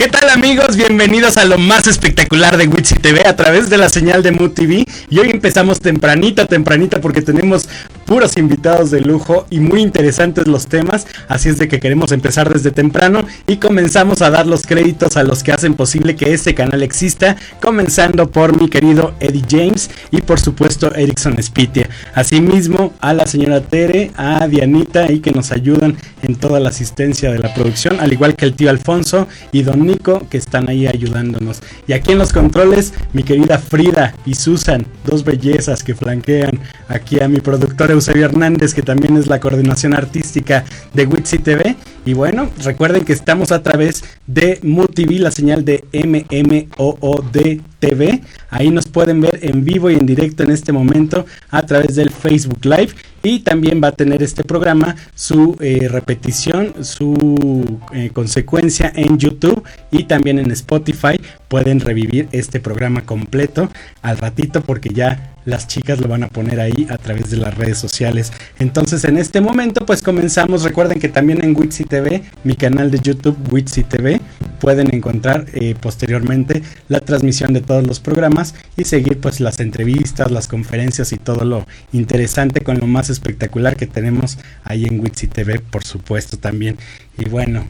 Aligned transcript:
¿Qué 0.00 0.08
tal 0.08 0.30
amigos? 0.30 0.78
Bienvenidos 0.78 1.36
a 1.36 1.44
lo 1.44 1.58
más 1.58 1.86
espectacular 1.86 2.56
de 2.56 2.66
Witsi 2.66 2.94
TV 2.94 3.20
a 3.26 3.36
través 3.36 3.68
de 3.68 3.76
la 3.76 3.90
señal 3.90 4.22
de 4.22 4.32
Mood 4.32 4.52
TV. 4.52 4.86
Y 5.10 5.18
hoy 5.18 5.28
empezamos 5.28 5.78
tempranita, 5.78 6.46
tempranita 6.46 7.02
porque 7.02 7.20
tenemos 7.20 7.68
puros 8.10 8.36
invitados 8.36 8.90
de 8.90 9.02
lujo 9.02 9.46
y 9.50 9.60
muy 9.60 9.82
interesantes 9.82 10.48
los 10.48 10.66
temas. 10.66 11.06
Así 11.28 11.48
es 11.48 11.58
de 11.58 11.68
que 11.68 11.78
queremos 11.78 12.10
empezar 12.10 12.52
desde 12.52 12.72
temprano 12.72 13.24
y 13.46 13.58
comenzamos 13.58 14.20
a 14.20 14.30
dar 14.30 14.48
los 14.48 14.62
créditos 14.66 15.16
a 15.16 15.22
los 15.22 15.44
que 15.44 15.52
hacen 15.52 15.74
posible 15.74 16.16
que 16.16 16.34
este 16.34 16.52
canal 16.52 16.82
exista. 16.82 17.36
Comenzando 17.62 18.28
por 18.28 18.60
mi 18.60 18.68
querido 18.68 19.14
Eddie 19.20 19.44
James 19.48 19.90
y 20.10 20.22
por 20.22 20.40
supuesto 20.40 20.92
Erickson 20.92 21.40
Spitia. 21.40 21.88
Asimismo 22.12 22.94
a 23.00 23.14
la 23.14 23.28
señora 23.28 23.60
Tere, 23.60 24.10
a 24.16 24.48
Dianita 24.48 25.12
y 25.12 25.20
que 25.20 25.30
nos 25.30 25.52
ayudan 25.52 25.96
en 26.22 26.34
toda 26.34 26.58
la 26.58 26.70
asistencia 26.70 27.30
de 27.30 27.38
la 27.38 27.54
producción. 27.54 28.00
Al 28.00 28.12
igual 28.12 28.34
que 28.34 28.44
el 28.44 28.54
tío 28.54 28.70
Alfonso 28.70 29.28
y 29.52 29.62
Don 29.62 29.86
Nico 29.86 30.26
que 30.28 30.36
están 30.36 30.68
ahí 30.68 30.88
ayudándonos. 30.88 31.60
Y 31.86 31.92
aquí 31.92 32.10
en 32.10 32.18
los 32.18 32.32
controles, 32.32 32.92
mi 33.12 33.22
querida 33.22 33.58
Frida 33.58 34.16
y 34.26 34.34
Susan, 34.34 34.84
dos 35.10 35.24
bellezas 35.24 35.82
que 35.82 35.94
flanquean 35.94 36.58
aquí 36.88 37.20
a 37.20 37.28
mi 37.28 37.40
productor 37.40 37.90
Eusebio 37.90 38.24
Hernández, 38.24 38.74
que 38.74 38.82
también 38.82 39.16
es 39.16 39.26
la 39.26 39.40
coordinación 39.40 39.94
artística 39.94 40.64
de 40.94 41.06
Witsi 41.06 41.38
TV. 41.38 41.76
Y 42.04 42.14
bueno, 42.14 42.48
recuerden 42.64 43.04
que 43.04 43.12
estamos 43.12 43.52
a 43.52 43.62
través 43.62 44.04
de 44.26 44.58
MUTV, 44.62 45.20
la 45.20 45.30
señal 45.30 45.64
de 45.66 45.84
MMOOD 45.92 47.60
TV. 47.78 48.20
Ahí 48.48 48.70
nos 48.70 48.86
pueden 48.86 49.20
ver 49.20 49.38
en 49.42 49.64
vivo 49.64 49.90
y 49.90 49.94
en 49.94 50.06
directo 50.06 50.42
en 50.42 50.50
este 50.50 50.72
momento 50.72 51.26
a 51.50 51.62
través 51.66 51.96
del 51.96 52.10
Facebook 52.10 52.64
Live. 52.64 52.90
Y 53.22 53.40
también 53.40 53.82
va 53.84 53.88
a 53.88 53.92
tener 53.92 54.22
este 54.22 54.44
programa 54.44 54.96
su 55.14 55.56
eh, 55.60 55.88
repetición, 55.88 56.84
su 56.84 57.80
eh, 57.92 58.10
consecuencia 58.14 58.90
en 58.94 59.18
YouTube 59.18 59.62
y 59.90 60.04
también 60.04 60.38
en 60.38 60.50
Spotify. 60.52 61.20
Pueden 61.48 61.80
revivir 61.80 62.28
este 62.32 62.60
programa 62.60 63.02
completo 63.02 63.68
al 64.00 64.16
ratito 64.16 64.62
porque 64.62 64.88
ya 64.88 65.34
las 65.50 65.66
chicas 65.66 66.00
lo 66.00 66.08
van 66.08 66.22
a 66.22 66.28
poner 66.28 66.60
ahí 66.60 66.86
a 66.88 66.96
través 66.96 67.30
de 67.30 67.36
las 67.36 67.54
redes 67.56 67.78
sociales. 67.78 68.32
Entonces 68.58 69.04
en 69.04 69.18
este 69.18 69.40
momento 69.40 69.84
pues 69.84 70.02
comenzamos. 70.02 70.62
Recuerden 70.62 70.98
que 71.00 71.08
también 71.08 71.44
en 71.44 71.56
Witsi 71.56 71.84
TV, 71.84 72.22
mi 72.44 72.54
canal 72.54 72.90
de 72.90 73.00
YouTube 73.00 73.36
Witsi 73.50 73.82
TV, 73.82 74.20
pueden 74.60 74.94
encontrar 74.94 75.46
eh, 75.52 75.74
posteriormente 75.78 76.62
la 76.88 77.00
transmisión 77.00 77.52
de 77.52 77.60
todos 77.60 77.86
los 77.86 78.00
programas 78.00 78.54
y 78.76 78.84
seguir 78.84 79.18
pues 79.18 79.40
las 79.40 79.58
entrevistas, 79.60 80.30
las 80.30 80.48
conferencias 80.48 81.12
y 81.12 81.16
todo 81.16 81.44
lo 81.44 81.66
interesante 81.92 82.60
con 82.60 82.78
lo 82.78 82.86
más 82.86 83.10
espectacular 83.10 83.76
que 83.76 83.86
tenemos 83.86 84.38
ahí 84.64 84.84
en 84.84 85.00
Witsi 85.00 85.26
TV 85.26 85.58
por 85.58 85.84
supuesto 85.84 86.38
también. 86.38 86.78
Y 87.18 87.28
bueno, 87.28 87.66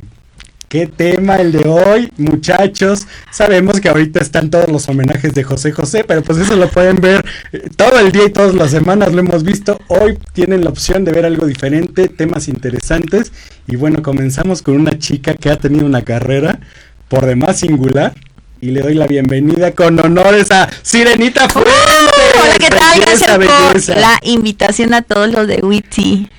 Qué 0.70 0.86
tema 0.86 1.34
el 1.34 1.50
de 1.50 1.68
hoy, 1.68 2.12
muchachos. 2.16 3.08
Sabemos 3.32 3.80
que 3.80 3.88
ahorita 3.88 4.20
están 4.20 4.50
todos 4.50 4.68
los 4.68 4.88
homenajes 4.88 5.34
de 5.34 5.42
José 5.42 5.72
José, 5.72 6.04
pero 6.04 6.22
pues 6.22 6.38
eso 6.38 6.54
lo 6.54 6.68
pueden 6.68 7.00
ver 7.00 7.24
eh, 7.52 7.68
todo 7.74 7.98
el 7.98 8.12
día 8.12 8.26
y 8.26 8.30
todas 8.30 8.54
las 8.54 8.70
semanas 8.70 9.12
lo 9.12 9.18
hemos 9.18 9.42
visto. 9.42 9.80
Hoy 9.88 10.16
tienen 10.32 10.62
la 10.62 10.70
opción 10.70 11.04
de 11.04 11.10
ver 11.10 11.26
algo 11.26 11.46
diferente, 11.46 12.06
temas 12.08 12.46
interesantes. 12.46 13.32
Y 13.66 13.74
bueno, 13.74 14.00
comenzamos 14.00 14.62
con 14.62 14.76
una 14.76 14.96
chica 14.96 15.34
que 15.34 15.50
ha 15.50 15.56
tenido 15.56 15.84
una 15.86 16.02
carrera 16.02 16.60
por 17.08 17.26
demás 17.26 17.58
singular. 17.58 18.14
Y 18.60 18.70
le 18.70 18.82
doy 18.82 18.94
la 18.94 19.08
bienvenida 19.08 19.72
con 19.72 19.98
honores 19.98 20.52
a 20.52 20.68
Sirenita 20.82 21.48
Fuentes. 21.48 21.74
Hola, 22.44 22.56
¿qué 22.60 22.68
tal? 22.70 23.00
Gracias 23.00 23.88
por 23.88 23.96
la 23.96 24.20
invitación 24.22 24.94
a 24.94 25.02
todos 25.02 25.32
los 25.32 25.48
de 25.48 25.62
Witty. 25.64 26.30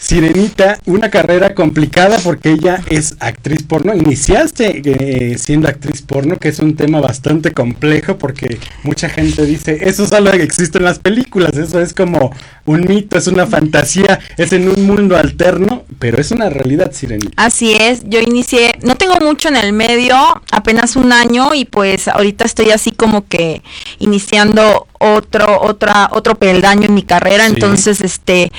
Sirenita, 0.00 0.78
una 0.86 1.10
carrera 1.10 1.54
complicada 1.54 2.18
porque 2.24 2.52
ella 2.52 2.82
es 2.88 3.16
actriz 3.20 3.62
porno. 3.62 3.94
Iniciaste 3.94 4.80
eh, 4.82 5.38
siendo 5.38 5.68
actriz 5.68 6.00
porno, 6.00 6.38
que 6.38 6.48
es 6.48 6.58
un 6.58 6.74
tema 6.74 7.00
bastante 7.00 7.52
complejo 7.52 8.16
porque 8.16 8.58
mucha 8.82 9.10
gente 9.10 9.44
dice, 9.44 9.78
eso 9.82 10.04
es 10.04 10.12
algo 10.12 10.32
que 10.32 10.42
existe 10.42 10.78
en 10.78 10.84
las 10.84 10.98
películas, 10.98 11.54
eso 11.58 11.80
es 11.80 11.92
como 11.92 12.34
un 12.64 12.80
mito, 12.88 13.18
es 13.18 13.26
una 13.26 13.46
fantasía, 13.46 14.18
es 14.38 14.54
en 14.54 14.70
un 14.70 14.86
mundo 14.86 15.18
alterno, 15.18 15.84
pero 15.98 16.18
es 16.18 16.30
una 16.30 16.48
realidad, 16.48 16.92
Sirenita. 16.92 17.34
Así 17.36 17.74
es, 17.74 18.02
yo 18.06 18.20
inicié, 18.20 18.78
no 18.82 18.96
tengo 18.96 19.16
mucho 19.20 19.48
en 19.48 19.56
el 19.56 19.74
medio, 19.74 20.16
apenas 20.50 20.96
un 20.96 21.12
año 21.12 21.54
y 21.54 21.66
pues 21.66 22.08
ahorita 22.08 22.46
estoy 22.46 22.70
así 22.70 22.92
como 22.92 23.28
que 23.28 23.62
iniciando 23.98 24.86
otro, 24.98 25.60
otra, 25.60 26.08
otro 26.12 26.36
peldaño 26.36 26.86
en 26.86 26.94
mi 26.94 27.02
carrera, 27.02 27.46
entonces 27.46 28.00
este 28.00 28.50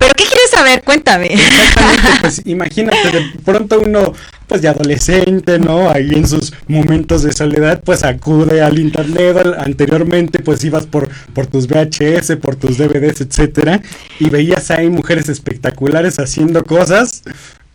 ¿Pero 0.00 0.14
qué 0.16 0.24
quieres 0.24 0.50
saber? 0.50 0.82
Cuéntame. 0.82 1.26
Exactamente, 1.26 2.08
pues 2.22 2.42
imagínate, 2.46 3.10
de 3.12 3.20
pronto 3.44 3.80
uno, 3.80 4.14
pues 4.46 4.62
de 4.62 4.68
adolescente, 4.68 5.58
¿no? 5.58 5.90
Ahí 5.90 6.08
en 6.14 6.26
sus 6.26 6.54
momentos 6.68 7.22
de 7.22 7.32
soledad, 7.32 7.82
pues 7.84 8.02
acude 8.02 8.62
al 8.62 8.78
internet. 8.78 9.36
Anteriormente, 9.58 10.38
pues 10.38 10.64
ibas 10.64 10.86
por, 10.86 11.10
por 11.34 11.46
tus 11.46 11.66
VHS, 11.66 12.36
por 12.36 12.56
tus 12.56 12.78
DVDs, 12.78 13.20
etcétera, 13.20 13.82
y 14.18 14.30
veías 14.30 14.70
ahí 14.70 14.88
mujeres 14.88 15.28
espectaculares 15.28 16.18
haciendo 16.18 16.64
cosas 16.64 17.22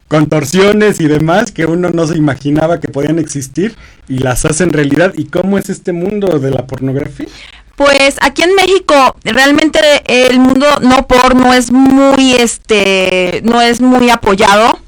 contorsiones 0.07 0.99
y 1.01 1.07
demás 1.07 1.51
que 1.51 1.65
uno 1.65 1.89
no 1.89 2.07
se 2.07 2.15
imaginaba 2.17 2.79
que 2.79 2.87
podían 2.87 3.19
existir 3.19 3.75
y 4.07 4.17
las 4.17 4.45
hacen 4.45 4.71
realidad. 4.71 5.13
¿Y 5.15 5.25
cómo 5.25 5.59
es 5.59 5.69
este 5.69 5.91
mundo 5.91 6.39
de 6.39 6.49
la 6.49 6.65
pornografía? 6.65 7.27
Pues 7.75 8.15
aquí 8.21 8.41
en 8.43 8.55
México 8.55 9.15
realmente 9.23 9.79
el 10.05 10.39
mundo 10.39 10.65
no 10.81 11.07
porno 11.07 11.53
es 11.53 11.71
muy 11.71 12.33
este 12.33 13.41
no 13.43 13.61
es 13.61 13.81
muy 13.81 14.09
apoyado, 14.09 14.79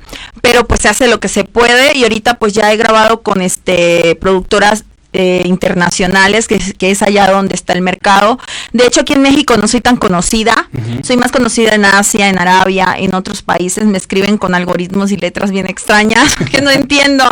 pero 0.42 0.66
pues 0.66 0.82
se 0.82 0.90
hace 0.90 1.08
lo 1.08 1.20
que 1.20 1.28
se 1.28 1.44
puede 1.44 1.98
y 1.98 2.04
ahorita 2.04 2.36
pues 2.36 2.54
ya 2.54 2.72
he 2.72 2.78
grabado 2.78 3.22
con 3.24 3.42
este 3.42 4.16
productoras 4.16 4.86
eh, 5.14 5.44
internacionales, 5.46 6.48
que, 6.48 6.60
que, 6.60 6.92
es 6.92 7.02
allá 7.02 7.32
donde 7.32 7.56
está 7.56 7.74
el 7.74 7.82
mercado. 7.82 8.38
De 8.74 8.86
hecho, 8.86 9.02
aquí 9.02 9.14
en 9.14 9.22
México 9.22 9.56
no 9.58 9.68
soy 9.68 9.80
tan 9.80 9.96
conocida, 9.96 10.70
soy 11.02 11.16
más 11.18 11.32
conocida 11.32 11.74
en 11.74 11.86
Asia, 11.86 12.28
en 12.28 12.38
Arabia, 12.38 12.94
en 12.98 13.16
otros 13.16 13.42
países, 13.42 13.86
me 13.86 13.98
escriben 13.98 14.38
con 14.38 14.54
algoritmos 14.54 15.12
y 15.12 15.18
letras 15.18 15.50
bien 15.50 15.66
extrañas 15.66 16.36
que 16.52 16.62
no 16.62 16.70
entiendo, 16.70 17.24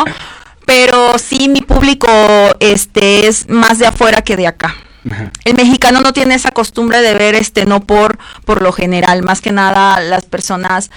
pero 0.66 1.20
sí 1.20 1.50
mi 1.50 1.62
público 1.62 2.08
este 2.60 3.28
es 3.28 3.50
más 3.50 3.78
de 3.78 3.88
afuera 3.88 4.22
que 4.22 4.38
de 4.38 4.48
acá. 4.48 4.76
El 5.44 5.56
mexicano 5.56 6.02
no 6.02 6.14
tiene 6.14 6.36
esa 6.36 6.52
costumbre 6.52 7.02
de 7.02 7.14
ver 7.14 7.36
este 7.36 7.66
no 7.66 7.82
por 7.82 8.18
por 8.46 8.62
lo 8.62 8.72
general, 8.72 9.24
más 9.24 9.42
que 9.42 9.52
nada 9.52 10.00
las 10.02 10.26
personas 10.26 10.90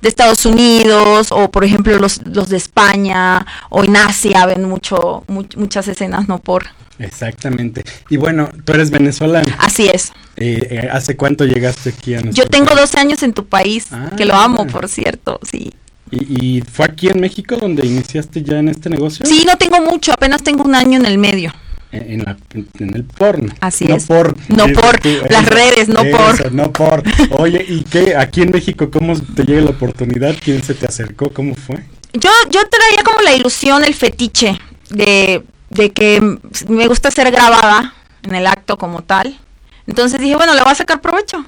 de 0.00 0.08
Estados 0.08 0.46
Unidos 0.46 1.28
o 1.32 1.50
por 1.50 1.64
ejemplo 1.64 1.98
los, 1.98 2.20
los 2.26 2.48
de 2.48 2.56
España 2.56 3.44
o 3.68 3.84
en 3.84 3.96
Asia 3.96 4.46
ven 4.46 4.64
mucho 4.64 5.24
muchas 5.26 5.88
escenas 5.88 6.28
no 6.28 6.38
por 6.38 6.66
Exactamente. 7.00 7.84
Y 8.10 8.16
bueno, 8.16 8.50
tú 8.64 8.72
eres 8.72 8.90
venezolana. 8.90 9.56
Así 9.60 9.88
es. 9.88 10.10
Eh, 10.34 10.66
eh, 10.68 10.88
¿Hace 10.90 11.16
cuánto 11.16 11.44
llegaste 11.44 11.90
aquí 11.90 12.16
a 12.16 12.22
Yo 12.22 12.48
tengo 12.48 12.74
12 12.74 12.98
años 12.98 13.22
en 13.22 13.34
tu 13.34 13.46
país, 13.46 13.86
que 14.16 14.24
lo 14.24 14.34
amo, 14.34 14.66
ah. 14.68 14.72
por 14.72 14.88
cierto, 14.88 15.38
sí. 15.48 15.72
¿Y, 16.10 16.56
¿Y, 16.56 16.60
fue 16.62 16.86
aquí 16.86 17.06
en 17.06 17.20
México 17.20 17.56
donde 17.56 17.86
iniciaste 17.86 18.42
ya 18.42 18.58
en 18.58 18.68
este 18.68 18.90
negocio? 18.90 19.24
Sí, 19.26 19.44
no 19.46 19.56
tengo 19.56 19.80
mucho, 19.80 20.12
apenas 20.12 20.42
tengo 20.42 20.64
un 20.64 20.74
año 20.74 20.98
en 20.98 21.06
el 21.06 21.18
medio 21.18 21.52
en, 21.92 22.24
la, 22.24 22.36
en, 22.52 22.94
el 22.94 23.04
porno. 23.04 23.52
Así 23.60 23.86
no 23.86 23.96
es. 23.96 24.06
Por, 24.06 24.36
no 24.48 24.66
por 24.68 25.00
las 25.30 25.46
redes, 25.46 25.88
no 25.88 26.02
por. 26.04 26.52
No 26.52 26.72
por. 26.72 27.02
Oye, 27.38 27.64
¿y 27.66 27.82
qué? 27.84 28.16
Aquí 28.16 28.42
en 28.42 28.50
México, 28.50 28.90
¿cómo 28.90 29.18
te 29.18 29.44
llega 29.44 29.62
la 29.62 29.70
oportunidad? 29.70 30.36
¿Quién 30.42 30.62
se 30.62 30.74
te 30.74 30.86
acercó? 30.86 31.30
¿Cómo 31.30 31.54
fue? 31.54 31.84
Yo, 32.12 32.30
yo 32.50 32.60
traía 32.68 33.02
como 33.04 33.20
la 33.20 33.34
ilusión, 33.34 33.84
el 33.84 33.94
fetiche 33.94 34.58
de, 34.90 35.44
de 35.70 35.90
que 35.90 36.38
me 36.68 36.86
gusta 36.86 37.10
ser 37.10 37.30
grabada 37.30 37.94
en 38.22 38.34
el 38.34 38.46
acto 38.46 38.76
como 38.76 39.02
tal. 39.02 39.38
Entonces 39.86 40.20
dije, 40.20 40.36
bueno, 40.36 40.54
le 40.54 40.62
voy 40.62 40.72
a 40.72 40.74
sacar 40.74 41.00
provecho. 41.00 41.44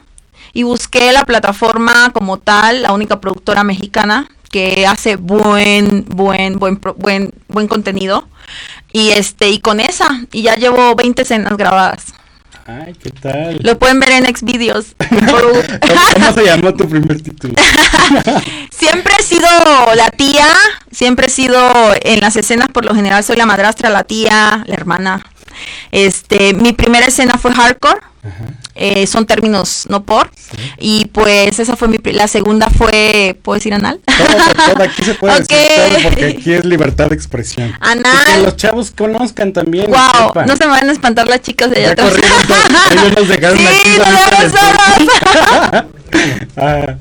Y 0.52 0.64
busqué 0.64 1.12
la 1.12 1.24
plataforma 1.24 2.10
como 2.12 2.38
tal, 2.38 2.82
la 2.82 2.92
única 2.92 3.20
productora 3.20 3.62
mexicana 3.62 4.28
que 4.50 4.84
hace 4.86 5.16
buen, 5.16 6.04
buen, 6.08 6.58
buen, 6.58 6.80
buen, 6.96 7.32
buen 7.48 7.68
contenido. 7.68 8.26
Y 8.92 9.10
este, 9.10 9.50
y 9.50 9.60
con 9.60 9.80
esa, 9.80 10.08
y 10.32 10.42
ya 10.42 10.56
llevo 10.56 10.94
20 10.94 11.22
escenas 11.22 11.56
grabadas. 11.56 12.14
Ay, 12.66 12.94
¿qué 13.02 13.10
tal? 13.10 13.58
Lo 13.62 13.78
pueden 13.78 13.98
ver 13.98 14.10
en 14.10 14.36
Xvideos. 14.36 14.94
¿Cómo 15.08 16.32
se 16.34 16.44
llamó 16.44 16.72
tu 16.74 16.88
primer 16.88 17.20
título? 17.20 17.54
siempre 18.70 19.14
he 19.18 19.22
sido 19.22 19.48
la 19.96 20.10
tía, 20.10 20.46
siempre 20.90 21.26
he 21.26 21.30
sido 21.30 21.60
en 22.02 22.20
las 22.20 22.36
escenas, 22.36 22.68
por 22.68 22.84
lo 22.84 22.94
general 22.94 23.24
soy 23.24 23.36
la 23.36 23.46
madrastra, 23.46 23.90
la 23.90 24.04
tía, 24.04 24.62
la 24.66 24.74
hermana. 24.74 25.24
Este, 25.90 26.54
mi 26.54 26.72
primera 26.72 27.06
escena 27.06 27.38
fue 27.38 27.52
hardcore. 27.52 28.00
Eh, 28.82 29.06
son 29.06 29.26
términos 29.26 29.84
no 29.90 30.04
por. 30.04 30.30
Y 30.78 31.04
pues 31.12 31.58
esa 31.58 31.76
fue 31.76 31.86
mi. 31.88 31.98
La 32.12 32.26
segunda 32.28 32.70
fue. 32.70 33.38
¿Puedo 33.42 33.56
decir 33.56 33.74
anal? 33.74 34.00
Todo, 34.06 34.82
aquí 34.82 35.04
se 35.04 35.12
puede 35.14 35.38
decir 35.40 36.02
porque 36.02 36.24
aquí 36.24 36.54
es 36.54 36.64
libertad 36.64 37.10
de 37.10 37.14
expresión. 37.14 37.74
Anal. 37.78 38.24
que 38.24 38.42
los 38.42 38.56
chavos 38.56 38.90
conozcan 38.90 39.52
también. 39.52 39.90
Wow, 39.90 40.32
no 40.46 40.56
se 40.56 40.64
me 40.64 40.70
van 40.70 40.88
a 40.88 40.92
espantar 40.92 41.28
las 41.28 41.42
chicas 41.42 41.70
de 41.70 41.76
allá 41.76 41.92
atrás. 41.92 42.14
ellos 42.90 43.18
nos 43.18 43.28
dejaron 43.28 43.58
sí, 43.58 43.66
aquí. 43.66 43.90
No 43.98 45.86
ah. 46.56 46.96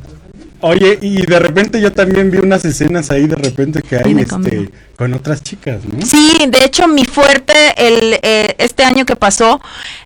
Oye, 0.62 1.00
y 1.02 1.26
de 1.26 1.40
repente 1.40 1.80
yo 1.80 1.94
también 1.94 2.30
vi 2.30 2.40
unas 2.40 2.66
escenas 2.66 3.10
ahí 3.12 3.26
de 3.28 3.38
repente 3.38 3.82
que 3.82 3.96
hay 3.96 4.12
este, 4.12 4.26
conmigo. 4.26 4.72
con 4.98 5.14
otras 5.14 5.42
chicas, 5.42 5.80
¿no? 5.86 6.06
Sí, 6.06 6.38
de 6.50 6.66
hecho 6.66 6.90
mi 6.90 7.06
fuerte 7.06 7.54
el 7.78 8.20
eh, 8.22 8.56
este 8.58 8.84
año 8.84 9.06
que 9.06 9.16
pasó, 9.16 9.62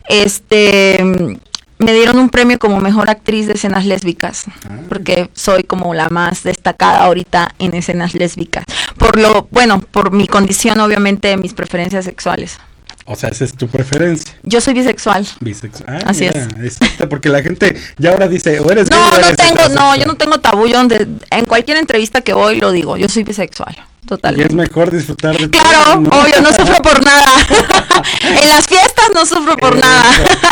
este 0.08 1.40
me 1.84 1.94
dieron 1.94 2.18
un 2.18 2.30
premio 2.30 2.58
como 2.60 2.80
mejor 2.80 3.10
actriz 3.10 3.48
de 3.48 3.54
escenas 3.54 3.86
lésbicas, 3.86 4.46
Ah. 4.66 4.80
porque 4.90 5.30
soy 5.34 5.64
como 5.64 5.94
la 5.94 6.10
más 6.10 6.44
destacada 6.44 7.04
ahorita 7.06 7.54
en 7.60 7.74
escenas 7.76 8.14
lésbicas. 8.14 8.66
Por 8.98 9.20
lo, 9.20 9.48
bueno, 9.52 9.80
por 9.82 10.12
mi 10.12 10.28
condición 10.28 10.80
obviamente 10.80 11.36
mis 11.38 11.54
preferencias 11.54 12.06
sexuales. 12.06 12.58
O 13.06 13.18
sea, 13.18 13.30
esa 13.30 13.44
es 13.44 13.54
tu 13.54 13.68
preferencia. 13.68 14.34
Yo 14.44 14.62
soy 14.62 14.74
bisexual. 14.76 15.28
Bisexual. 15.42 15.90
Ah, 15.90 16.04
Así 16.06 16.22
mira, 16.24 16.48
Exacto, 16.64 17.10
porque 17.10 17.28
la 17.28 17.42
gente 17.44 17.76
ya 17.98 18.12
ahora 18.12 18.30
dice, 18.30 18.62
o 18.62 18.72
eres 18.72 18.90
gay 18.90 18.98
No, 18.98 19.06
no 19.10 19.18
tengo, 19.18 19.26
no, 19.26 19.52
heterosexual". 19.52 20.00
yo 20.00 20.06
no 20.06 20.16
tengo 20.16 20.40
tabú, 20.40 20.68
yo 20.68 20.78
donde, 20.78 21.08
en 21.32 21.44
cualquier 21.46 21.78
entrevista 21.78 22.22
que 22.22 22.32
voy 22.34 22.60
lo 22.62 22.72
digo, 22.72 22.96
yo 22.96 23.10
soy 23.10 23.24
bisexual, 23.24 23.76
Y 24.38 24.42
es 24.42 24.54
mejor 24.54 24.90
disfrutar 24.92 25.38
de 25.38 25.50
Claro, 25.50 25.84
todo, 25.96 26.00
¿no? 26.02 26.10
obvio, 26.22 26.42
no 26.42 26.50
sufro 26.54 26.82
por 26.82 27.04
nada. 27.04 27.26
en 28.42 28.48
las 28.50 28.68
fiestas 28.68 28.93
no 29.14 29.26
sufro 29.26 29.58
por 29.58 29.76
nada. 29.76 30.12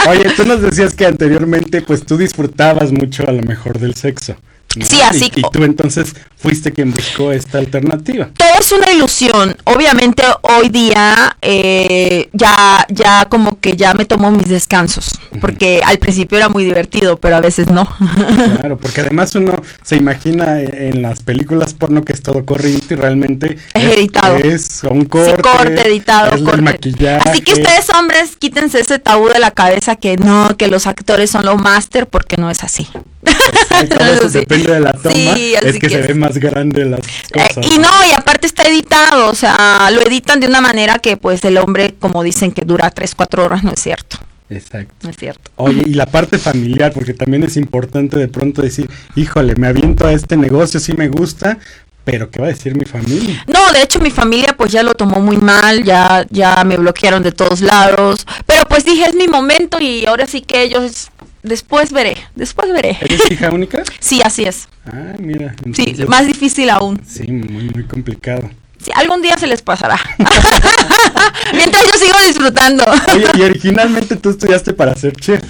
Oye, 0.09 0.31
tú 0.35 0.43
nos 0.45 0.61
decías 0.61 0.93
que 0.93 1.05
anteriormente, 1.05 1.81
pues 1.81 2.05
tú 2.05 2.17
disfrutabas 2.17 2.91
mucho 2.91 3.27
a 3.27 3.31
lo 3.31 3.41
mejor 3.43 3.79
del 3.79 3.95
sexo. 3.95 4.35
¿no? 4.75 4.85
Sí, 4.85 5.01
así 5.01 5.29
Y, 5.35 5.39
y 5.41 5.43
tú 5.51 5.63
entonces 5.63 6.15
fuiste 6.37 6.71
quien 6.71 6.91
buscó 6.91 7.31
esta 7.31 7.57
alternativa. 7.57 8.29
Todo 8.37 8.49
es 8.59 8.71
una 8.71 8.91
ilusión. 8.91 9.55
Obviamente 9.65 10.23
hoy 10.41 10.69
día 10.69 11.37
eh, 11.41 12.29
ya, 12.33 12.85
ya 12.89 13.25
como 13.25 13.59
que 13.59 13.75
ya 13.75 13.93
me 13.93 14.05
tomo 14.05 14.31
mis 14.31 14.47
descansos, 14.47 15.11
porque 15.39 15.81
al 15.85 15.97
principio 15.99 16.37
era 16.37 16.49
muy 16.49 16.63
divertido, 16.65 17.17
pero 17.17 17.37
a 17.37 17.41
veces 17.41 17.67
no. 17.67 17.87
Claro, 18.59 18.77
porque 18.77 19.01
además 19.01 19.33
uno 19.35 19.61
se 19.83 19.95
imagina 19.95 20.59
en 20.61 21.01
las 21.01 21.21
películas 21.23 21.73
porno 21.73 22.03
que 22.03 22.13
es 22.13 22.21
todo 22.21 22.45
corrido 22.45 22.81
y 22.89 22.95
realmente 22.95 23.57
Es 23.73 23.83
editado. 23.97 24.37
Es 24.37 24.81
un 24.83 25.01
Sí, 25.03 25.07
corte, 25.07 25.41
corte, 25.41 25.87
editado, 25.87 26.31
es 26.31 26.39
el 26.39 26.43
corte. 26.43 26.61
maquillaje. 26.61 27.29
Así 27.29 27.41
que 27.41 27.53
ustedes 27.53 27.89
hombres 27.91 28.35
quítense 28.37 28.79
ese 28.81 28.99
tabú 28.99 29.29
de 29.29 29.39
la 29.39 29.51
cabeza 29.51 29.95
que 29.95 30.17
no, 30.17 30.55
que 30.57 30.67
los 30.67 30.87
actores 30.87 31.29
son 31.29 31.45
lo 31.45 31.55
máster, 31.57 32.07
porque 32.07 32.37
no 32.37 32.49
es 32.49 32.63
así. 32.63 32.87
Exacto, 33.25 33.97
Sí. 34.29 34.39
depende 34.39 34.73
de 34.73 34.79
la 34.79 34.91
toma, 34.93 35.11
Sí, 35.15 35.53
es 35.55 35.73
que, 35.73 35.79
que 35.79 35.89
se 35.89 35.97
ve 36.01 36.13
más 36.13 36.37
grande 36.37 36.85
las 36.85 36.99
Eh, 36.99 37.47
cosas. 37.55 37.65
y 37.71 37.77
no, 37.77 37.89
y 38.09 38.13
aparte 38.13 38.47
está 38.47 38.63
editado, 38.63 39.29
o 39.29 39.35
sea, 39.35 39.89
lo 39.93 40.01
editan 40.01 40.39
de 40.39 40.47
una 40.47 40.61
manera 40.61 40.99
que 40.99 41.17
pues 41.17 41.43
el 41.45 41.57
hombre, 41.57 41.95
como 41.99 42.23
dicen, 42.23 42.51
que 42.51 42.63
dura 42.65 42.89
3, 42.91 43.15
4 43.15 43.45
horas, 43.45 43.63
no 43.63 43.71
es 43.71 43.79
cierto, 43.81 44.17
Exacto. 44.51 45.09
es 45.09 45.15
cierto. 45.17 45.51
Oye, 45.55 45.83
y 45.85 45.93
la 45.93 46.05
parte 46.05 46.37
familiar, 46.37 46.91
porque 46.93 47.13
también 47.13 47.43
es 47.43 47.57
importante 47.57 48.19
de 48.19 48.27
pronto 48.27 48.61
decir, 48.61 48.89
híjole, 49.15 49.55
me 49.55 49.67
aviento 49.67 50.05
a 50.05 50.11
este 50.13 50.35
negocio, 50.35 50.79
sí 50.79 50.93
me 50.93 51.07
gusta, 51.07 51.57
pero 52.03 52.29
¿qué 52.29 52.41
va 52.41 52.47
a 52.47 52.49
decir 52.49 52.75
mi 52.75 52.85
familia? 52.85 53.43
No, 53.47 53.71
de 53.71 53.81
hecho 53.83 53.99
mi 53.99 54.11
familia 54.11 54.55
pues 54.57 54.71
ya 54.71 54.83
lo 54.83 54.93
tomó 54.93 55.19
muy 55.19 55.37
mal, 55.37 55.83
ya, 55.83 56.25
ya 56.29 56.63
me 56.63 56.77
bloquearon 56.77 57.23
de 57.23 57.31
todos 57.31 57.61
lados, 57.61 58.25
pero 58.45 58.63
pues 58.67 58.83
dije 58.85 59.05
es 59.05 59.15
mi 59.15 59.27
momento 59.27 59.79
y 59.79 60.05
ahora 60.05 60.27
sí 60.27 60.41
que 60.41 60.63
ellos, 60.63 61.11
después 61.43 61.91
veré, 61.91 62.17
después 62.35 62.71
veré. 62.73 62.97
¿Eres 63.01 63.31
hija 63.31 63.51
única? 63.51 63.83
Sí, 63.99 64.19
así 64.23 64.43
es. 64.43 64.67
Ah, 64.85 65.15
mira. 65.19 65.55
Sí, 65.73 65.95
más 66.07 66.27
difícil 66.27 66.69
aún. 66.69 66.99
Sí, 67.07 67.31
muy, 67.31 67.69
muy 67.69 67.83
complicado. 67.85 68.49
Sí, 68.83 68.91
algún 68.95 69.21
día 69.21 69.37
se 69.37 69.47
les 69.47 69.61
pasará. 69.61 69.99
Mientras 71.53 71.83
yo 71.85 71.99
sigo 71.99 72.17
disfrutando. 72.27 72.83
Oye, 73.13 73.25
y 73.37 73.41
originalmente 73.41 74.15
tú 74.15 74.29
estudiaste 74.31 74.73
para 74.73 74.95
ser 74.95 75.13
chef. 75.13 75.41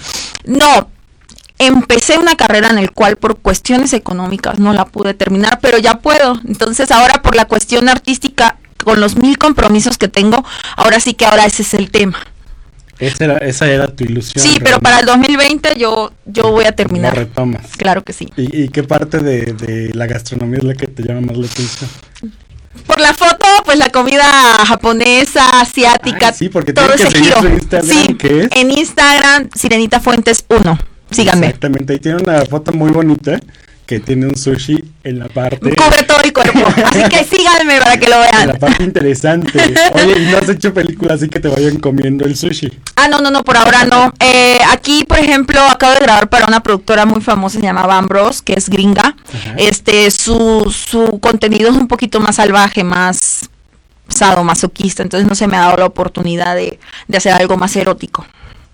No, 0.46 0.90
empecé 1.60 2.18
una 2.18 2.36
carrera 2.36 2.70
en 2.70 2.78
el 2.78 2.92
cual 2.92 3.16
por 3.18 3.38
cuestiones 3.38 3.94
económicas 3.94 4.60
no 4.60 4.74
la 4.74 4.86
pude 4.86 5.14
terminar, 5.14 5.60
pero 5.62 5.78
ya 5.78 6.00
puedo. 6.00 6.40
Entonces 6.48 6.92
ahora 6.92 7.22
por 7.22 7.36
la 7.36 7.46
cuestión 7.46 7.88
artística, 7.88 8.58
con 8.84 9.00
los 9.00 9.16
mil 9.16 9.38
compromisos 9.38 9.98
que 9.98 10.08
tengo, 10.08 10.44
ahora 10.76 11.00
sí 11.00 11.14
que 11.14 11.26
ahora 11.26 11.46
ese 11.46 11.62
es 11.62 11.74
el 11.74 11.92
tema. 11.92 12.18
Esa 13.00 13.24
era, 13.26 13.38
esa 13.38 13.68
era 13.68 13.88
tu 13.88 14.04
ilusión. 14.04 14.44
Sí, 14.44 14.60
pero 14.64 14.80
para 14.80 15.00
el 15.00 15.08
2020 15.08 15.74
yo, 15.80 16.12
yo 16.26 16.52
voy 16.52 16.66
a 16.66 16.70
Lo 16.70 16.76
terminar. 16.76 17.16
retomas. 17.16 17.66
Claro 17.76 18.04
que 18.04 18.14
sí. 18.14 18.28
¿Y, 18.38 18.64
y 18.64 18.70
qué 18.70 18.84
parte 18.84 19.20
de, 19.20 19.54
de 19.54 19.92
la 19.96 20.06
gastronomía 20.06 20.60
es 20.60 20.64
la 20.66 20.76
que 20.76 20.86
te 20.88 21.02
llama 21.02 21.22
más 21.22 21.38
la 21.38 21.48
atención? 21.48 21.90
Por 22.88 23.00
la 23.00 23.14
foto, 23.14 23.46
pues 23.66 23.78
la 23.78 23.90
comida 23.90 24.24
japonesa, 24.66 25.62
asiática, 25.62 26.28
Ay, 26.30 26.34
sí, 26.38 26.50
porque 26.50 26.74
todo 26.74 26.88
tienen 26.94 27.08
ese 27.08 27.18
que 27.18 27.24
giro. 27.26 27.40
su 27.42 27.48
Instagram, 27.48 27.90
sí, 28.08 28.14
¿qué 28.16 28.40
es? 28.42 28.48
en 28.52 28.72
Instagram, 28.72 29.50
Sirenita 29.56 30.00
Fuentes 30.00 30.46
1. 30.50 30.80
Síganme. 31.12 31.48
Exactamente, 31.48 31.94
ahí 31.94 32.00
tiene 32.00 32.22
una 32.22 32.46
foto 32.46 32.72
muy 32.72 32.92
bonita 32.92 33.40
que 33.92 34.00
tiene 34.00 34.26
un 34.26 34.38
sushi 34.38 34.82
en 35.04 35.20
la 35.20 35.28
parte... 35.28 35.76
Cubre 35.76 36.04
todo 36.04 36.22
el 36.24 36.32
cuerpo. 36.32 36.60
Así 36.86 37.04
que 37.10 37.26
síganme 37.26 37.78
para 37.78 37.98
que 38.00 38.08
lo 38.08 38.24
En 38.24 38.32
vean. 38.32 38.48
la 38.48 38.54
parte 38.54 38.84
interesante. 38.86 39.60
Oye, 39.96 40.22
¿y 40.22 40.32
no 40.32 40.38
has 40.38 40.48
hecho 40.48 40.74
películas 40.74 41.16
así 41.18 41.28
que 41.28 41.42
te 41.42 41.50
vayan 41.50 41.76
comiendo 41.76 42.24
el 42.24 42.38
sushi? 42.38 42.72
Ah, 42.96 43.10
no, 43.10 43.20
no, 43.20 43.30
no, 43.32 43.44
por 43.44 43.58
ahora 43.58 43.84
no. 43.84 44.14
Eh, 44.22 44.60
aquí, 44.72 45.04
por 45.04 45.20
ejemplo, 45.20 45.60
acabo 45.60 45.92
de 45.96 46.00
grabar 46.00 46.30
para 46.30 46.46
una 46.46 46.64
productora 46.64 47.06
muy 47.06 47.20
famosa, 47.20 47.60
se 47.60 47.66
llama 47.66 47.86
Van 47.86 48.08
Bros, 48.08 48.42
que 48.42 48.54
es 48.54 48.70
gringa. 48.70 49.14
Ajá. 49.28 49.56
Este, 49.58 50.10
su, 50.10 50.74
su 50.74 51.20
contenido 51.20 51.70
es 51.70 51.76
un 51.76 51.90
poquito 51.90 52.22
más 52.22 52.38
salvaje, 52.38 52.86
más 52.86 53.50
sadomasoquista, 54.08 55.04
entonces 55.04 55.28
no 55.28 55.36
se 55.36 55.48
me 55.48 55.58
ha 55.58 55.62
dado 55.62 55.76
la 55.78 55.86
oportunidad 55.86 56.56
de, 56.56 56.80
de 57.10 57.18
hacer 57.18 57.34
algo 57.34 57.58
más 57.58 57.76
erótico. 57.76 58.26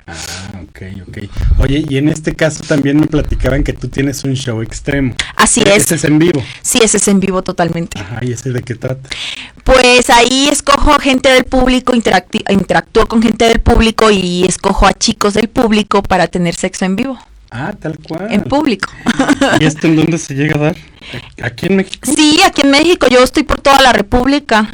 Ah, 0.07 0.61
ok, 0.63 0.81
ok. 1.07 1.17
Oye, 1.59 1.83
y 1.87 1.97
en 1.97 2.07
este 2.07 2.33
caso 2.33 2.63
también 2.63 2.97
me 2.99 3.07
platicaban 3.07 3.63
que 3.63 3.73
tú 3.73 3.89
tienes 3.89 4.23
un 4.23 4.35
show 4.35 4.61
extremo. 4.61 5.13
Así 5.35 5.61
Ese 5.61 5.75
es. 5.75 5.91
es 5.91 6.03
en 6.05 6.17
vivo. 6.17 6.41
Sí, 6.61 6.79
ese 6.81 6.97
es 6.97 7.07
en 7.09 7.19
vivo 7.19 7.41
totalmente. 7.41 7.99
Ajá, 7.99 8.19
¿y 8.23 8.31
ese 8.31 8.51
de 8.51 8.61
qué 8.63 8.75
trata? 8.75 9.09
Pues 9.65 10.09
ahí 10.09 10.47
escojo 10.49 10.97
gente 10.99 11.29
del 11.29 11.43
público, 11.43 11.93
interactúo 11.93 13.05
con 13.07 13.21
gente 13.21 13.45
del 13.49 13.59
público 13.59 14.09
y 14.09 14.45
escojo 14.45 14.87
a 14.87 14.93
chicos 14.93 15.33
del 15.33 15.49
público 15.49 16.01
para 16.01 16.27
tener 16.27 16.55
sexo 16.55 16.85
en 16.85 16.95
vivo, 16.95 17.19
Ah, 17.51 17.73
tal 17.77 17.97
cual. 17.99 18.27
en 18.31 18.43
público. 18.43 18.89
¿Y 19.59 19.65
esto 19.65 19.87
en 19.87 19.97
dónde 19.97 20.17
se 20.19 20.35
llega 20.35 20.55
a 20.55 20.59
dar? 20.59 20.75
¿Aquí 21.43 21.65
en 21.65 21.75
México? 21.77 22.09
Sí, 22.15 22.39
aquí 22.45 22.61
en 22.61 22.71
México, 22.71 23.07
yo 23.09 23.21
estoy 23.23 23.43
por 23.43 23.59
toda 23.59 23.81
la 23.81 23.91
República. 23.91 24.69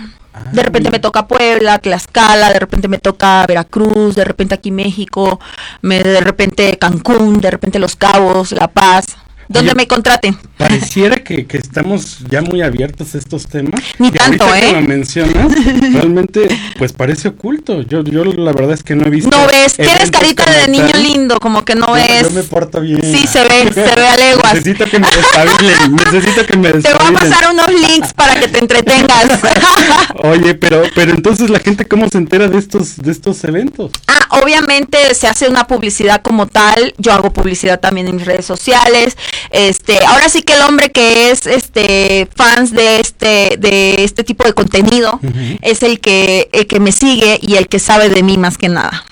De 0.52 0.64
repente 0.64 0.90
me 0.90 1.00
toca 1.00 1.28
Puebla, 1.28 1.80
Tlaxcala, 1.80 2.52
de 2.52 2.60
repente 2.60 2.88
me 2.88 2.98
toca 2.98 3.46
Veracruz, 3.46 4.16
de 4.16 4.24
repente 4.24 4.56
aquí 4.56 4.72
México, 4.72 5.40
me, 5.82 6.02
de 6.02 6.22
repente 6.22 6.78
Cancún, 6.78 7.40
de 7.40 7.52
repente 7.52 7.80
Los 7.80 7.96
Cabos, 7.96 8.52
La 8.52 8.68
Paz, 8.68 9.18
donde 9.48 9.72
Oye, 9.72 9.76
me 9.78 9.88
contraten. 9.88 10.38
Pareciera 10.58 11.18
que, 11.24 11.46
que 11.46 11.58
estamos 11.58 12.20
ya 12.30 12.42
muy 12.42 12.62
abiertos 12.62 13.16
a 13.16 13.18
estos 13.18 13.48
temas. 13.48 13.82
Ni 14.00 14.08
Y 14.08 14.12
tanto, 14.12 14.44
ahorita 14.46 14.66
¿eh? 14.68 14.70
que 14.74 14.82
lo 14.82 14.88
mencionas, 14.88 15.48
realmente, 15.94 16.48
pues 16.78 16.94
parece 16.94 17.30
oculto. 17.30 17.82
Yo, 17.82 18.04
yo 18.04 18.24
la 18.24 18.52
verdad 18.54 18.74
es 18.74 18.84
que 18.84 18.96
no 18.96 19.06
he 19.06 19.10
visto. 19.10 19.30
No 19.30 19.48
ves, 19.48 19.76
tienes 19.76 20.12
carita 20.12 20.44
de 20.52 20.68
niño 20.70 20.88
tal. 20.92 21.04
lindo, 21.04 21.40
como 21.40 21.64
que 21.66 21.76
no 21.76 21.88
Yo- 21.88 21.94
ves. 21.94 22.24
Yo 22.24 22.32
me 22.32 22.44
porto 22.44 22.82
bien. 22.82 23.02
Sí, 23.02 23.28
se 23.28 23.44
ve, 23.44 23.72
se 23.74 23.82
ve 23.96 24.08
a 24.08 24.18
leguas. 24.18 24.54
Necesito 24.56 24.86
que 24.86 25.00
me 25.00 25.08
destabilen, 25.08 25.96
necesito 26.14 26.46
que 26.46 26.58
me 26.58 26.72
Te 26.72 26.94
voy 26.94 27.08
a 27.08 27.20
pasar 27.20 27.52
unos 27.52 27.68
links 27.70 28.14
para 28.14 28.40
que 28.40 28.48
te 28.48 28.60
entretengas. 28.60 29.40
Oye, 30.24 30.56
pero, 30.56 30.84
pero 30.96 31.12
entonces 31.12 31.50
la 31.50 31.60
gente 31.60 31.86
cómo 31.86 32.08
se 32.10 32.18
entera 32.18 32.48
de 32.48 32.58
estos, 32.58 32.98
de 32.98 33.12
estos 33.12 33.44
eventos. 33.44 33.92
Ah, 34.08 34.23
obviamente 34.42 35.14
se 35.14 35.28
hace 35.28 35.48
una 35.48 35.68
publicidad 35.68 36.22
como 36.22 36.48
tal. 36.48 36.94
Yo 36.98 37.14
hago 37.14 37.32
publicidad 37.32 37.80
también 37.80 38.08
en 38.08 38.16
mis 38.16 38.26
redes 38.26 38.46
sociales. 38.46 39.18
Este, 39.52 40.04
ahora 40.06 40.30
sí 40.30 40.42
que 40.42 40.54
el 40.54 40.62
hombre 40.62 40.92
que 40.92 41.32
es 41.32 41.46
este 41.46 42.28
fans 42.36 42.72
de 42.72 43.00
este 43.00 43.58
de 43.58 44.04
este 44.04 44.24
tipo 44.24 44.44
de 44.44 44.54
contenido 44.54 45.20
es 45.62 45.84
el 45.84 46.00
que 46.00 46.50
el 46.54 46.68
que 46.68 46.80
me 46.80 46.92
sigue 46.92 47.40
y 47.42 47.56
el 47.56 47.68
que 47.68 47.80
sabe 47.80 48.10
de 48.10 48.24
mí 48.24 48.38
más 48.38 48.58
que 48.58 48.70
nada. 48.70 49.06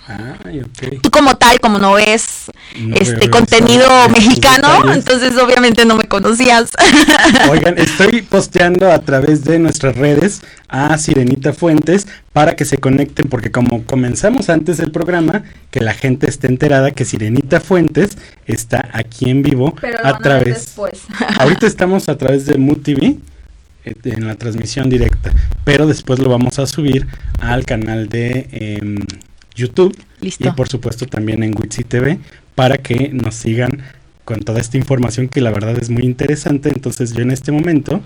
Ay. 0.51 0.99
Tú 1.01 1.09
como 1.09 1.35
tal, 1.37 1.59
como 1.59 1.79
no 1.79 1.93
ves 1.93 2.51
No 2.77 2.95
este 2.95 3.29
contenido 3.29 3.85
eso, 3.85 4.09
mexicano, 4.09 4.67
detalles. 4.67 4.97
entonces 4.97 5.37
obviamente 5.37 5.85
no 5.85 5.95
me 5.95 6.05
conocías. 6.05 6.71
Oigan, 7.49 7.77
estoy 7.77 8.21
posteando 8.21 8.91
a 8.91 8.99
través 8.99 9.43
de 9.43 9.59
nuestras 9.59 9.95
redes 9.95 10.41
a 10.67 10.97
Sirenita 10.97 11.53
Fuentes 11.53 12.07
para 12.33 12.55
que 12.55 12.65
se 12.65 12.77
conecten, 12.77 13.29
porque 13.29 13.51
como 13.51 13.83
comenzamos 13.85 14.49
antes 14.49 14.79
el 14.79 14.91
programa, 14.91 15.43
que 15.69 15.79
la 15.79 15.93
gente 15.93 16.27
esté 16.27 16.47
enterada 16.47 16.91
que 16.91 17.05
Sirenita 17.05 17.59
Fuentes 17.61 18.17
está 18.45 18.89
aquí 18.93 19.29
en 19.29 19.43
vivo 19.43 19.75
a 20.03 20.17
través. 20.17 20.75
Ahorita 21.39 21.67
estamos 21.67 22.09
a 22.09 22.17
través 22.17 22.45
de 22.45 22.57
Mood 22.57 22.79
TV 22.79 23.17
en 23.85 24.27
la 24.27 24.35
transmisión 24.35 24.89
directa, 24.89 25.33
pero 25.63 25.87
después 25.87 26.19
lo 26.19 26.29
vamos 26.29 26.59
a 26.59 26.67
subir 26.67 27.07
al 27.39 27.65
canal 27.65 28.09
de 28.09 28.47
em, 28.51 28.97
YouTube 29.55 29.95
Listo. 30.21 30.47
y 30.47 30.51
por 30.51 30.69
supuesto 30.69 31.05
también 31.05 31.43
en 31.43 31.55
Witsi 31.59 31.83
TV 31.83 32.19
para 32.55 32.77
que 32.77 33.09
nos 33.09 33.35
sigan 33.35 33.81
con 34.25 34.39
toda 34.41 34.61
esta 34.61 34.77
información 34.77 35.27
que 35.27 35.41
la 35.41 35.51
verdad 35.51 35.77
es 35.77 35.89
muy 35.89 36.03
interesante. 36.03 36.69
Entonces 36.69 37.13
yo 37.13 37.21
en 37.21 37.31
este 37.31 37.51
momento 37.51 38.01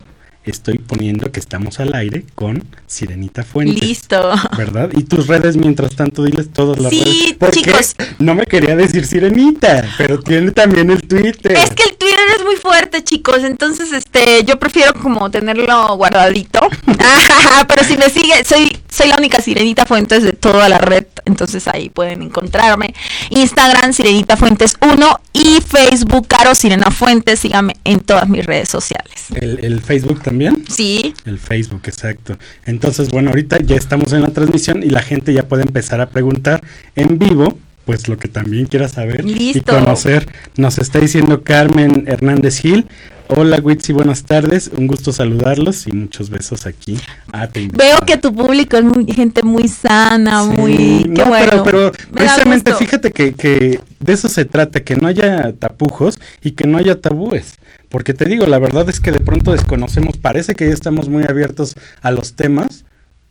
estoy 0.46 0.78
poniendo 0.78 1.32
que 1.32 1.40
estamos 1.40 1.80
al 1.80 1.94
aire 1.96 2.24
con 2.36 2.64
Sirenita 2.88 3.44
Fuentes. 3.44 3.82
Listo. 3.82 4.32
¿Verdad? 4.58 4.92
Y 4.96 5.04
tus 5.04 5.28
redes, 5.28 5.58
mientras 5.58 5.96
tanto, 5.96 6.24
diles 6.24 6.50
todas 6.54 6.80
las 6.80 6.92
Sí, 6.92 7.04
redes. 7.04 7.34
Porque 7.40 7.62
chicos. 7.62 7.96
no 8.20 8.36
me 8.36 8.46
quería 8.46 8.76
decir 8.76 9.06
Sirenita, 9.06 9.88
pero 9.98 10.20
tiene 10.20 10.52
también 10.52 10.92
el 10.92 11.02
Twitter. 11.02 11.54
Es 11.54 11.72
que 11.72 11.84
el 11.90 11.95
Twitter 12.06 12.26
es 12.38 12.46
muy 12.46 12.56
fuerte, 12.58 13.04
chicos. 13.04 13.44
Entonces, 13.44 13.92
este, 13.92 14.44
yo 14.46 14.60
prefiero 14.60 14.94
como 14.94 15.32
tenerlo 15.32 15.98
guardadito. 15.98 16.60
Pero 17.68 17.84
si 17.84 17.98
me 17.98 18.12
sigue, 18.12 18.44
soy, 18.46 18.78
soy 18.88 19.08
la 19.08 19.18
única 19.18 19.42
Sirenita 19.42 19.88
Fuentes 19.88 20.22
de 20.22 20.34
toda 20.34 20.70
la 20.70 20.78
red. 20.78 21.06
Entonces 21.26 21.68
ahí 21.68 21.90
pueden 21.90 22.22
encontrarme. 22.22 22.94
Instagram, 23.32 23.92
Sirenita 23.92 24.38
Fuentes 24.38 24.78
1 24.82 25.20
y 25.34 25.62
Facebook, 25.62 26.28
Caro 26.28 26.54
Sirena 26.54 26.92
Fuentes. 26.92 27.40
Síganme 27.40 27.76
en 27.84 28.02
todas 28.02 28.30
mis 28.30 28.46
redes 28.46 28.70
sociales. 28.70 29.26
¿El, 29.34 29.66
el 29.66 29.82
Facebook 29.82 30.22
también? 30.22 30.64
Sí. 30.70 31.16
El 31.26 31.40
Facebook, 31.40 31.82
exacto. 31.86 32.38
Entonces, 32.68 33.10
bueno, 33.10 33.32
ahorita 33.32 33.58
ya 33.64 33.78
estamos 33.78 34.14
en 34.14 34.22
la 34.22 34.30
transmisión 34.30 34.84
y 34.84 34.92
la 34.92 35.02
gente 35.02 35.34
ya 35.34 35.48
puede 35.48 35.64
empezar 35.64 36.02
a 36.02 36.10
preguntar 36.10 36.62
en 36.96 37.18
vivo 37.18 37.58
pues 37.86 38.08
lo 38.08 38.18
que 38.18 38.28
también 38.28 38.66
quiera 38.66 38.90
saber 38.90 39.24
y 39.26 39.62
conocer. 39.62 40.28
Nos 40.58 40.78
está 40.80 41.00
diciendo 41.00 41.44
Carmen 41.44 42.06
Hernández 42.08 42.60
Gil. 42.60 42.88
Hola 43.28 43.60
Witsi, 43.60 43.92
buenas 43.92 44.24
tardes. 44.24 44.70
Un 44.76 44.86
gusto 44.86 45.12
saludarlos 45.12 45.88
y 45.88 45.92
muchos 45.92 46.30
besos 46.30 46.68
aquí. 46.68 47.00
Ah, 47.34 47.48
Veo 47.54 48.00
que 48.06 48.18
tu 48.18 48.34
público 48.34 48.78
es 48.78 48.84
muy, 48.84 49.12
gente 49.12 49.42
muy 49.42 49.68
sana, 49.68 50.44
muy... 50.44 51.12
Qué 51.16 51.24
bueno. 51.24 51.64
Pero, 51.64 51.92
precisamente 52.14 52.76
fíjate 52.76 53.12
que, 53.12 53.34
que 53.34 53.80
de 54.00 54.14
eso 54.14 54.30
se 54.30 54.46
trata, 54.46 54.84
que 54.84 54.96
no 54.96 55.08
haya 55.08 55.54
tapujos 55.54 56.20
y 56.44 56.52
que 56.52 56.68
no 56.68 56.78
haya 56.78 57.02
tabúes. 57.02 57.56
Porque 57.90 58.14
te 58.14 58.26
digo, 58.26 58.46
la 58.46 58.60
verdad 58.60 58.90
es 58.90 59.00
que 59.00 59.12
de 59.12 59.20
pronto 59.20 59.52
desconocemos, 59.52 60.18
parece 60.18 60.54
que 60.54 60.68
ya 60.68 60.74
estamos 60.74 61.10
muy 61.10 61.24
abiertos 61.24 61.76
a 62.02 62.12
los 62.12 62.36
temas, 62.36 62.85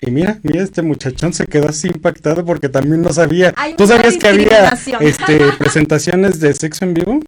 y 0.07 0.11
mira, 0.11 0.39
mira, 0.43 0.63
este 0.63 0.83
muchachón 0.83 1.33
se 1.33 1.47
quedó 1.47 1.69
así 1.69 1.89
impactado 1.89 2.45
porque 2.45 2.69
también 2.69 3.03
no 3.03 3.13
sabía. 3.13 3.55
¿Tú 3.77 3.87
sabías 3.87 4.17
que 4.17 4.29
había 4.29 4.69
este, 5.01 5.53
presentaciones 5.59 6.41
de 6.41 6.55
sexo 6.55 6.85
en 6.85 6.95
vivo? 6.95 7.21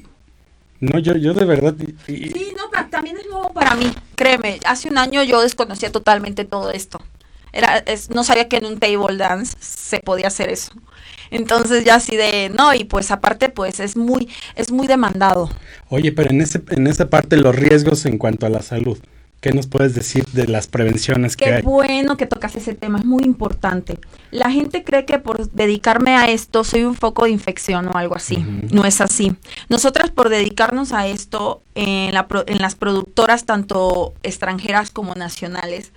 No, 0.81 0.99
yo, 0.99 1.17
yo 1.17 1.33
de 1.33 1.45
verdad. 1.45 1.75
Sí, 2.07 2.53
no, 2.57 2.65
también 2.91 3.17
es 3.17 3.27
nuevo 3.27 3.53
para 3.53 3.75
mí. 3.75 3.93
Créeme, 4.15 4.61
hace 4.67 4.89
un 4.89 4.99
año 4.99 5.23
yo 5.23 5.41
desconocía 5.41 5.91
totalmente 5.91 6.45
todo 6.45 6.71
esto. 6.71 7.01
Era, 7.53 7.83
no 8.15 8.25
sabía 8.25 8.49
que 8.49 8.59
en 8.59 8.67
un 8.67 8.79
table 8.79 9.17
dance 9.17 9.57
se 9.61 10.01
podía 10.01 10.27
hacer 10.27 10.51
eso. 10.51 10.73
Entonces 11.31 11.85
ya 11.85 11.97
así 11.97 12.17
de, 12.17 12.51
no, 12.51 12.75
y 12.75 12.85
pues 12.85 13.11
aparte 13.11 13.49
pues 13.49 13.81
es 13.81 13.97
muy, 13.97 14.29
es 14.55 14.71
muy 14.71 14.87
demandado. 14.87 15.51
Oye, 15.89 16.13
pero 16.13 16.31
en 16.31 16.43
ese, 16.43 16.63
en 16.71 16.87
esa 16.87 17.09
parte 17.09 17.37
los 17.37 17.57
riesgos 17.57 18.05
en 18.07 18.19
cuanto 18.19 18.47
a 18.47 18.51
la 18.51 18.63
salud. 18.63 18.99
¿Qué 19.41 19.53
nos 19.53 19.67
puedes 19.67 19.95
decir 19.95 20.25
de 20.27 20.47
las 20.47 20.67
prevenciones 20.67 21.37
que 21.37 21.47
hay? 21.47 21.63
Qué 21.63 21.69
bueno 21.69 22.17
que 22.17 22.27
tocas 22.27 22.57
ese 22.57 22.75
tema, 22.75 22.99
es 22.99 23.05
muy 23.05 23.23
importante. 23.25 23.99
La 24.31 24.51
gente 24.51 24.83
cree 24.83 25.05
que 25.05 25.19
por 25.19 25.51
dedicarme 25.51 26.17
a 26.17 26.27
esto 26.29 26.65
soy 26.65 26.85
un 26.85 26.95
foco 26.95 27.25
de 27.25 27.31
infección 27.31 27.89
o 27.89 27.97
algo 27.97 28.17
así. 28.17 28.45
No 28.71 28.85
es 28.85 29.01
así. 29.01 29.37
Nosotras 29.69 30.11
por 30.11 30.31
dedicarnos 30.31 30.93
a 30.93 31.07
esto, 31.07 31.63
en, 31.75 32.15
en 32.15 32.59
las 32.59 32.75
productoras 32.75 33.45
tanto 33.45 34.15
extranjeras 34.23 34.91
como 34.91 35.15
nacionales, 35.15 35.93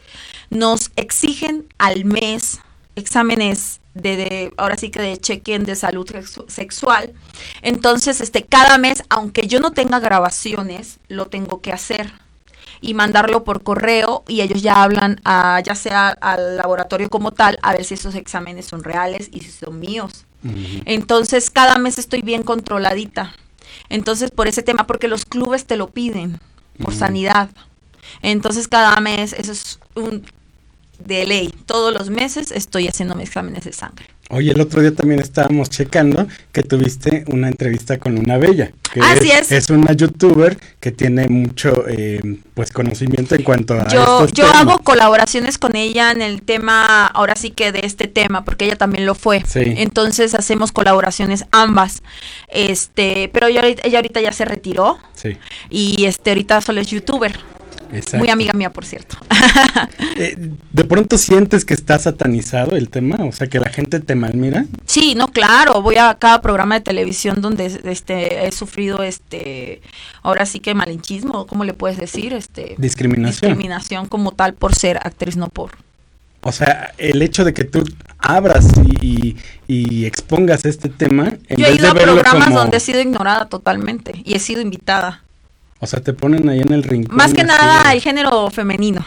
nos 0.49 0.91
exigen 0.95 1.65
al 1.77 2.05
mes 2.05 2.59
exámenes 2.95 3.79
de, 3.93 4.53
ahora 4.57 4.77
sí 4.77 4.89
que 4.89 5.01
de 5.01 5.17
check-in 5.17 5.63
de 5.63 5.75
salud 5.75 6.07
sexual. 6.47 7.13
Entonces, 7.61 8.21
este, 8.21 8.43
cada 8.43 8.77
mes, 8.77 9.03
aunque 9.09 9.47
yo 9.47 9.59
no 9.59 9.71
tenga 9.71 9.99
grabaciones, 9.99 10.99
lo 11.07 11.27
tengo 11.27 11.61
que 11.61 11.71
hacer 11.71 12.11
y 12.81 12.93
mandarlo 12.93 13.43
por 13.43 13.63
correo 13.63 14.23
y 14.27 14.41
ellos 14.41 14.61
ya 14.61 14.83
hablan 14.83 15.19
a, 15.25 15.61
ya 15.61 15.75
sea 15.75 16.09
al 16.09 16.57
laboratorio 16.57 17.09
como 17.09 17.31
tal 17.31 17.59
a 17.61 17.73
ver 17.73 17.83
si 17.83 17.95
esos 17.95 18.15
exámenes 18.15 18.65
son 18.65 18.83
reales 18.83 19.29
y 19.31 19.41
si 19.41 19.51
son 19.51 19.79
míos. 19.79 20.25
Entonces 20.85 21.49
cada 21.49 21.77
mes 21.77 21.97
estoy 21.97 22.21
bien 22.21 22.43
controladita. 22.43 23.33
Entonces 23.89 24.31
por 24.31 24.47
ese 24.47 24.63
tema, 24.63 24.87
porque 24.87 25.07
los 25.07 25.25
clubes 25.25 25.65
te 25.65 25.75
lo 25.75 25.89
piden 25.89 26.39
por 26.81 26.93
sanidad. 26.93 27.49
Entonces 28.21 28.67
cada 28.67 28.99
mes 29.01 29.33
eso 29.33 29.51
es 29.51 29.79
un 29.95 30.25
de 30.99 31.25
ley. 31.25 31.53
Todos 31.65 31.93
los 31.93 32.09
meses 32.09 32.51
estoy 32.51 32.87
haciendo 32.87 33.15
mis 33.15 33.27
exámenes 33.27 33.65
de 33.65 33.73
sangre. 33.73 34.07
Oye, 34.31 34.51
el 34.51 34.61
otro 34.61 34.81
día 34.81 34.93
también 34.93 35.19
estábamos 35.19 35.71
checando 35.71 36.27
que 36.51 36.61
tuviste 36.61 37.23
una 37.29 37.47
entrevista 37.47 37.97
con 37.97 38.15
una 38.19 38.37
bella. 38.37 38.71
Que 38.93 38.99
Así 39.01 39.31
es, 39.31 39.51
es. 39.51 39.71
una 39.71 39.93
youtuber 39.93 40.55
que 40.79 40.91
tiene 40.91 41.27
mucho 41.27 41.85
eh, 41.87 42.21
pues 42.53 42.71
conocimiento 42.71 43.33
en 43.33 43.41
cuanto 43.41 43.73
a 43.73 43.87
yo, 43.87 44.27
yo 44.27 44.45
hago 44.45 44.77
colaboraciones 44.79 45.57
con 45.57 45.75
ella 45.75 46.11
en 46.11 46.21
el 46.21 46.43
tema, 46.43 47.07
ahora 47.07 47.35
sí 47.35 47.49
que 47.49 47.71
de 47.71 47.81
este 47.83 48.07
tema, 48.07 48.45
porque 48.45 48.65
ella 48.65 48.75
también 48.75 49.07
lo 49.07 49.15
fue. 49.15 49.43
Entonces 49.55 50.35
hacemos 50.35 50.71
colaboraciones 50.71 51.45
ambas. 51.51 52.03
Este, 52.49 53.31
pero 53.33 53.47
ella, 53.47 53.63
ella 53.65 53.97
ahorita 53.97 54.21
ya 54.21 54.31
se 54.31 54.45
retiró. 54.45 54.99
Sí. 55.15 55.37
Y 55.71 56.05
este 56.05 56.29
ahorita 56.29 56.61
solo 56.61 56.81
es 56.81 56.87
youtuber. 56.87 57.33
Muy 58.17 58.29
amiga 58.29 58.53
mía, 58.53 58.71
por 58.71 58.85
cierto. 58.85 59.17
Eh, 60.15 60.35
¿De 60.73 60.83
pronto 60.83 61.17
sientes 61.17 61.63
que 61.63 61.73
está 61.73 61.97
satanizado 61.97 62.75
el 62.75 62.89
tema? 62.89 63.15
O 63.23 63.31
sea, 63.31 63.47
que 63.47 63.59
la 63.59 63.69
gente 63.69 64.01
te 64.01 64.15
malmira. 64.15 64.65
Sí, 64.85 65.15
no, 65.15 65.29
claro. 65.29 65.81
Voy 65.81 65.95
a 65.95 66.15
cada 66.15 66.41
programa 66.41 66.75
de 66.75 66.81
televisión 66.81 67.41
donde 67.41 67.65
este 67.85 68.45
he 68.45 68.51
sufrido 68.51 69.01
este 69.01 69.81
ahora 70.21 70.45
sí 70.45 70.59
que 70.59 70.73
malinchismo, 70.73 71.47
¿cómo 71.47 71.63
le 71.63 71.73
puedes 71.73 71.97
decir? 71.97 72.33
Este 72.33 72.75
discriminación. 72.77 73.51
Discriminación 73.51 74.07
como 74.07 74.31
tal 74.33 74.55
por 74.55 74.75
ser 74.75 74.97
actriz, 74.97 75.37
no 75.37 75.47
por. 75.47 75.71
O 76.41 76.51
sea, 76.51 76.93
el 76.97 77.21
hecho 77.21 77.43
de 77.43 77.53
que 77.53 77.65
tú 77.65 77.83
abras 78.17 78.67
y, 79.01 79.35
expongas 80.05 80.65
este 80.65 80.89
tema. 80.89 81.33
En 81.47 81.57
Yo 81.57 81.67
he 81.67 81.75
ido 81.75 81.89
a 81.89 81.93
programas 81.93 82.53
donde 82.53 82.77
he 82.77 82.79
sido 82.79 82.99
ignorada 82.99 83.47
totalmente 83.47 84.21
y 84.23 84.35
he 84.35 84.39
sido 84.39 84.61
invitada. 84.61 85.23
O 85.79 85.87
sea, 85.87 86.01
te 86.01 86.13
ponen 86.13 86.49
ahí 86.49 86.59
en 86.59 86.73
el 86.73 86.83
rincón. 86.83 87.15
Más 87.15 87.33
que 87.33 87.43
nada 87.43 87.91
el 87.93 88.01
género 88.01 88.49
femenino. 88.49 89.05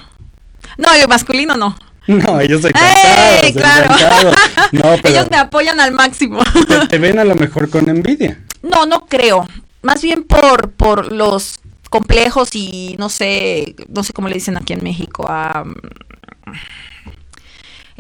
No, 0.78 0.92
el 0.94 1.06
masculino 1.06 1.56
no. 1.56 1.76
No, 2.06 2.40
ellos 2.40 2.62
se 2.62 2.72
claro. 2.72 4.32
No, 4.72 4.94
ellos 5.04 5.30
me 5.30 5.36
apoyan 5.36 5.78
al 5.80 5.92
máximo. 5.92 6.40
Te, 6.88 6.98
ven 6.98 7.18
a 7.18 7.24
lo 7.24 7.34
mejor 7.34 7.70
con 7.70 7.88
envidia. 7.88 8.40
No, 8.62 8.86
no 8.86 9.06
creo. 9.06 9.46
Más 9.82 10.02
bien 10.02 10.24
por, 10.24 10.72
por 10.72 11.12
los 11.12 11.60
complejos 11.90 12.54
y 12.54 12.96
no 12.98 13.08
sé, 13.08 13.76
no 13.88 14.02
sé 14.02 14.12
cómo 14.12 14.28
le 14.28 14.34
dicen 14.34 14.56
aquí 14.56 14.72
en 14.72 14.82
México. 14.82 15.26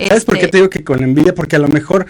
¿Sabes 0.08 0.24
por 0.24 0.36
qué 0.36 0.46
este 0.46 0.52
te 0.52 0.56
digo 0.58 0.70
que 0.70 0.82
con 0.82 1.02
envidia? 1.02 1.34
Porque 1.34 1.56
a 1.56 1.60
lo 1.60 1.68
mejor, 1.68 2.06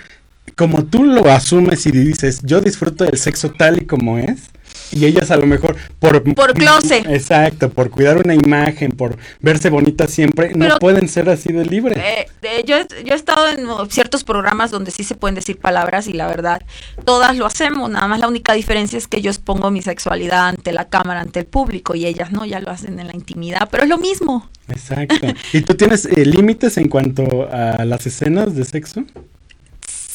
como 0.57 0.85
tú 0.85 1.05
lo 1.05 1.31
asumes 1.31 1.85
y 1.87 1.91
dices, 1.91 2.41
yo 2.43 2.61
disfruto 2.61 3.05
del 3.05 3.19
sexo 3.19 3.51
tal 3.51 3.83
y 3.83 3.87
como 3.87 4.19
es, 4.19 4.51
y 4.93 5.05
ellas 5.07 5.31
a 5.31 5.37
lo 5.37 5.47
mejor 5.47 5.77
por 5.99 6.23
por 6.35 6.55
close 6.55 6.99
exacto 7.09 7.71
por 7.71 7.91
cuidar 7.91 8.19
una 8.19 8.35
imagen 8.35 8.93
por 8.93 9.17
verse 9.41 9.71
bonita 9.71 10.07
siempre 10.07 10.53
no 10.55 10.79
pueden 10.79 11.09
ser 11.09 11.29
así 11.29 11.53
de 11.53 11.65
libre 11.65 11.95
eh, 11.99 12.27
yo, 12.67 12.77
yo 13.05 13.15
he 13.15 13.17
estado 13.17 13.49
en 13.49 13.91
ciertos 13.91 14.25
programas 14.25 14.71
donde 14.71 14.91
sí 14.91 15.05
se 15.05 15.15
pueden 15.15 15.35
decir 15.35 15.59
palabras 15.59 16.07
y 16.07 16.13
la 16.13 16.27
verdad 16.27 16.63
todas 17.05 17.37
lo 17.37 17.47
hacemos 17.47 17.91
nada 17.91 18.07
más 18.07 18.21
la 18.21 18.29
única 18.29 18.53
diferencia 18.53 18.99
es 18.99 19.09
que 19.09 19.21
yo 19.21 19.31
expongo 19.31 19.71
mi 19.71 19.83
sexualidad 19.83 20.49
ante 20.49 20.73
la 20.73 20.89
cámara 20.89 21.21
ante 21.21 21.41
el 21.41 21.47
público 21.47 21.95
y 21.95 22.07
ellas 22.07 22.33
no 22.33 22.45
ya 22.45 22.61
lo 22.61 22.71
hacen 22.71 22.99
en 22.99 23.07
la 23.07 23.15
intimidad 23.15 23.69
pero 23.71 23.85
es 23.85 23.89
lo 23.89 23.99
mismo. 23.99 24.49
Exacto. 24.69 25.27
Y 25.53 25.61
tú 25.63 25.75
tienes 25.75 26.07
eh, 26.07 26.25
límites 26.25 26.77
en 26.77 26.89
cuanto 26.89 27.49
a 27.51 27.85
las 27.85 28.07
escenas 28.07 28.55
de 28.55 28.65
sexo 28.65 29.05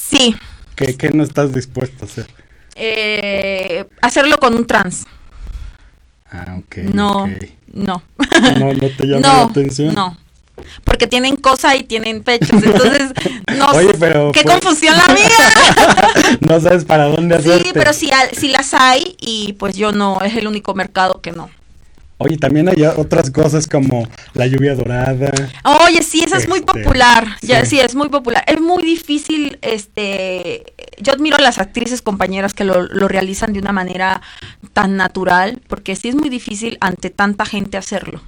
sí. 0.07 0.35
¿Qué, 0.75 0.95
¿Qué 0.95 1.09
no 1.09 1.23
estás 1.23 1.53
dispuesto 1.53 2.05
a 2.05 2.07
hacer? 2.07 2.27
Eh, 2.77 3.85
hacerlo 4.01 4.37
con 4.37 4.55
un 4.55 4.65
trans. 4.65 5.05
Ah, 6.31 6.57
ok. 6.59 6.77
No, 6.93 7.27
no. 7.73 8.03
No, 8.59 8.73
no 8.73 8.89
te 8.89 9.05
llama 9.05 9.19
la 9.21 9.41
atención. 9.43 9.93
No. 9.95 10.17
Porque 10.83 11.07
tienen 11.07 11.35
cosa 11.35 11.75
y 11.75 11.83
tienen 11.83 12.23
pechos, 12.23 12.63
entonces 12.63 13.11
no 13.57 13.67
Oye, 13.71 13.93
pero 13.99 14.31
qué 14.31 14.43
confusión 14.43 14.95
la 14.97 15.13
mía. 15.13 16.37
no 16.39 16.59
sabes 16.59 16.85
para 16.85 17.05
dónde 17.05 17.35
hacer. 17.35 17.63
Sí, 17.63 17.69
pero 17.73 17.93
si, 17.93 18.09
si 18.33 18.49
las 18.49 18.73
hay 18.73 19.15
y 19.19 19.53
pues 19.53 19.75
yo 19.75 19.91
no, 19.91 20.19
es 20.21 20.35
el 20.35 20.47
único 20.47 20.73
mercado 20.73 21.21
que 21.21 21.31
no. 21.31 21.49
Oye, 22.19 22.37
también 22.37 22.67
hay 22.67 22.83
otras 22.83 23.29
cosas 23.29 23.67
como 23.67 24.07
la 24.33 24.47
lluvia 24.47 24.73
dorada. 24.73 25.31
Oye, 25.85 26.01
sí, 26.01 26.23
esa 26.23 26.37
es 26.37 26.47
muy 26.47 26.59
este, 26.59 26.73
popular. 26.73 27.27
Ya 27.41 27.63
sí, 27.63 27.79
es 27.79 27.93
muy 27.93 28.09
popular. 28.09 28.43
Es 28.47 28.59
muy 28.59 28.81
difícil, 28.83 29.59
este, 29.61 30.63
yo 30.99 31.13
admiro 31.13 31.37
a 31.37 31.41
las 31.41 31.59
actrices 31.59 32.01
compañeras 32.01 32.55
que 32.55 32.63
lo, 32.63 32.87
realizan 33.07 33.53
de 33.53 33.59
una 33.59 33.71
manera 33.71 34.21
tan 34.73 34.97
natural, 34.97 35.61
porque 35.67 35.95
sí 35.95 36.09
es 36.09 36.15
muy 36.15 36.29
difícil 36.29 36.77
ante 36.81 37.11
tanta 37.11 37.45
gente 37.45 37.77
hacerlo. 37.77 38.21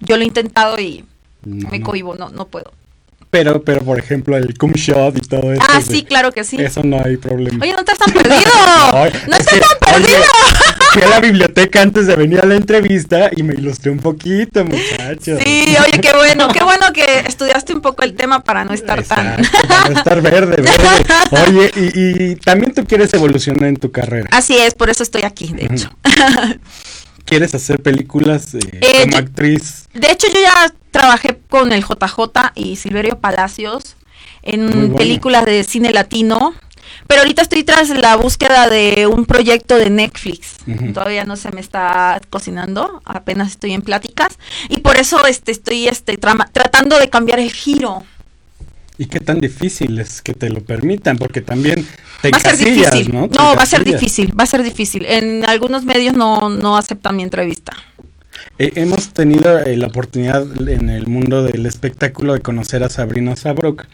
Yo 0.00 0.16
lo 0.16 0.22
he 0.22 0.26
intentado 0.26 0.80
y 0.80 1.04
me 1.44 1.82
cohibo, 1.82 2.14
no, 2.14 2.30
no 2.30 2.46
puedo. 2.46 2.72
Pero, 3.30 3.62
pero 3.62 3.82
por 3.82 3.98
ejemplo, 3.98 4.36
el 4.36 4.58
cum 4.58 4.72
shot 4.72 5.16
y 5.16 5.20
todo 5.20 5.52
eso. 5.52 5.62
Ah, 5.68 5.80
sí, 5.80 6.02
claro 6.02 6.32
que 6.32 6.42
sí. 6.42 6.56
Eso 6.60 6.82
no 6.82 7.00
hay 7.04 7.16
problema. 7.16 7.62
Oye, 7.62 7.72
no 7.72 7.78
estás 7.78 7.98
tan 7.98 8.12
perdido. 8.12 8.34
no, 8.92 9.36
estás 9.36 9.60
tan 9.60 9.94
perdido. 9.94 10.22
Fui 10.92 11.02
a 11.02 11.08
la 11.08 11.20
biblioteca 11.20 11.82
antes 11.82 12.06
de 12.06 12.16
venir 12.16 12.40
a 12.40 12.46
la 12.46 12.54
entrevista 12.56 13.30
y 13.36 13.42
me 13.42 13.54
ilustré 13.54 13.90
un 13.90 13.98
poquito, 13.98 14.64
muchachos. 14.64 15.40
Sí, 15.44 15.76
oye, 15.86 16.00
qué 16.00 16.12
bueno, 16.14 16.48
qué 16.48 16.62
bueno 16.64 16.92
que 16.92 17.20
estudiaste 17.26 17.74
un 17.74 17.80
poco 17.80 18.02
el 18.02 18.14
tema 18.14 18.42
para 18.42 18.64
no 18.64 18.72
estar 18.72 19.02
tan. 19.02 19.36
Para 19.68 19.88
no 19.90 19.98
estar 19.98 20.20
verde, 20.22 20.56
verde. 20.62 20.70
Oye, 21.48 21.70
y, 21.76 22.32
y, 22.32 22.36
también 22.36 22.74
tú 22.74 22.84
quieres 22.84 23.12
evolucionar 23.14 23.64
en 23.68 23.76
tu 23.76 23.90
carrera. 23.90 24.28
Así 24.32 24.56
es, 24.56 24.74
por 24.74 24.90
eso 24.90 25.02
estoy 25.02 25.22
aquí, 25.22 25.52
de 25.52 25.66
hecho. 25.66 25.90
¿Quieres 27.24 27.54
hacer 27.54 27.80
películas 27.80 28.54
eh, 28.54 28.58
Eh, 28.80 29.00
como 29.02 29.12
yo- 29.12 29.18
actriz? 29.18 29.88
De 29.94 30.10
hecho, 30.10 30.26
yo 30.28 30.40
ya 30.40 30.72
trabajé 30.90 31.38
con 31.48 31.72
el 31.72 31.82
JJ 31.84 32.52
y 32.54 32.76
Silverio 32.76 33.18
Palacios 33.18 33.96
en 34.42 34.66
bueno. 34.68 34.96
películas 34.96 35.44
de 35.44 35.62
cine 35.64 35.92
latino. 35.92 36.54
Pero 37.10 37.22
ahorita 37.22 37.42
estoy 37.42 37.64
tras 37.64 37.88
la 37.88 38.14
búsqueda 38.14 38.70
de 38.70 39.08
un 39.08 39.26
proyecto 39.26 39.76
de 39.76 39.90
Netflix. 39.90 40.58
Todavía 40.94 41.24
no 41.24 41.34
se 41.34 41.50
me 41.50 41.60
está 41.60 42.20
cocinando, 42.30 43.02
apenas 43.04 43.50
estoy 43.50 43.72
en 43.72 43.82
pláticas 43.82 44.38
y 44.68 44.76
por 44.76 44.96
eso 44.96 45.26
este 45.26 45.50
estoy 45.50 45.88
este 45.88 46.16
tratando 46.18 47.00
de 47.00 47.10
cambiar 47.10 47.40
el 47.40 47.50
giro. 47.50 48.04
¿Y 48.96 49.06
qué 49.06 49.18
tan 49.18 49.40
difícil 49.40 49.98
es 49.98 50.22
que 50.22 50.34
te 50.34 50.50
lo 50.50 50.60
permitan? 50.60 51.18
Porque 51.18 51.40
también 51.40 51.84
te 52.22 52.30
va 52.30 52.38
a 52.38 52.40
ser 52.40 52.58
difícil. 52.58 53.12
¿no? 53.12 53.28
Te 53.28 53.38
No, 53.38 53.56
va 53.56 53.62
a 53.64 53.66
ser 53.66 53.82
difícil, 53.82 54.38
va 54.38 54.44
a 54.44 54.46
ser 54.46 54.62
difícil. 54.62 55.04
En 55.04 55.44
algunos 55.44 55.84
medios 55.84 56.14
no, 56.14 56.48
no 56.48 56.76
aceptan 56.76 57.16
mi 57.16 57.24
entrevista. 57.24 57.72
Eh, 58.60 58.70
hemos 58.76 59.08
tenido 59.08 59.58
eh, 59.58 59.76
la 59.76 59.88
oportunidad 59.88 60.46
en 60.68 60.88
el 60.88 61.08
mundo 61.08 61.42
del 61.42 61.66
espectáculo 61.66 62.34
de 62.34 62.40
conocer 62.40 62.84
a 62.84 62.88
Sabrina 62.88 63.34
Sabrok, 63.34 63.86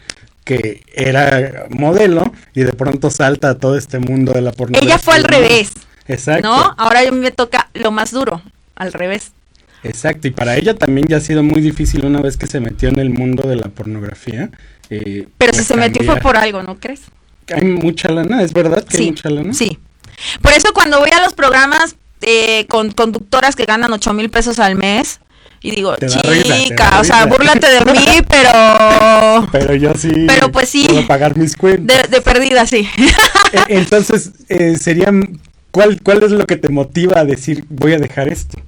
que 0.47 0.81
era 0.93 1.65
modelo 1.69 2.31
y 2.55 2.63
de 2.63 2.71
pronto 2.73 3.09
salta 3.11 3.49
a 3.51 3.55
todo 3.55 3.77
este 3.77 3.99
mundo 3.99 4.31
de 4.31 4.41
la 4.41 4.51
pornografía. 4.53 4.87
Ella 4.95 4.97
fue 4.97 5.15
al 5.15 5.25
revés, 5.25 5.73
Exacto. 6.07 6.47
¿no? 6.47 6.73
Ahora 6.77 7.01
a 7.01 7.11
mí 7.11 7.19
me 7.19 7.31
toca 7.31 7.69
lo 7.73 7.91
más 7.91 8.11
duro, 8.11 8.41
al 8.75 8.93
revés. 8.93 9.33
Exacto, 9.83 10.27
y 10.27 10.31
para 10.31 10.55
ella 10.55 10.73
también 10.73 11.07
ya 11.07 11.17
ha 11.17 11.21
sido 11.21 11.43
muy 11.43 11.61
difícil 11.61 12.05
una 12.05 12.21
vez 12.21 12.37
que 12.37 12.47
se 12.47 12.59
metió 12.59 12.89
en 12.89 12.97
el 12.99 13.09
mundo 13.09 13.47
de 13.47 13.57
la 13.57 13.67
pornografía. 13.67 14.49
eh, 14.89 15.27
Pero 15.37 15.51
si 15.53 15.57
pues, 15.59 15.67
se 15.67 15.75
metió 15.75 16.03
fue 16.03 16.15
por 16.21 16.37
algo, 16.37 16.63
¿no 16.63 16.79
crees? 16.79 17.01
Hay 17.53 17.63
mucha 17.65 18.09
lana, 18.09 18.41
¿es 18.41 18.53
verdad 18.53 18.83
que 18.85 18.97
hay 18.97 19.03
Sí, 19.03 19.09
mucha 19.11 19.29
lana? 19.29 19.53
sí. 19.53 19.77
Por 20.41 20.53
eso 20.53 20.73
cuando 20.73 20.99
voy 20.99 21.11
a 21.11 21.21
los 21.21 21.33
programas 21.33 21.95
eh, 22.21 22.65
con 22.67 22.91
conductoras 22.91 23.55
que 23.55 23.65
ganan 23.65 23.93
8 23.93 24.13
mil 24.13 24.29
pesos 24.29 24.57
al 24.59 24.75
mes, 24.75 25.19
y 25.61 25.71
digo, 25.71 25.95
risa, 25.95 26.57
chica, 26.57 26.99
o 26.99 27.03
sea, 27.03 27.23
risa". 27.23 27.25
búrlate 27.25 27.67
de 27.69 27.91
mí, 27.91 28.05
pero 28.29 29.47
Pero 29.51 29.75
yo 29.75 29.93
sí. 29.95 30.11
Pero, 30.27 30.51
pues, 30.51 30.69
sí. 30.69 30.85
Puedo 30.87 31.07
pagar 31.07 31.37
mis 31.37 31.55
cuentas. 31.55 32.03
de, 32.03 32.07
de 32.07 32.21
perdida, 32.21 32.65
sí. 32.65 32.87
Eh, 33.53 33.59
Entonces, 33.69 34.31
eh, 34.49 34.75
sería, 34.77 35.09
¿cuál, 35.71 36.01
¿cuál 36.03 36.21
es 36.23 36.31
lo 36.31 36.45
que 36.45 36.57
te 36.57 36.67
motiva 36.69 37.21
a 37.21 37.25
decir 37.25 37.63
voy 37.69 37.93
a 37.93 37.97
dejar 37.97 38.27
esto? 38.27 38.59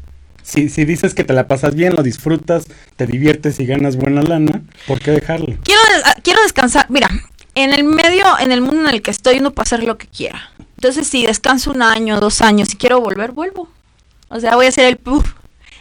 Si, 0.41 0.69
si 0.69 0.85
dices 0.85 1.13
que 1.13 1.23
te 1.25 1.33
la 1.33 1.47
pasas 1.47 1.75
bien, 1.75 1.93
lo 1.95 2.01
disfrutas, 2.01 2.65
te 2.95 3.05
diviertes 3.05 3.59
y 3.59 3.65
ganas 3.65 3.97
buena 3.97 4.23
lana, 4.23 4.61
¿por 4.87 4.99
qué 4.99 5.11
dejarlo? 5.11 5.47
quiero, 5.63 5.81
ah, 6.05 6.15
quiero 6.23 6.41
descansar. 6.41 6.85
Mira, 6.89 7.09
en 7.55 7.73
el 7.73 7.83
medio, 7.83 8.25
en 8.39 8.51
el 8.51 8.61
mundo 8.61 8.87
en 8.87 8.95
el 8.95 9.01
que 9.01 9.11
estoy, 9.11 9.39
uno 9.39 9.51
puede 9.51 9.63
hacer 9.65 9.83
lo 9.83 9.97
que 9.97 10.07
quiera. 10.07 10.51
Entonces, 10.77 11.07
si 11.07 11.25
descanso 11.25 11.71
un 11.71 11.81
año, 11.81 12.19
dos 12.21 12.41
años, 12.41 12.73
y 12.73 12.77
quiero 12.77 13.01
volver, 13.01 13.31
vuelvo. 13.33 13.67
O 14.29 14.39
sea, 14.39 14.55
voy 14.55 14.67
a 14.67 14.69
hacer 14.69 14.85
el 14.85 14.95
puff. 14.97 15.33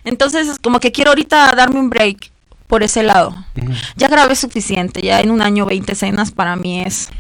Entonces, 0.09 0.49
es 0.49 0.59
como 0.59 0.81
que 0.81 0.93
quiero 0.93 1.11
ahorita 1.11 1.55
darme 1.55 1.79
un 1.79 1.91
break 1.91 2.31
por 2.67 2.83
ese 2.83 3.03
lado. 3.03 3.35
Ya 3.97 4.09
grabé 4.09 4.37
suficiente, 4.37 5.03
ya 5.03 5.21
en 5.21 5.31
un 5.31 5.43
año 5.43 5.67
20 5.67 5.93
escenas 5.93 6.31
para 6.31 6.57
mí 6.57 6.81
es 6.81 7.11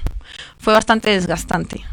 fue 0.58 0.72
bastante 0.72 1.10
desgastante. 1.10 1.84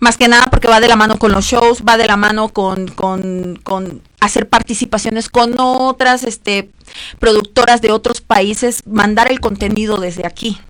Más 0.00 0.16
que 0.16 0.28
nada 0.28 0.46
porque 0.50 0.68
va 0.68 0.80
de 0.80 0.88
la 0.88 0.96
mano 0.96 1.18
con 1.18 1.32
los 1.32 1.44
shows, 1.44 1.82
va 1.88 1.96
de 1.96 2.06
la 2.06 2.16
mano 2.16 2.48
con, 2.48 2.88
con, 2.88 3.58
con 3.62 4.02
hacer 4.20 4.48
participaciones 4.48 5.28
con 5.28 5.54
otras 5.58 6.24
este, 6.24 6.70
productoras 7.18 7.80
de 7.80 7.92
otros 7.92 8.20
países, 8.20 8.82
mandar 8.86 9.30
el 9.30 9.40
contenido 9.40 9.98
desde 9.98 10.26
aquí. 10.26 10.60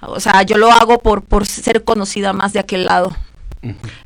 O 0.00 0.20
sea, 0.20 0.42
yo 0.42 0.58
lo 0.58 0.70
hago 0.72 0.98
por, 0.98 1.22
por 1.22 1.46
ser 1.46 1.84
conocida 1.84 2.32
más 2.32 2.52
de 2.52 2.60
aquel 2.60 2.86
lado. 2.86 3.16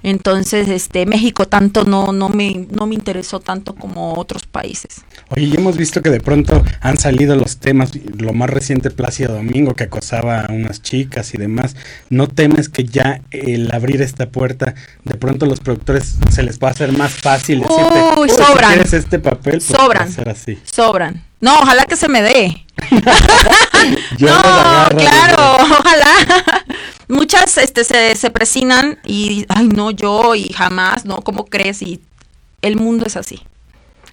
Entonces, 0.03 0.69
este, 0.69 1.07
México 1.07 1.47
tanto 1.47 1.85
no, 1.85 2.13
no 2.13 2.29
me, 2.29 2.67
no 2.71 2.87
me 2.87 2.95
interesó 2.95 3.41
tanto 3.41 3.75
como 3.75 4.15
otros 4.19 4.45
países. 4.47 5.03
Oye, 5.31 5.47
y 5.47 5.55
hemos 5.57 5.77
visto 5.77 6.03
que 6.03 6.11
de 6.11 6.21
pronto 6.21 6.63
han 6.81 6.99
salido 6.99 7.37
los 7.37 7.59
temas, 7.59 7.91
lo 8.19 8.33
más 8.33 8.51
reciente 8.51 8.91
Plácido 8.91 9.35
Domingo 9.35 9.75
que 9.75 9.85
acosaba 9.85 10.41
a 10.43 10.53
unas 10.53 10.83
chicas 10.83 11.35
y 11.35 11.39
demás. 11.39 11.77
¿No 12.11 12.29
temes 12.29 12.69
que 12.69 12.85
ya 12.85 13.21
el 13.31 13.71
abrir 13.73 14.03
esta 14.03 14.29
puerta, 14.29 14.75
de 15.05 15.15
pronto 15.17 15.47
los 15.47 15.61
productores 15.61 16.17
se 16.31 16.43
les 16.43 16.59
va 16.59 16.69
a 16.69 16.71
hacer 16.73 16.93
más 16.93 17.13
fácil 17.13 17.61
decirte, 17.61 17.83
Uy, 18.17 18.23
"Uy, 18.23 18.29
si 18.29 18.37
sobran. 18.37 18.73
quieres 18.75 18.93
este 18.93 19.19
papel, 19.19 19.63
pues 19.65 19.65
Sobran. 19.65 20.09
así. 20.29 20.59
Sobran. 20.65 21.23
No, 21.41 21.55
ojalá 21.59 21.85
que 21.87 21.97
se 21.97 22.09
me 22.09 22.23
dé. 22.23 22.65
No, 24.19 24.29
claro, 24.97 25.57
ojalá. 25.57 26.15
Muchas 27.09 27.59
este, 27.59 27.85
se, 27.85 28.15
se 28.17 28.31
presinan 28.31 28.99
y, 29.05 29.45
ay, 29.49 29.69
no, 29.69 29.91
yo 29.91 30.35
y 30.35 30.53
jamás, 30.53 31.05
no, 31.05 31.17
¿cómo 31.23 31.47
crees? 31.47 31.83
Y 31.83 32.01
el 32.63 32.77
mundo 32.77 33.07
es 33.07 33.17
así. 33.17 33.41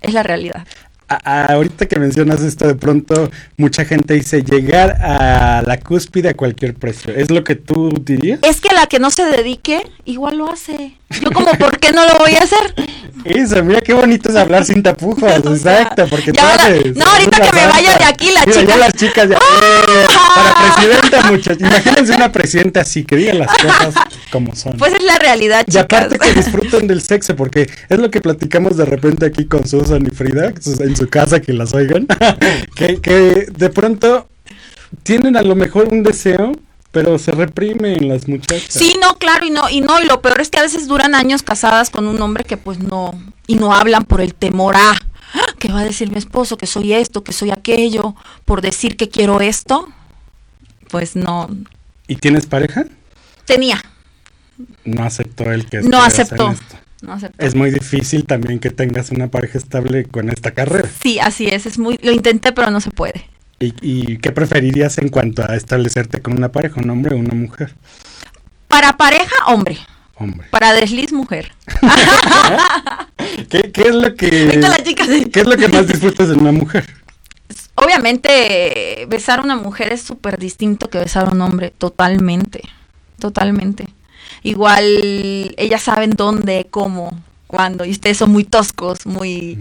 Es 0.01 0.13
la 0.13 0.23
realidad. 0.23 0.65
A- 1.07 1.45
ahorita 1.53 1.87
que 1.87 1.97
mencionas 1.97 2.41
esto, 2.41 2.67
de 2.67 2.75
pronto 2.75 3.31
mucha 3.57 3.83
gente 3.83 4.13
dice 4.13 4.43
llegar 4.43 4.91
a 5.01 5.63
la 5.65 5.79
cúspide 5.79 6.29
a 6.29 6.33
cualquier 6.35 6.75
precio. 6.75 7.11
¿Es 7.15 7.31
lo 7.31 7.43
que 7.43 7.55
tú 7.55 7.91
dirías? 8.03 8.39
Es 8.43 8.61
que 8.61 8.73
la 8.75 8.85
que 8.85 8.99
no 8.99 9.09
se 9.09 9.25
dedique, 9.25 9.81
igual 10.05 10.37
lo 10.37 10.51
hace. 10.51 10.95
Yo 11.21 11.31
como, 11.31 11.51
¿por 11.53 11.79
qué 11.79 11.91
no 11.91 12.05
lo 12.07 12.17
voy 12.19 12.35
a 12.35 12.43
hacer? 12.43 12.73
Eso, 13.25 13.61
mira 13.63 13.81
qué 13.81 13.93
bonito 13.93 14.29
es 14.29 14.35
hablar 14.37 14.63
sin 14.63 14.81
tapujos, 14.81 15.23
exacto, 15.45 16.07
porque 16.09 16.31
tú 16.31 16.39
haces- 16.39 16.95
no, 16.95 17.05
ahorita 17.05 17.41
que 17.41 17.51
me 17.53 17.67
vaya 17.67 17.97
de 17.97 18.05
aquí, 18.05 18.31
la 18.31 18.45
chica- 18.45 18.77
las 18.77 18.93
chicas 18.93 19.27
ya, 19.29 19.35
eh, 19.35 20.05
para 20.35 20.73
presidenta, 20.75 21.31
muchachos, 21.31 21.59
imagínense 21.61 22.15
una 22.15 22.31
presidenta 22.31 22.81
así, 22.81 23.03
que 23.03 23.17
diga 23.17 23.33
las 23.33 23.49
cosas 23.57 23.93
como 24.31 24.55
son. 24.55 24.77
Pues 24.77 24.93
es 24.93 25.03
la 25.03 25.17
realidad, 25.19 25.63
y 25.67 25.71
chicas. 25.71 25.83
aparte 25.83 26.17
que 26.19 26.33
disfruten 26.39 26.87
del 26.87 27.01
sexo, 27.01 27.35
porque 27.35 27.69
es 27.89 27.99
lo 27.99 28.09
que 28.09 28.21
platicamos 28.21 28.77
de 28.77 28.85
repente 28.85 29.25
aquí 29.25 29.45
con 29.45 29.67
Susan 29.67 30.05
y 30.09 30.15
Frida, 30.15 30.53
en 30.79 30.95
su 30.95 31.09
casa, 31.09 31.41
que 31.41 31.51
las 31.51 31.73
oigan, 31.73 32.07
que, 32.75 33.01
que 33.01 33.47
de 33.53 33.69
pronto 33.69 34.29
tienen 35.03 35.35
a 35.35 35.41
lo 35.41 35.55
mejor 35.55 35.89
un 35.91 36.03
deseo, 36.03 36.53
pero 36.91 37.19
se 37.19 37.31
reprimen 37.31 38.07
las 38.07 38.27
muchachas. 38.27 38.65
Sí, 38.69 38.95
no, 39.01 39.15
claro, 39.17 39.45
y 39.45 39.51
no, 39.51 39.69
y 39.69 39.81
no, 39.81 40.01
y 40.01 40.05
lo 40.05 40.21
peor 40.21 40.41
es 40.41 40.49
que 40.49 40.59
a 40.59 40.63
veces 40.63 40.87
duran 40.87 41.13
años 41.15 41.43
casadas 41.43 41.89
con 41.89 42.07
un 42.07 42.21
hombre 42.21 42.43
que 42.43 42.57
pues 42.57 42.79
no, 42.79 43.19
y 43.47 43.55
no 43.55 43.73
hablan 43.73 44.05
por 44.05 44.21
el 44.21 44.33
temor 44.33 44.75
a, 44.75 44.91
"Ah, 45.33 45.53
que 45.59 45.71
va 45.71 45.81
a 45.81 45.85
decir 45.85 46.09
mi 46.11 46.17
esposo 46.17 46.57
que 46.57 46.65
soy 46.65 46.93
esto, 46.93 47.23
que 47.23 47.33
soy 47.33 47.51
aquello, 47.51 48.15
por 48.45 48.61
decir 48.61 48.97
que 48.97 49.09
quiero 49.09 49.39
esto, 49.41 49.87
pues 50.89 51.15
no, 51.15 51.47
¿Y 52.07 52.15
tienes 52.15 52.45
pareja? 52.47 52.85
tenía, 53.45 53.81
No 54.83 55.03
aceptó 55.03 55.51
el 55.51 55.65
que 55.67 55.81
no 55.81 56.01
aceptó, 56.01 56.53
no 57.01 57.13
aceptó. 57.13 57.45
Es 57.45 57.55
muy 57.55 57.69
difícil 57.71 58.25
también 58.25 58.59
que 58.59 58.71
tengas 58.71 59.11
una 59.11 59.27
pareja 59.27 59.57
estable 59.57 60.03
con 60.05 60.29
esta 60.29 60.51
carrera. 60.51 60.89
Sí, 61.01 61.17
así 61.19 61.45
es, 61.47 61.65
es 61.65 61.77
muy, 61.79 61.97
lo 62.01 62.11
intenté 62.11 62.51
pero 62.51 62.71
no 62.71 62.81
se 62.81 62.89
puede. 62.91 63.29
¿Y, 63.59 63.73
y 63.81 64.17
qué 64.19 64.31
preferirías 64.31 64.97
en 64.97 65.09
cuanto 65.09 65.43
a 65.43 65.55
establecerte 65.55 66.21
con 66.21 66.33
una 66.37 66.51
pareja, 66.51 66.79
un 66.81 66.89
hombre 66.89 67.15
o 67.15 67.19
una 67.19 67.33
mujer? 67.33 67.75
Para 68.67 68.95
pareja, 68.95 69.35
hombre, 69.47 69.77
Hombre. 70.15 70.47
para 70.51 70.73
desliz, 70.73 71.11
mujer. 71.11 71.51
¿Qué, 73.49 73.71
qué 73.71 73.81
es 73.81 73.95
lo 73.95 74.15
que 74.15 74.57
la 74.57 74.77
chica 74.83 75.05
qué 75.07 75.39
es 75.39 75.47
lo 75.47 75.57
que 75.57 75.67
más 75.67 75.87
disfrutas 75.87 76.29
en 76.29 76.41
una 76.41 76.51
mujer? 76.51 76.85
Obviamente, 77.75 79.05
besar 79.07 79.39
a 79.39 79.43
una 79.43 79.55
mujer 79.55 79.93
es 79.93 80.01
súper 80.01 80.37
distinto 80.37 80.89
que 80.89 80.99
besar 80.99 81.29
a 81.29 81.31
un 81.31 81.41
hombre, 81.41 81.71
totalmente, 81.71 82.61
totalmente. 83.19 83.87
Igual, 84.43 84.85
ellas 85.57 85.81
saben 85.81 86.11
dónde, 86.11 86.67
cómo, 86.69 87.17
cuándo, 87.47 87.85
y 87.85 87.91
ustedes 87.91 88.17
son 88.17 88.31
muy 88.31 88.43
toscos, 88.43 89.05
muy... 89.05 89.57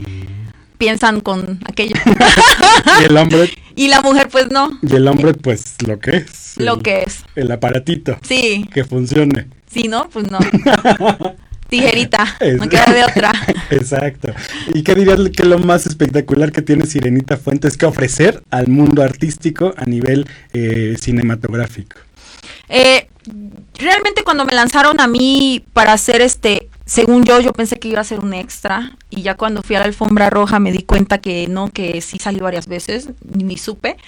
piensan 0.78 1.20
con 1.20 1.60
aquello. 1.66 1.96
Y 3.00 3.04
el 3.04 3.16
hombre, 3.16 3.50
y 3.76 3.88
la 3.88 4.00
mujer, 4.00 4.28
pues 4.30 4.50
no, 4.50 4.78
y 4.82 4.94
el 4.96 5.06
hombre 5.08 5.34
pues 5.34 5.74
lo 5.86 5.98
que 5.98 6.16
es. 6.18 6.54
lo 6.56 6.74
el- 6.74 6.82
que 6.82 7.02
es. 7.02 7.24
El 7.34 7.50
aparatito 7.52 8.18
Sí, 8.22 8.66
que 8.72 8.84
funcione. 8.84 9.46
sí, 9.70 9.88
¿no? 9.88 10.08
Pues 10.08 10.30
no. 10.30 10.38
Tijerita, 11.68 12.36
Es- 12.40 12.58
no 12.58 12.68
queda 12.68 12.86
de 12.86 13.04
otra. 13.04 13.30
Exacto. 13.70 14.32
¿Y 14.72 14.82
qué 14.82 14.94
dirías 14.94 15.18
que 15.36 15.42
es 15.42 15.48
lo 15.48 15.58
más 15.58 15.86
espectacular 15.86 16.50
que 16.50 16.62
tiene 16.62 16.86
Sirenita 16.86 17.36
Fuentes 17.36 17.76
que 17.76 17.84
ofrecer 17.84 18.42
al 18.50 18.68
mundo 18.68 19.02
artístico 19.02 19.74
a 19.76 19.84
nivel 19.84 20.26
eh, 20.54 20.96
cinematográfico? 20.98 21.96
Eh, 22.70 23.08
realmente 23.78 24.22
cuando 24.24 24.46
me 24.46 24.54
lanzaron 24.54 24.98
a 25.00 25.06
mí 25.08 25.62
para 25.74 25.92
hacer 25.92 26.22
este, 26.22 26.68
según 26.88 27.24
yo, 27.24 27.38
yo 27.38 27.52
pensé 27.52 27.78
que 27.78 27.88
iba 27.88 28.00
a 28.00 28.04
ser 28.04 28.20
un 28.20 28.32
extra 28.32 28.96
y 29.10 29.20
ya 29.20 29.36
cuando 29.36 29.62
fui 29.62 29.76
a 29.76 29.80
la 29.80 29.84
alfombra 29.84 30.30
roja 30.30 30.58
me 30.58 30.72
di 30.72 30.82
cuenta 30.82 31.18
que 31.18 31.46
no, 31.46 31.68
que 31.68 32.00
sí 32.00 32.18
salí 32.18 32.40
varias 32.40 32.66
veces, 32.66 33.10
ni, 33.22 33.58
supe. 33.58 33.98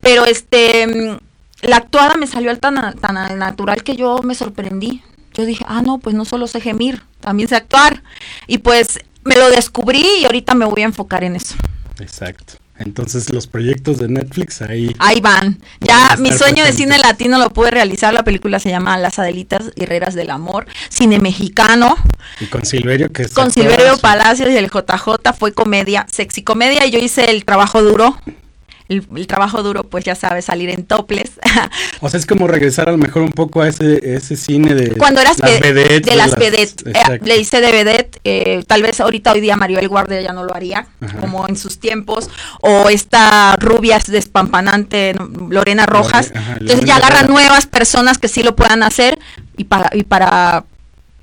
Pero 0.00 0.24
este, 0.24 0.86
mm, 0.86 1.18
la 1.62 1.76
actuada 1.76 2.16
me 2.16 2.26
salió 2.26 2.50
al 2.50 2.58
tan, 2.58 2.98
tan 2.98 3.38
natural 3.38 3.84
que 3.84 3.94
yo 3.94 4.20
me 4.24 4.34
sorprendí. 4.34 5.00
Yo 5.32 5.44
dije, 5.44 5.64
ah, 5.68 5.80
no, 5.80 5.98
pues 5.98 6.16
no 6.16 6.24
solo 6.24 6.48
sé 6.48 6.60
gemir, 6.60 7.02
también 7.20 7.48
sé 7.48 7.54
actuar. 7.54 8.02
Y 8.48 8.58
pues 8.58 8.98
me 9.22 9.36
lo 9.36 9.48
descubrí 9.50 10.04
y 10.20 10.24
ahorita 10.24 10.54
me 10.54 10.64
voy 10.64 10.82
a 10.82 10.86
enfocar 10.86 11.22
en 11.22 11.36
eso. 11.36 11.54
Exacto. 12.00 12.54
Entonces 12.78 13.30
los 13.30 13.46
proyectos 13.46 13.98
de 13.98 14.08
Netflix 14.08 14.62
ahí. 14.62 14.94
Ahí 14.98 15.20
van. 15.20 15.58
Ya 15.80 16.16
mi 16.18 16.32
sueño 16.32 16.64
de 16.64 16.72
cine 16.72 16.98
latino 16.98 17.38
lo 17.38 17.50
pude 17.50 17.70
realizar. 17.70 18.14
La 18.14 18.24
película 18.24 18.60
se 18.60 18.70
llama 18.70 18.96
Las 18.98 19.18
Adelitas 19.18 19.72
Guerreras 19.74 20.14
del 20.14 20.30
Amor. 20.30 20.66
Cine 20.88 21.18
mexicano. 21.18 21.96
Y 22.40 22.46
con 22.46 22.64
Silverio, 22.64 23.12
que 23.12 23.22
es. 23.22 23.32
Con 23.32 23.50
Silverio 23.50 23.98
Palacios 23.98 24.50
y 24.50 24.56
el 24.56 24.70
JJ 24.70 25.32
fue 25.38 25.52
comedia, 25.52 26.06
sexy 26.10 26.42
comedia. 26.42 26.86
Y 26.86 26.90
yo 26.90 26.98
hice 26.98 27.30
el 27.30 27.44
trabajo 27.44 27.82
duro 27.82 28.16
el, 28.88 29.26
trabajo 29.26 29.62
duro, 29.62 29.84
pues 29.84 30.04
ya 30.04 30.14
sabes, 30.14 30.46
salir 30.46 30.70
en 30.70 30.84
toples. 30.84 31.32
o 32.00 32.08
sea, 32.08 32.18
es 32.18 32.26
como 32.26 32.46
regresar 32.46 32.88
a 32.88 32.92
lo 32.92 32.98
mejor 32.98 33.22
un 33.22 33.32
poco 33.32 33.60
a 33.60 33.68
ese, 33.68 34.14
ese 34.14 34.36
cine 34.36 34.74
de 34.74 34.92
Cuando 34.92 35.20
eras 35.20 35.38
las 35.38 35.60
vedettes, 35.60 36.06
de 36.10 36.16
las, 36.16 36.36
vedettes. 36.36 36.86
Eh, 36.86 37.20
le 37.22 37.38
hice 37.38 37.60
de 37.60 37.70
vedette, 37.70 38.18
eh, 38.24 38.64
tal 38.66 38.82
vez 38.82 39.00
ahorita 39.00 39.32
hoy 39.32 39.40
día 39.40 39.56
Maribel 39.56 39.88
Guardia 39.88 40.20
ya 40.22 40.32
no 40.32 40.44
lo 40.44 40.54
haría, 40.54 40.86
como 41.20 41.46
en 41.46 41.56
sus 41.56 41.78
tiempos, 41.78 42.30
o 42.60 42.88
esta 42.88 43.56
rubia 43.56 44.00
despampanante 44.06 45.14
Lorena 45.50 45.84
Rojas. 45.84 46.32
Entonces 46.58 46.84
ya 46.86 46.96
agarran 46.96 47.28
nuevas 47.28 47.66
personas 47.66 48.18
que 48.18 48.28
sí 48.28 48.42
lo 48.42 48.56
puedan 48.56 48.82
hacer 48.82 49.18
y 49.56 49.64
para, 49.64 49.90
y 49.94 50.04
para, 50.04 50.64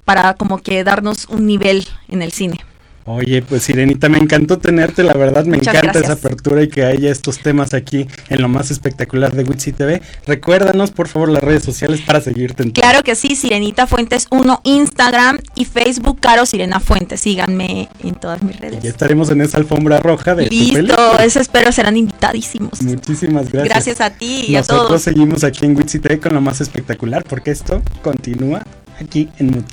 para 0.04 0.36
como 0.36 0.60
que 0.60 0.84
darnos 0.84 1.26
un 1.30 1.48
nivel 1.48 1.88
en 2.10 2.22
el 2.22 2.32
cine. 2.32 2.64
Oye, 3.08 3.44
pues 3.44 3.64
Sirenita, 3.64 4.10
me 4.10 4.18
encantó 4.18 4.58
tenerte, 4.58 5.04
la 5.04 5.14
verdad 5.14 5.46
me 5.46 5.58
encanta 5.58 6.00
esa 6.00 6.14
apertura 6.14 6.64
y 6.64 6.70
que 6.70 6.86
haya 6.86 7.12
estos 7.12 7.38
temas 7.38 7.76
aquí 7.76 8.08
en 8.30 8.42
lo 8.42 8.50
más 8.50 8.72
espectacular 8.72 9.36
de 9.36 9.44
Witsi 9.44 9.74
TV. 9.74 10.02
Recuérdanos, 10.26 10.90
por 10.90 11.08
favor, 11.08 11.30
las 11.30 11.44
redes 11.44 11.62
sociales 11.62 12.02
para 12.02 12.20
seguirte. 12.20 12.64
En 12.64 12.72
claro 12.72 13.04
que 13.04 13.14
sí, 13.14 13.36
Sirenita 13.36 13.86
Fuentes 13.86 14.26
1, 14.32 14.62
Instagram 14.64 15.38
y 15.54 15.66
Facebook, 15.66 16.20
Caro 16.20 16.48
Sirena 16.48 16.80
Fuentes. 16.80 17.22
Síganme 17.22 17.90
en 18.04 18.16
todas 18.16 18.42
mis 18.42 18.60
redes. 18.60 18.80
Y 18.80 18.86
ya 18.86 18.90
estaremos 18.90 19.30
en 19.30 19.42
esa 19.42 19.60
alfombra 19.60 20.00
roja 20.00 20.34
de 20.34 20.48
Listo, 20.48 21.20
eso 21.20 21.40
espero, 21.40 21.72
serán 21.72 21.98
invitadísimos. 21.98 22.82
Muchísimas 22.82 23.52
gracias. 23.52 23.70
Gracias 23.70 24.02
a 24.02 24.10
ti 24.10 24.46
y 24.48 24.56
a 24.56 24.64
todos. 24.64 24.78
Nosotros 24.78 25.02
seguimos 25.04 25.44
aquí 25.44 25.66
en 25.66 25.78
Witsi 25.78 26.00
TV 26.00 26.20
con 26.20 26.34
lo 26.34 26.42
más 26.42 26.60
espectacular 26.60 27.24
porque 27.24 27.52
esto 27.52 27.84
continúa 28.02 28.66
aquí 29.00 29.30
en 29.38 29.52
Mood 29.52 29.66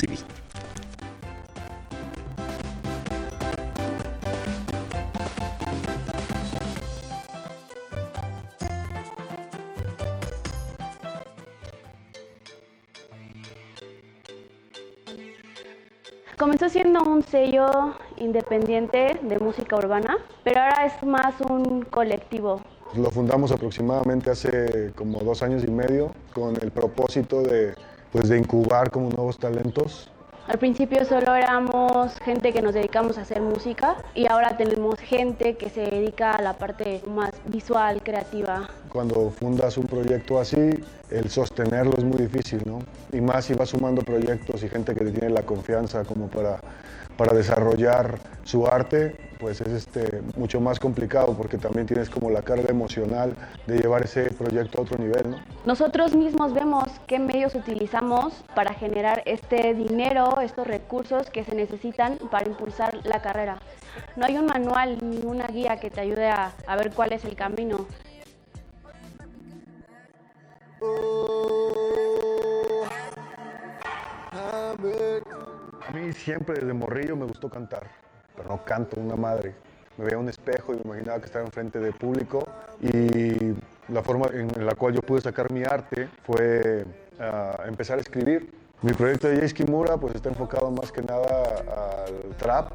siendo 16.72 17.02
un 17.02 17.22
sello 17.22 17.68
independiente 18.16 19.20
de 19.22 19.38
música 19.38 19.76
urbana, 19.76 20.16
pero 20.42 20.62
ahora 20.62 20.86
es 20.86 21.06
más 21.06 21.34
un 21.42 21.82
colectivo. 21.82 22.62
Lo 22.94 23.10
fundamos 23.10 23.52
aproximadamente 23.52 24.30
hace 24.30 24.90
como 24.94 25.20
dos 25.20 25.42
años 25.42 25.64
y 25.64 25.70
medio 25.70 26.12
con 26.34 26.56
el 26.56 26.70
propósito 26.70 27.42
de, 27.42 27.74
pues, 28.10 28.30
de 28.30 28.38
incubar 28.38 28.90
como 28.90 29.10
nuevos 29.10 29.38
talentos 29.38 30.10
al 30.48 30.58
principio 30.58 31.04
solo 31.04 31.34
éramos 31.34 32.14
gente 32.24 32.52
que 32.52 32.62
nos 32.62 32.74
dedicamos 32.74 33.18
a 33.18 33.22
hacer 33.22 33.40
música 33.40 33.96
y 34.14 34.26
ahora 34.26 34.56
tenemos 34.56 34.98
gente 35.00 35.56
que 35.56 35.70
se 35.70 35.82
dedica 35.82 36.32
a 36.32 36.42
la 36.42 36.54
parte 36.54 37.02
más 37.06 37.30
visual, 37.46 38.02
creativa. 38.02 38.68
Cuando 38.88 39.30
fundas 39.30 39.76
un 39.78 39.86
proyecto 39.86 40.38
así, 40.38 40.70
el 41.10 41.30
sostenerlo 41.30 41.92
es 41.96 42.04
muy 42.04 42.18
difícil, 42.18 42.62
¿no? 42.66 42.80
Y 43.12 43.20
más 43.20 43.46
si 43.46 43.54
vas 43.54 43.70
sumando 43.70 44.02
proyectos 44.02 44.62
y 44.62 44.68
gente 44.68 44.94
que 44.94 45.04
te 45.04 45.10
tiene 45.12 45.30
la 45.30 45.42
confianza 45.42 46.04
como 46.04 46.28
para 46.28 46.58
para 47.16 47.34
desarrollar 47.34 48.18
su 48.44 48.66
arte, 48.66 49.16
pues 49.42 49.60
es 49.60 49.72
este, 49.72 50.22
mucho 50.36 50.60
más 50.60 50.78
complicado 50.78 51.36
porque 51.36 51.58
también 51.58 51.84
tienes 51.84 52.08
como 52.08 52.30
la 52.30 52.42
carga 52.42 52.70
emocional 52.70 53.34
de 53.66 53.80
llevar 53.80 54.04
ese 54.04 54.30
proyecto 54.30 54.78
a 54.78 54.82
otro 54.82 54.96
nivel. 54.98 55.32
¿no? 55.32 55.38
Nosotros 55.66 56.14
mismos 56.14 56.54
vemos 56.54 56.84
qué 57.08 57.18
medios 57.18 57.56
utilizamos 57.56 58.32
para 58.54 58.72
generar 58.72 59.22
este 59.26 59.74
dinero, 59.74 60.40
estos 60.40 60.64
recursos 60.64 61.28
que 61.28 61.42
se 61.42 61.56
necesitan 61.56 62.18
para 62.30 62.48
impulsar 62.48 63.00
la 63.04 63.20
carrera. 63.20 63.58
No 64.14 64.26
hay 64.26 64.38
un 64.38 64.46
manual 64.46 64.98
ni 65.02 65.18
una 65.26 65.48
guía 65.48 65.80
que 65.80 65.90
te 65.90 66.00
ayude 66.00 66.28
a, 66.28 66.52
a 66.68 66.76
ver 66.76 66.92
cuál 66.92 67.12
es 67.12 67.24
el 67.24 67.34
camino. 67.34 67.84
A 75.88 75.92
mí 75.92 76.12
siempre 76.12 76.60
desde 76.60 76.72
morrillo 76.72 77.16
me 77.16 77.26
gustó 77.26 77.50
cantar, 77.50 77.90
pero 78.36 78.48
no 78.48 78.64
canto 78.64 79.00
una 79.00 79.16
madre. 79.16 79.54
Me 79.98 80.04
veía 80.04 80.18
un 80.18 80.28
espejo 80.28 80.72
y 80.72 80.76
me 80.76 80.82
imaginaba 80.84 81.18
que 81.20 81.26
estaba 81.26 81.44
enfrente 81.44 81.78
de 81.78 81.92
público 81.92 82.46
y 82.80 83.54
la 83.92 84.02
forma 84.02 84.26
en 84.32 84.64
la 84.64 84.74
cual 84.74 84.94
yo 84.94 85.02
pude 85.02 85.20
sacar 85.20 85.52
mi 85.52 85.62
arte 85.64 86.08
fue 86.24 86.84
ah, 87.20 87.64
empezar 87.66 87.98
a 87.98 88.00
escribir. 88.00 88.52
Mi 88.80 88.92
proyecto 88.92 89.28
de 89.28 89.36
Jay 89.38 89.52
Kimura 89.52 89.96
pues 89.96 90.14
está 90.14 90.28
enfocado 90.28 90.70
más 90.70 90.90
que 90.90 91.02
nada 91.02 91.44
al 92.06 92.36
trap, 92.36 92.72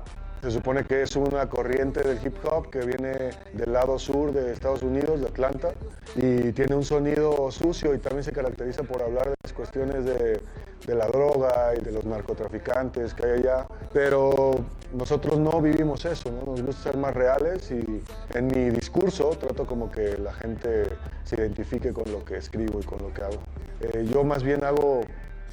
se 0.47 0.53
supone 0.53 0.85
que 0.85 1.01
es 1.01 1.13
una 1.17 1.49
corriente 1.49 2.01
del 2.01 2.25
hip 2.25 2.37
hop 2.45 2.69
que 2.69 2.79
viene 2.79 3.31
del 3.51 3.73
lado 3.73 3.99
sur 3.99 4.31
de 4.31 4.53
Estados 4.53 4.81
Unidos, 4.81 5.19
de 5.19 5.27
Atlanta, 5.27 5.73
y 6.15 6.53
tiene 6.53 6.73
un 6.73 6.85
sonido 6.85 7.51
sucio 7.51 7.93
y 7.93 7.97
también 7.97 8.23
se 8.23 8.31
caracteriza 8.31 8.83
por 8.83 9.01
hablar 9.01 9.25
de 9.25 9.35
las 9.43 9.51
cuestiones 9.51 10.05
de, 10.05 10.39
la 10.87 11.05
droga 11.07 11.73
y 11.77 11.83
de 11.83 11.91
los 11.91 12.05
narcotraficantes 12.05 13.13
que 13.13 13.25
hay 13.25 13.39
allá. 13.39 13.67
Pero 13.91 14.55
nosotros 14.93 15.37
no 15.37 15.61
vivimos 15.61 16.05
eso, 16.05 16.31
¿no? 16.31 16.53
nos 16.53 16.61
gusta 16.61 16.91
ser 16.91 16.97
más 16.97 17.13
reales 17.13 17.69
y 17.69 18.01
en 18.33 18.47
mi 18.47 18.69
discurso 18.69 19.31
trato 19.31 19.65
como 19.65 19.91
que 19.91 20.17
la 20.17 20.31
gente 20.31 20.85
se 21.25 21.35
identifique 21.35 21.91
con 21.91 22.09
lo 22.09 22.23
que 22.23 22.37
escribo 22.37 22.79
y 22.79 22.85
con 22.85 22.99
lo 22.99 23.13
que 23.13 23.21
hago. 23.21 23.39
Eh, 23.81 24.07
yo 24.09 24.23
más 24.23 24.43
bien 24.43 24.63
hago 24.63 25.01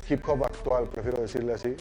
hip 0.08 0.22
hop 0.26 0.44
actual, 0.44 0.88
prefiero 0.88 1.22
decirle 1.22 1.54
así. 1.54 1.76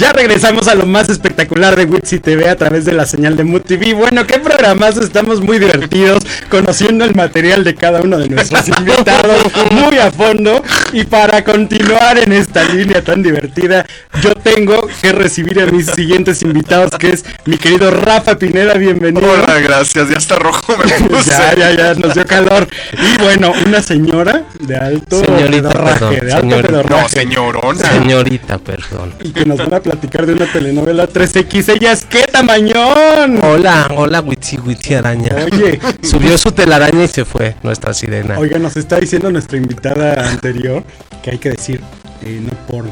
Ya 0.00 0.14
regresamos 0.14 0.66
a 0.66 0.74
lo 0.74 0.86
más 0.86 1.10
espectacular 1.10 1.76
de 1.76 1.84
Witsi 1.84 2.20
TV 2.20 2.48
a 2.48 2.56
través 2.56 2.86
de 2.86 2.92
la 2.92 3.04
señal 3.04 3.36
de 3.36 3.44
Mood 3.44 3.60
TV. 3.60 3.92
Bueno, 3.92 4.26
qué 4.26 4.38
programas, 4.38 4.96
estamos 4.96 5.42
muy 5.42 5.58
divertidos 5.58 6.24
conociendo 6.48 7.04
el 7.04 7.14
material 7.14 7.64
de 7.64 7.74
cada 7.74 8.00
uno 8.00 8.16
de 8.16 8.30
nuestros 8.30 8.66
invitados 8.78 9.42
muy 9.72 9.98
a 9.98 10.10
fondo. 10.10 10.64
Y 10.94 11.04
para 11.04 11.44
continuar 11.44 12.16
en 12.16 12.32
esta 12.32 12.64
línea 12.64 13.04
tan 13.04 13.22
divertida, 13.22 13.84
yo 14.22 14.32
tengo 14.36 14.88
que 15.02 15.12
recibir 15.12 15.60
a 15.60 15.66
mis 15.66 15.88
siguientes 15.88 16.40
invitados, 16.40 16.92
que 16.98 17.10
es 17.10 17.26
mi 17.44 17.58
querido 17.58 17.90
Rafa 17.90 18.38
Pineda, 18.38 18.72
bienvenido. 18.78 19.30
Hola, 19.30 19.60
gracias, 19.60 20.08
ya 20.08 20.16
está 20.16 20.36
rojo 20.36 20.78
me 20.78 21.08
puse. 21.08 21.28
ya, 21.28 21.54
ya, 21.54 21.72
ya, 21.72 21.94
nos 21.94 22.14
dio 22.14 22.24
calor. 22.24 22.66
Y 22.94 23.22
bueno, 23.22 23.52
una 23.66 23.82
señora 23.82 24.44
de 24.60 24.76
alto 24.76 25.22
Señorita, 25.22 25.68
pedorraje, 25.68 25.98
perdón, 25.98 26.26
de 26.26 26.32
alto 26.32 26.66
pedorraje. 26.68 27.02
No, 27.02 27.08
señorona. 27.10 27.92
Señorita, 27.92 28.56
perdón. 28.56 29.14
Y 29.22 29.32
que 29.32 29.44
nos 29.44 29.58
van 29.58 29.74
a 29.74 29.89
platicar 29.90 30.24
de 30.24 30.34
una 30.34 30.46
telenovela 30.46 31.08
3X. 31.08 31.74
Ella 31.74 31.92
es 31.92 32.04
qué 32.04 32.22
tamañón. 32.30 33.40
Hola, 33.42 33.88
hola, 33.96 34.20
Witsi, 34.20 34.58
Witsi 34.58 34.94
Araña. 34.94 35.34
Oye. 35.52 35.80
Subió 36.02 36.38
su 36.38 36.52
telaraña 36.52 37.04
y 37.04 37.08
se 37.08 37.24
fue, 37.24 37.56
nuestra 37.64 37.92
sirena. 37.92 38.38
Oiga, 38.38 38.58
nos 38.58 38.76
está 38.76 39.00
diciendo 39.00 39.32
nuestra 39.32 39.56
invitada 39.58 40.28
anterior 40.30 40.84
que 41.22 41.32
hay 41.32 41.38
que 41.38 41.50
decir 41.50 41.80
eh, 42.22 42.40
no 42.40 42.50
por, 42.68 42.84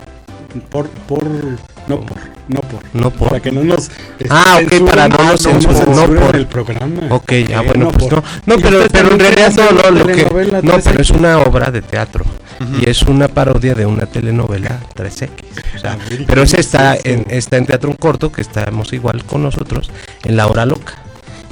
por, 0.71 0.89
por, 1.07 1.25
no 1.87 2.01
por, 2.01 2.19
no 2.49 2.61
por. 2.63 2.81
No 2.93 3.11
por. 3.11 3.29
Para 3.29 3.41
que 3.41 3.53
no 3.53 3.63
nos. 3.63 3.91
Ah, 4.29 4.59
ok, 4.65 4.87
para 4.91 5.09
no 5.09 5.19
nos 5.19 5.41
censuren, 5.41 5.95
no 5.95 6.21
por. 6.21 6.35
el 6.35 6.47
programa. 6.47 7.03
Ok, 7.11 7.33
ah, 7.55 7.63
Eh, 7.63 7.63
bueno, 7.65 7.93
pues 7.93 8.05
por. 8.05 8.15
no. 8.15 8.25
No, 8.47 8.57
pero, 8.61 8.85
pero 8.91 9.13
en 9.13 9.21
realidad 9.21 9.53
no, 9.57 9.71
no, 9.71 9.91
lo 9.99 10.07
que. 10.07 10.25
No, 10.25 10.31
pero 10.31 10.79
3X. 10.79 11.01
es 11.01 11.11
una 11.11 11.39
obra 11.39 11.71
de 11.71 11.81
teatro. 11.83 12.25
Y 12.81 12.89
es 12.89 13.03
una 13.03 13.29
parodia 13.29 13.75
de 13.75 13.87
una 13.87 14.07
telenovela 14.07 14.81
3X. 14.97 15.29
O 15.77 15.79
sea, 15.79 15.97
pero 16.27 16.43
¿qué 16.43 16.43
ese 16.43 16.61
es 16.61 16.67
está 16.67 16.97
en, 17.03 17.27
está 17.31 17.57
en 17.57 17.67
teatro 17.67 17.91
en 17.91 17.97
corto, 17.97 18.33
que 18.33 18.41
estamos 18.43 18.93
igual 18.93 19.25
con 19.25 19.43
nosotros, 19.43 19.91
en 20.25 20.37
La 20.37 20.47
Hora 20.47 20.67
Loca. 20.67 20.95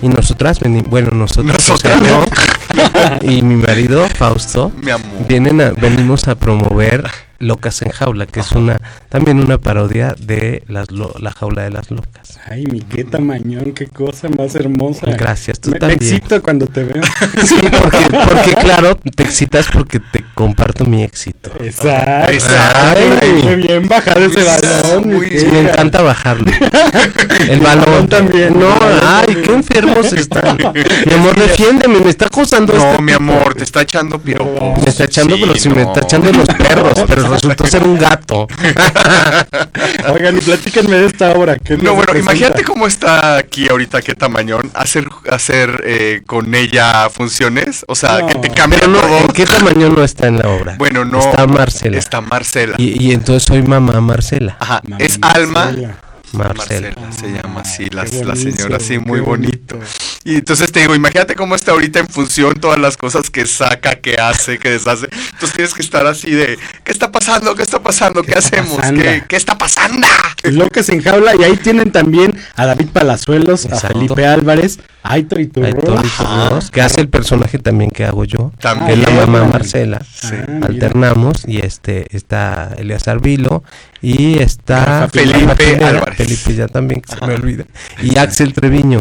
Y 0.03 0.09
nosotras, 0.09 0.61
veni- 0.61 0.83
bueno, 0.87 1.11
nosotros, 1.12 1.71
o 1.71 1.77
sea, 1.79 1.99
y 3.23 3.40
mi 3.42 3.57
marido, 3.57 4.07
Fausto, 4.09 4.71
Mi 4.83 4.90
amor. 4.90 5.27
vienen 5.27 5.61
a, 5.61 5.71
venimos 5.71 6.29
a 6.29 6.35
promover 6.35 7.05
Locas 7.38 7.83
en 7.83 7.90
Jaula, 7.90 8.25
que 8.27 8.40
es 8.40 8.53
una 8.53 8.79
también 9.11 9.38
una 9.40 9.59
parodia 9.59 10.14
de 10.19 10.62
las 10.69 10.90
lo- 10.90 11.14
la 11.19 11.33
jaula 11.33 11.62
de 11.64 11.71
las 11.71 11.90
locas. 11.90 12.38
Ay, 12.51 12.64
mi 12.66 12.81
qué 12.81 13.05
tamañón, 13.05 13.73
qué 13.73 13.87
cosa 13.88 14.29
más 14.31 14.55
hermosa. 14.55 15.07
Gracias, 15.12 15.61
tú 15.61 15.69
me, 15.71 15.75
me 15.75 15.81
también. 15.81 16.03
excito 16.03 16.42
cuando 16.42 16.66
te 16.66 16.85
veo. 16.85 17.03
Sí, 17.45 17.57
porque, 17.83 18.07
porque 18.11 18.55
claro, 18.61 18.97
te 18.97 19.23
excitas 19.23 19.66
porque 19.71 20.01
te 20.01 20.15
comparto 20.37 20.85
mi 20.85 21.03
éxito. 21.03 21.51
Exacto. 21.61 22.31
Exacto. 22.31 22.79
Ay, 23.25 23.40
qué 23.42 23.57
bien 23.57 23.88
bajar 23.88 24.18
ese 24.18 24.44
balón. 24.44 25.09
muy 25.09 25.31
mi 25.31 25.38
Sí, 25.38 25.46
me 25.46 25.61
encanta 25.61 26.03
bajarlo. 26.03 26.53
El 27.49 27.61
balón 27.61 28.07
también. 28.07 28.59
No, 28.61 28.68
ay, 29.03 29.35
qué 29.42 29.55
enfermos 29.55 30.12
están. 30.12 30.59
Mi 31.07 31.12
amor, 31.14 31.37
defiéndeme, 31.37 32.01
me 32.01 32.11
está 32.11 32.27
acusando 32.27 32.75
No, 32.75 32.90
este 32.90 33.03
mi 33.03 33.12
amor, 33.12 33.55
te 33.55 33.64
está 33.64 33.81
echando 33.81 34.18
piropo. 34.18 34.77
Me 34.83 34.88
está 34.90 35.05
echando, 35.05 35.37
Sí, 35.37 35.42
pero 35.42 35.59
si 35.59 35.68
me 35.70 35.83
está 35.83 36.01
echando 36.01 36.31
los 36.31 36.49
perros, 36.49 36.92
pero 37.09 37.29
resultó 37.29 37.66
ser 37.66 37.83
un 37.83 37.99
gato. 37.99 38.46
Oigan, 40.12 40.37
y 40.37 40.40
platíquenme 40.42 40.96
de 40.99 41.07
esta 41.07 41.33
obra. 41.33 41.57
¿qué 41.57 41.79
No, 41.79 41.94
bueno, 41.94 42.14
imagínate 42.14 42.62
cómo 42.62 42.87
está 42.87 43.37
aquí 43.38 43.68
ahorita, 43.70 44.03
qué 44.03 44.14
tamañón, 44.14 44.70
hacer, 44.75 45.09
hacer 45.31 45.83
eh, 45.87 46.20
con 46.27 46.55
ella 46.55 47.09
funciones, 47.09 47.87
o 47.88 47.94
sea, 47.94 48.18
No. 48.20 48.27
que 48.27 48.35
te 48.38 48.51
cambia 48.51 48.81
Pero 48.81 48.92
no, 48.92 49.01
todo. 49.01 49.18
¿en 49.18 49.29
qué 49.29 49.46
tamaño 49.46 49.88
no 49.88 50.05
está 50.05 50.26
en 50.29 50.39
la 50.39 50.49
obra? 50.49 50.75
Bueno, 50.79 51.05
no. 51.05 51.19
Está 51.21 51.47
Marcela. 51.47 51.99
Está 51.99 52.21
Marcela. 52.21 52.77
Y, 52.79 53.03
y 53.09 53.12
entonces 53.12 53.45
soy 53.45 53.62
mamá 53.62 54.01
Marcela. 54.01 54.57
Ajá, 54.61 54.81
Mamá 54.85 54.97
es 55.05 55.19
Alma. 55.23 55.67
Marcela. 55.67 55.97
Marcela. 56.33 56.93
Marcela 56.97 57.12
se 57.12 57.29
llama 57.33 57.61
así, 57.61 57.89
la, 57.91 58.05
la 58.05 58.37
señora, 58.37 58.81
sí, 58.81 58.95
qué 58.95 58.99
muy 58.99 59.21
bonito. 59.21 59.77
bonito. 59.77 59.91
Y 60.25 60.35
entonces 60.37 60.73
te 60.73 60.81
digo, 60.81 60.95
imagínate 60.95 61.35
cómo 61.35 61.55
está 61.55 61.71
ahorita 61.73 62.01
en 62.01 62.09
función 62.09 62.55
todas 62.55 62.79
las 62.79 62.97
cosas 62.97 63.31
que 63.31 63.47
saca, 63.47 63.95
que 63.95 64.17
hace, 64.17 64.59
que 64.59 64.71
deshace. 64.71 65.09
Entonces 65.12 65.53
tienes 65.53 65.73
que 65.73 65.83
estar 65.83 66.07
así 66.07 66.33
de, 66.33 66.59
¿qué 66.85 66.93
está 66.93 67.12
pasando? 67.12 67.55
¿Qué 67.55 67.62
está 67.62 67.81
pasando? 67.81 68.23
¿Qué, 68.23 68.33
¿Qué 68.33 68.39
está 68.39 68.57
hacemos? 68.57 68.77
pasando? 68.77 69.03
¿Qué, 69.03 69.25
qué 69.29 69.37
está 69.37 69.57
pasando? 69.57 70.07
Locas 70.52 70.88
en 70.88 71.02
jaula 71.02 71.35
y 71.38 71.44
ahí 71.44 71.56
tienen 71.56 71.90
también 71.92 72.37
a 72.54 72.66
David 72.66 72.88
Palazuelos, 72.92 73.64
Exacto. 73.64 73.87
a 73.87 73.90
Felipe 73.92 74.26
Álvarez, 74.26 74.78
a 75.02 75.16
todo 75.22 76.00
y 76.02 76.70
que 76.70 76.80
hace 76.82 77.00
el 77.00 77.09
personaje 77.09 77.59
también 77.59 77.90
que 77.90 78.04
hago 78.04 78.24
yo. 78.24 78.52
También. 78.61 78.87
que 78.87 78.92
es 78.94 78.98
la 79.09 79.22
Ah, 79.22 79.26
mamá 79.26 79.38
bien. 79.40 79.52
Marcela. 79.52 80.00
Sí. 80.12 80.28
Ah. 80.32 80.66
Alternamos 80.66 81.44
y 81.46 81.59
este 81.59 82.06
está 82.16 82.74
Eleazar 82.76 83.20
Vilo 83.20 83.62
y 84.02 84.38
está 84.38 85.09
Felipe 85.12 85.85
Álvarez. 85.85 86.16
Felipe 86.16 86.54
ya 86.54 86.66
también 86.68 87.00
que 87.00 87.14
se 87.14 87.26
me 87.26 87.35
olvida. 87.35 87.64
Y 88.02 88.18
Axel 88.18 88.52
Treviño, 88.52 89.00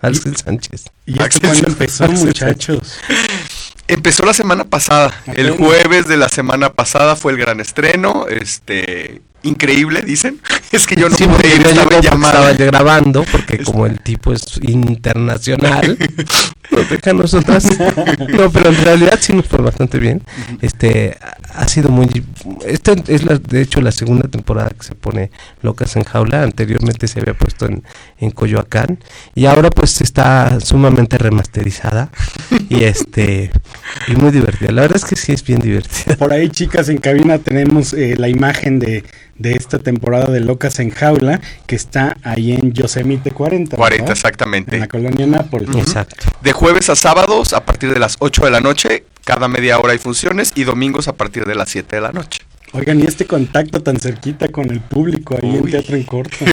Axel 0.00 0.36
Sánchez. 0.36 0.84
¿Y 1.06 1.12
esto 1.12 1.24
Axel 1.24 1.40
cuándo 1.42 1.68
empezó, 1.68 2.08
muchachos? 2.08 2.98
Empezó 3.86 4.24
la 4.24 4.32
semana 4.32 4.64
pasada. 4.64 5.12
El 5.34 5.50
jueves 5.52 6.08
de 6.08 6.16
la 6.16 6.28
semana 6.30 6.72
pasada 6.72 7.16
fue 7.16 7.32
el 7.32 7.38
gran 7.38 7.60
estreno. 7.60 8.26
Este, 8.28 9.20
increíble, 9.44 10.02
dicen. 10.02 10.40
Es 10.72 10.86
que 10.86 10.96
yo 10.96 11.08
no 11.08 11.16
Sí, 11.16 11.24
pude 11.24 11.54
ir, 11.54 11.66
estaba 11.66 11.98
estaba 11.98 12.52
grabando, 12.52 13.24
porque 13.30 13.58
como 13.58 13.86
el 13.86 14.00
tipo 14.00 14.32
es 14.32 14.58
internacional, 14.62 15.96
deja 16.70 17.10
a 17.10 17.14
nosotras. 17.14 17.68
No, 18.34 18.50
pero 18.50 18.70
en 18.70 18.84
realidad 18.84 19.18
sí 19.20 19.32
nos 19.32 19.46
fue 19.46 19.60
bastante 19.60 19.98
bien. 19.98 20.22
Este 20.60 21.16
ha 21.54 21.68
sido 21.68 21.90
muy. 21.90 22.08
Esta 22.66 22.94
es 23.08 23.24
la, 23.24 23.38
de 23.38 23.62
hecho 23.62 23.80
la 23.80 23.92
segunda 23.92 24.28
temporada 24.28 24.70
que 24.70 24.84
se 24.84 24.94
pone 24.94 25.30
Locas 25.62 25.96
en 25.96 26.04
Jaula. 26.04 26.42
Anteriormente 26.42 27.06
se 27.06 27.20
había 27.20 27.34
puesto 27.34 27.66
en, 27.66 27.84
en 28.18 28.30
Coyoacán 28.30 28.98
y 29.34 29.46
ahora 29.46 29.70
pues 29.70 30.00
está 30.00 30.58
sumamente 30.60 31.18
remasterizada 31.18 32.10
y 32.68 32.84
este 32.84 33.50
y 34.08 34.16
muy 34.16 34.30
divertida. 34.30 34.72
La 34.72 34.82
verdad 34.82 34.96
es 34.96 35.04
que 35.04 35.16
sí 35.16 35.32
es 35.32 35.44
bien 35.44 35.60
divertida. 35.60 36.16
Por 36.16 36.32
ahí, 36.32 36.48
chicas, 36.48 36.88
en 36.88 36.98
cabina 36.98 37.38
tenemos 37.38 37.92
eh, 37.92 38.16
la 38.16 38.28
imagen 38.28 38.78
de, 38.78 39.04
de 39.38 39.52
esta 39.52 39.78
temporada 39.78 40.30
de 40.30 40.40
Locas 40.40 40.78
en 40.80 40.90
Jaula, 40.90 41.40
que 41.66 41.76
está 41.76 42.16
ahí 42.22 42.52
en 42.52 42.72
Yosemite 42.72 43.30
40. 43.30 43.76
40, 43.76 44.02
¿verdad? 44.02 44.16
exactamente. 44.16 44.76
En 44.76 44.80
la 44.80 44.88
colonia 44.88 45.26
Nápoles. 45.26 45.74
Exacto. 45.76 46.26
De 46.42 46.52
jueves 46.54 46.88
a 46.88 46.96
sábados 46.96 47.52
a 47.52 47.64
partir 47.64 47.92
de 47.92 47.98
las 48.00 48.16
8 48.20 48.44
de 48.46 48.50
la 48.50 48.60
noche. 48.60 49.04
Cada 49.24 49.48
media 49.48 49.78
hora 49.78 49.92
hay 49.92 49.98
funciones 49.98 50.52
y 50.54 50.64
domingos 50.64 51.08
a 51.08 51.14
partir 51.14 51.44
de 51.44 51.54
las 51.54 51.68
7 51.70 51.96
de 51.96 52.02
la 52.02 52.12
noche. 52.12 52.40
Oigan, 52.72 53.00
y 53.00 53.04
este 53.04 53.26
contacto 53.26 53.82
tan 53.82 53.98
cerquita 53.98 54.48
con 54.48 54.70
el 54.70 54.80
público 54.80 55.36
ahí 55.40 55.56
en 55.56 55.64
Uy. 55.64 55.70
Teatro 55.70 55.96
en 55.96 56.02
Corto. 56.04 56.36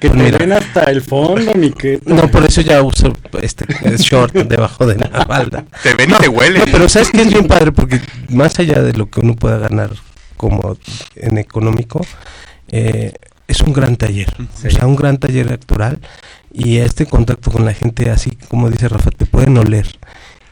Que 0.00 0.08
te 0.08 0.16
mira. 0.16 0.38
ven 0.38 0.52
hasta 0.52 0.84
el 0.84 1.02
fondo, 1.02 1.54
mi 1.54 1.70
que. 1.70 2.00
No, 2.06 2.28
por 2.28 2.44
eso 2.44 2.62
ya 2.62 2.82
uso 2.82 3.12
este 3.40 3.66
short 3.98 4.32
debajo 4.34 4.86
de 4.86 4.96
la 4.96 5.24
falda. 5.26 5.66
Te 5.82 5.94
ven 5.94 6.10
y 6.10 6.14
te 6.14 6.28
huelen. 6.28 6.64
No, 6.64 6.72
pero 6.72 6.88
sabes 6.88 7.10
que 7.10 7.20
es 7.20 7.28
bien 7.28 7.46
padre 7.46 7.70
porque 7.72 8.00
más 8.30 8.58
allá 8.58 8.82
de 8.82 8.94
lo 8.94 9.10
que 9.10 9.20
uno 9.20 9.36
pueda 9.36 9.58
ganar 9.58 9.90
como 10.38 10.76
en 11.14 11.36
económico, 11.38 12.04
eh, 12.68 13.12
es 13.52 13.60
un 13.60 13.72
gran 13.72 13.96
taller, 13.96 14.34
o 14.38 14.70
sea, 14.70 14.86
un 14.86 14.96
gran 14.96 15.18
taller 15.18 15.52
actoral 15.52 16.00
y 16.52 16.78
este 16.78 17.06
contacto 17.06 17.50
con 17.50 17.64
la 17.64 17.72
gente, 17.72 18.10
así 18.10 18.30
como 18.48 18.70
dice 18.70 18.88
Rafa, 18.88 19.10
te 19.10 19.26
pueden 19.26 19.56
oler. 19.56 19.86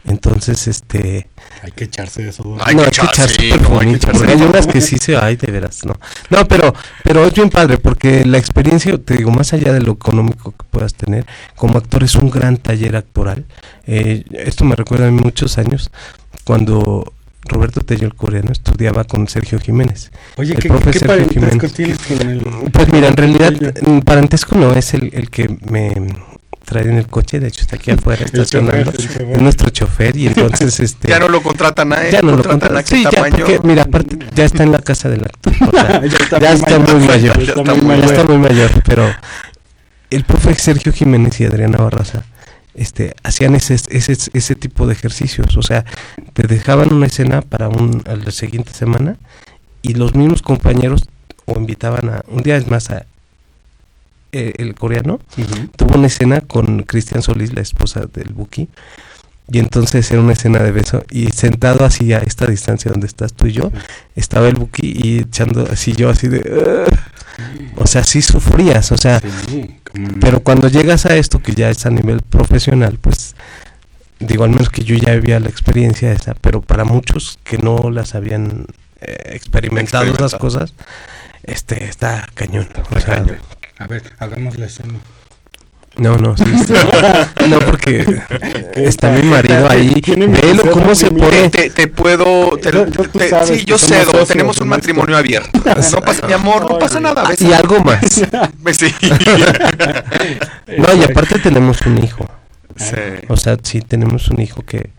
Entonces, 0.07 0.67
este, 0.67 1.29
Hay 1.63 1.73
que 1.73 1.85
echarse 1.85 2.27
eso. 2.27 2.57
Hay 2.65 2.75
no, 2.75 2.83
que 2.83 2.89
hay 2.89 2.91
que 2.91 3.05
echarse, 3.05 3.23
echarse 3.23 3.43
sí, 3.43 3.71
no, 3.71 3.81
hay 3.81 3.89
que 3.89 3.97
echarse 3.97 4.19
porque 4.19 4.33
hay 4.33 4.43
unas 4.43 4.67
que 4.67 4.81
sí 4.81 4.97
se, 4.97 5.17
ay, 5.17 5.37
de 5.37 5.53
veras, 5.53 5.85
no. 5.85 5.95
No, 6.31 6.49
pero, 6.49 6.75
pero 7.05 7.27
es 7.27 7.35
bien 7.35 7.51
padre, 7.51 7.77
porque 7.77 8.25
la 8.25 8.39
experiencia, 8.39 8.97
te 8.97 9.19
digo, 9.19 9.31
más 9.31 9.53
allá 9.53 9.73
de 9.75 9.81
lo 9.81 9.93
económico 9.93 10.53
que 10.53 10.65
puedas 10.71 10.95
tener, 10.95 11.27
como 11.55 11.77
actor 11.77 12.03
es 12.03 12.15
un 12.15 12.31
gran 12.31 12.57
taller 12.57 12.97
actoral. 12.97 13.45
Eh, 13.87 14.25
esto 14.31 14.65
me 14.65 14.75
recuerda 14.75 15.09
a 15.09 15.11
mí 15.11 15.21
muchos 15.21 15.59
años, 15.59 15.91
cuando 16.45 17.13
Roberto 17.49 17.81
Tello, 17.81 18.07
el 18.07 18.15
coreano, 18.15 18.53
estudiaba 18.53 19.05
con 19.05 19.27
Sergio 19.29 19.59
Jiménez. 19.59 20.11
Oye, 20.37 20.55
el 20.55 20.59
¿qué, 20.61 20.69
profe 20.69 20.91
qué 20.91 20.99
Sergio 21.01 21.17
parentesco 21.27 21.51
Jiménez. 21.69 21.73
tienes 21.73 21.99
con 21.99 22.29
el.? 22.29 22.71
Pues 22.73 22.89
mira, 22.93 23.09
en 23.09 23.17
realidad, 23.17 23.53
Tello? 23.53 23.73
mm, 23.93 24.01
parentesco 24.03 24.57
no 24.57 24.73
es 24.73 24.95
el, 24.95 25.11
el 25.15 25.31
que 25.31 25.49
me 25.71 25.93
trae 26.65 26.85
en 26.85 26.99
el 26.99 27.07
coche, 27.09 27.41
de 27.41 27.49
hecho 27.49 27.63
está 27.63 27.77
aquí 27.77 27.91
afuera 27.91 28.25
estacionando, 28.27 28.93
es 28.93 29.41
nuestro 29.43 29.71
chofer 29.71 30.15
y 30.17 30.27
entonces 30.29 30.79
este 30.81 31.09
Ya 31.09 31.19
no 31.19 31.29
lo 31.29 31.43
contratan 31.43 31.93
a 31.93 32.05
él. 32.07 32.13
ya 32.13 32.21
no 32.23 32.33
lo 32.37 32.43
contratan 32.45 32.61
contratan. 32.61 32.77
a 32.85 32.87
Sí, 32.87 33.05
ya, 33.11 33.25
porque, 33.25 33.61
mira, 33.65 33.83
aparte, 33.83 34.19
ya 34.35 34.45
está 34.45 34.63
en 34.63 34.73
la 34.73 34.79
casa 34.81 35.09
del 35.09 35.23
actor. 35.25 35.53
o 35.67 35.71
sea, 35.73 36.01
Ya 36.07 36.07
está 36.07 36.39
ya 36.39 36.51
muy 36.51 36.61
está 36.61 36.79
mayor. 36.79 36.97
muy 36.99 37.07
mayor. 37.07 37.39
Ya 37.39 37.43
está 37.53 37.63
Ya 37.65 37.75
muy 37.75 37.81
ya 37.81 37.87
mayor. 37.89 38.05
está 38.13 38.25
muy 38.25 38.39
mayor, 38.39 38.71
pero 38.85 39.11
el 40.11 40.25
profe 40.25 40.55
Sergio 40.55 40.93
Jiménez 40.93 41.41
y 41.41 41.45
Adriana 41.47 41.79
Barraza 41.79 42.23
este, 42.75 43.15
hacían 43.23 43.55
ese, 43.55 43.75
ese, 43.75 44.17
ese 44.33 44.55
tipo 44.55 44.87
de 44.87 44.93
ejercicios. 44.93 45.57
O 45.57 45.63
sea, 45.63 45.85
te 46.33 46.47
dejaban 46.47 46.93
una 46.93 47.07
escena 47.07 47.43
para 47.43 47.69
un, 47.69 48.03
a 48.07 48.17
la 48.17 48.31
siguiente 48.31 48.73
semana 48.73 49.17
y 49.83 49.95
los 49.95 50.15
mismos 50.15 50.43
compañeros 50.43 51.09
o 51.47 51.59
invitaban 51.59 52.09
a, 52.11 52.25
un 52.29 52.43
día 52.43 52.57
es 52.57 52.69
más, 52.69 52.91
a, 52.91 53.07
eh, 54.33 54.55
el 54.59 54.75
coreano 54.75 55.19
tuvo 55.77 55.97
una 55.97 56.07
escena 56.07 56.41
con 56.41 56.85
Cristian 56.85 57.23
Solís, 57.23 57.53
la 57.53 57.63
esposa 57.63 58.07
del 58.13 58.33
Buki. 58.33 58.69
Y 59.53 59.59
entonces 59.59 60.09
era 60.13 60.21
una 60.21 60.35
escena 60.35 60.61
de 60.61 60.71
beso. 60.71 61.03
Y 61.11 61.33
sentado 61.33 61.85
así 61.85 62.13
a 62.13 62.19
esta 62.19 62.47
distancia 62.47 62.93
donde 62.93 63.09
estás 63.09 63.33
tú 63.33 63.49
y 63.49 63.53
yo, 63.53 63.73
estaba 64.15 64.49
el 64.49 64.55
Buki 64.55 64.93
y 64.95 65.19
echando 65.21 65.67
así 65.71 65.93
yo 65.93 66.09
así 66.09 66.29
de... 66.29 66.87
o 67.77 67.87
sea, 67.87 68.05
sí 68.05 68.23
sufrías, 68.23 68.93
o 68.93 68.99
sea, 68.99 69.21
Sí, 69.49 69.77
pero 70.21 70.41
cuando 70.41 70.69
llegas 70.69 71.07
a 71.07 71.17
esto 71.17 71.41
que 71.41 71.55
ya 71.55 71.71
es 71.71 71.85
a 71.87 71.91
nivel 71.91 72.23
profesional, 72.23 72.99
pues 73.01 73.35
digo, 74.19 74.45
al 74.45 74.51
menos 74.51 74.71
que 74.71 74.85
yo 74.85 74.97
ya 74.97 75.15
vivía 75.15 75.41
la 75.41 75.49
experiencia 75.49 76.13
esa, 76.13 76.35
pero 76.35 76.61
para 76.61 76.85
muchos 76.85 77.39
que 77.43 77.59
no 77.59 77.91
las 77.91 78.15
habían 78.15 78.67
eh, 79.01 79.33
experimentado 79.35 80.13
esas 80.13 80.35
cosas, 80.37 80.75
este 81.43 81.85
está 81.85 82.29
cañón. 82.35 82.69
o 82.91 83.01
sea, 83.01 83.17
cañón. 83.17 83.39
A 83.79 83.87
ver, 83.87 84.03
hagamos 84.19 84.59
la 84.59 84.67
escena. 84.67 84.95
No, 85.97 86.17
no, 86.17 86.37
sí, 86.37 86.45
sí. 86.67 86.73
no 87.49 87.59
porque 87.61 88.21
está 88.77 89.11
mi 89.11 89.23
marido 89.23 89.69
ahí, 89.69 90.01
velo 90.07 90.71
cómo 90.71 90.95
se 90.95 91.11
pone. 91.11 91.51
Te, 91.51 91.71
te 91.71 91.87
puedo. 91.89 92.57
te- 92.59 92.71
te- 92.71 93.47
sí, 93.47 93.65
yo 93.65 93.77
cedo. 93.77 94.05
socios 94.13 94.29
Tenemos 94.29 94.59
un 94.61 94.69
matrimonio 94.69 95.17
abierto. 95.17 95.61
No 95.93 96.01
pasa, 96.01 96.27
mi 96.27 96.33
amor, 96.33 96.71
no 96.71 96.79
pasa 96.79 97.01
nada. 97.01 97.25
ves. 97.29 97.43
Y 97.43 97.53
algo 97.53 97.81
más. 97.81 98.01
Sí. 98.73 98.95
No, 100.79 100.95
y 100.95 101.03
aparte 101.03 101.39
tenemos 101.41 101.81
un 101.83 101.99
hijo. 102.03 102.27
Sí. 102.77 102.95
O 103.29 103.37
sea, 103.37 103.57
sí 103.63 103.81
tenemos 103.83 104.29
un 104.31 104.41
hijo 104.41 104.63
que 104.63 104.91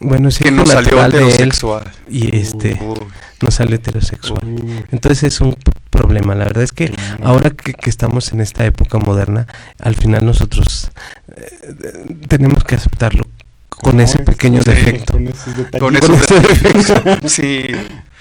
bueno, 0.00 0.28
es 0.28 0.38
Que 0.38 0.50
nos 0.50 0.68
salió 0.68 0.96
de 0.96 1.04
él 1.06 1.14
heterosexual. 1.14 1.90
y 2.08 2.36
este 2.36 2.74
Uh, 2.80 2.94
no 3.42 3.50
sale 3.50 3.76
heterosexual. 3.76 4.40
Uh, 4.44 4.82
Entonces 4.92 5.24
es 5.24 5.40
un 5.40 5.56
problema. 5.90 6.34
La 6.34 6.44
verdad 6.44 6.62
es 6.64 6.72
que 6.72 6.92
ahora 7.22 7.50
que, 7.50 7.72
que 7.74 7.90
estamos 7.90 8.32
en 8.32 8.40
esta 8.40 8.64
época 8.64 8.98
moderna, 8.98 9.46
al 9.80 9.94
final 9.96 10.24
nosotros 10.24 10.90
eh, 11.36 12.16
tenemos 12.28 12.64
que 12.64 12.74
aceptarlo 12.76 13.26
con 13.68 14.00
ese 14.00 14.18
es? 14.18 14.24
pequeño 14.24 14.62
Sí. 14.62 14.70
defecto. 14.70 15.12
Con 15.14 15.28
esos 15.28 15.56
detallitos. 15.56 15.80
Con 15.80 15.94
Con 15.94 15.96
esos 15.96 16.22
ese 16.22 16.40
defectos. 16.40 17.18
Sí. 17.32 17.64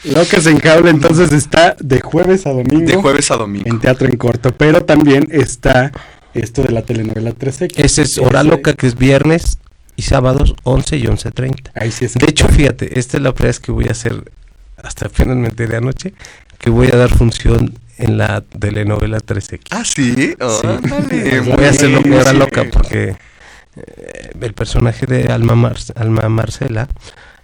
Locas 0.03 0.45
en 0.45 0.59
Jaula 0.59 0.91
entonces 0.91 1.31
está 1.33 1.75
de 1.79 1.99
jueves 2.01 2.45
a 2.45 2.51
domingo 2.51 2.85
De 2.85 2.95
jueves 2.95 3.31
a 3.31 3.37
domingo. 3.37 3.65
en 3.67 3.79
teatro 3.79 4.07
en 4.07 4.15
corto, 4.17 4.51
pero 4.55 4.85
también 4.85 5.27
está 5.31 5.91
esto 6.35 6.61
de 6.61 6.71
la 6.71 6.83
telenovela 6.83 7.31
13X. 7.31 7.73
Ese 7.77 8.03
es 8.03 8.17
Hora 8.19 8.43
Loca, 8.43 8.73
que 8.73 8.85
es 8.85 8.95
viernes 8.95 9.57
y 9.97 10.03
sábados 10.03 10.55
11 10.63 10.95
y 10.97 11.03
11.30. 11.03 11.71
Ahí 11.75 11.91
sí. 11.91 12.07
De 12.15 12.27
hecho, 12.27 12.47
fíjate, 12.47 12.97
esta 12.97 13.17
es 13.17 13.23
la 13.23 13.33
primera 13.33 13.49
vez 13.49 13.59
que 13.59 13.71
voy 13.73 13.87
a 13.89 13.91
hacer, 13.91 14.31
hasta 14.81 15.09
finalmente 15.09 15.67
de 15.67 15.75
anoche, 15.75 16.13
que 16.59 16.69
voy 16.69 16.87
a 16.87 16.95
dar 16.95 17.09
función 17.09 17.77
en 17.97 18.17
la 18.17 18.41
telenovela 18.41 19.17
13X. 19.19 19.61
Ah, 19.71 19.83
sí. 19.83 20.35
Ándale, 20.39 21.43
Sí. 21.43 21.49
voy 21.49 21.65
a 21.65 21.69
hacerlo 21.69 22.01
Hora. 22.15 22.31
Loca 22.33 22.63
porque 22.71 23.15
eh, 23.75 24.31
el 24.39 24.53
personaje 24.53 25.05
de 25.05 25.31
Alma, 25.33 25.55
Mar- 25.55 25.75
Alma 25.95 26.29
Marcela 26.29 26.87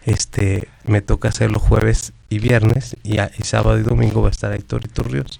este 0.06 0.68
me 0.86 1.02
toca 1.02 1.30
hacerlo 1.30 1.60
jueves 1.60 2.12
y 2.30 2.40
viernes 2.40 2.98
y, 3.04 3.18
a- 3.20 3.32
y 3.38 3.44
sábado 3.44 3.80
y 3.80 3.84
domingo 3.84 4.22
va 4.22 4.28
a 4.28 4.32
estar 4.32 4.52
Héctor 4.54 4.82
Iturrios 4.86 5.40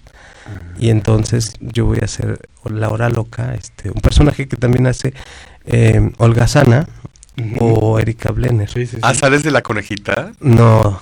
y 0.78 0.90
entonces 0.90 1.54
yo 1.60 1.86
voy 1.86 1.98
a 2.02 2.04
hacer 2.04 2.48
la 2.64 2.88
hora 2.88 3.08
loca 3.08 3.54
este 3.54 3.90
un 3.90 4.00
personaje 4.00 4.48
que 4.48 4.56
también 4.56 4.86
hace 4.86 5.14
eh, 5.66 6.12
Olga 6.18 6.46
Sana 6.48 6.88
o 7.58 7.98
Erika 7.98 8.30
Blenner 8.30 8.68
Sí, 8.70 8.86
sí, 8.86 8.96
sí. 8.96 8.98
Ah, 9.02 9.14
¿sales 9.14 9.42
de 9.42 9.50
la 9.50 9.62
conejita? 9.62 10.32
no. 10.40 11.00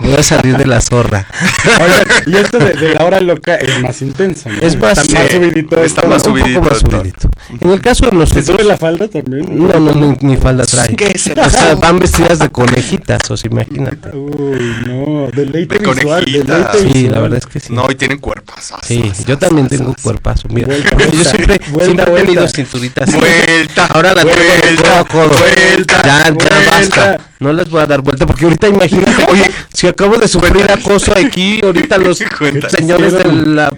Voy 0.00 0.14
a 0.14 0.22
salir 0.22 0.56
de 0.56 0.66
la 0.66 0.80
zorra 0.80 1.26
Oigan, 1.80 2.04
y 2.26 2.36
esto 2.36 2.58
de, 2.58 2.72
de 2.74 2.94
la 2.94 3.04
hora 3.04 3.20
loca 3.20 3.56
es 3.56 3.80
más 3.80 4.00
intenso. 4.02 4.48
¿no? 4.48 4.58
Es 4.60 4.76
más- 4.78 4.98
está 4.98 5.18
más 5.20 5.30
sí, 5.30 5.36
subidito. 5.36 5.82
está 5.82 6.00
esto. 6.00 6.08
más 6.08 6.24
un 6.26 6.38
subidito 6.38 6.60
poco 6.60 6.70
más 6.70 6.78
subidito 6.80 7.28
en 7.60 7.70
el 7.70 7.80
caso 7.80 8.04
de 8.06 8.10
¿Se 8.10 8.16
nosotros 8.16 8.46
sube 8.46 8.64
la 8.64 8.76
falda 8.76 9.08
también? 9.08 9.46
no 9.68 9.78
no 9.80 9.92
ni, 9.92 10.16
ni 10.20 10.36
falda 10.36 10.64
trae 10.64 10.94
¿Qué 10.96 11.18
se 11.18 11.32
o 11.32 11.50
sea 11.50 11.74
van 11.76 11.98
vestidas 11.98 12.38
de 12.38 12.48
conejitas 12.50 13.30
o 13.30 13.36
sea 13.36 13.50
imagínate 13.50 14.10
Uy, 14.16 14.76
no, 14.86 15.28
deleite 15.32 15.78
De 15.78 15.86
visual, 15.94 16.24
conejita. 16.24 16.54
deleite 16.58 16.78
Sí, 16.78 16.84
visual. 16.86 17.12
la 17.12 17.20
verdad 17.20 17.38
es 17.38 17.46
que 17.46 17.60
sí. 17.60 17.72
No, 17.72 17.90
y 17.90 17.94
tienen 17.94 18.18
cuerpos. 18.18 18.72
Sí, 18.82 19.12
yo 19.26 19.38
también 19.38 19.68
tengo 19.68 19.94
cuerpazo. 20.02 20.48
Mira, 20.48 20.66
Vuelta, 20.68 20.90
yo 20.90 20.96
vuelta, 21.06 21.30
siempre, 21.30 21.60
vuelta, 21.70 22.02
he 22.02 22.10
vuelta. 22.10 22.26
tenido 22.26 22.48
cinturita 22.48 23.04
así. 23.04 23.16
Vuelta. 23.18 23.86
Ahora 23.86 24.14
la 24.14 24.22
tengo 24.22 24.36
de 24.36 24.74
codo 24.76 24.94
a 24.96 25.04
codo. 25.04 25.28
Vuelta. 25.38 26.02
Ya, 26.04 26.24
ya 26.24 26.30
vuelta. 26.32 26.70
basta. 26.70 27.20
No 27.42 27.52
les 27.52 27.68
voy 27.68 27.82
a 27.82 27.86
dar 27.86 28.00
vuelta 28.00 28.26
porque 28.26 28.44
ahorita 28.44 28.68
imagínate, 28.68 29.26
oye, 29.30 29.50
si 29.72 29.86
acabo 29.88 30.16
de 30.16 30.28
sufrir 30.28 30.70
acoso 30.70 31.12
aquí, 31.16 31.60
ahorita 31.62 31.98
los 31.98 32.18
señores 32.68 33.12
de 33.14 33.24
la 33.24 33.70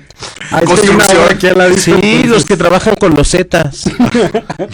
Construcción. 0.64 1.18
aquí 1.30 1.46
al 1.48 1.58
ladito, 1.58 1.80
Sí, 1.80 1.90
entonces- 1.92 2.26
los 2.26 2.44
que 2.44 2.56
trabajan 2.56 2.94
con 2.96 3.14
los 3.14 3.28
zetas. 3.30 3.84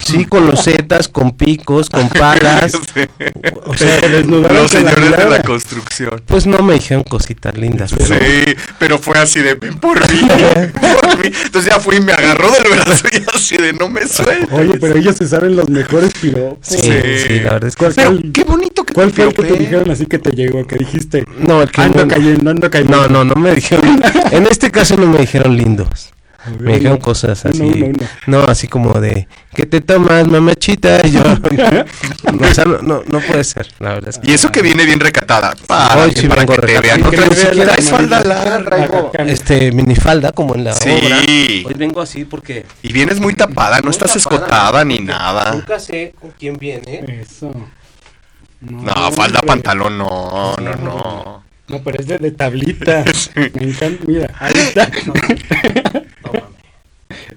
Sí, 0.04 0.24
con 0.26 0.46
los 0.46 0.62
zetas, 0.64 1.08
con 1.08 1.36
picos, 1.36 1.88
con 1.88 2.08
palas. 2.08 2.72
O 3.64 3.76
sea, 3.76 4.00
Los 4.08 4.50
la 4.50 4.68
señores 4.68 5.16
de 5.18 5.30
la 5.30 5.42
construcción. 5.42 6.22
pues 6.26 6.46
no 6.46 6.58
me 6.62 6.74
dijeron 6.74 7.04
cositas 7.04 7.56
lindas. 7.56 7.92
pero- 7.96 8.14
Sí, 8.18 8.54
pero 8.78 8.98
fue 8.98 9.18
así 9.18 9.40
de 9.40 9.56
por 9.56 9.70
mí, 10.12 10.28
por 10.80 11.18
mí. 11.18 11.30
Entonces 11.44 11.70
ya 11.72 11.80
fui 11.80 11.96
y 11.96 12.00
me 12.00 12.12
agarró 12.12 12.50
del 12.50 12.64
brazo 12.72 13.06
y 13.12 13.22
así 13.34 13.56
de 13.56 13.72
no 13.72 13.88
me 13.88 14.06
sueltes. 14.06 14.48
Oye, 14.52 14.78
pero 14.80 14.96
ellos 14.96 15.16
se 15.16 15.28
saben 15.28 15.56
los 15.56 15.68
mejores 15.68 16.12
piropos. 16.20 16.58
Sí, 16.62 16.76
Sí. 16.80 16.90
sí, 17.26 17.40
la 17.40 17.52
verdad 17.54 17.68
es 17.68 17.76
que 17.76 17.80
¿Cuál, 17.84 17.92
Pero 17.94 18.18
qué 18.32 18.44
bonito 18.44 18.79
cuál 18.92 19.10
fue 19.12 19.24
el 19.24 19.34
que 19.34 19.42
te 19.42 19.54
dijeron 19.56 19.90
así 19.90 20.06
que 20.06 20.18
te 20.18 20.30
llegó? 20.30 20.66
Que 20.66 20.76
dijiste, 20.76 21.24
No, 21.38 21.62
el 21.62 21.70
que 21.70 21.80
ando 21.82 22.04
no- 22.04 22.08
cayendo, 22.14 22.50
ando 22.50 22.70
cayendo. 22.70 23.08
No, 23.08 23.08
no, 23.08 23.24
no 23.24 23.34
me 23.40 23.54
dijeron. 23.54 24.00
En 24.32 24.46
este 24.46 24.70
caso 24.70 24.96
no 24.96 25.06
me 25.06 25.18
dijeron 25.18 25.56
lindos. 25.56 26.10
Me 26.58 26.76
dijeron 26.76 26.96
cosas 26.96 27.44
así. 27.44 27.60
Uno, 27.60 27.86
uno. 27.88 27.98
No, 28.26 28.40
así 28.44 28.66
como 28.66 28.98
de, 28.98 29.28
¿qué 29.54 29.66
te 29.66 29.82
tomas, 29.82 30.26
mamachita? 30.26 31.06
Y 31.06 31.10
yo, 31.10 31.20
o 32.50 32.54
sea, 32.54 32.64
no, 32.64 32.78
no, 32.78 33.02
no 33.06 33.20
puede 33.20 33.44
ser, 33.44 33.68
la 33.78 33.90
verdad 33.94 34.08
es 34.08 34.18
que. 34.18 34.30
Y 34.30 34.34
eso 34.34 34.50
que 34.50 34.62
viene 34.62 34.86
bien 34.86 35.00
recatada. 35.00 35.54
Para, 35.66 36.08
que, 36.08 36.18
sí 36.22 36.28
para 36.28 36.46
que 36.46 36.56
te 36.56 36.80
vean. 36.80 37.00
No 37.02 37.10
siquiera 37.10 37.74
falda 37.74 38.24
larga. 38.24 39.10
Este, 39.26 39.70
minifalda, 39.72 40.32
como 40.32 40.54
en 40.54 40.64
la 40.64 40.72
Sí. 40.72 40.88
obra. 40.90 41.18
Hoy 41.68 41.74
vengo 41.76 42.00
así 42.00 42.24
porque. 42.24 42.64
Y 42.82 42.90
vienes 42.90 43.20
muy 43.20 43.34
tapada, 43.34 43.76
no 43.78 43.84
Muy 43.84 43.90
estás 43.90 44.14
tapada, 44.14 44.36
escotada 44.36 44.84
ni 44.86 44.98
nota. 45.00 45.52
Nunca 45.52 45.78
sé 45.78 46.14
con 46.18 46.30
quién 46.38 46.56
viene. 46.56 47.04
Eso. 47.20 47.52
No, 48.60 48.92
falda, 49.12 49.40
hombre. 49.40 49.46
pantalón, 49.46 49.98
no, 49.98 50.54
no, 50.56 50.74
no. 50.76 51.44
No, 51.68 51.82
pero 51.84 52.00
es 52.00 52.06
de, 52.06 52.18
de 52.18 52.30
tablita. 52.32 53.04
Me 53.34 53.64
encanta, 53.64 54.04
mira, 54.06 54.34
ahí 54.38 54.52
está. 54.56 54.90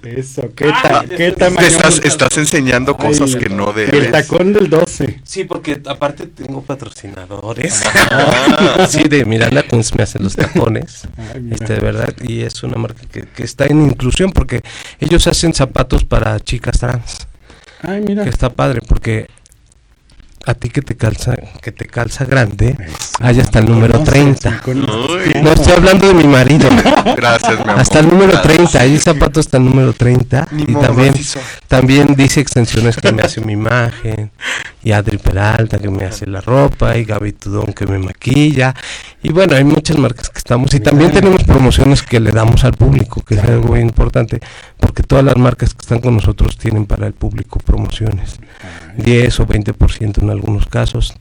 Eso, 0.04 0.42
qué, 0.54 0.66
ta- 0.66 1.00
Ay, 1.00 1.08
qué 1.16 1.32
tamaño. 1.32 1.66
Estás, 1.66 1.98
estás 2.04 2.36
enseñando 2.36 2.94
Ay, 2.98 3.06
cosas 3.08 3.34
que 3.36 3.48
no 3.48 3.72
Y 3.74 3.80
el 3.80 3.90
debes. 3.90 4.12
tacón 4.12 4.52
del 4.52 4.68
12. 4.68 5.20
Sí, 5.24 5.44
porque 5.44 5.80
aparte 5.86 6.26
tengo 6.26 6.62
patrocinadores. 6.62 7.82
Ah. 8.10 8.86
sí, 8.88 9.04
de 9.04 9.24
Miranda 9.24 9.62
Kunz 9.62 9.94
me 9.94 10.02
hace 10.02 10.18
los 10.18 10.36
tacones. 10.36 11.08
Ay. 11.16 11.48
Este, 11.52 11.74
de 11.74 11.80
verdad, 11.80 12.14
y 12.22 12.42
es 12.42 12.62
una 12.62 12.76
marca 12.76 13.00
que, 13.10 13.22
que 13.22 13.42
está 13.44 13.66
en 13.66 13.82
inclusión 13.82 14.30
porque 14.32 14.60
ellos 15.00 15.26
hacen 15.26 15.54
zapatos 15.54 16.04
para 16.04 16.38
chicas 16.40 16.78
trans, 16.78 17.26
Ay, 17.82 18.02
mira. 18.02 18.24
que 18.24 18.30
está 18.30 18.50
padre 18.50 18.80
porque 18.86 19.28
a 20.46 20.54
ti 20.54 20.68
que 20.68 20.82
te 20.82 20.96
calza, 20.96 21.34
que 21.62 21.72
te 21.72 21.86
calza 21.86 22.24
grande, 22.24 22.76
hay 23.20 23.40
hasta 23.40 23.60
el 23.60 23.66
número 23.66 23.92
Conoces, 23.94 24.12
30. 24.40 24.50
sí, 24.50 24.56
conoces. 24.62 25.26
Uy. 25.34 25.42
No 25.42 25.52
estoy 25.52 25.72
hablando 25.72 26.08
de 26.08 26.14
mi 26.14 26.24
marido, 26.24 26.68
Gracias, 27.16 27.56
mi 27.56 27.62
amor. 27.62 27.78
hasta 27.80 28.00
el 28.00 28.08
número 28.08 28.32
Gracias. 28.32 28.56
30, 28.56 28.80
hay 28.80 28.98
zapatos 28.98 29.46
hasta 29.46 29.56
el 29.58 29.64
número 29.64 29.92
30 29.92 30.48
Ni 30.52 30.62
y 30.64 30.74
también 30.74 31.14
también 31.68 32.14
dice 32.14 32.40
extensiones 32.40 32.96
que 32.96 33.12
me 33.12 33.22
hace 33.22 33.40
mi 33.40 33.52
imagen, 33.54 34.30
y 34.82 34.92
Adri 34.92 35.18
Peralta 35.18 35.78
que 35.78 35.88
me 35.90 36.04
hace 36.04 36.26
la 36.26 36.40
ropa, 36.40 36.96
y 36.96 37.04
Gaby 37.04 37.32
Tudón 37.32 37.72
que 37.72 37.86
me 37.86 37.98
maquilla. 37.98 38.74
Y 39.22 39.32
bueno, 39.32 39.56
hay 39.56 39.64
muchas 39.64 39.96
marcas 39.98 40.28
que 40.28 40.38
estamos. 40.38 40.72
Y 40.74 40.80
también 40.80 41.10
tenemos 41.10 41.42
promociones 41.44 42.02
que 42.02 42.20
le 42.20 42.30
damos 42.30 42.64
al 42.64 42.74
público, 42.74 43.22
que 43.22 43.34
es 43.36 43.42
algo 43.44 43.68
muy 43.68 43.80
importante, 43.80 44.40
porque 44.86 45.02
todas 45.02 45.24
las 45.24 45.36
marcas 45.36 45.72
que 45.74 45.80
están 45.82 46.00
con 46.00 46.14
nosotros 46.14 46.56
tienen 46.58 46.86
para 46.86 47.06
el 47.06 47.12
público 47.14 47.58
promociones. 47.58 48.36
10 48.98 49.40
o 49.40 49.46
20% 49.46 50.22
en 50.22 50.30
algunos 50.30 50.66
casos. 50.66 51.14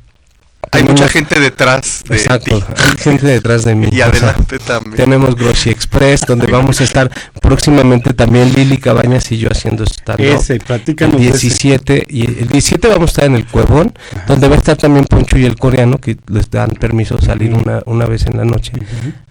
Hay 0.71 0.81
Tenemos- 0.81 1.01
mucha 1.01 1.11
gente 1.11 1.39
detrás 1.41 2.03
de 2.07 2.15
Exacto, 2.15 2.57
ti. 2.57 2.63
hay 2.77 2.97
gente 2.97 3.27
detrás 3.27 3.65
de 3.65 3.75
mí. 3.75 3.87
Y 3.91 3.95
o 3.95 4.05
sea, 4.05 4.07
adelante 4.07 4.59
también. 4.59 4.95
tenemos 4.95 5.35
Grocery 5.35 5.71
Express, 5.71 6.21
donde 6.21 6.47
vamos 6.47 6.79
a 6.79 6.85
estar 6.85 7.11
próximamente 7.41 8.13
también 8.13 8.53
Lili 8.53 8.77
Cabañas 8.77 9.29
y 9.33 9.37
yo 9.37 9.49
haciendo 9.51 9.83
stand 9.83 10.21
Ese, 10.21 10.53
el 10.53 10.59
platícanos. 10.61 11.17
de 11.19 11.27
ese. 11.27 11.31
17 11.39 12.05
y 12.09 12.25
el 12.25 12.47
17 12.47 12.87
vamos 12.87 13.09
a 13.09 13.11
estar 13.11 13.25
en 13.25 13.35
el 13.35 13.45
Cuevón, 13.45 13.93
donde 14.25 14.47
va 14.47 14.55
a 14.55 14.57
estar 14.57 14.77
también 14.77 15.05
Poncho 15.05 15.37
y 15.37 15.45
el 15.45 15.57
coreano 15.57 15.97
que 15.97 16.17
les 16.27 16.49
dan 16.49 16.69
permiso 16.69 17.17
salir 17.21 17.53
una, 17.53 17.81
una 17.85 18.05
vez 18.05 18.25
en 18.25 18.37
la 18.37 18.45
noche 18.45 18.71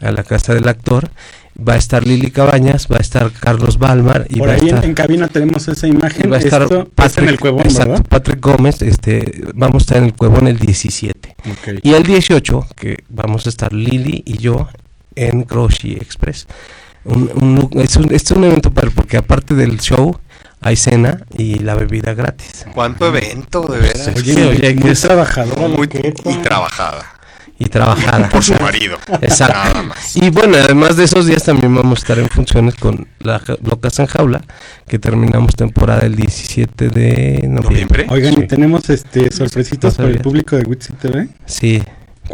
a 0.01 0.13
la 0.13 0.23
casa 0.25 0.53
del 0.55 0.69
actor. 0.69 1.11
Va 1.67 1.75
a 1.75 1.77
estar 1.77 2.07
Lili 2.07 2.31
Cabañas, 2.31 2.89
va 2.91 2.97
a 2.97 3.01
estar 3.01 3.31
Carlos 3.33 3.79
Balmar 3.79 4.27
y 4.31 4.39
Por 4.39 4.49
va 4.49 4.53
a 4.53 4.55
ahí 4.57 4.61
en, 4.63 4.69
estar 4.69 4.85
en 4.85 4.95
cabina 4.95 5.29
tenemos 5.29 5.69
esa 5.69 5.87
y 5.87 5.91
imagen. 5.91 6.31
va 6.33 6.37
a 6.37 6.41
estar 6.41 6.63
Esto 6.63 6.89
Patrick, 6.95 7.23
en 7.25 7.29
el 7.29 7.41
cuevón, 7.41 7.61
exacto, 7.63 7.91
¿verdad? 7.93 8.07
Patrick 8.09 8.41
Gómez, 8.41 8.83
este 8.83 9.45
vamos 9.55 9.75
a 9.75 9.85
estar 9.85 9.99
en 9.99 10.05
el 10.05 10.15
Cuevón 10.15 10.49
el 10.49 10.59
17. 10.59 11.37
Ok. 11.51 11.79
Y 11.83 11.93
el 11.95 12.03
18 12.03 12.67
que 12.75 13.05
vamos 13.09 13.47
a 13.47 13.49
estar 13.51 13.73
Lili 13.73 14.23
y 14.27 14.39
yo 14.39 14.69
en 15.15 15.45
Grocery 15.45 15.95
Express. 15.95 16.47
Un- 17.05 17.31
un- 17.35 17.81
es, 17.81 17.97
un, 17.97 18.05
este 18.07 18.17
es 18.17 18.31
un 18.33 18.45
evento 18.45 18.71
para 18.73 18.91
porque 18.91 19.17
aparte 19.17 19.55
del 19.55 19.79
show 19.81 20.17
hay 20.61 20.77
cena 20.77 21.25
y 21.37 21.57
la 21.59 21.75
bebida 21.75 22.15
gratis. 22.15 22.65
¿Cuánto 22.75 23.09
evento, 23.09 23.63
de 23.67 23.79
veras? 23.81 24.09
Oye, 24.17 24.35
Sí, 24.35 24.41
muy- 24.41 24.49
oye, 24.49 24.75
muy 24.77 24.95
trabajadora. 24.95 25.69
Muy- 25.69 25.77
Loqueta. 25.87 26.31
y 26.31 26.35
trabajada. 26.37 27.05
Y 27.59 27.67
trabajada. 27.67 28.29
Por 28.29 28.43
su 28.43 28.55
marido. 28.55 28.97
Exacto. 29.21 29.55
Nada 29.57 29.83
más. 29.83 30.17
Y 30.17 30.31
bueno, 30.31 30.57
además 30.57 30.97
de 30.97 31.05
esos 31.05 31.27
días 31.27 31.45
también 31.45 31.75
vamos 31.75 31.99
a 31.99 32.03
estar 32.03 32.19
en 32.19 32.29
funciones 32.29 32.75
con 32.75 33.07
la 33.21 33.41
Locas 33.63 33.99
en 34.01 34.07
Jaula, 34.07 34.41
que 34.89 34.99
terminamos 34.99 35.55
temporada 35.55 36.03
el 36.07 36.17
17 36.17 36.89
de 36.89 37.41
noviembre. 37.49 37.61
¿Noviembre? 37.61 38.07
Oigan, 38.11 38.35
Sí. 38.35 38.41
y 38.43 38.47
tenemos 38.47 38.89
este 38.91 39.31
sorpresitas 39.31 39.95
para 39.95 40.09
el 40.09 40.19
público 40.21 40.57
de 40.57 40.63
Witsi 40.65 40.93
TV. 40.95 41.29
Sí, 41.47 41.83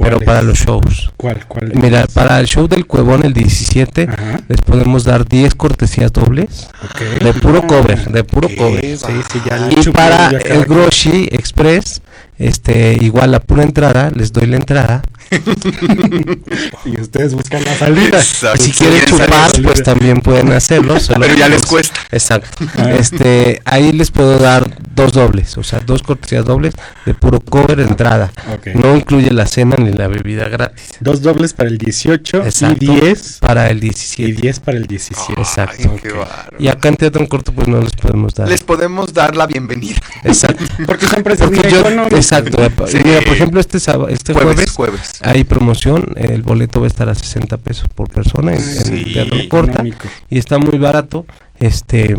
pero 0.00 0.20
para 0.20 0.42
los 0.42 0.58
shows. 0.58 1.12
¿Cuál? 1.16 1.44
¿Cuál? 1.48 1.72
Mira, 1.74 2.06
para 2.12 2.38
el 2.40 2.46
show 2.46 2.68
del 2.68 2.86
Cuevón 2.86 3.24
el 3.24 3.32
17 3.32 4.06
Ajá. 4.08 4.40
les 4.48 4.60
podemos 4.60 5.04
dar 5.04 5.26
10 5.26 5.54
cortesías 5.56 6.12
dobles 6.12 6.68
ok. 6.84 7.22
de 7.24 7.34
puro 7.34 7.66
cover, 7.66 7.98
de 8.10 8.22
puro 8.24 8.48
cover. 8.56 8.84
Sí, 8.96 8.96
sí, 9.32 9.40
ya 9.44 9.68
Y 9.70 9.90
para 9.90 10.28
el. 10.28 10.64
Groshi 10.66 11.28
Express, 11.32 12.00
este, 12.38 12.96
igual 13.00 13.32
la 13.32 13.40
pura 13.40 13.62
entrada, 13.62 14.10
les 14.14 14.32
doy 14.32 14.46
la 14.46 14.56
entrada. 14.56 15.02
Y 16.84 17.00
ustedes 17.00 17.34
buscan 17.34 17.64
la 17.64 17.76
salida. 17.76 18.18
Exacto. 18.18 18.62
Si 18.62 18.72
quieren 18.72 19.04
chupar, 19.04 19.50
pues 19.62 19.82
también 19.82 20.20
pueden 20.20 20.52
hacerlo. 20.52 20.98
solo 21.00 21.20
Pero 21.22 21.34
ya 21.34 21.48
les 21.48 21.64
cuesta. 21.66 21.98
Exacto. 22.10 22.64
Ah. 22.76 22.92
Este, 22.92 23.60
ahí 23.64 23.92
les 23.92 24.10
puedo 24.10 24.38
dar 24.38 24.68
dos 24.94 25.12
dobles, 25.12 25.56
o 25.58 25.62
sea, 25.62 25.80
dos 25.80 26.02
cortesías 26.02 26.44
dobles 26.44 26.74
de 27.06 27.14
puro 27.14 27.40
cover 27.40 27.80
entrada. 27.80 28.32
Ok. 28.52 28.68
No 28.74 28.96
incluye 28.96 29.30
la 29.30 29.46
cena 29.46 29.76
ni 29.76 29.92
la 29.92 30.08
bebida 30.08 30.48
gratis. 30.48 30.88
Dos 31.00 31.22
dobles 31.22 31.52
para 31.52 31.68
el 31.68 31.78
18 31.78 32.44
Exacto. 32.44 32.84
y 32.84 33.00
10 33.00 33.38
Para 33.40 33.70
el 33.70 33.78
y 33.78 33.80
17. 33.90 34.32
10 34.32 34.60
para 34.60 34.78
el 34.78 34.86
17. 34.86 35.40
Exacto. 35.40 35.90
Ay, 35.92 36.00
qué 36.02 36.08
Ok. 36.10 36.18
bárbaro. 36.18 36.56
Y 36.58 36.68
acá 36.68 36.88
en 36.88 36.96
Teatro 36.96 37.20
en 37.22 37.26
Corto, 37.28 37.52
pues 37.52 37.68
no 37.68 37.80
les 37.80 37.92
podemos 37.92 38.34
dar. 38.34 38.48
Les 38.48 38.62
podemos 38.62 39.12
dar 39.12 39.36
la 39.36 39.46
bienvenida. 39.46 40.00
Exacto. 40.24 40.64
Porque 40.86 41.06
precios 41.22 41.50
Porque 41.50 41.70
yo, 41.70 41.86
exacto. 42.16 42.58
Sí. 42.86 42.98
Mira, 43.04 43.20
por 43.20 43.34
ejemplo, 43.34 43.60
este 43.60 43.78
sábado, 43.80 44.08
este 44.08 44.32
Jueves, 44.32 44.70
jueves, 44.72 45.17
hay 45.22 45.44
promoción. 45.44 46.12
El 46.16 46.42
boleto 46.42 46.80
va 46.80 46.86
a 46.86 46.88
estar 46.88 47.08
a 47.08 47.14
60 47.14 47.56
pesos 47.58 47.88
por 47.94 48.08
persona 48.10 48.52
en, 48.54 48.58
en 48.60 48.64
Sí, 48.84 49.12
Teatro 49.12 49.38
Corta. 49.48 49.72
económico. 49.72 50.08
y 50.30 50.38
está 50.38 50.58
muy 50.58 50.78
barato. 50.78 51.26
Este, 51.58 52.16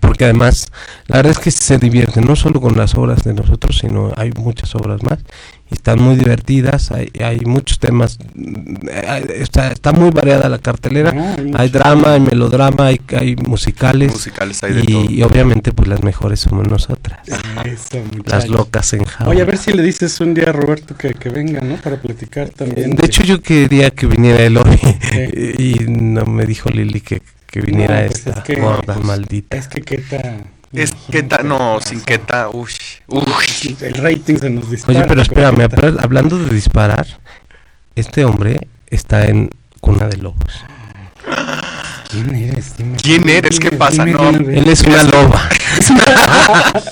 porque 0.00 0.24
además, 0.24 0.66
la 1.06 1.16
verdad 1.16 1.32
es 1.32 1.38
que 1.38 1.50
se 1.50 1.78
divierten 1.78 2.24
no 2.24 2.36
solo 2.36 2.60
con 2.60 2.76
las 2.76 2.94
obras 2.94 3.22
de 3.24 3.34
nosotros, 3.34 3.78
sino 3.78 4.12
hay 4.16 4.30
muchas 4.32 4.74
obras 4.74 5.02
más 5.02 5.18
y 5.70 5.74
están 5.74 6.00
muy 6.00 6.16
divertidas. 6.16 6.90
Hay, 6.92 7.10
hay 7.22 7.40
muchos 7.40 7.78
temas, 7.78 8.18
mm, 8.34 8.74
hay- 9.06 9.24
está, 9.36 9.72
está 9.72 9.92
muy 9.92 10.10
variada 10.10 10.48
la 10.48 10.58
cartelera. 10.58 11.12
No, 11.12 11.58
hay 11.58 11.68
drama, 11.68 12.14
hay 12.14 12.20
melodrama, 12.20 12.86
hay, 12.86 13.00
hay 13.16 13.36
musicales. 13.36 14.12
Musicales 14.12 14.62
hay 14.64 14.72
de 14.74 14.82
todo. 14.84 15.04
y, 15.10 15.22
obviamente, 15.22 15.72
pues 15.72 15.88
las 15.88 16.02
mejores 16.02 16.40
somos 16.40 16.66
nosotras, 16.68 17.20
Eso, 17.64 18.02
las 18.26 18.48
locas 18.48 18.92
en 18.94 19.04
jaula. 19.04 19.30
Oye, 19.32 19.42
a 19.42 19.44
ver 19.44 19.58
si 19.58 19.72
le 19.72 19.82
dices 19.82 20.20
un 20.20 20.34
día 20.34 20.46
a 20.48 20.52
Roberto 20.52 20.96
que, 20.96 21.14
que 21.14 21.28
venga, 21.28 21.60
¿no? 21.60 21.76
Para 21.76 21.96
platicar 22.00 22.48
también. 22.50 22.94
de 22.96 23.06
hecho, 23.06 23.22
yo 23.22 23.40
quería 23.40 23.90
que 23.90 24.06
viniera 24.06 24.42
el 24.44 24.56
hoy 24.56 24.78
y 25.58 25.74
no 25.88 26.24
me 26.26 26.46
dijo 26.46 26.70
Lili 26.70 27.00
que, 27.00 27.22
que 27.50 27.60
viniera 27.60 28.02
No, 28.02 28.06
pues 28.06 28.18
esta 28.18 28.30
es 28.30 28.40
que- 28.44 28.60
gorda 28.60 28.94
pues, 28.94 29.04
maldita. 29.04 29.56
es 29.56 29.68
que 29.68 29.82
queta. 29.82 30.36
Es 30.72 30.92
no, 31.44 31.80
sin 31.80 32.02
queta, 32.02 32.50
uy, 32.52 32.70
uy. 33.06 33.76
El 33.80 33.94
rating 33.94 34.36
se 34.36 34.50
nos 34.50 34.70
dispara. 34.70 34.98
Oye, 34.98 35.08
pero 35.08 35.22
espérame, 35.22 35.66
hablando 35.98 36.38
de 36.38 36.54
disparar, 36.54 37.06
este 37.96 38.24
hombre 38.26 38.68
está 38.88 39.24
en 39.24 39.48
Cuna 39.80 40.08
de 40.08 40.18
Lobos. 40.18 40.64
¿Quién 42.10 42.34
eres? 42.34 42.76
Dime. 42.76 42.96
¿Quién 42.96 43.28
eres? 43.28 43.58
¿Qué 43.58 43.68
Dime, 43.70 43.78
pasa? 43.78 44.04
dime 44.04 44.18
No. 44.18 44.30
Él 44.50 44.68
es 44.68 44.82
una 44.82 45.02
loba. 45.04 45.48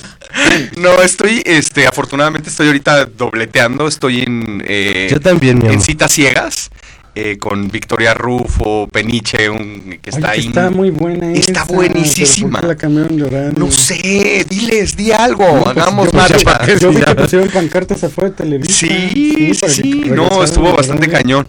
No, 0.77 1.01
estoy, 1.03 1.43
este, 1.47 1.87
afortunadamente 1.87 2.51
estoy 2.51 2.67
ahorita 2.67 3.07
dobleteando, 3.07 3.89
estoy 3.89 4.21
en, 4.23 4.63
eh, 4.67 5.09
Yo 5.11 5.19
también, 5.19 5.59
mi 5.59 5.69
en 5.73 5.81
citas 5.81 6.13
ciegas 6.13 6.71
eh, 7.19 7.39
con 7.39 7.69
Victoria 7.71 8.13
Rufo, 8.13 8.89
Peniche, 8.93 9.49
un, 9.49 9.99
que 10.03 10.11
Oye, 10.11 10.19
está 10.19 10.33
que 10.33 10.41
ahí. 10.41 10.47
está 10.49 10.71
muy 10.71 10.91
buena 10.91 11.33
Está 11.33 11.63
esa, 11.63 11.65
buenísima. 11.73 12.61
pero 12.61 12.69
¿por 12.69 12.77
qué 12.77 12.89
la? 13.31 13.51
No 13.53 13.71
sé, 13.71 14.45
diles, 14.49 14.97
di 14.97 15.13
algo, 15.13 15.47
No, 15.47 15.65
pues, 15.65 15.77
hagamos 15.79 16.13
yo, 16.13 16.19
marcha. 16.19 16.39
para 16.45 16.67
qué, 16.67 16.79
yo 16.79 16.91
vi 16.91 17.01
que 17.03 17.15
pusieron 17.23 17.49
pancartas 17.49 18.05
afuera 18.05 18.31
de 18.31 18.37
Televisa. 18.37 18.73
Sí, 18.75 19.55
sí, 19.55 19.69
sí, 19.69 20.03
no, 20.11 20.45
estuvo 20.45 20.75
bastante 20.75 21.09
cañón. 21.09 21.49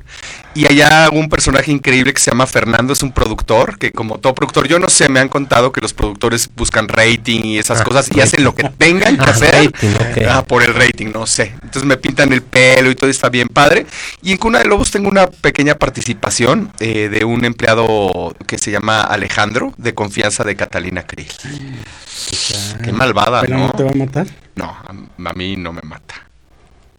Y 0.57 0.65
allá 0.65 1.05
hago 1.05 1.19
un 1.19 1.29
personaje 1.29 1.71
increíble 1.71 2.11
que 2.13 2.19
se 2.19 2.31
llama 2.31 2.47
Fernando, 2.47 2.91
es 2.91 3.03
un 3.03 3.11
productor, 3.11 3.77
que 3.77 3.91
como 3.91 4.17
todo 4.17 4.33
productor, 4.33 4.67
yo 4.67 4.79
no 4.79 4.89
sé, 4.89 5.07
me 5.07 5.19
han 5.19 5.29
contado 5.29 5.71
que 5.71 5.81
los 5.81 5.93
productores 5.93 6.49
buscan 6.55 6.87
rating 6.87 7.41
y 7.43 7.59
esas 7.59 7.81
Ah, 7.81 7.83
cosas 7.83 8.09
y 8.11 8.21
hacen 8.21 8.43
lo 8.43 8.55
que 8.55 8.63
tengan 8.75 9.17
que 9.17 9.23
Ah, 9.23 9.29
hacer. 9.33 9.71
rating. 9.71 10.23
Ah, 10.27 10.43
por 10.43 10.63
el 10.63 10.73
rating, 10.73 11.11
no 11.13 11.27
sé. 11.27 11.53
Entonces 11.61 11.83
me 11.83 11.95
pintan 11.97 12.33
el 12.33 12.41
pelo 12.41 12.89
y 12.89 12.95
todo 12.95 13.07
está 13.07 13.29
bien 13.29 13.49
padre. 13.49 13.85
Y 14.23 14.31
en 14.31 14.37
Cuna 14.37 14.57
de 14.57 14.65
Lobos 14.65 14.89
tengo 14.89 15.09
una 15.09 15.27
pequeña 15.27 15.75
participación 15.75 16.71
eh, 16.79 17.09
de 17.09 17.23
un 17.23 17.45
empleado 17.45 18.35
que 18.47 18.57
se 18.57 18.71
llama 18.71 19.01
Alejandro, 19.01 19.75
de 19.77 19.93
confianza 19.93 20.43
de 20.43 20.55
Catalina 20.55 21.03
Krill. 21.03 21.27
Qué 22.83 22.91
malvada, 22.91 23.41
¿Pero 23.41 23.57
¿no? 23.59 23.67
no 23.67 23.73
te 23.73 23.83
va 23.83 23.91
a 23.91 23.95
matar? 23.95 24.27
No, 24.55 24.65
a, 24.65 25.29
a 25.29 25.33
mí 25.33 25.55
no 25.55 25.71
me 25.71 25.81
mata. 25.83 26.26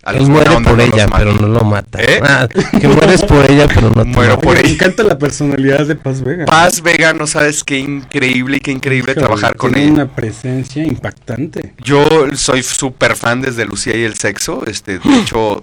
A 0.09 0.13
Él 0.13 0.19
los 0.21 0.29
muere 0.29 0.51
por 0.63 0.81
ella, 0.81 1.07
pero 1.15 1.33
no 1.35 1.49
lo 1.49 1.61
mata. 1.65 2.01
¿Eh? 2.03 2.21
Ah, 2.23 2.49
que 2.49 2.89
mueres 2.89 3.23
por 3.25 3.51
ella, 3.51 3.67
pero 3.69 3.91
no 3.91 4.03
te 4.03 4.09
Muero 4.09 4.35
mata. 4.37 4.41
por 4.43 4.55
Oye, 4.57 4.63
me 4.65 4.71
encanta 4.71 5.03
la 5.03 5.19
personalidad 5.19 5.87
de 5.87 5.95
Paz 5.97 6.23
Vega. 6.23 6.47
Paz 6.47 6.81
Vega, 6.83 7.13
no 7.13 7.27
sabes 7.27 7.63
qué 7.63 7.79
increíble, 7.79 8.61
qué 8.61 8.71
increíble 8.71 9.13
Híjole, 9.13 9.27
trabajar 9.27 9.57
con 9.57 9.73
tiene 9.73 9.87
ella. 9.89 9.95
una 10.05 10.15
presencia 10.15 10.83
impactante. 10.85 11.75
Yo 11.85 12.07
soy 12.35 12.63
súper 12.63 13.17
fan 13.17 13.43
desde 13.43 13.65
Lucía 13.67 13.97
y 13.97 14.03
el 14.05 14.15
sexo. 14.15 14.65
Este, 14.67 14.99
de 14.99 15.19
hecho, 15.21 15.63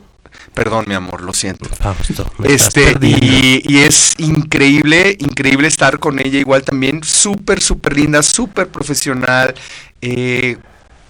perdón, 0.54 0.86
mi 0.88 0.94
amor, 0.94 1.22
lo 1.22 1.34
siento. 1.34 1.68
Fausto, 1.76 2.32
Este, 2.44 2.94
y 3.02 3.78
es 3.80 4.14
increíble, 4.20 5.16
increíble 5.20 5.68
estar 5.68 5.98
con 6.00 6.20
ella 6.20 6.38
igual 6.40 6.62
también, 6.64 7.04
súper, 7.04 7.62
súper 7.62 7.96
linda, 7.98 8.22
súper 8.22 8.68
profesional. 8.68 9.56
Eh, 10.02 10.58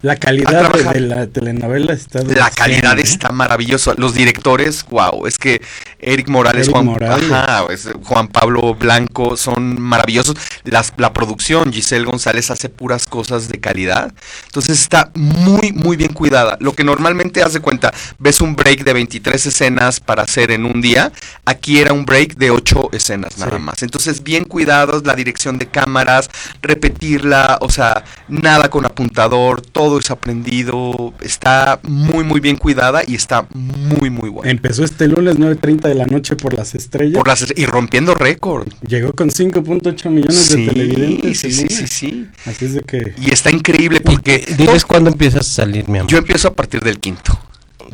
La 0.06 0.18
calidad 0.18 0.72
de, 0.72 1.00
la 1.00 1.26
telenovela 1.26 1.94
está 1.94 2.22
la 2.22 2.52
calidad 2.52 3.00
¿eh? 3.00 3.02
está 3.02 3.30
maravillosa. 3.32 3.96
Los 3.98 4.14
directores, 4.14 4.86
wow, 4.92 5.26
es 5.26 5.40
que 5.40 5.64
Eric 5.98 6.28
Morales, 6.30 6.68
Eric 6.68 6.74
Juan, 6.74 6.86
Morales. 6.86 7.32
ajá, 7.32 7.66
es- 7.74 7.90
Juan 8.04 8.28
Pablo 8.28 8.76
Blanco 8.76 9.36
son 9.36 9.82
maravillosos. 9.82 10.36
Las, 10.64 10.94
la 10.98 11.12
producción, 11.12 11.74
Giselle 11.74 12.06
González 12.06 12.52
hace 12.52 12.70
puras 12.70 13.08
cosas 13.08 13.48
de 13.50 13.60
calidad. 13.60 14.14
Entonces 14.46 14.80
está 14.80 15.10
muy, 15.16 15.72
muy 15.72 15.98
bien 15.98 16.14
cuidada. 16.14 16.58
Lo 16.60 16.74
que 16.76 16.84
normalmente 16.84 17.42
haz 17.42 17.54
de 17.54 17.60
cuenta, 17.62 17.92
ves 18.20 18.42
un 18.42 18.56
break 18.56 18.84
de 18.84 18.94
23 18.94 19.44
escenas 19.44 20.00
para 20.00 20.22
hacer 20.22 20.52
en 20.52 20.66
un 20.66 20.82
día. 20.82 21.12
Aquí 21.46 21.80
era 21.80 21.94
un 21.94 22.06
break 22.06 22.36
de 22.36 22.52
8 22.52 22.90
escenas 22.92 23.40
nada 23.40 23.58
Sí. 23.58 23.64
más. 23.64 23.82
Entonces, 23.82 24.22
bien 24.22 24.44
cuidados, 24.46 25.04
la 25.04 25.16
dirección 25.16 25.58
de 25.58 25.66
cámaras, 25.66 26.30
repetirla, 26.62 27.58
o 27.62 27.70
sea, 27.72 28.04
nada 28.28 28.70
con 28.70 28.86
apuntador, 28.86 29.62
todo 29.62 29.95
es 30.00 30.12
aprendido, 30.12 31.14
está 31.22 31.80
muy, 31.84 32.24
muy 32.24 32.40
bien 32.40 32.58
cuidada 32.58 33.02
y 33.06 33.16
está 33.16 33.48
muy, 33.54 34.10
muy 34.10 34.30
buena. 34.30 34.52
Empezó 34.52 34.84
este 34.84 35.08
lunes 35.08 35.38
9.30 35.38 35.82
de 35.88 35.96
la 35.96 36.06
noche 36.06 36.36
por 36.36 36.54
las 36.54 36.76
estrellas. 36.76 37.18
Por 37.18 37.28
las, 37.28 37.46
y 37.56 37.66
rompiendo 37.66 38.16
récord. 38.16 38.68
Llegó 38.88 39.14
con 39.14 39.30
5.8 39.30 40.10
millones 40.10 40.50
de 40.50 40.66
televidentes. 40.66 41.40
sí, 41.40 41.52
sí, 41.52 41.68
sí, 41.70 41.88
sí. 41.88 42.28
Así 42.46 42.66
es 42.66 42.74
de 42.74 42.82
que... 42.82 43.14
Y 43.20 43.32
está 43.32 43.52
increíble 43.52 44.02
porque 44.02 44.46
Diles 44.58 44.86
cuándo 44.86 45.10
empiezas 45.10 45.42
a 45.42 45.50
salir, 45.50 45.88
mi 45.90 46.00
amor. 46.00 46.12
yo 46.12 46.18
empiezo 46.18 46.48
a 46.48 46.54
partir 46.54 46.82
del 46.82 47.00
quinto. 47.00 47.38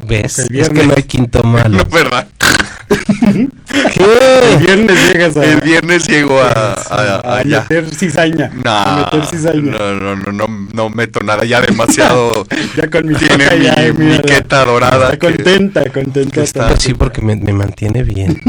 ¿Ves? 0.07 0.39
el 0.39 0.55
Es 0.55 0.69
que 0.69 0.85
no 0.85 0.93
hay 0.95 1.03
quinto 1.03 1.43
malo. 1.43 1.77
No, 1.81 1.85
¿verdad? 1.85 2.27
El 2.91 4.57
viernes 4.59 5.11
llegas 5.11 5.37
a... 5.37 5.43
El 5.45 5.61
viernes 5.61 6.07
llego 6.07 6.39
a, 6.41 6.73
a- 6.73 7.15
a 7.23 7.37
allá. 7.39 7.61
meter 7.69 7.93
cizaña. 7.95 8.51
No, 8.63 8.71
a 8.71 8.95
meter 9.11 9.25
cizaña. 9.25 9.61
no, 9.77 9.93
no, 9.95 10.15
no, 10.15 10.31
no, 10.31 10.67
no 10.73 10.89
meto 10.89 11.19
nada, 11.21 11.43
ya 11.45 11.61
demasiado. 11.61 12.45
Ya 12.75 12.89
con 12.89 13.05
mi 13.07 13.15
Tiene 13.15 13.49
mi, 13.57 13.65
ya, 13.65 13.75
mi 13.93 14.05
mírala. 14.05 14.21
queta 14.23 14.65
dorada. 14.65 15.05
Está 15.13 15.17
que- 15.17 15.35
contenta, 15.35 15.89
contenta. 15.89 16.31
que 16.31 16.41
está- 16.43 16.67
Pues 16.69 16.81
sí, 16.81 16.93
porque 16.93 17.21
me, 17.21 17.35
me 17.35 17.53
mantiene 17.53 18.03
bien. 18.03 18.39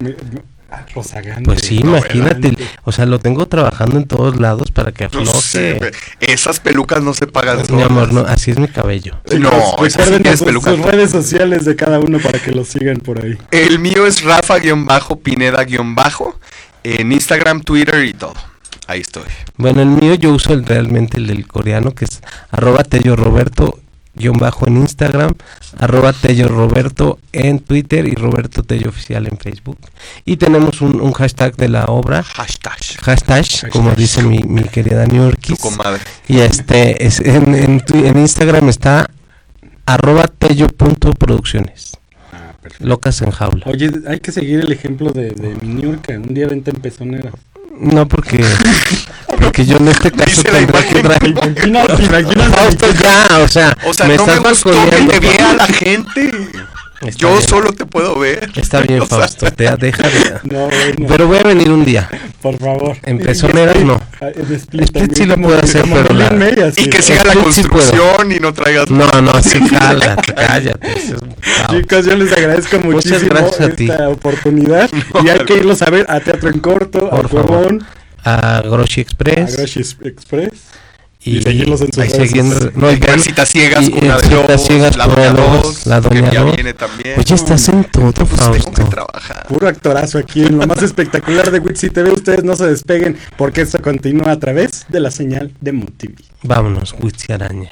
Me- 0.00 0.10
me- 0.10 0.55
Rozagante. 0.94 1.42
Pues 1.44 1.60
sí, 1.62 1.80
No, 1.82 1.96
imagínate. 1.98 2.50
¿verdad? 2.50 2.66
O 2.84 2.92
sea, 2.92 3.06
lo 3.06 3.18
tengo 3.18 3.46
trabajando 3.46 3.96
en 3.98 4.06
todos 4.06 4.38
lados 4.40 4.70
para 4.70 4.92
que 4.92 5.08
No 5.08 5.24
sé, 5.24 5.76
afloje. 5.76 5.92
esas 6.20 6.60
pelucas 6.60 7.02
no 7.02 7.14
se 7.14 7.26
pagan 7.26 7.58
mi 7.60 7.64
solas. 7.66 7.86
amor, 7.86 8.12
no, 8.12 8.20
así 8.20 8.50
es 8.50 8.58
mi 8.58 8.68
cabello. 8.68 9.14
No, 9.38 9.50
sí 9.50 9.98
recuerden 9.98 10.22
tienes 10.22 10.40
sus, 10.40 10.78
redes 10.78 11.10
sociales 11.10 11.64
de 11.64 11.76
cada 11.76 11.98
uno 11.98 12.18
para 12.18 12.38
que 12.38 12.52
lo 12.52 12.64
sigan 12.64 12.98
por 12.98 13.24
ahí. 13.24 13.36
El 13.50 13.78
mío 13.78 14.06
es 14.06 14.22
Rafa-Pineda-Bajo 14.22 16.38
en 16.84 17.12
Instagram, 17.12 17.62
Twitter 17.62 18.04
y 18.04 18.12
todo. 18.14 18.34
Ahí 18.86 19.00
estoy. 19.00 19.24
Bueno, 19.56 19.82
el 19.82 19.88
mío 19.88 20.14
yo 20.14 20.32
uso 20.32 20.52
el, 20.52 20.64
realmente 20.64 21.18
el 21.18 21.26
del 21.26 21.46
coreano, 21.48 21.92
que 21.92 22.04
es 22.04 22.22
arroba 22.50 22.84
Tello 22.84 23.16
Roberto 23.16 23.80
guion 24.16 24.36
bajo 24.38 24.66
en 24.66 24.78
Instagram, 24.78 25.34
arroba 25.78 26.12
Tello 26.12 26.48
Roberto 26.48 27.18
en 27.32 27.60
Twitter 27.60 28.06
y 28.06 28.14
Roberto 28.14 28.62
Tello 28.62 28.88
Oficial 28.88 29.26
en 29.26 29.38
Facebook. 29.38 29.78
Y 30.24 30.36
tenemos 30.36 30.80
un, 30.80 31.00
un 31.00 31.12
hashtag 31.12 31.56
de 31.56 31.68
la 31.68 31.84
obra, 31.86 32.22
Hashtag. 32.22 32.78
hashtag, 33.02 33.70
como 33.70 33.92
dice 33.92 34.22
mi, 34.22 34.38
mi 34.40 34.64
querida 34.64 35.06
New 35.06 35.22
Yorkis. 35.24 35.58
Y 36.28 36.38
este 36.40 37.06
es 37.06 37.20
en, 37.20 37.54
en, 37.54 37.82
en 37.92 38.18
Instagram 38.18 38.68
está 38.68 39.10
arroba 39.86 40.26
tello.producciones. 40.26 41.96
Locas 42.80 43.22
en 43.22 43.30
jaula. 43.30 43.62
Oye, 43.66 43.90
hay 44.08 44.18
que 44.18 44.32
seguir 44.32 44.60
el 44.60 44.72
ejemplo 44.72 45.12
de, 45.12 45.30
de 45.30 45.54
mi 45.62 45.74
Niurka. 45.74 46.14
Un 46.14 46.34
día 46.34 46.48
vente 46.48 46.72
en 46.72 46.80
pezonera. 46.80 47.30
No, 47.78 48.08
porque 48.08 48.44
porque 49.36 49.64
yo 49.66 49.76
en 49.78 49.88
este 49.88 50.10
caso 50.10 50.42
tendría 50.42 50.88
que 50.88 51.02
traer... 51.02 51.26
Imagínate, 51.26 52.02
imagínate. 52.04 52.56
Fausto, 52.56 52.86
ya, 53.02 53.38
o 53.42 53.48
sea, 53.48 53.76
O 53.84 53.94
sea, 53.94 54.06
me 54.06 54.16
no 54.16 54.26
me 54.26 54.32
estás 54.34 54.64
gustó 54.64 54.90
que 54.90 54.96
te 54.96 55.20
vea 55.20 55.52
la 55.54 55.66
gente. 55.66 56.30
Está 57.02 57.18
Yo 57.18 57.28
bien. 57.36 57.42
solo 57.48 57.72
te 57.72 57.84
puedo 57.84 58.18
ver. 58.18 58.50
Está 58.56 58.80
bien, 58.80 59.00
O 59.02 59.06
sea, 59.06 59.18
Fausto, 59.18 59.50
te 59.52 59.64
deja 59.76 60.02
de... 60.08 60.32
No, 60.44 60.66
bueno, 60.68 61.06
Pero 61.08 61.26
voy 61.26 61.38
a 61.38 61.42
venir 61.42 61.70
un 61.70 61.84
día. 61.84 62.08
por 62.40 62.56
favor. 62.58 62.96
en 63.02 63.16
Y- 63.20 63.24
pezoneras, 63.24 63.76
y- 63.78 63.84
no. 63.84 64.00
en 64.20 64.54
Split 64.54 65.12
sí 65.14 65.26
lo 65.26 65.36
puedo 65.36 65.58
hacer, 65.60 65.84
pero 65.92 66.14
la- 66.14 66.30
Media, 66.30 66.68
Y 66.68 66.72
sí. 66.84 66.88
que 66.90 67.02
siga 67.02 67.22
la 67.24 67.32
Split 67.34 67.52
sí 67.52 67.62
construcción 67.64 68.32
y 68.32 68.38
no 68.40 68.54
traigas. 68.54 68.90
No, 68.90 69.06
no, 69.20 69.42
sí, 69.42 69.60
cállate, 69.78 70.32
cállate. 70.34 70.88
Fausto. 70.88 71.26
Chicos, 71.76 72.06
yo 72.06 72.16
les 72.16 72.32
agradezco 72.32 72.78
Muchas 72.80 73.12
muchísimo 73.12 73.30
gracias 73.30 73.60
a 73.60 73.68
ti. 73.76 73.90
esta 73.90 74.08
oportunidad. 74.08 74.90
y 75.22 75.28
hay 75.28 75.38
que 75.40 75.54
irlos 75.58 75.82
a 75.82 75.90
ver 75.90 76.06
a 76.08 76.18
Teatro 76.20 76.48
en 76.48 76.60
Corto, 76.60 77.10
Por 77.10 77.26
a 77.26 77.28
favor. 77.28 77.46
Cuevón, 77.46 77.86
A 78.26 78.60
Groshi 78.62 79.00
a 79.00 79.02
Express. 79.02 79.56
Groshi 79.56 79.80
Express. 80.04 80.52
y 81.24 81.42
seguirlos 81.42 81.80
en 81.80 81.92
sus 81.92 81.98
ahí 81.98 82.08
redes 82.10 82.28
siguiendo- 82.28 82.54
sociales. 82.54 82.76
no, 82.76 82.90
y 82.92 82.96
vean- 82.96 83.18
Citas 83.20 83.48
ciegas, 83.48 83.88
y- 83.88 83.90
Cuna 83.90 84.16
en 84.22 84.28
de 84.30 84.36
Lobos, 84.36 84.60
Ciegas, 84.66 84.96
La 84.96 85.06
Doña 85.08 85.32
Lobos, 85.32 85.62
Dos, 85.62 85.86
La 85.86 86.00
que 86.00 86.08
Doña 86.08 86.32
ya 86.32 86.40
Dos. 86.42 86.54
viene 86.54 86.74
también. 86.74 87.18
Oye, 87.18 87.34
estás 87.34 87.68
en 87.68 87.84
todo, 87.84 88.12
Pues 88.12 88.30
Fausto. 88.40 88.84
trabajar. 88.88 89.46
Puro 89.48 89.66
actorazo 89.68 90.18
aquí 90.18 90.42
en 90.44 90.58
lo 90.58 90.66
más 90.68 90.82
espectacular 90.84 91.50
de 91.50 91.58
Witsi 91.58 91.90
TV. 91.90 92.12
Ustedes 92.12 92.44
no 92.44 92.54
se 92.54 92.66
despeguen 92.66 93.16
porque 93.36 93.62
esto 93.62 93.80
continúa 93.82 94.30
a 94.32 94.38
través 94.38 94.86
de 94.88 95.00
la 95.00 95.10
señal 95.10 95.52
de 95.60 95.72
Mood 95.72 95.90
TV. 95.96 96.14
Vámonos, 96.44 96.94
Witsi 97.00 97.32
Araña. 97.32 97.70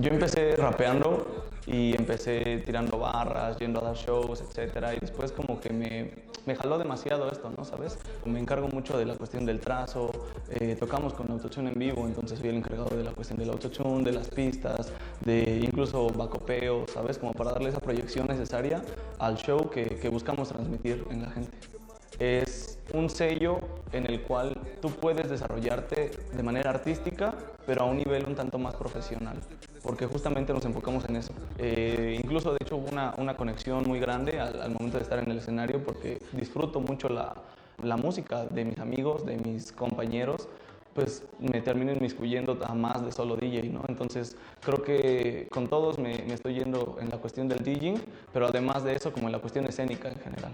Yo 0.00 0.08
empecé 0.10 0.56
rapeando 0.56 1.26
y 1.66 1.94
empecé 1.94 2.62
tirando 2.64 2.98
barras, 2.98 3.58
yendo 3.58 3.80
a 3.80 3.84
dar 3.84 3.96
shows, 3.96 4.40
etcétera, 4.40 4.94
y 4.94 4.98
después 4.98 5.30
como 5.30 5.60
que 5.60 5.70
me, 5.74 6.12
me 6.46 6.56
jaló 6.56 6.78
demasiado 6.78 7.30
esto, 7.30 7.52
¿no? 7.54 7.66
¿Sabes? 7.66 7.98
Me 8.24 8.40
encargo 8.40 8.68
mucho 8.68 8.96
de 8.96 9.04
la 9.04 9.14
cuestión 9.16 9.44
del 9.44 9.60
trazo, 9.60 10.10
eh, 10.48 10.74
tocamos 10.80 11.12
con 11.12 11.30
autotune 11.30 11.70
en 11.72 11.78
vivo, 11.78 12.06
entonces 12.06 12.38
soy 12.38 12.48
el 12.48 12.56
encargado 12.56 12.96
de 12.96 13.04
la 13.04 13.10
cuestión 13.10 13.38
del 13.38 13.50
autotune, 13.50 14.02
de 14.04 14.12
las 14.12 14.28
pistas, 14.28 14.90
de 15.20 15.60
incluso 15.62 16.08
bacopeo, 16.08 16.86
¿sabes? 16.88 17.18
Como 17.18 17.34
para 17.34 17.52
darle 17.52 17.68
esa 17.68 17.80
proyección 17.80 18.26
necesaria 18.26 18.82
al 19.18 19.36
show 19.36 19.68
que 19.68 20.08
buscamos 20.08 20.48
transmitir 20.48 21.04
en 21.10 21.22
la 21.22 21.30
gente 21.30 21.79
es 22.20 22.78
un 22.92 23.08
sello 23.08 23.60
en 23.92 24.06
el 24.06 24.20
cual 24.22 24.56
tú 24.80 24.90
puedes 24.90 25.28
desarrollarte 25.28 26.10
de 26.32 26.42
manera 26.42 26.70
artística, 26.70 27.34
pero 27.66 27.82
a 27.82 27.84
un 27.86 27.96
nivel 27.96 28.24
un 28.26 28.34
tanto 28.34 28.58
más 28.58 28.74
profesional, 28.76 29.38
porque 29.82 30.06
justamente 30.06 30.52
nos 30.52 30.64
enfocamos 30.64 31.08
en 31.08 31.16
eso. 31.16 31.32
Eh, 31.58 32.20
incluso, 32.22 32.52
de 32.52 32.58
hecho, 32.60 32.76
hubo 32.76 32.88
una, 32.90 33.14
una 33.16 33.36
conexión 33.36 33.84
muy 33.88 34.00
grande 34.00 34.38
al, 34.38 34.70
momento 34.70 34.98
de 34.98 35.02
estar 35.02 35.18
en 35.18 35.30
el 35.30 35.38
escenario, 35.38 35.82
porque 35.82 36.18
disfruto 36.32 36.80
mucho 36.80 37.08
la, 37.08 37.34
la 37.82 37.96
música 37.96 38.44
de 38.44 38.64
mis 38.64 38.78
amigos, 38.78 39.24
de 39.24 39.36
mis 39.38 39.72
compañeros, 39.72 40.48
pues 40.94 41.24
me 41.38 41.62
termino 41.62 41.92
inmiscuyendo 41.92 42.58
a 42.64 42.74
más 42.74 43.04
de 43.04 43.12
solo 43.12 43.36
DJ, 43.36 43.68
¿no? 43.70 43.82
Entonces 43.88 44.36
creo 44.60 44.82
que 44.82 45.48
con 45.50 45.68
todos 45.68 45.98
me, 45.98 46.18
me 46.26 46.34
estoy 46.34 46.54
yendo 46.54 46.98
en 47.00 47.08
la 47.08 47.18
cuestión 47.18 47.48
del 47.48 47.62
DJing, 47.62 48.00
pero 48.32 48.46
además 48.48 48.84
de 48.84 48.96
eso 48.96 49.12
como 49.12 49.28
en 49.28 49.32
la 49.32 49.38
cuestión 49.38 49.64
escénica 49.66 50.08
en 50.08 50.18
general. 50.18 50.52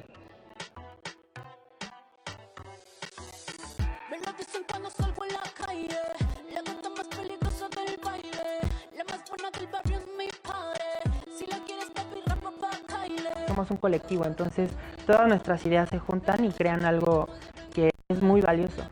Somos 13.57 13.71
un 13.71 13.79
colectivo, 13.79 14.27
entonces 14.27 14.71
todas 15.07 15.27
nuestras 15.29 15.65
ideas 15.65 15.89
se 15.89 15.99
juntan 15.99 16.45
y 16.45 16.51
crean 16.51 16.85
algo 16.85 17.27
que 17.73 17.91
es 18.09 18.23
muy 18.23 18.43
valioso. 18.43 18.83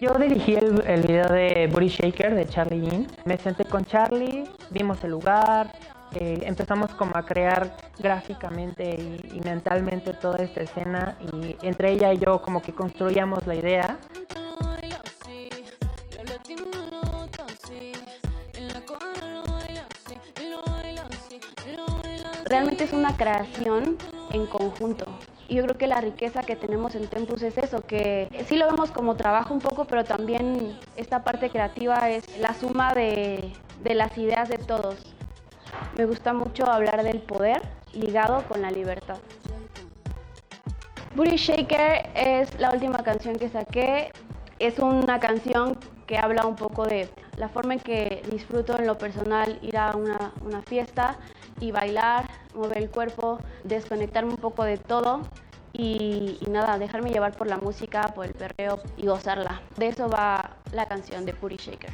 Yo 0.00 0.14
dirigí 0.14 0.54
el, 0.54 0.82
el 0.86 1.02
video 1.02 1.26
de 1.26 1.68
Booty 1.70 1.88
Shaker 1.88 2.34
de 2.34 2.46
Charlie 2.46 2.80
Yin. 2.80 3.06
Me 3.26 3.36
senté 3.36 3.64
con 3.66 3.84
Charlie, 3.84 4.44
vimos 4.70 5.02
el 5.04 5.10
lugar, 5.10 5.72
eh, 6.12 6.40
empezamos 6.44 6.94
como 6.94 7.16
a 7.16 7.22
crear 7.24 7.76
gráficamente 7.98 8.88
y, 8.88 9.36
y 9.36 9.40
mentalmente 9.40 10.14
toda 10.14 10.38
esta 10.38 10.62
escena 10.62 11.18
y 11.32 11.56
entre 11.62 11.92
ella 11.92 12.12
y 12.14 12.18
yo 12.18 12.40
como 12.40 12.62
que 12.62 12.72
construíamos 12.72 13.46
la 13.46 13.56
idea 13.56 13.98
Realmente 22.48 22.84
es 22.84 22.94
una 22.94 23.14
creación 23.14 23.98
en 24.30 24.46
conjunto. 24.46 25.04
Y 25.48 25.56
yo 25.56 25.64
creo 25.64 25.76
que 25.76 25.86
la 25.86 26.00
riqueza 26.00 26.42
que 26.42 26.56
tenemos 26.56 26.94
en 26.94 27.06
Tempus 27.06 27.42
es 27.42 27.58
eso, 27.58 27.82
que 27.82 28.28
sí 28.48 28.56
lo 28.56 28.64
vemos 28.66 28.90
como 28.90 29.16
trabajo 29.16 29.52
un 29.52 29.60
poco, 29.60 29.84
pero 29.84 30.04
también 30.04 30.78
esta 30.96 31.24
parte 31.24 31.50
creativa 31.50 32.08
es 32.08 32.38
la 32.38 32.54
suma 32.54 32.94
de, 32.94 33.52
de 33.82 33.94
las 33.94 34.16
ideas 34.16 34.48
de 34.48 34.56
todos. 34.56 34.96
Me 35.98 36.06
gusta 36.06 36.32
mucho 36.32 36.64
hablar 36.66 37.02
del 37.02 37.20
poder 37.20 37.60
ligado 37.92 38.42
con 38.48 38.62
la 38.62 38.70
libertad. 38.70 39.18
Booty 41.14 41.36
Shaker 41.36 42.10
es 42.14 42.58
la 42.58 42.70
última 42.70 43.02
canción 43.02 43.36
que 43.36 43.50
saqué. 43.50 44.10
Es 44.58 44.78
una 44.78 45.20
canción 45.20 45.76
que 46.06 46.16
habla 46.16 46.46
un 46.46 46.56
poco 46.56 46.86
de 46.86 47.10
la 47.36 47.50
forma 47.50 47.74
en 47.74 47.80
que 47.80 48.22
disfruto 48.30 48.78
en 48.78 48.86
lo 48.86 48.96
personal 48.96 49.58
ir 49.60 49.76
a 49.76 49.94
una, 49.94 50.32
una 50.42 50.62
fiesta 50.62 51.18
y 51.60 51.70
bailar, 51.70 52.28
mover 52.54 52.78
el 52.78 52.90
cuerpo, 52.90 53.38
desconectarme 53.64 54.30
un 54.30 54.38
poco 54.38 54.64
de 54.64 54.76
todo 54.76 55.22
y, 55.72 56.38
nada, 56.50 56.78
dejarme 56.78 57.10
llevar 57.10 57.36
por 57.36 57.46
la 57.46 57.58
música, 57.58 58.08
por 58.14 58.26
el 58.26 58.34
perreo 58.34 58.80
y 58.96 59.06
gozarla. 59.06 59.60
De 59.76 59.88
eso 59.88 60.08
va 60.08 60.56
la 60.72 60.86
canción 60.86 61.24
de 61.24 61.32
Booty 61.32 61.56
Shaker. 61.56 61.92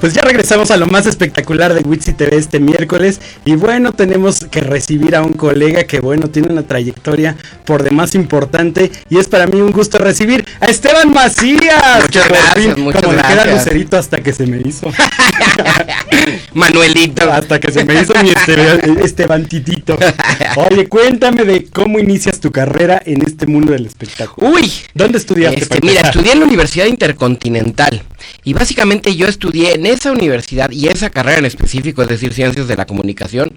Pues 0.00 0.14
ya 0.14 0.22
regresamos 0.22 0.70
a 0.70 0.76
lo 0.76 0.86
más 0.86 1.06
espectacular 1.06 1.74
de 1.74 1.80
Witsi 1.80 2.12
TV 2.12 2.36
este 2.36 2.60
miércoles. 2.60 3.20
Y 3.44 3.56
bueno, 3.56 3.92
tenemos 3.92 4.44
que 4.44 4.60
recibir 4.60 5.16
a 5.16 5.22
un 5.22 5.32
colega 5.32 5.84
que, 5.84 5.98
bueno, 5.98 6.30
tiene 6.30 6.52
una 6.52 6.62
trayectoria 6.62 7.36
por 7.68 7.82
demás 7.82 8.14
importante. 8.14 8.90
Y 9.10 9.18
es 9.18 9.28
para 9.28 9.46
mí 9.46 9.60
un 9.60 9.72
gusto 9.72 9.98
recibir 9.98 10.42
a 10.58 10.66
Esteban 10.66 11.12
Macías. 11.12 12.02
Muchas 12.02 12.26
Por 12.26 12.38
gracias, 12.38 12.74
fin, 12.74 12.82
muchas 12.82 13.02
como 13.02 13.14
le 13.14 13.20
queda 13.22 13.34
gracias. 13.34 13.58
lucerito 13.58 13.98
hasta 13.98 14.22
que 14.22 14.32
se 14.32 14.46
me 14.46 14.66
hizo. 14.66 14.90
Manuelito. 16.54 17.30
hasta 17.30 17.60
que 17.60 17.70
se 17.70 17.84
me 17.84 18.00
hizo 18.00 18.14
mi 18.22 18.30
Esteban, 18.30 18.98
Estebantitito. 19.04 19.98
Oye, 20.56 20.88
cuéntame 20.88 21.44
de 21.44 21.66
cómo 21.66 21.98
inicias 21.98 22.40
tu 22.40 22.50
carrera 22.50 23.02
en 23.04 23.20
este 23.20 23.46
mundo 23.46 23.72
del 23.72 23.84
espectáculo. 23.84 24.48
Uy, 24.48 24.72
¿Dónde 24.94 25.18
estudiaste? 25.18 25.60
Este, 25.60 25.80
mira, 25.82 26.00
estudié 26.00 26.32
en 26.32 26.40
la 26.40 26.46
Universidad 26.46 26.86
Intercontinental 26.86 28.02
y 28.44 28.54
básicamente 28.54 29.14
yo 29.14 29.26
estudié 29.26 29.74
en 29.74 29.84
esa 29.84 30.10
universidad 30.10 30.70
y 30.70 30.88
esa 30.88 31.10
carrera 31.10 31.40
en 31.40 31.44
específico, 31.44 32.02
es 32.02 32.08
decir, 32.08 32.32
Ciencias 32.32 32.66
de 32.66 32.76
la 32.76 32.86
Comunicación, 32.86 33.52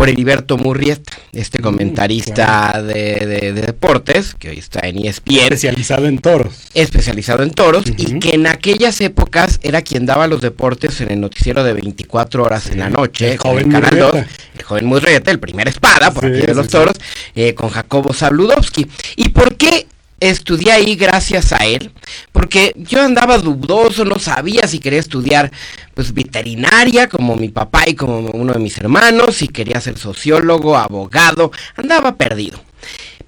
por 0.00 0.08
Heriberto 0.08 0.56
Murrieta, 0.56 1.12
este 1.32 1.58
comentarista 1.58 2.82
de, 2.82 3.16
de- 3.26 3.52
de 3.52 3.60
deportes, 3.60 4.34
que 4.34 4.48
hoy 4.48 4.58
está 4.58 4.80
en 4.88 4.96
ESPN, 5.04 5.34
Especializado 5.42 6.06
en 6.06 6.16
toros. 6.16 6.54
especializado 6.72 7.42
en 7.42 7.50
toros 7.50 7.84
y 7.98 8.18
que 8.18 8.30
en 8.30 8.46
aquellas 8.46 8.98
épocas 9.02 9.60
era 9.62 9.82
quien 9.82 10.06
daba 10.06 10.26
los 10.26 10.40
deportes 10.40 11.02
en 11.02 11.10
el 11.12 11.20
noticiero 11.20 11.64
de 11.64 11.74
24 11.74 12.42
horas 12.42 12.70
en 12.70 12.78
la 12.78 12.88
noche, 12.88 13.32
el 13.32 13.36
joven 13.36 13.66
en 13.66 13.74
el 13.76 13.82
Canal 13.82 13.90
Murrieta. 14.00 14.16
2, 14.20 14.26
el 14.56 14.62
joven 14.64 14.86
Murrieta, 14.86 15.30
el 15.32 15.38
primer 15.38 15.68
espada 15.68 16.10
por 16.14 16.24
Sí, 16.24 16.30
aquí 16.34 16.46
de 16.46 16.54
los 16.54 16.64
sí. 16.64 16.72
toros, 16.72 16.96
eh, 17.34 17.52
con 17.52 17.68
Jacobo 17.68 18.14
Zabludovsky. 18.14 18.86
¿Y 19.16 19.28
por 19.28 19.54
qué 19.56 19.86
estudié 20.20 20.72
ahí 20.72 20.94
gracias 20.94 21.52
a 21.52 21.64
él? 21.66 21.90
Porque 22.32 22.72
yo 22.76 23.02
andaba 23.02 23.38
dudoso, 23.38 24.04
no 24.04 24.18
sabía 24.18 24.68
si 24.68 24.78
quería 24.78 25.00
estudiar 25.00 25.50
pues 25.94 26.14
veterinaria 26.14 27.08
como 27.08 27.36
mi 27.36 27.48
papá 27.48 27.84
y 27.86 27.94
como 27.94 28.18
uno 28.30 28.52
de 28.52 28.58
mis 28.60 28.78
hermanos, 28.78 29.36
si 29.36 29.48
quería 29.48 29.80
ser 29.80 29.98
sociólogo, 29.98 30.76
abogado, 30.76 31.50
andaba 31.76 32.16
perdido. 32.16 32.69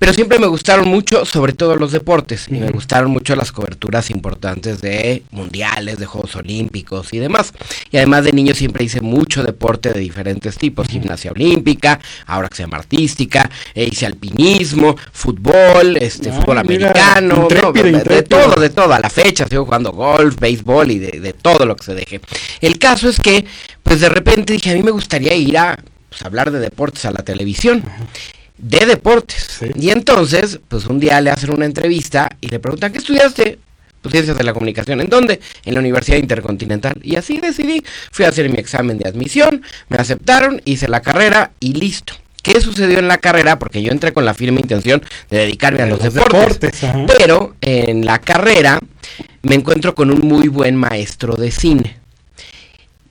Pero 0.03 0.15
siempre 0.15 0.41
me 0.41 0.49
gustaron 0.49 0.89
mucho, 0.89 1.25
sobre 1.25 1.53
todo 1.53 1.77
los 1.77 1.93
deportes, 1.93 2.49
y 2.49 2.55
me 2.55 2.73
gustaron 2.73 3.13
mucho 3.13 3.37
las 3.37 3.53
coberturas 3.53 4.11
importantes 4.11 4.81
de 4.81 5.23
mundiales, 5.31 6.01
de 6.01 6.07
Juegos 6.07 6.35
Olímpicos 6.35 7.15
y 7.15 7.19
demás. 7.19 7.53
Y 7.93 7.99
además 7.99 8.25
de 8.25 8.33
niño 8.33 8.53
siempre 8.53 8.83
hice 8.83 9.01
mucho 9.01 9.45
deporte 9.45 9.93
de 9.93 10.01
diferentes 10.01 10.59
tipos, 10.59 10.89
gimnasia 10.89 11.31
olímpica, 11.31 12.01
ahora 12.27 12.49
que 12.49 12.57
se 12.57 12.63
llama 12.65 12.79
artística, 12.79 13.49
e 13.77 13.85
hice 13.85 14.05
alpinismo, 14.05 14.97
fútbol, 15.13 15.97
este, 15.99 16.31
Ah, 16.31 16.33
fútbol 16.33 16.65
mira, 16.67 16.89
americano, 16.91 17.37
no, 17.37 17.43
intrépido, 17.45 18.01
de, 18.01 18.23
todo, 18.25 18.61
de 18.61 18.71
todo, 18.71 18.93
a 18.95 18.99
la 18.99 19.09
fecha 19.09 19.47
sigo 19.47 19.67
jugando 19.67 19.93
golf, 19.93 20.37
béisbol 20.37 20.91
y 20.91 20.99
de, 20.99 21.21
de 21.21 21.33
todo 21.33 21.65
lo 21.65 21.77
que 21.77 21.85
se 21.85 21.95
deje. 21.95 22.21
El 22.61 22.81
caso 22.81 23.09
es 23.09 23.21
que, 23.21 23.45
pues 23.85 24.01
de 24.01 24.09
repente 24.09 24.53
dije, 24.53 24.73
a 24.73 24.75
mí 24.75 24.83
me 24.83 24.91
gustaría 24.91 25.37
ir 25.37 25.57
a 25.57 25.79
pues, 26.09 26.23
hablar 26.23 26.51
de 26.51 26.59
deportes 26.59 27.05
a 27.05 27.13
la 27.13 27.23
televisión 27.23 27.85
de 28.59 28.87
deportes. 28.87 29.59
Sí. 29.59 29.67
Y 29.75 29.91
entonces, 29.91 30.61
pues 30.69 30.87
un 30.87 31.01
día 31.01 31.21
le 31.21 31.31
hacen 31.31 31.51
una 31.51 31.67
entrevista 31.67 32.29
y 32.41 32.49
le 32.49 32.59
preguntan, 32.59 32.93
¿qué 32.93 32.99
estudiaste? 32.99 33.59
Pues 34.01 34.13
ciencias 34.13 34.37
de 34.37 34.45
la 34.45 34.53
comunicación. 34.53 35.01
¿En 35.01 35.09
dónde? 35.09 35.41
En 35.65 35.75
la 35.75 35.81
Universidad 35.81 36.19
Intercontinental. 36.19 36.95
Y 37.03 37.17
así 37.17 37.39
decidí. 37.39 37.85
Fui 38.11 38.25
a 38.25 38.29
hacer 38.29 38.49
mi 38.49 38.59
examen 38.59 38.99
de 38.99 39.09
admisión, 39.09 39.63
me 39.89 39.97
aceptaron, 39.97 40.61
hice 40.65 40.89
la 40.89 41.01
carrera 41.01 41.53
y 41.61 41.75
listo. 41.75 42.15
¿Qué 42.43 42.61
sucedió 42.61 42.99
en 42.99 43.07
la 43.07 43.19
carrera? 43.19 43.61
Porque 43.61 43.83
yo 43.83 43.93
entré 43.93 44.13
con 44.13 44.25
la 44.25 44.35
firme 44.35 44.61
intención 44.61 45.01
de 45.31 45.39
dedicarme 45.39 45.83
a 45.83 45.87
los, 45.87 46.03
los 46.03 46.15
deportes. 46.15 46.81
Pero 47.17 47.55
en 47.61 48.05
la 48.05 48.19
carrera 48.19 48.81
me 49.43 49.55
encuentro 49.55 49.95
con 49.95 50.11
un 50.11 50.27
muy 50.27 50.49
buen 50.49 50.75
maestro 50.75 51.37
de 51.37 51.53
cine 51.53 52.02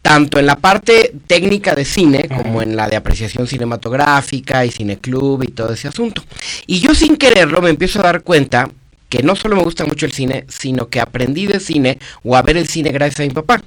tanto 0.01 0.39
en 0.39 0.45
la 0.45 0.55
parte 0.55 1.13
técnica 1.27 1.75
de 1.75 1.85
cine 1.85 2.27
como 2.27 2.61
en 2.61 2.75
la 2.75 2.89
de 2.89 2.95
apreciación 2.95 3.47
cinematográfica 3.47 4.65
y 4.65 4.71
cineclub 4.71 5.43
y 5.43 5.47
todo 5.47 5.73
ese 5.73 5.87
asunto. 5.87 6.23
Y 6.67 6.79
yo 6.79 6.95
sin 6.95 7.17
quererlo 7.17 7.61
me 7.61 7.69
empiezo 7.69 7.99
a 7.99 8.03
dar 8.03 8.23
cuenta 8.23 8.69
que 9.09 9.23
no 9.23 9.35
solo 9.35 9.57
me 9.57 9.63
gusta 9.63 9.85
mucho 9.85 10.05
el 10.05 10.13
cine, 10.13 10.45
sino 10.47 10.87
que 10.87 11.01
aprendí 11.01 11.45
de 11.45 11.59
cine 11.59 11.99
o 12.23 12.35
a 12.35 12.41
ver 12.41 12.57
el 12.57 12.67
cine 12.67 12.91
gracias 12.91 13.19
a 13.19 13.23
mi 13.23 13.29
papá. 13.29 13.61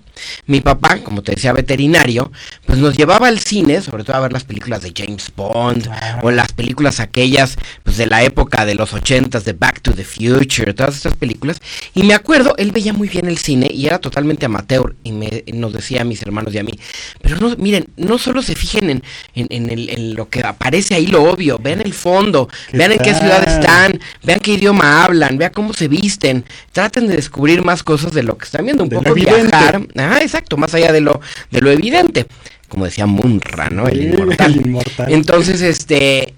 Mi 0.46 0.60
papá, 0.60 0.98
como 0.98 1.22
te 1.22 1.32
decía, 1.34 1.52
veterinario, 1.52 2.30
pues 2.66 2.78
nos 2.78 2.96
llevaba 2.96 3.28
al 3.28 3.38
cine, 3.38 3.80
sobre 3.82 4.04
todo 4.04 4.16
a 4.16 4.20
ver 4.20 4.32
las 4.32 4.44
películas 4.44 4.82
de 4.82 4.92
James 4.96 5.30
Bond 5.34 5.88
o 6.22 6.30
las 6.30 6.52
películas 6.52 7.00
aquellas 7.00 7.56
pues 7.82 7.96
de 7.96 8.06
la 8.06 8.22
época 8.22 8.64
de 8.64 8.74
los 8.74 8.92
ochentas 8.92 9.44
de 9.44 9.52
Back 9.52 9.80
to 9.80 9.92
the 9.92 10.04
Future, 10.04 10.72
todas 10.74 10.96
estas 10.96 11.14
películas. 11.16 11.60
Y 11.94 12.02
me 12.04 12.14
acuerdo, 12.14 12.54
él 12.58 12.72
veía 12.72 12.92
muy 12.92 13.08
bien 13.08 13.26
el 13.26 13.38
cine 13.38 13.68
y 13.72 13.86
era 13.86 13.98
totalmente 13.98 14.46
amateur 14.46 14.94
y 15.04 15.12
me, 15.12 15.44
nos 15.52 15.72
decía 15.72 16.02
a 16.02 16.04
mis 16.04 16.22
hermanos 16.22 16.54
y 16.54 16.58
a 16.58 16.62
mí, 16.64 16.78
pero 17.22 17.36
no, 17.36 17.54
miren, 17.56 17.86
no 17.96 18.18
solo 18.18 18.42
se 18.42 18.54
fijen 18.54 18.90
en, 18.90 19.02
en, 19.34 19.46
en 19.50 19.70
el- 19.70 19.90
en 19.90 20.14
lo 20.14 20.28
que 20.28 20.40
aparece 20.40 20.94
ahí, 20.94 21.06
lo 21.06 21.24
obvio, 21.24 21.58
vean 21.58 21.80
el 21.80 21.92
fondo, 21.94 22.48
¿Qué 22.70 22.76
vean 22.78 22.92
en 22.92 22.98
qué 22.98 23.14
ciudad 23.14 23.46
están, 23.48 24.00
vean 24.22 24.40
qué 24.40 24.52
idioma 24.54 25.04
hablan, 25.04 25.36
vean 25.38 25.52
cómo 25.52 25.72
se 25.72 25.88
visten, 25.88 26.44
traten 26.72 27.06
de 27.06 27.16
descubrir 27.16 27.62
más 27.62 27.82
cosas 27.82 28.12
de 28.12 28.22
lo 28.22 28.36
que 28.38 28.44
están 28.44 28.64
viendo, 28.64 28.82
un 28.84 28.88
De 28.88 28.96
poco 28.96 29.14
viajar, 29.14 29.86
ah, 30.04 30.20
exacto, 30.20 30.56
más 30.56 30.74
allá 30.74 30.92
de 30.92 31.00
lo, 31.00 31.20
de 31.50 31.60
lo 31.60 31.70
evidente, 31.70 32.26
como 32.68 32.84
decía 32.84 33.06
Munra, 33.06 33.70
¿no? 33.70 33.86
El 33.88 34.02
inmortal. 34.02 34.52
el 34.54 34.66
inmortal. 34.66 35.12
Entonces, 35.12 35.62
este, 35.62 36.34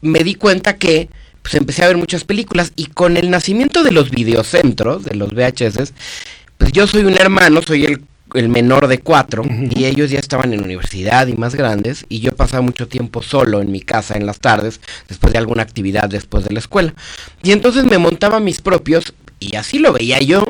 me 0.00 0.20
di 0.20 0.34
cuenta 0.34 0.76
que 0.76 1.08
pues 1.42 1.54
empecé 1.54 1.84
a 1.84 1.88
ver 1.88 1.96
muchas 1.96 2.24
películas 2.24 2.72
y 2.76 2.86
con 2.86 3.16
el 3.16 3.30
nacimiento 3.30 3.82
de 3.82 3.90
los 3.90 4.10
videocentros, 4.10 5.04
de 5.04 5.16
los 5.16 5.34
VHS, 5.34 5.92
pues 6.56 6.72
yo 6.72 6.86
soy 6.86 7.04
un 7.04 7.14
hermano, 7.14 7.60
soy 7.62 7.84
el, 7.84 8.04
el 8.34 8.48
menor 8.48 8.86
de 8.86 8.98
cuatro 8.98 9.42
y 9.48 9.84
ellos 9.84 10.10
ya 10.10 10.20
estaban 10.20 10.52
en 10.52 10.62
universidad 10.62 11.26
y 11.26 11.34
más 11.34 11.54
grandes 11.54 12.06
y 12.08 12.20
yo 12.20 12.32
pasaba 12.32 12.62
mucho 12.62 12.86
tiempo 12.86 13.22
solo 13.22 13.60
en 13.60 13.72
mi 13.72 13.80
casa 13.80 14.16
en 14.16 14.26
las 14.26 14.38
tardes 14.38 14.80
después 15.08 15.32
de 15.32 15.38
alguna 15.40 15.62
actividad 15.62 16.08
después 16.08 16.44
de 16.44 16.54
la 16.54 16.60
escuela. 16.60 16.94
Y 17.42 17.50
entonces 17.50 17.84
me 17.84 17.98
montaba 17.98 18.38
mis 18.38 18.60
propios 18.60 19.14
y 19.50 19.56
así 19.56 19.78
lo 19.78 19.92
veía 19.92 20.20
yo, 20.20 20.44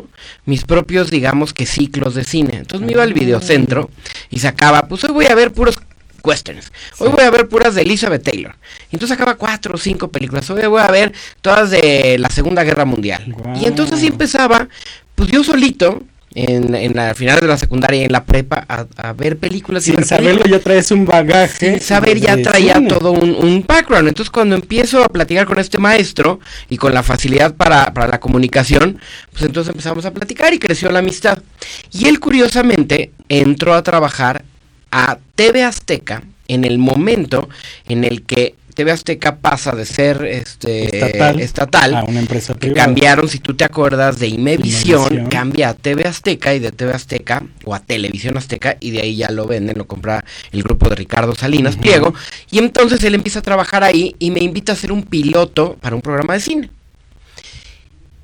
mis 0.45 0.65
propios, 0.65 1.11
digamos 1.11 1.53
que 1.53 1.67
ciclos 1.67 2.15
de 2.15 2.25
cine. 2.25 2.59
Entonces 2.59 2.87
me 2.87 2.93
iba 2.93 3.03
al 3.03 3.15
videocentro 3.15 3.91
y 4.31 4.39
sacaba, 4.39 4.83
pues 4.83 5.05
hoy 5.05 5.13
voy 5.13 5.27
a 5.27 5.35
ver 5.35 5.53
puros 5.53 5.77
westerns. 6.25 6.73
Hoy 6.99 7.09
voy 7.11 7.25
a 7.25 7.31
ver 7.31 7.49
puras 7.49 7.75
de 7.75 7.83
Elizabeth 7.83 8.23
Taylor. 8.23 8.55
Y 8.91 8.97
entonces 8.97 9.17
sacaba 9.17 9.37
cuatro 9.37 9.75
o 9.75 9.79
cinco 9.79 10.09
películas. 10.09 10.49
Hoy 10.51 10.67
voy 10.67 10.83
a 10.83 10.91
ver 10.91 11.13
todas 11.41 11.71
de 11.71 12.17
la 12.19 12.31
Segunda 12.31 12.63
Guerra 12.65 12.85
Mundial. 12.85 13.35
Y 13.61 13.67
entonces 13.67 13.97
así 13.97 14.07
empezaba, 14.07 14.69
pues 15.15 15.31
yo 15.31 15.43
solito, 15.43 16.03
en, 16.35 16.75
en 16.75 16.95
la 16.97 17.15
final 17.15 17.41
de 17.41 17.47
la 17.47 17.57
secundaria 17.59 18.03
y 18.03 18.05
en 18.05 18.13
la 18.13 18.25
prepa, 18.25 18.65
a, 18.69 18.87
a 18.97 19.13
ver 19.13 19.39
películas. 19.39 19.87
y 19.89 19.93
Sin 19.93 20.05
saberlo 20.05 20.43
películas 20.43 20.51
ya 20.51 20.61
traes 20.61 20.91
un 20.91 21.05
bagaje. 21.05 21.73
sin 21.73 21.81
saber 21.81 22.19
ya 22.21 22.37
traía 22.41 22.75
cine. 22.75 22.89
todo 22.89 23.13
un, 23.13 23.35
un 23.35 23.65
background. 23.67 24.09
Entonces 24.09 24.31
cuando 24.31 24.55
empiezo 24.55 25.03
a 25.05 25.09
platicar 25.09 25.47
con 25.47 25.59
este 25.59 25.79
maestro 25.79 26.41
y 26.69 26.77
con 26.77 26.95
la 26.95 27.03
facilidad 27.03 27.55
para, 27.55 27.93
para 27.93 28.09
la 28.09 28.21
comunicación, 28.21 28.99
pues 29.31 29.43
entonces 29.45 29.71
empezamos 29.71 30.05
a 30.07 30.13
platicar 30.13 30.53
y 30.55 30.59
creció 30.59 30.91
la 30.91 31.01
amistad. 31.01 31.39
Y 31.93 32.07
él 32.09 32.21
curiosamente 32.21 33.13
entró 33.29 33.75
a 33.75 33.83
trabajar 33.83 34.45
a 34.91 35.19
TV 35.35 35.63
Azteca 35.65 36.23
en 36.49 36.65
el 36.65 36.79
momento 36.79 37.49
en 37.89 38.05
el 38.05 38.23
que 38.23 38.55
TV 38.75 38.91
Azteca 38.91 39.37
pasa 39.37 39.73
de 39.73 39.85
ser 39.85 40.25
este 40.25 40.85
Estatal 40.85 41.41
estatal 41.41 41.95
a 41.95 42.05
una 42.05 42.21
empresa 42.21 42.55
que 42.55 42.61
privada. 42.61 42.87
cambiaron, 42.87 43.29
si 43.29 43.39
tú 43.39 43.55
te 43.55 43.65
acuerdas, 43.65 44.19
de 44.19 44.29
Imevisión, 44.29 45.13
Imevisión. 45.13 45.31
cambia 45.31 45.69
a 45.71 45.75
TV 45.75 46.07
Azteca 46.07 46.55
y 46.55 46.59
de 46.59 46.73
TV 46.73 46.93
Azteca 46.93 47.43
o 47.65 47.75
a 47.75 47.81
Televisión 47.81 48.37
Azteca 48.37 48.77
y 48.81 48.91
de 48.91 49.03
ahí 49.03 49.17
ya 49.17 49.31
lo 49.31 49.47
venden, 49.47 49.79
lo 49.79 49.87
compra 49.87 50.25
el 50.51 50.63
grupo 50.63 50.89
de 50.89 50.97
Ricardo 50.97 51.35
Salinas 51.35 51.77
Pliego 51.77 52.15
y 52.51 52.59
entonces 52.59 53.03
él 53.05 53.15
empieza 53.15 53.41
a 53.41 53.43
trabajar 53.43 53.85
ahí 53.85 54.17
y 54.19 54.31
me 54.31 54.41
invita 54.41 54.73
a 54.73 54.75
hacer 54.75 54.93
un 54.93 55.03
piloto 55.03 55.77
para 55.81 55.95
un 55.95 56.03
programa 56.03 56.35
de 56.35 56.41
cine. 56.41 56.71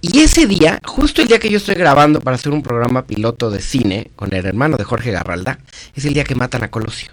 Y 0.01 0.21
ese 0.21 0.47
día, 0.47 0.81
justo 0.85 1.23
el 1.23 1.29
día 1.29 1.41
que 1.41 1.51
yo 1.51 1.57
estoy 1.57 1.75
grabando 1.75 2.21
para 2.21 2.37
hacer 2.37 2.53
un 2.53 2.63
programa 2.63 3.05
piloto 3.05 3.51
de 3.51 3.61
cine 3.61 4.11
con 4.15 4.33
el 4.33 4.47
hermano 4.47 4.77
de 4.77 4.85
Jorge 4.85 5.11
Garralda, 5.11 5.59
es 5.97 6.05
el 6.05 6.15
día 6.15 6.23
que 6.23 6.37
matan 6.37 6.63
a 6.63 6.71
Colosio. 6.71 7.11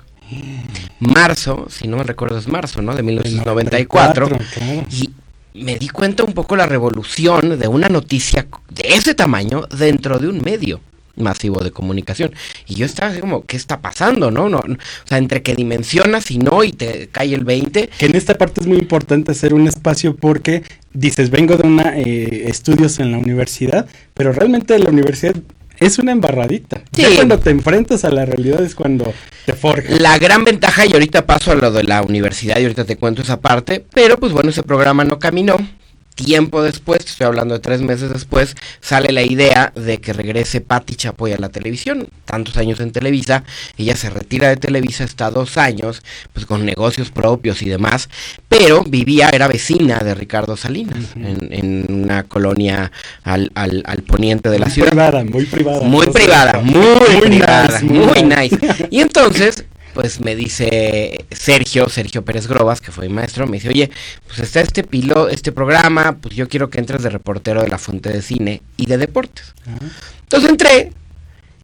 Marzo, 1.08 1.68
si 1.70 1.88
no 1.88 1.98
me 1.98 2.04
recuerdo 2.04 2.38
es 2.38 2.48
marzo, 2.48 2.82
¿no? 2.82 2.96
De 2.96 3.04
1994. 3.04 4.30
94, 4.30 4.56
claro. 4.56 4.88
Y 4.92 5.10
me 5.64 5.78
di 5.78 5.88
cuenta 5.88 6.24
un 6.24 6.34
poco 6.34 6.56
la 6.56 6.66
revolución 6.66 7.58
de 7.58 7.68
una 7.68 7.88
noticia 7.90 8.48
de 8.70 8.96
ese 8.96 9.16
tamaño 9.16 9.64
dentro 9.78 10.20
de 10.20 10.28
un 10.28 10.42
medio 10.42 10.82
masivo 11.18 11.64
de 11.64 11.72
comunicación. 11.72 12.34
Y 12.68 12.76
yo 12.76 12.86
estaba 12.86 13.12
así 13.12 13.22
como, 13.22 13.46
¿qué 13.46 13.58
está 13.58 13.82
pasando? 13.82 14.32
No, 14.32 14.50
no, 14.50 14.62
no. 14.66 14.74
o 14.74 15.08
sea, 15.08 15.18
entre 15.18 15.42
que 15.42 15.56
dimensionas 15.56 16.30
y 16.32 16.38
no 16.40 16.64
y 16.64 16.72
te 16.72 17.08
cae 17.08 17.34
el 17.34 17.46
20. 17.46 17.90
Que 17.98 18.06
en 18.06 18.16
esta 18.16 18.38
parte 18.38 18.62
es 18.62 18.68
muy 18.68 18.78
importante 18.78 19.32
hacer 19.32 19.54
un 19.54 19.68
espacio 19.68 20.16
porque 20.16 20.64
dices, 20.94 21.30
vengo 21.30 21.56
de 21.56 21.68
una 21.68 21.98
eh, 21.98 22.50
estudios 22.50 23.00
en 23.00 23.12
la 23.12 23.18
universidad, 23.18 23.88
pero 24.14 24.34
realmente 24.34 24.78
la 24.80 24.90
universidad 24.90 25.36
es 25.80 26.00
una 26.00 26.12
embarradita. 26.12 26.82
Ya 26.92 27.10
Sí. 27.10 27.16
cuando 27.16 27.40
te 27.40 27.50
enfrentas 27.50 28.06
a 28.06 28.10
la 28.12 28.26
realidad 28.26 28.62
es 28.64 28.76
cuando 28.76 29.14
te 29.46 29.54
forjas. 29.54 30.00
La 30.02 30.18
gran 30.18 30.44
ventaja, 30.44 30.86
y 30.86 30.94
ahorita 30.94 31.26
paso 31.26 31.52
a 31.52 31.56
lo 31.56 31.72
de 31.72 31.84
la 31.84 32.02
universidad 32.02 32.58
y 32.60 32.64
ahorita 32.64 32.86
te 32.86 32.98
cuento 32.98 33.22
esa 33.22 33.40
parte, 33.42 33.86
pero 33.94 34.18
pues 34.18 34.32
bueno, 34.32 34.50
ese 34.50 34.64
programa 34.64 35.04
no 35.04 35.20
caminó. 35.20 35.58
Tiempo 36.16 36.64
después, 36.64 37.06
estoy 37.06 37.28
hablando 37.28 37.54
de 37.54 37.60
tres 37.60 37.82
meses 37.82 38.10
después, 38.12 38.56
sale 38.82 39.12
la 39.12 39.22
idea 39.22 39.72
de 39.76 40.00
que 40.00 40.14
regrese 40.14 40.62
Patti 40.62 40.96
Chapoy 40.96 41.34
a 41.34 41.38
la 41.38 41.50
televisión. 41.50 42.08
Tantos 42.26 42.58
años 42.58 42.80
en 42.80 42.92
Televisa, 42.92 43.44
ella 43.78 43.96
se 43.96 44.10
retira 44.10 44.50
de 44.50 44.58
Televisa, 44.58 45.04
está 45.04 45.30
dos 45.30 45.58
años, 45.58 46.02
pues 46.34 46.46
con 46.46 46.66
negocios 46.66 47.12
propios 47.12 47.62
y 47.62 47.70
demás, 47.70 48.10
pero 48.50 48.84
vivía, 48.84 49.30
era 49.30 49.48
vecina 49.48 50.00
de 50.00 50.16
Ricardo 50.16 50.58
Salinas, 50.58 51.16
en, 51.16 51.50
en 51.52 52.04
una 52.04 52.24
colonia 52.24 52.92
al, 53.24 53.52
al, 53.54 53.84
al 53.86 54.02
poniente 54.04 54.50
de 54.50 54.60
la 54.60 54.66
Muy 54.66 54.74
ciudad. 54.74 54.90
privada, 54.90 55.24
muy 55.24 55.46
privada. 55.46 55.82
Muy 55.82 56.08
privada, 56.08 56.60
muy, 56.62 56.76
Muy 56.76 57.22
privada, 57.30 57.80
nice, 57.82 57.86
muy 57.86 58.06
muy 58.06 58.24
nice. 58.24 58.58
nice. 58.58 58.88
Y 58.90 59.02
entonces, 59.02 59.66
pues 59.96 60.20
me 60.20 60.36
dice 60.36 61.26
Sergio, 61.32 61.88
Sergio 61.88 62.26
Pérez 62.26 62.48
Grobas, 62.48 62.82
que 62.82 62.92
fue 62.92 63.08
mi 63.08 63.14
maestro, 63.14 63.48
me 63.48 63.54
dice, 63.54 63.70
oye, 63.70 63.90
pues 64.28 64.40
está 64.40 64.60
este 64.60 64.84
pilo, 64.84 65.30
este 65.30 65.54
programa, 65.54 66.18
pues 66.20 66.36
yo 66.36 66.50
quiero 66.50 66.70
que 66.70 66.80
entres 66.80 67.02
de 67.02 67.10
reportero 67.10 67.62
de 67.62 67.70
la 67.70 67.78
fuente 67.78 68.10
de 68.10 68.22
cine 68.22 68.62
y 68.76 68.88
de 68.88 68.98
deportes. 68.98 69.56
Entonces 70.24 70.50
entré, 70.50 70.92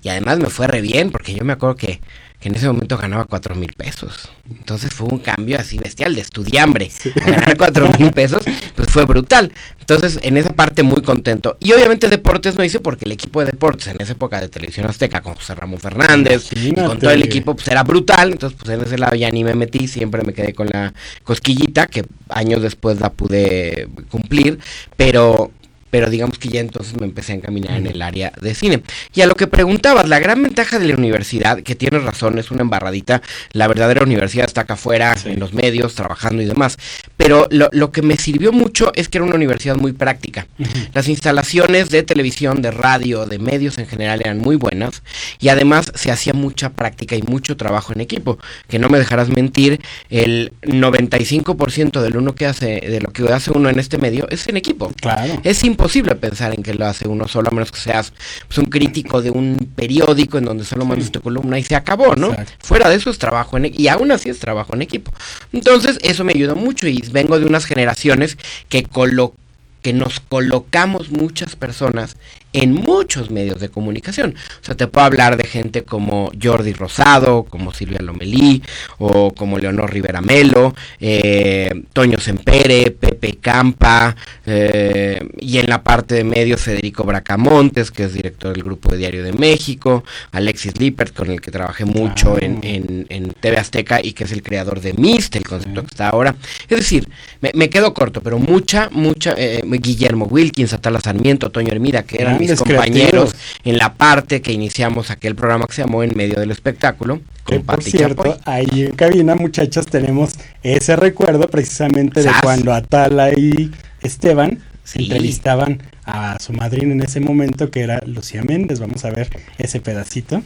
y 0.01 0.07
además 0.07 0.39
me 0.39 0.49
fue 0.49 0.67
re 0.67 0.79
bien, 0.79 1.11
porque 1.11 1.33
yo 1.33 1.43
me 1.43 1.51
acuerdo 1.51 1.75
que, 1.75 1.99
que 2.41 2.49
en 2.49 2.55
ese 2.55 2.65
momento 2.67 2.97
ganaba 2.97 3.25
cuatro 3.25 3.53
mil 3.53 3.71
pesos. 3.73 4.29
Entonces 4.49 4.91
fue 4.91 5.07
un 5.07 5.19
cambio 5.19 5.59
así 5.59 5.77
bestial 5.77 6.15
de 6.15 6.21
estudiambre. 6.21 6.89
Ganar 7.15 7.55
cuatro 7.55 7.87
mil 7.99 8.11
pesos, 8.11 8.43
pues 8.75 8.89
fue 8.89 9.05
brutal. 9.05 9.53
Entonces, 9.79 10.19
en 10.23 10.37
esa 10.37 10.49
parte 10.49 10.81
muy 10.81 11.01
contento. 11.01 11.57
Y 11.59 11.71
obviamente 11.73 12.09
deportes 12.09 12.57
no 12.57 12.63
hice 12.63 12.79
porque 12.79 13.05
el 13.05 13.11
equipo 13.11 13.41
de 13.41 13.51
deportes 13.51 13.87
en 13.87 13.97
esa 13.99 14.13
época 14.13 14.41
de 14.41 14.49
televisión 14.49 14.87
azteca, 14.87 15.21
con 15.21 15.35
José 15.35 15.53
Ramón 15.53 15.79
Fernández 15.79 16.49
y 16.53 16.73
con 16.73 16.97
todo 16.97 17.11
el 17.11 17.21
equipo, 17.21 17.55
pues 17.55 17.67
era 17.67 17.83
brutal. 17.83 18.31
Entonces, 18.31 18.57
pues 18.59 18.73
en 18.73 18.81
ese 18.81 18.97
lado 18.97 19.15
ya 19.15 19.29
ni 19.29 19.43
me 19.43 19.53
metí, 19.53 19.87
siempre 19.87 20.23
me 20.23 20.33
quedé 20.33 20.53
con 20.53 20.67
la 20.67 20.93
cosquillita, 21.23 21.87
que 21.87 22.05
años 22.29 22.63
después 22.63 22.99
la 22.99 23.11
pude 23.11 23.87
cumplir. 24.09 24.59
Pero 24.97 25.51
pero 25.91 26.09
digamos 26.09 26.39
que 26.39 26.49
ya 26.49 26.61
entonces 26.61 26.99
me 26.99 27.05
empecé 27.05 27.33
a 27.33 27.35
encaminar 27.35 27.77
en 27.77 27.85
el 27.85 28.01
área 28.01 28.31
de 28.41 28.55
cine. 28.55 28.81
Y 29.13 29.21
a 29.21 29.27
lo 29.27 29.35
que 29.35 29.45
preguntabas, 29.45 30.09
la 30.09 30.19
gran 30.19 30.41
ventaja 30.41 30.79
de 30.79 30.87
la 30.87 30.95
universidad, 30.95 31.61
que 31.61 31.75
tienes 31.75 32.03
razón, 32.03 32.39
es 32.39 32.49
una 32.49 32.61
embarradita, 32.61 33.21
la 33.51 33.67
verdadera 33.67 34.03
universidad 34.03 34.45
está 34.45 34.61
acá 34.61 34.73
afuera, 34.73 35.15
en 35.25 35.39
los 35.39 35.53
medios, 35.53 35.93
trabajando 35.93 36.41
y 36.41 36.45
demás, 36.45 36.77
pero 37.17 37.47
lo, 37.51 37.69
lo 37.71 37.91
que 37.91 38.01
me 38.01 38.17
sirvió 38.17 38.51
mucho 38.51 38.91
es 38.95 39.09
que 39.09 39.17
era 39.17 39.25
una 39.25 39.35
universidad 39.35 39.75
muy 39.75 39.91
práctica. 39.93 40.47
Las 40.93 41.07
instalaciones 41.07 41.89
de 41.89 42.03
televisión, 42.03 42.61
de 42.61 42.71
radio, 42.71 43.25
de 43.25 43.39
medios 43.39 43.77
en 43.77 43.87
general 43.87 44.21
eran 44.21 44.39
muy 44.39 44.55
buenas 44.55 45.03
y 45.39 45.49
además 45.49 45.91
se 45.95 46.11
hacía 46.11 46.33
mucha 46.33 46.69
práctica 46.69 47.15
y 47.15 47.21
mucho 47.21 47.57
trabajo 47.57 47.93
en 47.93 48.01
equipo, 48.01 48.37
que 48.67 48.79
no 48.79 48.89
me 48.89 48.97
dejarás 48.97 49.29
mentir, 49.29 49.81
el 50.09 50.53
95% 50.61 52.01
del 52.01 52.17
uno 52.17 52.33
que 52.35 52.45
hace, 52.45 52.81
de 52.81 53.01
lo 53.01 53.11
que 53.11 53.23
hace 53.31 53.51
uno 53.51 53.69
en 53.69 53.79
este 53.79 53.97
medio 53.97 54.27
es 54.29 54.47
en 54.47 54.57
equipo. 54.57 54.91
Claro. 55.01 55.39
Es 55.43 55.63
imposible 55.81 56.15
pensar 56.15 56.53
en 56.53 56.61
que 56.61 56.75
lo 56.75 56.85
hace 56.85 57.07
uno 57.07 57.27
solo, 57.27 57.49
a 57.49 57.51
menos 57.51 57.71
que 57.71 57.79
seas 57.79 58.13
pues, 58.47 58.59
un 58.59 58.65
crítico 58.65 59.21
de 59.21 59.31
un 59.31 59.57
periódico 59.75 60.37
en 60.37 60.45
donde 60.45 60.63
solo 60.63 60.85
mandas 60.85 61.11
tu 61.11 61.21
columna 61.21 61.57
y 61.57 61.63
se 61.63 61.75
acabó, 61.75 62.15
¿no? 62.15 62.29
Exacto. 62.29 62.53
Fuera 62.59 62.87
de 62.89 62.95
eso 62.97 63.09
es 63.09 63.17
trabajo 63.17 63.57
en 63.57 63.65
e- 63.65 63.71
y 63.75 63.87
aún 63.87 64.11
así 64.11 64.29
es 64.29 64.37
trabajo 64.39 64.75
en 64.75 64.83
equipo. 64.83 65.11
Entonces, 65.51 65.97
eso 66.03 66.23
me 66.23 66.33
ayudó 66.35 66.55
mucho 66.55 66.87
y 66.87 67.01
vengo 67.11 67.39
de 67.39 67.45
unas 67.47 67.65
generaciones 67.65 68.37
que 68.69 68.83
colo- 68.85 69.33
que 69.81 69.93
nos 69.93 70.19
colocamos 70.19 71.09
muchas 71.09 71.55
personas 71.55 72.15
en 72.53 72.73
muchos 72.73 73.31
medios 73.31 73.59
de 73.59 73.69
comunicación. 73.69 74.35
O 74.61 74.65
sea, 74.65 74.75
te 74.75 74.87
puedo 74.87 75.05
hablar 75.05 75.37
de 75.37 75.45
gente 75.45 75.83
como 75.83 76.31
Jordi 76.41 76.73
Rosado, 76.73 77.43
como 77.43 77.73
Silvia 77.73 77.99
Lomelí, 78.01 78.61
o 78.97 79.33
como 79.33 79.57
Leonor 79.57 79.91
Rivera 79.91 80.21
Melo, 80.21 80.73
eh, 80.99 81.83
Toño 81.93 82.19
Sempere, 82.19 82.91
Pepe 82.91 83.37
Campa, 83.41 84.15
eh, 84.45 85.19
y 85.39 85.57
en 85.57 85.67
la 85.67 85.83
parte 85.83 86.15
de 86.15 86.23
medios 86.23 86.61
Federico 86.61 87.03
Bracamontes, 87.03 87.91
que 87.91 88.03
es 88.03 88.13
director 88.13 88.53
del 88.53 88.63
Grupo 88.63 88.91
de 88.91 88.97
Diario 88.97 89.23
de 89.23 89.33
México, 89.33 90.03
Alexis 90.31 90.79
Lippert, 90.79 91.15
con 91.15 91.31
el 91.31 91.41
que 91.41 91.51
trabajé 91.51 91.85
mucho 91.85 92.37
en, 92.41 92.59
en, 92.63 93.05
en 93.09 93.33
TV 93.33 93.57
Azteca 93.57 93.99
y 94.03 94.13
que 94.13 94.25
es 94.25 94.31
el 94.31 94.43
creador 94.43 94.81
de 94.81 94.93
Mist, 94.93 95.35
el 95.35 95.47
concepto 95.47 95.81
que 95.81 95.87
está 95.87 96.09
ahora. 96.09 96.35
Es 96.67 96.77
decir, 96.77 97.07
me, 97.39 97.51
me 97.53 97.69
quedo 97.69 97.93
corto, 97.93 98.21
pero 98.21 98.39
mucha, 98.39 98.89
mucha, 98.91 99.33
eh, 99.37 99.61
Guillermo 99.65 100.25
Wilkins, 100.25 100.73
Atala 100.73 100.99
Sarmiento, 100.99 101.49
Toño 101.49 101.71
Hermida, 101.71 102.03
que 102.03 102.21
eran 102.21 102.40
mis 102.49 102.59
compañeros 102.59 103.31
creativos. 103.33 103.35
en 103.63 103.77
la 103.77 103.93
parte 103.93 104.41
que 104.41 104.51
iniciamos 104.51 105.09
aquel 105.11 105.35
programa 105.35 105.65
que 105.67 105.73
se 105.73 105.81
llamó 105.81 106.03
En 106.03 106.15
Medio 106.15 106.39
del 106.39 106.51
Espectáculo, 106.51 107.21
Que 107.45 107.55
con 107.57 107.65
por 107.65 107.77
Pati 107.77 107.91
cierto, 107.91 108.23
Chapoy. 108.23 108.41
ahí 108.45 108.83
en 108.83 108.91
cabina, 108.95 109.35
muchachos, 109.35 109.85
tenemos 109.87 110.33
ese 110.63 110.95
recuerdo 110.95 111.47
precisamente 111.49 112.21
de 112.23 112.29
cuando 112.41 112.73
Atala 112.73 113.31
y 113.33 113.71
Esteban 114.01 114.59
Sí. 114.83 115.03
entrevistaban 115.03 115.81
a 116.05 116.37
su 116.39 116.53
madrina 116.53 116.91
en 116.93 117.01
ese 117.01 117.19
momento, 117.19 117.69
que 117.69 117.81
era 117.81 118.01
Lucía 118.05 118.41
Méndez. 118.43 118.79
Vamos 118.79 119.05
a 119.05 119.11
ver 119.11 119.29
ese 119.59 119.79
pedacito. 119.79 120.41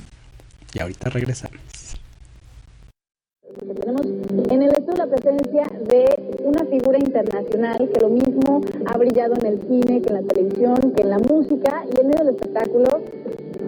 Y 0.74 0.80
ahorita 0.82 1.10
regresamos. 1.10 1.58
Presencia 5.16 5.64
de 5.88 6.06
una 6.44 6.66
figura 6.66 6.98
internacional 6.98 7.90
que 7.90 8.00
lo 8.02 8.10
mismo 8.10 8.62
ha 8.86 8.98
brillado 8.98 9.36
en 9.36 9.46
el 9.46 9.62
cine, 9.62 10.02
que 10.02 10.10
en 10.10 10.14
la 10.14 10.22
televisión, 10.22 10.92
que 10.96 11.04
en 11.04 11.10
la 11.10 11.20
música 11.20 11.86
y 11.86 12.02
en 12.02 12.08
medio 12.08 12.26
del 12.26 12.36
espectáculo. 12.36 12.86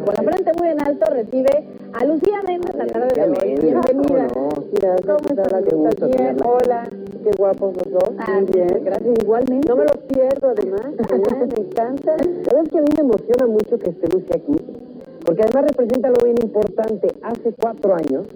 Con 0.06 0.14
la 0.16 0.32
frente 0.32 0.52
muy 0.60 0.70
en 0.70 0.82
alto 0.82 1.06
recibe 1.12 1.68
a 1.94 2.06
Lucía 2.06 2.42
Méndez 2.46 2.76
la 2.76 2.88
tarde 2.88 3.08
de 3.16 3.24
hoy. 3.24 3.56
Bienvenida. 3.60 4.28
¿Cómo 4.34 5.20
estás? 5.30 5.64
¿Estás 5.64 6.10
bien? 6.12 6.38
Hola. 6.46 6.90
Qué 7.24 7.32
guapos 7.38 7.76
los 7.76 7.92
dos. 7.92 8.12
Ah, 8.20 8.42
bien. 8.54 8.82
Gracias. 8.84 9.20
Igualmente. 9.22 9.68
No 9.68 9.76
me 9.76 9.84
los 9.84 9.98
pierdo, 9.98 10.50
además. 10.50 10.86
me 10.92 11.66
encanta. 11.66 12.16
¿Sabes 12.50 12.70
que 12.70 12.78
a 12.78 12.82
mí 12.82 12.88
me 12.96 13.04
emociona 13.04 13.48
mucho 13.48 13.78
que 13.80 13.90
esté 13.90 14.08
Lucy 14.08 14.34
aquí? 14.34 14.56
Porque 15.26 15.42
además 15.42 15.72
representa 15.72 16.08
algo 16.08 16.24
bien 16.24 16.38
importante. 16.42 17.08
Hace 17.22 17.54
cuatro 17.54 17.96
años, 17.96 18.28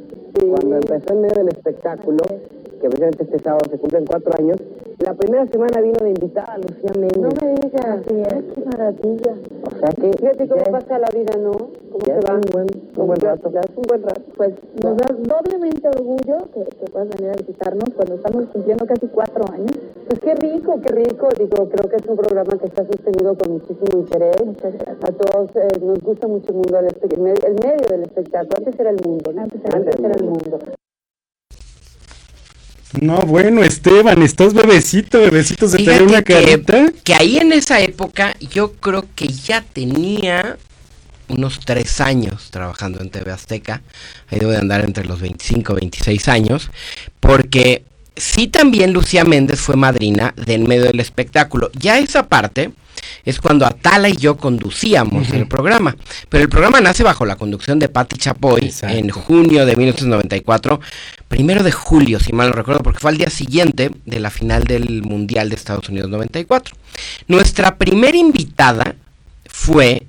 cuando 0.49 0.75
empezó 0.75 1.13
en 1.13 1.21
medio 1.21 1.35
del 1.35 1.49
espectáculo, 1.49 2.23
que 2.81 2.89
precisamente 2.89 3.23
este 3.23 3.39
sábado 3.39 3.69
se 3.69 3.77
cumplen 3.77 4.05
cuatro 4.05 4.33
años, 4.37 4.57
la 4.99 5.13
primera 5.13 5.45
semana 5.47 5.81
vino 5.81 5.97
de 6.01 6.09
invitada 6.09 6.57
Lucía 6.57 6.91
Méndez. 6.95 7.17
No 7.17 7.29
me 7.41 7.53
digas. 7.61 7.99
Es. 8.07 8.43
Qué 8.53 8.61
maravilla. 8.65 9.33
O 9.65 9.79
sea 9.79 9.89
que 9.89 10.11
Fíjate 10.17 10.47
cómo 10.47 10.63
ya- 10.63 10.71
pasa 10.71 10.99
la 10.99 11.07
vida, 11.13 11.37
¿no? 11.37 11.51
¿Cómo 11.51 12.05
se 12.05 12.11
es 12.11 12.25
va? 12.29 12.35
un 12.35 12.41
buen, 12.51 12.67
un 12.97 13.07
buen 13.07 13.19
rato. 13.19 13.49
Ya 13.51 13.61
es 13.61 13.71
un 13.75 13.83
buen 13.83 14.03
rato. 14.03 14.21
Pues 14.37 14.53
nos 14.83 14.97
da 14.97 15.07
doblemente 15.17 15.87
orgullo 15.87 16.37
que, 16.53 16.63
que 16.65 16.85
puedas 16.91 17.09
venir 17.09 17.31
a 17.31 17.37
visitarnos 17.37 17.89
cuando 17.95 18.15
estamos 18.15 18.45
cumpliendo 18.53 18.85
casi 18.85 19.07
cuatro 19.07 19.43
años. 19.53 19.71
Pues 20.07 20.19
qué 20.19 20.35
rico, 20.35 20.79
qué 20.81 20.93
rico. 20.93 21.29
Digo, 21.37 21.69
creo 21.69 21.89
que 21.89 21.95
es 21.95 22.05
un 22.07 22.17
programa 22.17 22.51
que 22.59 22.65
está 22.67 22.85
sostenido 22.85 23.35
con 23.37 23.53
muchísimo 23.53 23.87
interés. 23.93 24.35
A 25.03 25.11
todos 25.11 25.49
eh, 25.55 25.67
nos 25.81 25.99
gusta 26.01 26.27
mucho 26.27 26.49
el 26.49 26.55
mundo 26.55 26.77
del 26.77 26.87
el 27.11 27.19
medio, 27.19 27.47
el 27.47 27.53
medio 27.55 27.87
del 27.89 28.01
espectáculo. 28.03 28.51
Antes 28.57 28.79
era 28.79 28.89
el 28.91 28.97
mundo, 29.05 29.33
¿no? 29.33 29.41
Antes 29.41 29.61
era, 29.65 30.13
el 30.15 30.23
mundo. 30.25 30.59
No, 33.01 33.17
bueno, 33.23 33.63
Esteban, 33.63 34.21
estás 34.21 34.53
bebecito, 34.53 35.19
bebecito, 35.19 35.67
se 35.67 35.77
te 35.77 35.83
ve 35.83 35.89
Fíjate 35.97 36.03
una 36.07 36.21
que- 36.21 36.33
carita. 36.33 36.85
Que 37.03 37.13
ahí 37.15 37.37
en 37.37 37.51
esa 37.51 37.81
época 37.81 38.35
yo 38.39 38.73
creo 38.73 39.05
que 39.15 39.27
ya 39.27 39.61
tenía 39.63 40.57
unos 41.27 41.59
tres 41.65 41.99
años 41.99 42.49
trabajando 42.51 43.01
en 43.01 43.09
TV 43.09 43.31
Azteca. 43.31 43.81
Ahí 44.29 44.37
debo 44.37 44.51
de 44.51 44.57
andar 44.59 44.85
entre 44.85 45.05
los 45.05 45.19
25 45.19 45.73
26 45.73 46.27
años. 46.27 46.69
Porque 47.19 47.83
sí 48.15 48.47
también 48.47 48.93
Lucía 48.93 49.23
Méndez 49.23 49.59
fue 49.59 49.75
madrina 49.75 50.33
del 50.37 50.67
medio 50.67 50.83
del 50.85 50.99
espectáculo. 50.99 51.71
Ya 51.73 51.97
esa 51.99 52.27
parte 52.27 52.71
es 53.25 53.39
cuando 53.39 53.65
Atala 53.65 54.09
y 54.09 54.15
yo 54.17 54.37
conducíamos 54.37 55.29
el 55.31 55.47
programa. 55.47 55.95
Pero 56.29 56.43
el 56.43 56.49
programa 56.49 56.81
nace 56.81 57.03
bajo 57.03 57.25
la 57.25 57.35
conducción 57.35 57.79
de 57.79 57.89
Patti 57.89 58.17
Chapoy 58.17 58.65
Exacto. 58.65 58.95
en 58.97 59.09
junio 59.09 59.65
de 59.65 59.75
1994. 59.75 60.79
Primero 61.27 61.63
de 61.63 61.71
julio, 61.71 62.19
si 62.19 62.33
mal 62.33 62.49
no 62.49 62.53
recuerdo, 62.55 62.83
porque 62.83 62.99
fue 62.99 63.11
al 63.11 63.17
día 63.17 63.29
siguiente 63.29 63.89
de 64.05 64.19
la 64.19 64.29
final 64.29 64.65
del 64.65 65.01
Mundial 65.03 65.49
de 65.49 65.55
Estados 65.55 65.87
Unidos 65.89 66.09
94. 66.09 66.75
Nuestra 67.27 67.75
primera 67.77 68.17
invitada 68.17 68.95
fue 69.45 70.03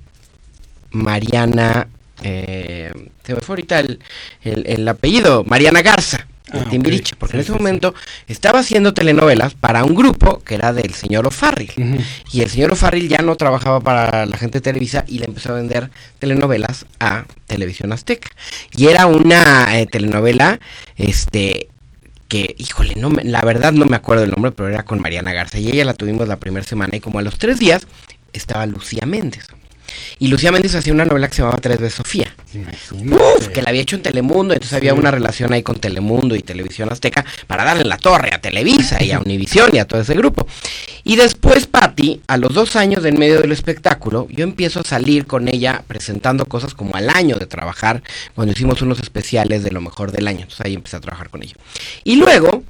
Mariana, 0.90 1.88
eh, 2.22 2.92
se 3.24 3.34
me 3.34 3.40
fue 3.40 3.54
ahorita 3.54 3.80
el, 3.80 4.00
el- 4.42 4.66
el 4.66 4.88
apellido, 4.88 5.44
Mariana 5.44 5.82
Garza, 5.82 6.18
de 6.18 6.24
Ah, 6.52 6.66
Timbiriche, 6.70 7.16
porque 7.16 7.32
Sí, 7.32 7.36
en 7.36 7.40
ese 7.40 7.52
sí, 7.52 7.52
sí. 7.52 7.58
momento 7.58 7.94
estaba 8.28 8.58
haciendo 8.60 8.92
telenovelas 8.94 9.54
para 9.54 9.84
un 9.84 9.94
grupo 9.94 10.42
que 10.44 10.54
era 10.54 10.72
del 10.72 10.92
señor 10.94 11.26
O'Farrill. 11.26 11.72
Ujú. 11.76 12.04
Y 12.32 12.42
el 12.42 12.50
señor 12.50 12.72
O'Farrill 12.72 13.08
ya 13.08 13.18
no 13.22 13.36
trabajaba 13.36 13.80
para 13.80 14.26
la 14.26 14.36
gente 14.36 14.58
de 14.58 14.62
Televisa 14.62 15.04
y 15.08 15.18
le 15.18 15.26
empezó 15.26 15.52
a 15.52 15.56
vender 15.56 15.90
telenovelas 16.18 16.86
a 17.00 17.24
Televisión 17.46 17.92
Azteca. 17.92 18.28
Y 18.76 18.86
era 18.88 19.06
una 19.06 19.78
eh, 19.78 19.86
telenovela, 19.86 20.60
este, 20.96 21.68
que, 22.28 22.54
híjole, 22.58 22.94
no 22.96 23.10
me- 23.10 23.24
la 23.24 23.42
verdad 23.42 23.72
no 23.72 23.84
me 23.86 23.96
acuerdo 23.96 24.24
el 24.24 24.30
nombre, 24.30 24.52
pero 24.52 24.68
era 24.68 24.84
con 24.84 25.00
Mariana 25.00 25.32
Garza. 25.32 25.58
Y 25.58 25.70
ella 25.70 25.84
la 25.84 25.94
tuvimos 25.94 26.28
la 26.28 26.36
primera 26.36 26.64
semana 26.66 26.96
y 26.96 27.00
como 27.00 27.18
a 27.18 27.22
los 27.22 27.38
tres 27.38 27.58
días 27.58 27.86
estaba 28.32 28.64
Lucía 28.66 29.04
Méndez. 29.06 29.46
Y 30.18 30.28
Lucía 30.28 30.50
Méndez 30.50 30.74
hacía 30.74 30.92
una 30.92 31.04
novela 31.04 31.28
que 31.28 31.34
se 31.34 31.42
llamaba 31.42 31.60
Tres 31.60 31.80
de 31.80 31.90
Sofía. 31.90 32.34
Uf, 32.54 33.48
que 33.48 33.62
la 33.62 33.70
había 33.70 33.82
hecho 33.82 33.96
en 33.96 34.02
Telemundo, 34.02 34.54
entonces 34.54 34.76
había 34.76 34.94
una 34.94 35.10
relación 35.10 35.52
ahí 35.52 35.62
con 35.62 35.76
Telemundo 35.76 36.34
y 36.34 36.42
Televisión 36.42 36.90
Azteca 36.90 37.24
para 37.46 37.64
darle 37.64 37.84
la 37.84 37.98
torre 37.98 38.30
a 38.32 38.40
Televisa 38.40 39.02
y 39.02 39.12
a 39.12 39.20
Univisión 39.20 39.70
y 39.74 39.78
a 39.78 39.86
todo 39.86 40.00
ese 40.00 40.14
grupo. 40.14 40.46
Y 41.04 41.16
después 41.16 41.66
Patti, 41.66 42.20
a 42.26 42.36
los 42.36 42.52
dos 42.52 42.76
años 42.76 43.02
de 43.02 43.12
en 43.12 43.18
medio 43.18 43.40
del 43.40 43.52
espectáculo, 43.52 44.26
yo 44.30 44.42
empiezo 44.42 44.80
a 44.80 44.84
salir 44.84 45.26
con 45.26 45.46
ella 45.46 45.84
presentando 45.86 46.46
cosas 46.46 46.74
como 46.74 46.96
al 46.96 47.10
año 47.10 47.36
de 47.36 47.46
trabajar, 47.46 48.02
cuando 48.34 48.52
hicimos 48.52 48.80
unos 48.80 49.00
especiales 49.00 49.62
de 49.64 49.70
lo 49.70 49.80
mejor 49.80 50.12
del 50.12 50.28
año. 50.28 50.40
Entonces 50.40 50.64
ahí 50.64 50.74
empecé 50.74 50.96
a 50.96 51.00
trabajar 51.00 51.28
con 51.28 51.42
ella. 51.42 51.54
Y 52.04 52.16
luego, 52.16 52.62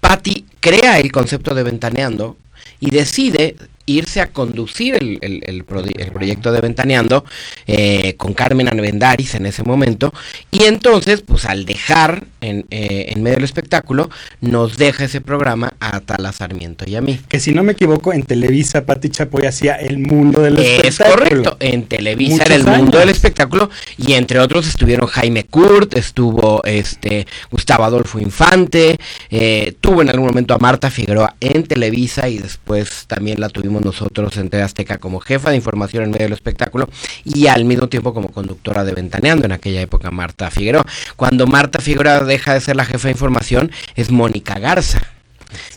Patti 0.00 0.46
crea 0.60 1.00
el 1.00 1.10
concepto 1.10 1.54
de 1.54 1.64
Ventaneando 1.64 2.36
y 2.78 2.90
decide 2.90 3.56
irse 3.86 4.20
a 4.20 4.26
conducir 4.32 4.96
el, 4.96 5.18
el- 5.22 5.42
el 5.46 5.64
prodi- 5.66 5.98
el 6.00 6.10
proyecto 6.12 6.52
de 6.52 6.60
Ventaneando 6.60 7.24
eh, 7.66 8.14
con 8.16 8.34
Carmen 8.34 8.68
Anvendaris 8.68 9.34
en 9.36 9.46
ese 9.46 9.62
momento 9.62 10.12
y 10.50 10.64
entonces 10.64 11.22
pues 11.22 11.44
al 11.44 11.64
dejar 11.64 12.24
en, 12.40 12.66
eh, 12.70 13.06
en 13.08 13.22
medio 13.22 13.36
del 13.36 13.44
espectáculo 13.44 14.10
nos 14.40 14.76
deja 14.76 15.04
ese 15.04 15.20
programa 15.20 15.72
a 15.80 16.00
Tala 16.00 16.32
Sarmiento 16.32 16.84
y 16.88 16.96
a 16.96 17.00
mí. 17.00 17.20
Que 17.28 17.40
si 17.40 17.52
no 17.52 17.62
me 17.62 17.72
equivoco, 17.72 18.12
en 18.12 18.22
Televisa 18.22 18.84
Pati 18.84 19.08
Chapoy 19.08 19.46
hacía 19.46 19.74
El 19.76 19.98
Mundo 19.98 20.42
del 20.42 20.58
Es 20.58 20.84
Espectáculo. 20.84 21.14
correcto, 21.28 21.56
en 21.60 21.84
Televisa 21.84 22.32
Muchos 22.32 22.46
era 22.46 22.54
el 22.56 22.66
mundo 22.66 22.98
del 22.98 23.08
espectáculo 23.08 23.70
y 23.98 24.12
entre 24.14 24.38
otros 24.40 24.66
estuvieron 24.68 25.06
Jaime 25.08 25.44
Kurt, 25.44 25.96
estuvo 25.96 26.62
este 26.64 27.26
Gustavo 27.50 27.84
Adolfo 27.84 28.18
Infante, 28.18 28.98
eh, 29.30 29.74
tuvo 29.80 30.02
en 30.02 30.08
algún 30.10 30.26
momento 30.26 30.54
a 30.54 30.58
Marta 30.58 30.90
Figueroa 30.90 31.36
en 31.40 31.62
Televisa 31.64 32.28
y 32.28 32.38
después 32.38 33.06
también 33.06 33.40
la 33.40 33.48
tuvimos 33.48 33.75
nosotros 33.80 34.36
en 34.36 34.54
Azteca 34.56 34.98
como 34.98 35.20
jefa 35.20 35.50
de 35.50 35.56
información 35.56 36.04
en 36.04 36.10
medio 36.10 36.24
del 36.24 36.32
espectáculo 36.32 36.88
y 37.24 37.46
al 37.48 37.64
mismo 37.64 37.88
tiempo 37.88 38.14
como 38.14 38.28
conductora 38.30 38.84
de 38.84 38.92
Ventaneando 38.92 39.44
en 39.44 39.52
aquella 39.52 39.80
época 39.80 40.10
Marta 40.10 40.50
Figueroa. 40.50 40.84
Cuando 41.16 41.46
Marta 41.46 41.80
Figueroa 41.80 42.20
deja 42.20 42.54
de 42.54 42.60
ser 42.60 42.76
la 42.76 42.84
jefa 42.84 43.08
de 43.08 43.12
información 43.12 43.70
es 43.94 44.10
Mónica 44.10 44.58
Garza. 44.58 45.15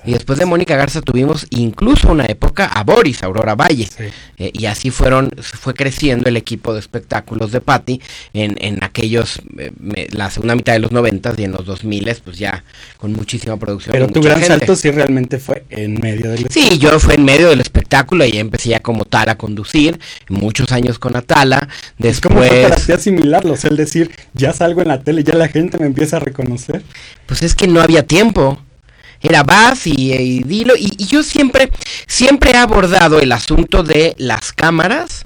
Y 0.05 0.13
después 0.13 0.39
de 0.39 0.45
Mónica 0.45 0.75
Garza 0.75 1.01
tuvimos 1.01 1.45
incluso 1.51 2.09
una 2.11 2.25
época 2.25 2.65
a 2.65 2.83
Boris, 2.83 3.23
Aurora 3.23 3.55
Valle. 3.55 3.87
Eh, 4.37 4.51
y 4.53 4.65
así 4.65 4.89
fueron, 4.89 5.29
fue 5.41 5.73
creciendo 5.73 6.29
el 6.29 6.37
equipo 6.37 6.73
de 6.73 6.79
espectáculos 6.79 7.51
de 7.51 7.61
Patty 7.61 8.01
en, 8.33 8.55
en 8.59 8.83
aquellos, 8.83 9.41
eh, 9.57 9.71
me- 9.79 10.07
la 10.11 10.29
segunda 10.31 10.55
mitad 10.55 10.73
de 10.73 10.79
los 10.79 10.91
noventas 10.91 11.37
y 11.37 11.43
en 11.43 11.51
los 11.51 11.65
2000 11.65 11.99
pues 12.23 12.37
ya 12.37 12.63
con 12.97 13.13
muchísima 13.13 13.57
producción. 13.57 13.91
Pero 13.91 14.07
tu 14.07 14.21
gran 14.21 14.39
gente. 14.39 14.47
salto 14.59 14.75
sí 14.75 14.89
realmente 14.89 15.37
fue 15.37 15.63
en 15.69 15.95
medio 15.99 16.31
del 16.31 16.49
Sí, 16.49 16.77
yo 16.79 16.99
fue 16.99 17.15
en 17.15 17.25
medio 17.25 17.49
del 17.49 17.59
espectáculo 17.61 18.25
y 18.25 18.37
empecé 18.37 18.69
ya 18.69 18.79
como 18.79 19.05
tal 19.05 19.29
a 19.29 19.35
conducir, 19.35 19.99
muchos 20.29 20.71
años 20.71 20.97
con 20.97 21.15
Atala, 21.15 21.67
¿Cómo 22.23 22.37
fue 22.39 22.47
para 22.47 22.59
después... 22.75 22.85
ti 22.87 22.91
asimilarlo? 22.93 23.53
O 23.53 23.57
sea, 23.57 23.69
el 23.69 23.77
decir, 23.77 24.11
ya 24.33 24.53
salgo 24.53 24.81
en 24.81 24.87
la 24.87 25.01
tele, 25.01 25.23
ya 25.23 25.35
la 25.35 25.47
gente 25.49 25.77
me 25.77 25.85
empieza 25.87 26.17
a 26.17 26.19
reconocer. 26.19 26.81
Pues 27.25 27.41
es 27.43 27.53
que 27.55 27.67
no 27.67 27.81
había 27.81 28.03
tiempo. 28.07 28.59
Era 29.21 29.43
vas 29.43 29.85
y, 29.87 30.13
y 30.13 30.43
dilo. 30.43 30.75
Y, 30.75 30.93
y 30.97 31.07
yo 31.07 31.23
siempre, 31.23 31.69
siempre 32.07 32.51
he 32.51 32.57
abordado 32.57 33.19
el 33.19 33.31
asunto 33.31 33.83
de 33.83 34.15
las 34.17 34.53
cámaras 34.53 35.25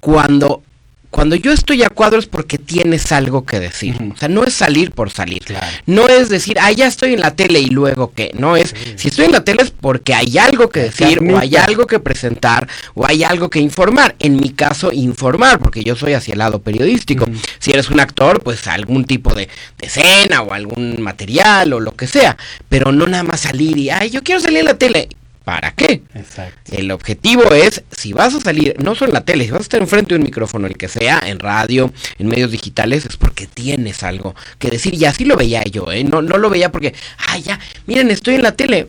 cuando, 0.00 0.62
cuando 1.10 1.34
yo 1.34 1.52
estoy 1.52 1.82
a 1.82 1.88
cuadros 1.88 2.26
porque 2.26 2.56
tienes 2.56 3.10
algo 3.12 3.44
que 3.44 3.58
decir. 3.58 3.96
O 4.14 4.16
sea, 4.16 4.28
no 4.28 4.44
es 4.44 4.54
salir 4.54 4.92
por 4.92 5.10
salir. 5.10 5.42
No 5.86 6.08
es 6.08 6.28
decir, 6.28 6.58
ah, 6.60 6.70
ya 6.70 6.86
estoy 6.86 7.14
en 7.14 7.20
la 7.20 7.34
tele 7.34 7.60
y 7.60 7.68
luego 7.68 8.12
qué. 8.14 8.30
No 8.38 8.56
es, 8.56 8.74
si 8.96 9.08
estoy 9.08 9.26
en 9.26 9.32
la 9.32 9.44
tele 9.44 9.62
es 9.62 9.70
porque 9.70 10.14
hay 10.14 10.38
algo 10.38 10.68
que 10.68 10.80
decir 10.80 11.20
o 11.22 11.36
hay 11.36 11.56
algo 11.56 11.86
que 11.86 11.98
presentar 11.98 12.68
o 12.94 13.06
hay 13.06 13.24
algo 13.24 13.50
que 13.50 13.58
informar. 13.58 14.14
En 14.20 14.36
mi 14.36 14.50
caso, 14.50 14.92
informar, 14.92 15.58
porque 15.58 15.82
yo 15.82 15.96
soy 15.96 16.14
hacia 16.14 16.32
el 16.32 16.38
lado 16.38 16.60
periodístico. 16.60 17.26
Si 17.58 17.72
eres 17.72 17.90
un 17.90 18.00
actor, 18.00 18.42
pues 18.42 18.66
algún 18.68 19.04
tipo 19.04 19.34
de, 19.34 19.48
de 19.78 19.86
escena 19.86 20.42
o 20.42 20.52
algún 20.52 21.02
material 21.02 21.72
o 21.72 21.80
lo 21.80 21.96
que 21.96 22.06
sea. 22.06 22.36
Pero 22.68 22.92
no 22.92 23.06
nada 23.06 23.24
más 23.24 23.40
salir 23.40 23.76
y, 23.76 23.90
ay, 23.90 24.10
yo 24.10 24.22
quiero 24.22 24.40
salir 24.40 24.60
en 24.60 24.66
la 24.66 24.74
tele. 24.74 25.08
¿Para 25.44 25.72
qué? 25.72 26.02
Exacto. 26.14 26.76
El 26.76 26.90
objetivo 26.90 27.52
es, 27.52 27.82
si 27.90 28.12
vas 28.12 28.34
a 28.34 28.40
salir, 28.40 28.76
no 28.82 28.94
solo 28.94 29.10
en 29.10 29.14
la 29.14 29.24
tele, 29.24 29.44
si 29.44 29.50
vas 29.50 29.60
a 29.60 29.62
estar 29.62 29.80
enfrente 29.80 30.14
de 30.14 30.18
un 30.18 30.24
micrófono, 30.24 30.66
el 30.66 30.76
que 30.76 30.88
sea, 30.88 31.20
en 31.24 31.38
radio, 31.38 31.92
en 32.18 32.28
medios 32.28 32.50
digitales, 32.50 33.06
es 33.06 33.16
porque 33.16 33.46
tienes 33.46 34.02
algo 34.02 34.34
que 34.58 34.68
decir. 34.68 34.94
Y 34.94 35.04
así 35.06 35.24
lo 35.24 35.36
veía 35.36 35.62
yo, 35.64 35.90
¿eh? 35.90 36.04
No, 36.04 36.20
no 36.22 36.36
lo 36.36 36.50
veía 36.50 36.70
porque, 36.70 36.94
ay, 37.26 37.42
ya, 37.42 37.58
miren, 37.86 38.10
estoy 38.10 38.34
en 38.34 38.42
la 38.42 38.52
tele. 38.52 38.88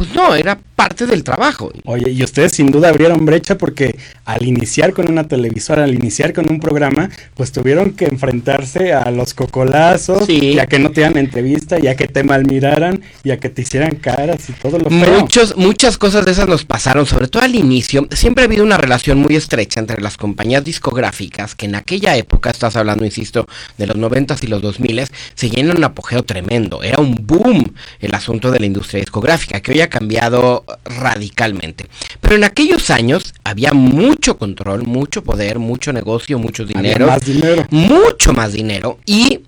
Pues 0.00 0.14
no, 0.14 0.34
era 0.34 0.58
parte 0.80 1.04
del 1.04 1.22
trabajo. 1.22 1.70
Oye, 1.84 2.10
y 2.10 2.24
ustedes 2.24 2.52
sin 2.52 2.70
duda 2.70 2.88
abrieron 2.88 3.26
brecha 3.26 3.58
porque 3.58 3.98
al 4.24 4.46
iniciar 4.46 4.94
con 4.94 5.10
una 5.10 5.28
televisora, 5.28 5.84
al 5.84 5.94
iniciar 5.94 6.32
con 6.32 6.50
un 6.50 6.58
programa, 6.58 7.10
pues 7.34 7.52
tuvieron 7.52 7.90
que 7.90 8.06
enfrentarse 8.06 8.94
a 8.94 9.10
los 9.10 9.34
cocolazos, 9.34 10.26
y 10.30 10.58
a 10.58 10.64
que 10.64 10.78
no 10.78 10.88
te 10.88 11.02
dieran 11.02 11.18
entrevista, 11.18 11.78
y 11.78 11.86
a 11.86 11.96
que 11.96 12.08
te 12.08 12.24
malmiraran, 12.24 13.02
y 13.24 13.30
a 13.30 13.38
que 13.38 13.50
te 13.50 13.60
hicieran 13.60 13.96
caras 13.96 14.48
y 14.48 14.54
todo 14.54 14.78
lo 14.78 14.88
feo. 14.88 15.20
Muchos, 15.20 15.54
muchas 15.58 15.98
cosas 15.98 16.24
de 16.24 16.32
esas 16.32 16.48
nos 16.48 16.64
pasaron, 16.64 17.04
sobre 17.04 17.28
todo 17.28 17.42
al 17.42 17.54
inicio. 17.54 18.08
Siempre 18.10 18.44
ha 18.44 18.46
habido 18.46 18.64
una 18.64 18.78
relación 18.78 19.18
muy 19.18 19.36
estrecha 19.36 19.80
entre 19.80 20.00
las 20.00 20.16
compañías 20.16 20.64
discográficas, 20.64 21.54
que 21.54 21.66
en 21.66 21.74
aquella 21.74 22.16
época, 22.16 22.48
estás 22.48 22.74
hablando, 22.76 23.04
insisto, 23.04 23.46
de 23.76 23.86
los 23.86 23.96
90 23.96 24.34
y 24.40 24.46
los 24.46 24.62
2000, 24.62 25.04
se 25.34 25.50
llenan 25.50 25.76
un 25.76 25.84
apogeo 25.84 26.22
tremendo. 26.22 26.82
Era 26.82 27.02
un 27.02 27.14
boom 27.20 27.74
el 28.00 28.14
asunto 28.14 28.50
de 28.50 28.60
la 28.60 28.64
industria 28.64 29.00
discográfica, 29.00 29.60
que 29.60 29.72
hoy 29.72 29.82
ha 29.82 29.89
cambiado 29.90 30.64
radicalmente. 30.84 31.86
Pero 32.22 32.36
en 32.36 32.44
aquellos 32.44 32.88
años 32.88 33.34
había 33.44 33.72
mucho 33.72 34.38
control, 34.38 34.84
mucho 34.84 35.22
poder, 35.22 35.58
mucho 35.58 35.92
negocio, 35.92 36.38
mucho 36.38 36.62
Había 36.62 36.80
dinero. 36.80 37.06
más 37.06 37.24
dinero. 37.24 37.66
Mucho 37.70 38.32
más 38.32 38.52
dinero. 38.54 38.98
Y 39.04 39.40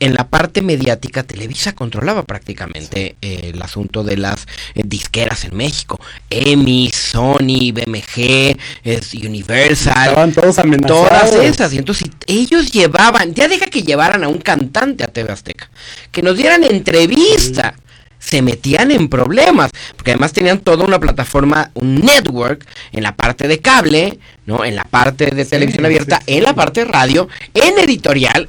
en 0.00 0.14
la 0.14 0.28
parte 0.28 0.60
mediática, 0.60 1.22
Televisa 1.22 1.72
controlaba 1.74 2.24
prácticamente 2.24 3.16
eh, 3.22 3.52
el 3.54 3.62
asunto 3.62 4.02
de 4.02 4.16
las 4.16 4.46
eh, 4.74 4.82
disqueras 4.84 5.44
en 5.44 5.56
México. 5.56 6.00
EMI, 6.30 6.90
Sony, 6.90 7.72
BMG, 7.72 8.56
es 8.82 9.14
Universal. 9.14 10.08
Estaban 10.08 10.32
todos 10.32 10.58
amenazados. 10.58 11.08
Todas 11.08 11.34
esas. 11.36 11.72
Y 11.72 11.78
entonces 11.78 12.10
ellos 12.26 12.72
llevaban, 12.72 13.34
ya 13.34 13.48
deja 13.48 13.66
que 13.66 13.82
llevaran 13.82 14.24
a 14.24 14.28
un 14.28 14.38
cantante 14.38 15.04
a 15.04 15.06
TV 15.06 15.32
Azteca, 15.32 15.70
que 16.10 16.22
nos 16.22 16.36
dieran 16.36 16.64
entrevista. 16.64 17.74
Se 18.24 18.42
metían 18.42 18.90
en 18.90 19.08
problemas, 19.08 19.70
porque 19.96 20.12
además 20.12 20.32
tenían 20.32 20.58
toda 20.58 20.84
una 20.84 20.98
plataforma, 20.98 21.70
un 21.74 22.00
network, 22.00 22.66
en 22.92 23.02
la 23.02 23.14
parte 23.14 23.46
de 23.48 23.58
cable, 23.60 24.18
¿no? 24.46 24.64
En 24.64 24.74
la 24.76 24.84
parte 24.84 25.26
de 25.26 25.44
televisión 25.44 25.84
abierta, 25.84 26.20
en 26.26 26.42
la 26.42 26.54
parte 26.54 26.80
de 26.84 26.90
radio, 26.90 27.28
en 27.52 27.78
editorial, 27.78 28.48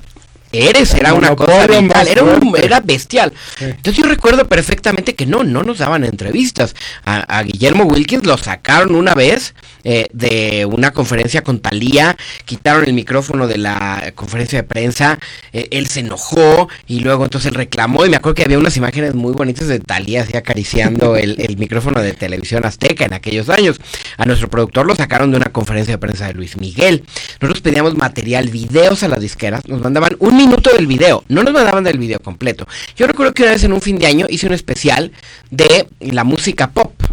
Eres 0.51 0.93
era 0.93 1.13
una 1.13 1.35
cosa 1.35 1.67
vital, 1.81 2.07
era, 2.07 2.23
un- 2.23 2.55
era 2.55 2.79
bestial. 2.79 3.33
Entonces 3.59 3.97
yo 4.01 4.05
recuerdo 4.09 4.47
perfectamente 4.47 5.13
que 5.13 5.25
no, 5.25 5.43
no 5.43 5.63
nos 5.63 5.79
daban 5.79 6.05
entrevistas. 6.05 6.75
A, 7.03 7.17
a 7.39 7.43
Guillermo 7.43 7.83
Wilkins 7.83 8.25
lo 8.25 8.37
sacaron 8.37 8.95
una 8.95 9.13
vez 9.15 9.53
eh, 9.85 10.07
de 10.11 10.65
una 10.65 10.91
conferencia 10.91 11.43
con 11.43 11.59
Talía, 11.59 12.17
quitaron 12.43 12.83
el 12.83 12.93
micrófono 12.93 13.47
de 13.47 13.57
la 13.57 14.11
conferencia 14.15 14.59
de 14.59 14.63
prensa, 14.63 15.19
eh, 15.53 15.67
él 15.71 15.87
se 15.87 16.01
enojó 16.01 16.67
y 16.87 16.99
luego 16.99 17.23
entonces 17.23 17.51
él 17.51 17.55
reclamó 17.55 18.05
y 18.05 18.09
me 18.09 18.17
acuerdo 18.17 18.35
que 18.35 18.43
había 18.43 18.59
unas 18.59 18.75
imágenes 18.75 19.15
muy 19.15 19.33
bonitas 19.33 19.67
de 19.67 19.79
Talía 19.79 20.23
así 20.23 20.35
acariciando 20.35 21.15
el, 21.15 21.39
el 21.39 21.57
micrófono 21.57 22.01
de 22.01 22.13
televisión 22.13 22.65
azteca 22.65 23.05
en 23.05 23.13
aquellos 23.13 23.49
años. 23.49 23.79
A 24.17 24.25
nuestro 24.25 24.49
productor 24.49 24.85
lo 24.85 24.95
sacaron 24.95 25.31
de 25.31 25.37
una 25.37 25.51
conferencia 25.51 25.93
de 25.93 25.97
prensa 25.99 26.27
de 26.27 26.33
Luis 26.33 26.57
Miguel. 26.57 27.03
Nosotros 27.39 27.61
pedíamos 27.61 27.95
material, 27.95 28.49
videos 28.49 29.03
a 29.03 29.07
las 29.07 29.21
disqueras, 29.21 29.67
nos 29.67 29.81
mandaban 29.81 30.15
un 30.19 30.35
minuto 30.35 30.71
del 30.71 30.87
video, 30.87 31.23
no 31.27 31.43
nos 31.43 31.53
mandaban 31.53 31.83
del 31.83 31.99
video 31.99 32.19
completo. 32.19 32.67
Yo 32.95 33.07
recuerdo 33.07 33.33
que 33.33 33.43
una 33.43 33.51
vez 33.51 33.63
en 33.63 33.73
un 33.73 33.81
fin 33.81 33.99
de 33.99 34.07
año 34.07 34.25
hice 34.29 34.47
un 34.47 34.53
especial 34.53 35.11
de 35.51 35.87
la 35.99 36.23
música 36.23 36.71
pop. 36.71 37.04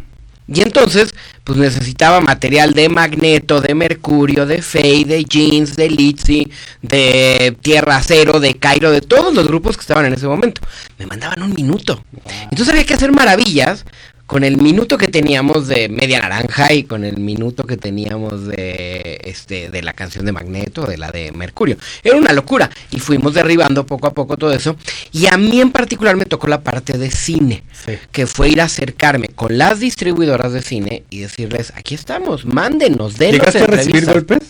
Y 0.49 0.61
entonces, 0.61 1.15
pues 1.45 1.59
necesitaba 1.59 2.21
material 2.21 2.75
de 2.75 2.89
Magneto, 2.89 3.61
de 3.61 3.75
Mercurio, 3.75 4.45
de 4.47 4.61
Faye, 4.61 5.05
de 5.05 5.25
Jeans, 5.25 5.77
de 5.77 5.89
Litzy, 5.89 6.53
de 6.83 7.57
Tierra 7.61 8.03
Cero, 8.05 8.41
de 8.41 8.55
Cairo, 8.55 8.91
de 8.91 9.01
todos 9.01 9.35
los 9.35 9.47
grupos 9.47 9.77
que 9.77 9.83
estaban 9.83 10.07
en 10.07 10.15
ese 10.15 10.27
momento. 10.27 10.61
Me 10.99 11.07
mandaban 11.07 11.43
un 11.43 11.55
minuto. 11.55 12.05
Entonces 12.45 12.69
había 12.71 12.85
que 12.85 12.95
hacer 12.95 13.13
maravillas 13.13 13.85
con 14.33 14.45
el 14.45 14.57
minuto 14.57 14.97
que 14.97 15.09
teníamos 15.09 15.69
de 15.69 15.91
Media 15.91 16.21
Naranja 16.21 16.73
y 16.73 16.85
con 16.85 17.05
el 17.05 17.19
minuto 17.19 17.65
que 17.65 17.77
teníamos 17.77 18.47
de 18.47 19.21
este 19.25 19.69
de 19.69 19.83
la 19.83 19.93
canción 19.93 20.25
de 20.25 20.33
Magneto, 20.33 20.87
de 20.87 20.97
la 20.97 21.11
de 21.11 21.33
Mercurio. 21.33 21.77
Era 22.03 22.17
una 22.17 22.33
locura 22.33 22.71
y 22.93 22.99
fuimos 22.99 23.35
derribando 23.35 23.85
poco 23.85 24.07
a 24.07 24.15
poco 24.15 24.39
todo 24.39 24.55
eso 24.55 24.75
y 25.13 25.27
a 25.27 25.37
mí 25.37 25.61
en 25.61 25.71
particular 25.71 26.17
me 26.17 26.25
tocó 26.25 26.47
la 26.47 26.63
parte 26.63 26.97
de 26.97 27.11
cine, 27.11 27.63
que 28.11 28.27
fue 28.27 28.49
ir 28.49 28.63
a 28.63 28.65
acercarme 28.65 29.29
con 29.29 29.59
las 29.59 29.81
distribuidoras 29.81 30.55
de 30.55 30.63
cine 30.63 31.03
y 31.11 31.19
decirles, 31.19 31.71
aquí 31.77 31.95
estamos, 31.95 32.47
mándenos, 32.47 33.19
denos 33.19 33.39
¿Llegaste 33.39 33.59
a 33.59 33.67
recibir 33.67 33.97
entrevistas". 33.97 34.15
golpes? 34.15 34.49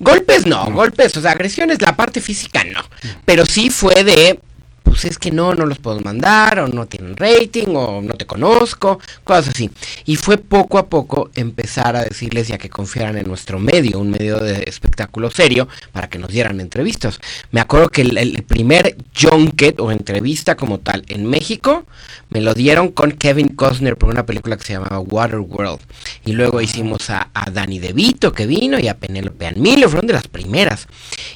Golpes 0.00 0.46
no, 0.46 0.68
golpes, 0.72 1.16
o 1.16 1.20
sea, 1.20 1.30
agresiones, 1.30 1.80
la 1.80 1.94
parte 1.94 2.20
física 2.20 2.64
no. 2.64 2.80
Pero 3.24 3.46
sí 3.46 3.70
fue 3.70 4.02
de, 4.02 4.40
pues 4.82 5.04
es 5.04 5.18
que 5.18 5.30
no, 5.30 5.54
no 5.54 5.66
los 5.66 5.78
puedo 5.78 6.00
mandar, 6.00 6.60
o 6.60 6.68
no 6.68 6.86
tienen 6.86 7.16
rating, 7.16 7.74
o 7.74 8.02
no 8.02 8.14
te 8.14 8.26
conozco, 8.26 8.98
cosas 9.24 9.48
así. 9.48 9.70
Y 10.04 10.16
fue 10.16 10.38
poco 10.38 10.78
a 10.78 10.86
poco 10.86 11.30
empezar 11.34 11.96
a 11.96 12.04
decirles 12.04 12.48
ya 12.48 12.58
que 12.58 12.70
confiaran 12.70 13.16
en 13.16 13.26
nuestro 13.26 13.58
medio, 13.58 13.98
un 13.98 14.10
medio 14.10 14.38
de 14.38 14.64
espectáculo 14.66 15.30
serio, 15.30 15.68
para 15.92 16.08
que 16.08 16.18
nos 16.18 16.30
dieran 16.30 16.60
entrevistas. 16.60 17.20
Me 17.50 17.60
acuerdo 17.60 17.88
que 17.88 18.02
el, 18.02 18.18
el 18.18 18.42
primer 18.42 18.96
junket 19.18 19.80
o 19.80 19.90
entrevista 19.90 20.56
como 20.56 20.78
tal 20.78 21.04
en 21.08 21.26
México 21.26 21.84
me 22.30 22.40
lo 22.40 22.54
dieron 22.54 22.90
con 22.92 23.12
Kevin 23.12 23.48
Costner 23.48 23.96
por 23.96 24.08
una 24.08 24.24
película 24.24 24.56
que 24.56 24.64
se 24.64 24.72
llamaba 24.72 25.00
Waterworld. 25.00 25.80
Y 26.24 26.32
luego 26.32 26.60
hicimos 26.60 27.10
a, 27.10 27.28
a 27.34 27.50
Danny 27.50 27.78
DeVito 27.78 28.32
que 28.32 28.46
vino 28.46 28.78
y 28.78 28.88
a 28.88 28.96
Penelope 28.96 29.46
Ann 29.46 29.60
Miller, 29.60 29.88
fueron 29.88 30.06
de 30.06 30.14
las 30.14 30.28
primeras. 30.28 30.88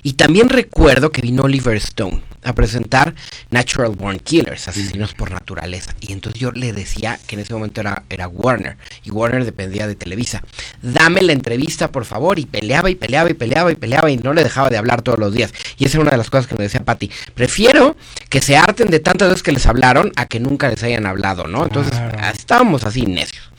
Y 0.02 0.14
también 0.14 0.48
recuerdo 0.48 1.12
que 1.12 1.20
vino 1.20 1.42
Oliver 1.42 1.76
Stone 1.76 2.22
a 2.46 2.54
presentar 2.54 3.14
Natural 3.50 3.90
Born 3.90 4.20
Killers, 4.20 4.68
asesinos 4.68 5.14
por 5.14 5.30
naturaleza. 5.30 5.94
Y 6.00 6.12
entonces 6.12 6.40
yo 6.40 6.52
le 6.52 6.72
decía 6.72 7.18
que 7.26 7.34
en 7.34 7.40
ese 7.40 7.52
momento 7.54 7.80
era, 7.80 8.04
era 8.08 8.28
Warner, 8.28 8.76
y 9.04 9.10
Warner 9.10 9.44
dependía 9.44 9.86
de 9.86 9.96
Televisa. 9.96 10.42
Dame 10.80 11.22
la 11.22 11.32
entrevista, 11.32 11.90
por 11.90 12.04
favor, 12.04 12.38
y 12.38 12.46
peleaba 12.46 12.88
y 12.88 12.94
peleaba 12.94 13.30
y 13.30 13.34
peleaba 13.34 13.72
y 13.72 13.74
peleaba 13.74 14.10
y 14.10 14.16
no 14.16 14.32
le 14.32 14.44
dejaba 14.44 14.70
de 14.70 14.76
hablar 14.76 15.02
todos 15.02 15.18
los 15.18 15.34
días. 15.34 15.52
Y 15.76 15.86
esa 15.86 15.96
era 15.96 16.02
una 16.02 16.10
de 16.12 16.18
las 16.18 16.30
cosas 16.30 16.46
que 16.46 16.54
me 16.54 16.64
decía 16.64 16.84
Patty. 16.84 17.10
Prefiero 17.34 17.96
que 18.28 18.40
se 18.40 18.56
harten 18.56 18.90
de 18.90 19.00
tantas 19.00 19.28
veces 19.28 19.42
que 19.42 19.52
les 19.52 19.66
hablaron 19.66 20.12
a 20.16 20.26
que 20.26 20.38
nunca 20.38 20.68
les 20.68 20.82
hayan 20.84 21.06
hablado, 21.06 21.46
¿no? 21.48 21.64
Entonces 21.64 21.94
estábamos 22.32 22.84
así 22.84 23.06
necios. 23.06 23.50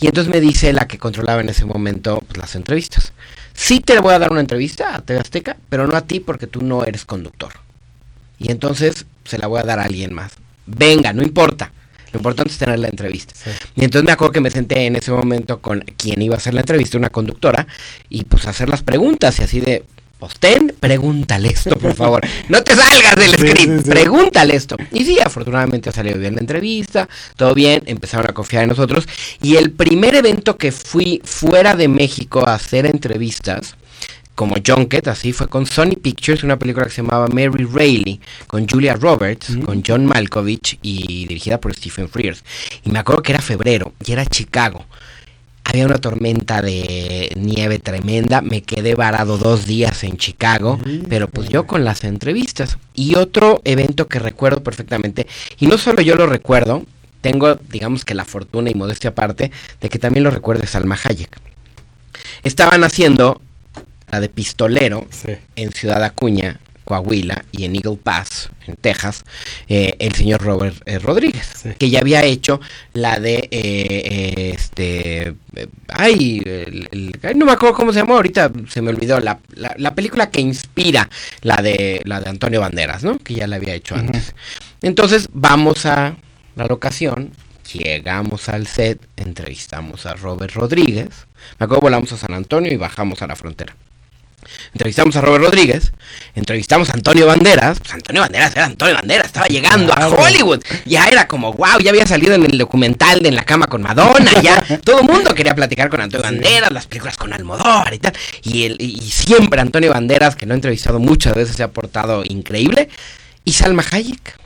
Y 0.00 0.06
entonces 0.06 0.32
me 0.32 0.40
dice 0.40 0.72
la 0.72 0.88
que 0.88 0.98
controlaba 0.98 1.42
en 1.42 1.48
ese 1.48 1.64
momento 1.64 2.22
pues, 2.26 2.38
las 2.38 2.56
entrevistas. 2.56 3.12
Sí 3.54 3.80
te 3.80 3.98
voy 4.00 4.14
a 4.14 4.18
dar 4.18 4.32
una 4.32 4.40
entrevista 4.40 4.96
a 4.96 5.00
TV 5.02 5.20
Azteca, 5.20 5.56
pero 5.68 5.86
no 5.86 5.96
a 5.96 6.00
ti 6.00 6.20
porque 6.20 6.46
tú 6.46 6.62
no 6.62 6.84
eres 6.84 7.04
conductor. 7.04 7.52
Y 8.42 8.50
entonces 8.50 9.06
se 9.24 9.38
la 9.38 9.46
voy 9.46 9.60
a 9.60 9.64
dar 9.64 9.78
a 9.78 9.84
alguien 9.84 10.12
más. 10.12 10.32
Venga, 10.66 11.12
no 11.12 11.22
importa. 11.22 11.72
Lo 12.12 12.18
importante 12.18 12.52
es 12.52 12.58
tener 12.58 12.78
la 12.78 12.88
entrevista. 12.88 13.32
Y 13.74 13.84
entonces 13.84 14.04
me 14.04 14.12
acuerdo 14.12 14.32
que 14.32 14.40
me 14.40 14.50
senté 14.50 14.86
en 14.86 14.96
ese 14.96 15.10
momento 15.12 15.60
con 15.60 15.80
quien 15.96 16.20
iba 16.20 16.34
a 16.34 16.38
hacer 16.38 16.52
la 16.52 16.60
entrevista, 16.60 16.98
una 16.98 17.08
conductora, 17.08 17.66
y 18.10 18.24
pues 18.24 18.46
hacer 18.46 18.68
las 18.68 18.82
preguntas 18.82 19.38
y 19.38 19.44
así 19.44 19.60
de, 19.60 19.84
pues 20.18 20.34
ten, 20.38 20.74
pregúntale 20.78 21.48
esto, 21.48 21.74
por 21.76 21.94
favor. 21.94 22.26
No 22.48 22.62
te 22.62 22.76
salgas 22.76 23.16
del 23.16 23.30
script, 23.30 23.56
sí, 23.56 23.84
sí. 23.84 23.90
pregúntale 23.90 24.56
esto. 24.56 24.76
Y 24.90 25.04
sí, 25.04 25.18
afortunadamente 25.20 25.88
ha 25.88 25.92
salido 25.92 26.18
bien 26.18 26.34
la 26.34 26.40
entrevista, 26.40 27.08
todo 27.36 27.54
bien, 27.54 27.82
empezaron 27.86 28.28
a 28.28 28.34
confiar 28.34 28.64
en 28.64 28.70
nosotros. 28.70 29.08
Y 29.40 29.56
el 29.56 29.70
primer 29.70 30.14
evento 30.14 30.58
que 30.58 30.70
fui 30.70 31.22
fuera 31.24 31.74
de 31.74 31.88
México 31.88 32.46
a 32.46 32.54
hacer 32.54 32.84
entrevistas, 32.84 33.76
como 34.42 34.56
Junket, 34.56 35.06
así 35.06 35.32
fue 35.32 35.46
con 35.46 35.66
Sony 35.66 35.94
Pictures, 36.02 36.42
una 36.42 36.58
película 36.58 36.86
que 36.86 36.90
se 36.90 37.00
llamaba 37.00 37.28
Mary 37.28 37.64
Reilly, 37.64 38.20
con 38.48 38.68
Julia 38.68 38.94
Roberts, 38.94 39.56
con 39.64 39.84
John 39.86 40.04
Malkovich 40.04 40.80
y 40.82 41.28
dirigida 41.28 41.60
por 41.60 41.72
Stephen 41.72 42.08
Frears. 42.08 42.42
Y 42.84 42.90
me 42.90 42.98
acuerdo 42.98 43.22
que 43.22 43.30
era 43.30 43.40
febrero 43.40 43.92
y 44.04 44.10
era 44.10 44.26
Chicago. 44.26 44.84
Había 45.62 45.86
una 45.86 45.98
tormenta 45.98 46.60
de 46.60 47.30
nieve 47.36 47.78
tremenda, 47.78 48.42
me 48.42 48.62
quedé 48.62 48.96
varado 48.96 49.38
dos 49.38 49.64
días 49.64 50.02
en 50.02 50.16
Chicago, 50.16 50.80
pero 51.08 51.28
pues 51.28 51.48
yo 51.48 51.68
con 51.68 51.84
las 51.84 52.02
entrevistas. 52.02 52.78
Y 52.94 53.14
otro 53.14 53.60
evento 53.62 54.08
que 54.08 54.18
recuerdo 54.18 54.64
perfectamente, 54.64 55.28
y 55.60 55.68
no 55.68 55.78
solo 55.78 56.02
yo 56.02 56.16
lo 56.16 56.26
recuerdo, 56.26 56.82
tengo 57.20 57.60
digamos 57.70 58.04
que 58.04 58.14
la 58.14 58.24
fortuna 58.24 58.70
y 58.70 58.74
modestia 58.74 59.10
aparte 59.10 59.52
de 59.80 59.88
que 59.88 60.00
también 60.00 60.24
lo 60.24 60.32
recuerde 60.32 60.66
Salma 60.66 60.98
Hayek. 61.00 61.30
Estaban 62.42 62.82
haciendo 62.82 63.40
la 64.12 64.20
de 64.20 64.28
pistolero 64.28 65.06
en 65.56 65.72
Ciudad 65.72 66.04
Acuña, 66.04 66.60
Coahuila 66.84 67.44
y 67.50 67.64
en 67.64 67.74
Eagle 67.76 67.96
Pass, 67.96 68.50
en 68.66 68.76
Texas, 68.76 69.24
eh, 69.68 69.94
el 70.00 70.12
señor 70.14 70.42
Robert 70.42 70.76
eh, 70.84 70.98
Rodríguez, 70.98 71.48
que 71.78 71.88
ya 71.88 72.00
había 72.00 72.22
hecho 72.24 72.60
la 72.92 73.18
de 73.18 73.48
eh, 73.50 74.52
este 74.54 75.34
ay, 75.88 76.42
el- 76.44 76.88
el- 76.92 77.18
ay, 77.22 77.34
no 77.36 77.46
me 77.46 77.52
acuerdo 77.52 77.74
cómo 77.76 77.92
se 77.92 78.00
llamó, 78.00 78.16
ahorita 78.16 78.52
se 78.68 78.82
me 78.82 78.90
olvidó 78.90 79.18
la, 79.20 79.38
la, 79.54 79.74
la 79.78 79.94
película 79.94 80.30
que 80.30 80.40
inspira 80.42 81.08
la 81.40 81.56
de 81.62 82.02
la 82.04 82.20
de 82.20 82.28
Antonio 82.28 82.60
Banderas, 82.60 83.02
¿no? 83.04 83.18
Que 83.18 83.34
ya 83.34 83.46
la 83.46 83.56
había 83.56 83.74
hecho 83.74 83.94
antes. 83.94 84.34
Entonces 84.82 85.28
vamos 85.32 85.86
a 85.86 86.16
la 86.56 86.66
locación, 86.66 87.30
llegamos 87.72 88.50
al 88.50 88.66
set, 88.66 89.00
entrevistamos 89.16 90.04
a 90.04 90.14
Robert 90.14 90.52
Rodríguez, 90.54 91.26
me 91.58 91.64
acuerdo 91.64 91.80
volamos 91.82 92.12
a 92.12 92.18
San 92.18 92.34
Antonio 92.34 92.70
y 92.72 92.76
bajamos 92.76 93.22
a 93.22 93.26
la 93.26 93.36
frontera. 93.36 93.74
Entrevistamos 94.74 95.14
a 95.16 95.20
Robert 95.20 95.44
Rodríguez, 95.44 95.92
entrevistamos 96.34 96.88
a 96.88 96.94
Antonio 96.94 97.26
Banderas, 97.26 97.78
pues 97.78 97.92
Antonio 97.92 98.22
Banderas 98.22 98.52
era 98.56 98.64
Antonio 98.64 98.94
Banderas, 98.94 99.26
estaba 99.26 99.46
llegando 99.46 99.92
a 99.92 100.08
Hollywood, 100.08 100.62
ya 100.86 101.08
era 101.08 101.28
como 101.28 101.52
wow, 101.52 101.78
ya 101.82 101.90
había 101.90 102.06
salido 102.06 102.34
en 102.34 102.44
el 102.44 102.56
documental 102.56 103.20
de 103.20 103.28
En 103.28 103.34
la 103.34 103.44
cama 103.44 103.66
con 103.66 103.82
Madonna, 103.82 104.40
ya 104.40 104.62
todo 104.84 105.00
el 105.00 105.06
mundo 105.06 105.34
quería 105.34 105.54
platicar 105.54 105.90
con 105.90 106.00
Antonio 106.00 106.24
Banderas, 106.24 106.72
las 106.72 106.86
películas 106.86 107.18
con 107.18 107.34
Almodóvar 107.34 107.92
y 107.92 107.98
tal, 107.98 108.14
y, 108.42 108.64
el, 108.64 108.80
y 108.80 108.98
siempre 109.10 109.60
Antonio 109.60 109.90
Banderas, 109.92 110.36
que 110.36 110.46
lo 110.46 110.54
he 110.54 110.56
entrevistado 110.56 110.98
muchas 110.98 111.34
veces, 111.34 111.54
se 111.56 111.62
ha 111.62 111.68
portado 111.68 112.22
increíble, 112.24 112.88
y 113.44 113.52
Salma 113.52 113.84
Hayek, 113.90 114.38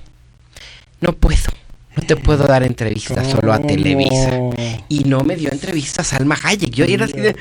no 1.01 1.13
puedo. 1.13 1.53
No 1.97 2.03
te 2.03 2.17
puedo 2.17 2.47
dar 2.47 2.63
entrevista 2.63 3.25
solo 3.25 3.53
a 3.53 3.59
Televisa. 3.59 4.39
Y 4.89 5.05
no 5.05 5.23
me 5.23 5.35
dio 5.35 5.51
entrevista 5.51 6.03
a 6.03 6.05
Salma 6.05 6.39
Hayek. 6.43 6.71
Yo 6.71 6.85
era 6.85 7.07
así 7.07 7.19
de. 7.19 7.37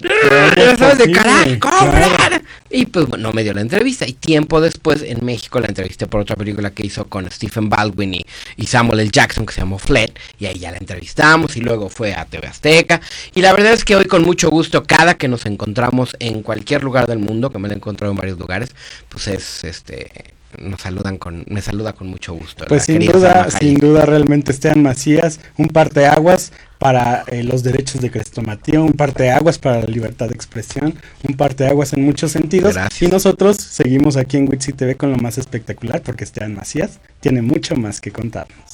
Ya 0.00 0.76
sabes, 0.76 0.98
de 0.98 1.12
cobrar. 1.58 2.42
Y 2.70 2.86
pues 2.86 3.06
bueno, 3.06 3.28
no 3.28 3.32
me 3.32 3.42
dio 3.42 3.54
la 3.54 3.60
entrevista. 3.60 4.06
Y 4.06 4.12
tiempo 4.12 4.60
después 4.60 5.02
en 5.02 5.24
México 5.24 5.60
la 5.60 5.68
entrevisté 5.68 6.06
por 6.06 6.20
otra 6.20 6.36
película 6.36 6.70
que 6.70 6.86
hizo 6.86 7.06
con 7.06 7.30
Stephen 7.30 7.68
Baldwin 7.68 8.14
y, 8.14 8.26
y 8.56 8.66
Samuel 8.66 9.00
L. 9.00 9.10
Jackson 9.10 9.46
que 9.46 9.54
se 9.54 9.60
llamó 9.60 9.78
Fled. 9.78 10.10
Y 10.38 10.46
ahí 10.46 10.58
ya 10.58 10.70
la 10.70 10.78
entrevistamos 10.78 11.56
y 11.56 11.60
luego 11.60 11.88
fue 11.88 12.14
a 12.14 12.24
TV 12.24 12.46
Azteca. 12.46 13.00
Y 13.34 13.42
la 13.42 13.52
verdad 13.52 13.72
es 13.72 13.84
que 13.84 13.96
hoy 13.96 14.04
con 14.04 14.22
mucho 14.22 14.50
gusto, 14.50 14.84
cada 14.84 15.14
que 15.14 15.28
nos 15.28 15.46
encontramos 15.46 16.16
en 16.18 16.42
cualquier 16.42 16.82
lugar 16.82 17.06
del 17.06 17.18
mundo, 17.18 17.50
que 17.50 17.58
me 17.58 17.68
la 17.68 17.74
he 17.74 17.76
encontrado 17.76 18.12
en 18.12 18.18
varios 18.18 18.38
lugares, 18.38 18.70
pues 19.08 19.28
es 19.28 19.64
este. 19.64 20.37
Nos 20.56 20.80
saludan 20.80 21.18
con, 21.18 21.44
me 21.48 21.60
saluda 21.60 21.92
con 21.92 22.08
mucho 22.08 22.32
gusto. 22.32 22.64
Pues 22.68 22.84
sin 22.84 23.00
duda, 23.00 23.50
sin 23.50 23.78
duda 23.78 24.06
realmente 24.06 24.52
Esteban 24.52 24.82
Macías, 24.82 25.40
un 25.58 25.68
parteaguas 25.68 26.52
para 26.78 27.24
eh, 27.26 27.42
los 27.42 27.62
derechos 27.62 28.00
de 28.00 28.10
crestomatía, 28.10 28.80
un 28.80 28.94
parteaguas 28.94 29.58
para 29.58 29.80
la 29.80 29.86
libertad 29.86 30.28
de 30.28 30.34
expresión, 30.34 30.94
un 31.28 31.36
parteaguas 31.36 31.92
en 31.92 32.04
muchos 32.04 32.32
sentidos. 32.32 32.76
Y 33.00 33.08
nosotros 33.08 33.56
seguimos 33.58 34.16
aquí 34.16 34.38
en 34.38 34.48
Witsi 34.48 34.72
TV 34.72 34.96
con 34.96 35.10
lo 35.10 35.18
más 35.18 35.36
espectacular 35.36 36.00
porque 36.02 36.24
Esteban 36.24 36.54
Macías 36.54 36.98
tiene 37.20 37.42
mucho 37.42 37.76
más 37.76 38.00
que 38.00 38.10
contarnos. 38.10 38.67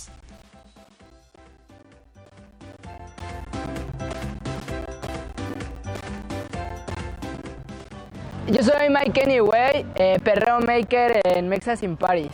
Yo 8.46 8.62
soy 8.62 8.90
Mike 8.90 9.22
Anyway, 9.22 9.86
eh, 9.94 10.20
perreo 10.22 10.60
maker 10.60 11.18
en 11.24 11.48
Mexas 11.48 11.82
in 11.82 11.96
Paris. 11.96 12.32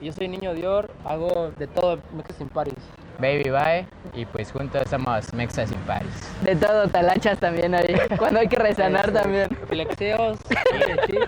Yo 0.00 0.12
soy 0.12 0.26
Niño 0.26 0.54
Dior, 0.54 0.90
hago 1.04 1.52
de 1.56 1.68
todo 1.68 2.00
Mexas 2.12 2.40
in 2.40 2.48
Paris. 2.48 2.74
Baby 3.20 3.50
Bye 3.50 3.86
y 4.12 4.24
pues 4.24 4.50
juntos 4.50 4.82
somos 4.90 5.32
Mexas 5.32 5.70
in 5.70 5.78
Paris. 5.82 6.10
De 6.42 6.56
todo, 6.56 6.88
talachas 6.88 7.38
también 7.38 7.76
ahí. 7.76 7.94
Cuando 8.18 8.40
hay 8.40 8.48
que 8.48 8.56
resanar 8.56 9.12
también. 9.12 9.56
Flexeos, 9.68 10.38
sí, 10.48 10.56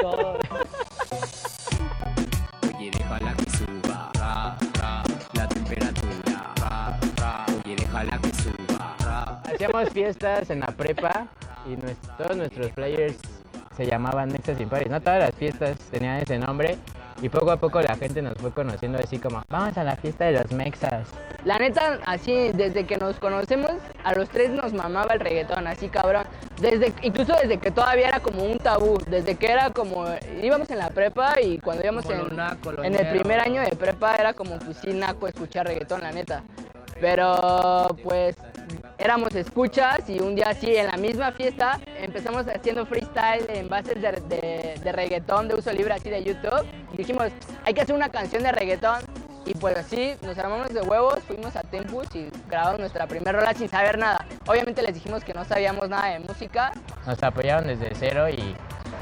todo. 0.00 0.38
Oye, 2.74 2.90
déjala 2.90 3.34
que 3.34 3.50
suba, 3.50 4.10
ra, 4.18 4.56
ra, 4.80 5.02
la 5.34 5.48
temperatura, 5.48 6.54
ra, 6.58 6.98
ra. 7.20 7.46
Oye, 7.66 7.76
déjala 7.76 8.18
que 8.18 8.32
suba, 8.32 8.96
ra. 9.04 9.42
Hacíamos 9.44 9.90
fiestas 9.90 10.48
en 10.48 10.60
la 10.60 10.68
prepa 10.68 11.26
y 11.66 11.76
todos 12.16 12.36
nuestros 12.36 12.70
players 12.72 13.18
se 13.76 13.86
llamaban 13.86 14.30
Mexas 14.30 14.60
in 14.60 14.68
Paris. 14.68 14.88
No 14.88 15.00
todas 15.00 15.20
las 15.20 15.34
fiestas 15.34 15.76
tenían 15.90 16.18
ese 16.18 16.38
nombre 16.38 16.78
y 17.20 17.28
poco 17.28 17.52
a 17.52 17.56
poco 17.56 17.80
la 17.80 17.94
gente 17.96 18.20
nos 18.20 18.34
fue 18.38 18.50
conociendo 18.50 18.98
así 18.98 19.18
como, 19.18 19.42
vamos 19.48 19.76
a 19.78 19.84
la 19.84 19.96
fiesta 19.96 20.24
de 20.24 20.32
los 20.32 20.50
Mexas. 20.52 21.06
La 21.44 21.58
neta, 21.58 21.98
así, 22.04 22.50
desde 22.52 22.84
que 22.84 22.96
nos 22.96 23.18
conocemos, 23.18 23.72
a 24.04 24.14
los 24.14 24.28
tres 24.28 24.50
nos 24.50 24.72
mamaba 24.72 25.14
el 25.14 25.20
reggaetón, 25.20 25.66
así 25.66 25.88
cabrón. 25.88 26.24
Desde, 26.60 26.92
incluso 27.02 27.34
desde 27.40 27.58
que 27.58 27.70
todavía 27.70 28.08
era 28.08 28.20
como 28.20 28.44
un 28.44 28.58
tabú, 28.58 28.98
desde 29.08 29.36
que 29.36 29.50
era 29.50 29.70
como, 29.70 30.04
íbamos 30.42 30.70
en 30.70 30.78
la 30.78 30.90
prepa 30.90 31.40
y 31.40 31.58
cuando 31.58 31.82
íbamos 31.82 32.04
en, 32.10 32.36
naco, 32.36 32.82
en 32.82 32.94
el 32.94 33.08
primer 33.10 33.40
año 33.40 33.62
de 33.62 33.70
prepa 33.70 34.14
era 34.14 34.32
como, 34.34 34.58
pues 34.58 34.76
sí, 34.78 34.92
naco 34.92 35.26
escuchar 35.26 35.66
reggaetón, 35.66 36.00
la 36.00 36.12
neta. 36.12 36.42
Pero, 37.02 37.88
pues, 38.04 38.36
éramos 38.96 39.34
escuchas 39.34 40.08
y 40.08 40.20
un 40.20 40.36
día 40.36 40.50
así, 40.50 40.76
en 40.76 40.86
la 40.86 40.96
misma 40.96 41.32
fiesta, 41.32 41.80
empezamos 42.00 42.46
haciendo 42.46 42.86
freestyle 42.86 43.44
en 43.48 43.68
bases 43.68 44.00
de, 44.00 44.78
de, 44.80 44.92
reggaetón 44.92 45.48
de 45.48 45.56
uso 45.56 45.72
libre 45.72 45.94
así 45.94 46.10
de 46.10 46.22
YouTube. 46.22 46.64
Dijimos, 46.96 47.32
hay 47.64 47.74
que 47.74 47.80
hacer 47.80 47.96
una 47.96 48.08
canción 48.08 48.44
de 48.44 48.52
reggaetón. 48.52 49.00
Y 49.44 49.54
pues 49.54 49.76
así 49.76 50.14
nos 50.22 50.38
armamos 50.38 50.68
de 50.68 50.80
huevos, 50.82 51.18
fuimos 51.26 51.56
a 51.56 51.62
Tempus 51.62 52.06
y 52.14 52.30
grabamos 52.48 52.78
nuestra 52.78 53.08
primera 53.08 53.32
rola 53.32 53.52
sin 53.52 53.68
saber 53.68 53.98
nada. 53.98 54.24
Obviamente 54.46 54.80
les 54.82 54.94
dijimos 54.94 55.24
que 55.24 55.34
no 55.34 55.44
sabíamos 55.44 55.88
nada 55.88 56.10
de 56.10 56.20
música. 56.20 56.70
Nos 57.04 57.20
apoyaron 57.20 57.66
desde 57.66 57.92
cero 57.96 58.28
y 58.28 58.54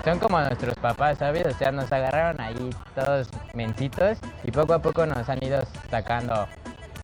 son 0.03 0.19
como 0.19 0.41
nuestros 0.41 0.75
papás, 0.77 1.19
¿sabes? 1.19 1.45
O 1.45 1.53
sea, 1.53 1.71
nos 1.73 1.93
agarraron 1.93 2.41
ahí 2.41 2.71
todos 2.95 3.29
mencitos 3.53 4.17
y 4.43 4.51
poco 4.51 4.73
a 4.73 4.79
poco 4.79 5.05
nos 5.05 5.29
han 5.29 5.45
ido 5.45 5.61
sacando. 5.91 6.49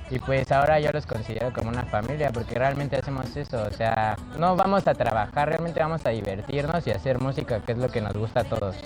Y 0.08 0.18
pues 0.20 0.52
ahora 0.52 0.78
yo 0.78 0.92
los 0.92 1.04
considero 1.04 1.52
como 1.52 1.68
una 1.68 1.84
familia 1.84 2.30
porque 2.32 2.54
realmente 2.54 2.96
hacemos 2.96 3.36
eso, 3.36 3.62
o 3.62 3.70
sea, 3.72 4.16
no 4.38 4.54
vamos 4.54 4.86
a 4.86 4.94
trabajar, 4.94 5.48
realmente 5.48 5.80
vamos 5.80 6.06
a 6.06 6.10
divertirnos 6.10 6.86
y 6.86 6.92
hacer 6.92 7.18
música, 7.18 7.60
que 7.60 7.72
es 7.72 7.78
lo 7.78 7.88
que 7.88 8.00
nos 8.00 8.14
gusta 8.14 8.40
a 8.40 8.44
todos. 8.44 8.76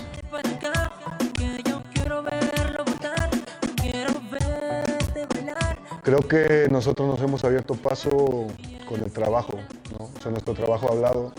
Creo 6.02 6.20
que 6.26 6.68
nosotros 6.70 7.06
nos 7.06 7.20
hemos 7.20 7.44
abierto 7.44 7.74
paso 7.74 8.46
con 8.88 9.02
el 9.02 9.12
trabajo, 9.12 9.58
¿no? 9.98 10.09
Sea, 10.20 10.30
nuestro 10.32 10.52
trabajo 10.52 10.92
hablado. 10.92 11.32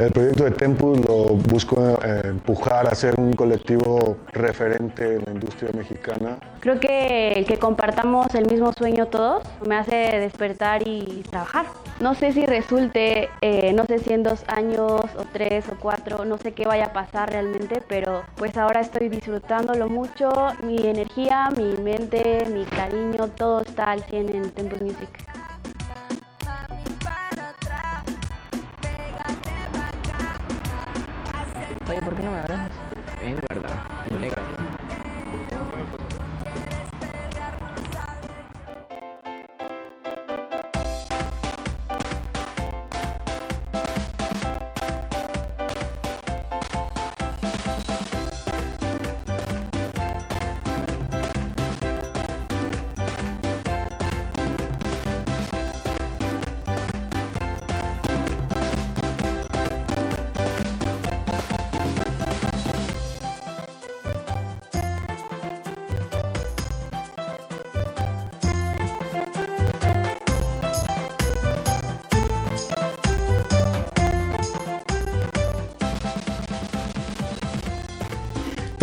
El 0.00 0.10
proyecto 0.10 0.44
de 0.44 0.50
Tempus 0.50 0.98
lo 1.06 1.26
busco 1.48 1.96
eh, 2.04 2.22
empujar 2.24 2.88
a 2.88 2.94
ser 2.96 3.14
un 3.20 3.32
colectivo 3.32 4.16
referente 4.32 5.14
en 5.14 5.24
la 5.24 5.30
industria 5.30 5.70
mexicana. 5.72 6.36
Creo 6.58 6.80
que 6.80 7.34
el 7.34 7.46
que 7.46 7.58
compartamos 7.58 8.34
el 8.34 8.50
mismo 8.50 8.72
sueño 8.72 9.06
todos 9.06 9.44
me 9.64 9.76
hace 9.76 9.94
despertar 10.18 10.82
y 10.88 11.22
trabajar. 11.30 11.66
No 12.00 12.14
sé 12.16 12.32
si 12.32 12.44
resulte, 12.46 13.30
eh, 13.42 13.72
no 13.72 13.86
sé 13.86 14.00
si 14.00 14.12
en 14.12 14.24
dos 14.24 14.42
años 14.48 15.02
o 15.16 15.24
tres 15.32 15.64
o 15.68 15.76
cuatro, 15.80 16.24
no 16.24 16.36
sé 16.36 16.52
qué 16.52 16.66
vaya 16.66 16.86
a 16.86 16.92
pasar 16.92 17.30
realmente, 17.30 17.80
pero 17.86 18.24
pues 18.34 18.56
ahora 18.56 18.80
estoy 18.80 19.08
disfrutándolo 19.08 19.88
mucho. 19.88 20.32
Mi 20.64 20.78
energía, 20.78 21.48
mi 21.56 21.76
mente, 21.80 22.44
mi 22.52 22.64
cariño, 22.64 23.28
todo 23.28 23.60
está 23.60 23.92
al 23.92 24.02
100 24.02 24.34
en 24.34 24.50
Tempus 24.50 24.80
Music. 24.82 25.35
Oye, 31.88 32.00
¿por 32.00 32.16
qué 32.16 32.22
no 32.22 32.32
me 32.32 32.38
abrazas? 32.38 32.72
Es 33.22 33.36
verdad, 33.48 33.80
negro. 34.18 34.65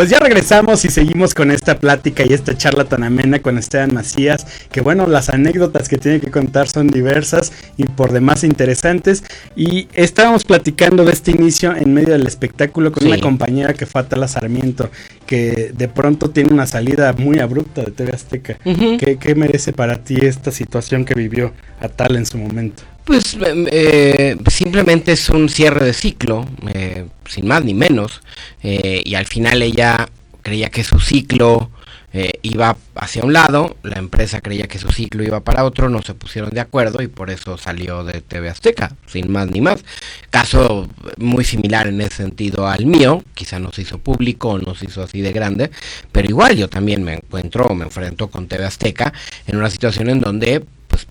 Pues 0.04 0.12
ya 0.12 0.20
regresamos 0.20 0.84
y 0.84 0.90
seguimos 0.90 1.34
con 1.34 1.50
esta 1.50 1.80
plática 1.80 2.26
y 2.28 2.34
esta 2.34 2.58
charla 2.58 2.84
tan 2.84 3.04
amena 3.04 3.40
con 3.40 3.58
Esteban 3.58 3.94
Macías, 3.94 4.46
que 4.70 4.82
bueno, 4.82 5.08
las 5.08 5.30
anécdotas 5.30 5.88
que 5.88 5.98
tiene 5.98 6.20
que 6.20 6.30
contar 6.30 6.68
son 6.68 6.90
diversas 6.90 7.54
y 7.78 7.86
por 7.86 8.12
demás 8.12 8.44
interesantes. 8.44 9.24
Y 9.56 9.88
estábamos 9.94 10.44
platicando 10.44 11.06
de 11.06 11.14
este 11.14 11.32
inicio 11.32 11.74
en 11.74 11.94
medio 11.94 12.12
del 12.12 12.28
espectáculo 12.28 12.92
con 12.92 13.04
Sí. 13.04 13.08
una 13.08 13.22
compañera 13.22 13.74
que 13.76 13.86
fue 13.86 14.02
Atala 14.02 14.28
Sarmiento, 14.28 14.90
que 15.26 15.72
de 15.74 15.88
pronto 15.88 16.30
tiene 16.32 16.52
una 16.52 16.68
salida 16.68 17.14
muy 17.14 17.40
abrupta 17.40 17.84
de 17.84 17.92
TV 17.92 18.12
Azteca. 18.12 18.58
Ujú. 18.66 18.98
¿Qué, 18.98 19.16
qué 19.18 19.36
merece 19.36 19.72
para 19.72 20.04
ti 20.04 20.18
esta 20.18 20.52
situación 20.52 21.06
que 21.06 21.14
vivió 21.14 21.54
Atala 21.80 22.18
en 22.20 22.26
su 22.26 22.38
momento? 22.38 22.84
Pues 23.06 23.38
eh, 23.42 24.38
simplemente 24.50 25.12
es 25.12 25.30
un 25.30 25.50
cierre 25.50 25.86
de 25.86 25.94
ciclo, 25.94 26.48
eh, 26.74 27.06
sin 27.28 27.48
más 27.48 27.64
ni 27.64 27.74
menos, 27.74 28.22
eh, 28.62 29.02
y 29.04 29.16
al 29.16 29.26
final 29.26 29.62
ella 29.62 30.08
creía 30.42 30.70
que 30.70 30.84
su 30.86 31.00
ciclo 31.00 31.70
eh, 32.16 32.34
iba 32.44 32.78
hacia 32.94 33.24
un 33.24 33.34
lado, 33.34 33.76
la 33.82 33.98
empresa 33.98 34.40
creía 34.40 34.68
que 34.68 34.78
su 34.78 34.92
ciclo 34.92 35.24
iba 35.24 35.40
para 35.40 35.66
otro, 35.66 35.90
no 35.90 36.04
se 36.04 36.14
pusieron 36.14 36.52
de 36.52 36.62
acuerdo 36.62 37.02
y 37.02 37.08
por 37.08 37.32
eso 37.32 37.58
salió 37.58 38.04
de 38.04 38.22
TV 38.22 38.50
Azteca, 38.50 38.96
sin 39.08 39.32
más 39.32 39.48
ni 39.50 39.62
más. 39.62 39.84
Caso 40.30 40.88
muy 41.18 41.44
similar 41.44 41.88
en 41.88 42.00
ese 42.02 42.18
sentido 42.18 42.68
al 42.68 42.86
mío, 42.86 43.24
quizá 43.34 43.58
no 43.58 43.72
se 43.72 43.82
hizo 43.82 43.98
público, 43.98 44.60
no 44.60 44.76
se 44.76 44.86
hizo 44.86 45.02
así 45.02 45.22
de 45.22 45.34
grande, 45.34 45.72
pero 46.12 46.30
igual 46.30 46.56
yo 46.56 46.70
también 46.70 47.04
me 47.04 47.16
encuentro, 47.16 47.74
me 47.74 47.86
enfrento 47.86 48.28
con 48.30 48.48
TV 48.48 48.64
Azteca 48.64 49.12
en 49.48 49.58
una 49.58 49.72
situación 49.72 50.08
en 50.10 50.20
donde 50.20 50.64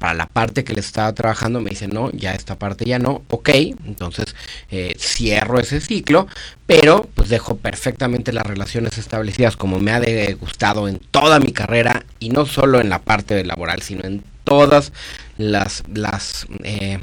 para 0.02 0.14
la 0.14 0.26
parte 0.26 0.64
que 0.64 0.74
le 0.74 0.80
estaba 0.80 1.12
trabajando 1.12 1.60
me 1.60 1.70
dice 1.70 1.86
no, 1.86 2.10
ya 2.10 2.34
esta 2.34 2.58
parte 2.58 2.84
ya 2.84 2.98
no, 2.98 3.22
ok, 3.28 3.50
entonces 3.86 4.34
eh, 4.68 4.96
cierro 4.98 5.60
ese 5.60 5.80
ciclo, 5.80 6.26
pero 6.66 7.08
pues 7.14 7.28
dejo 7.28 7.58
perfectamente 7.58 8.32
las 8.32 8.44
relaciones 8.44 8.98
establecidas 8.98 9.56
como 9.56 9.78
me 9.78 9.92
ha 9.92 10.00
gustado 10.34 10.88
en 10.88 10.98
toda 10.98 11.38
mi 11.38 11.52
carrera 11.52 12.04
y 12.18 12.30
no 12.30 12.46
solo 12.46 12.80
en 12.80 12.88
la 12.88 12.98
parte 12.98 13.44
laboral, 13.44 13.80
sino 13.80 14.02
en 14.02 14.24
todas 14.42 14.92
las, 15.38 15.84
las 15.86 16.48
eh, 16.64 16.98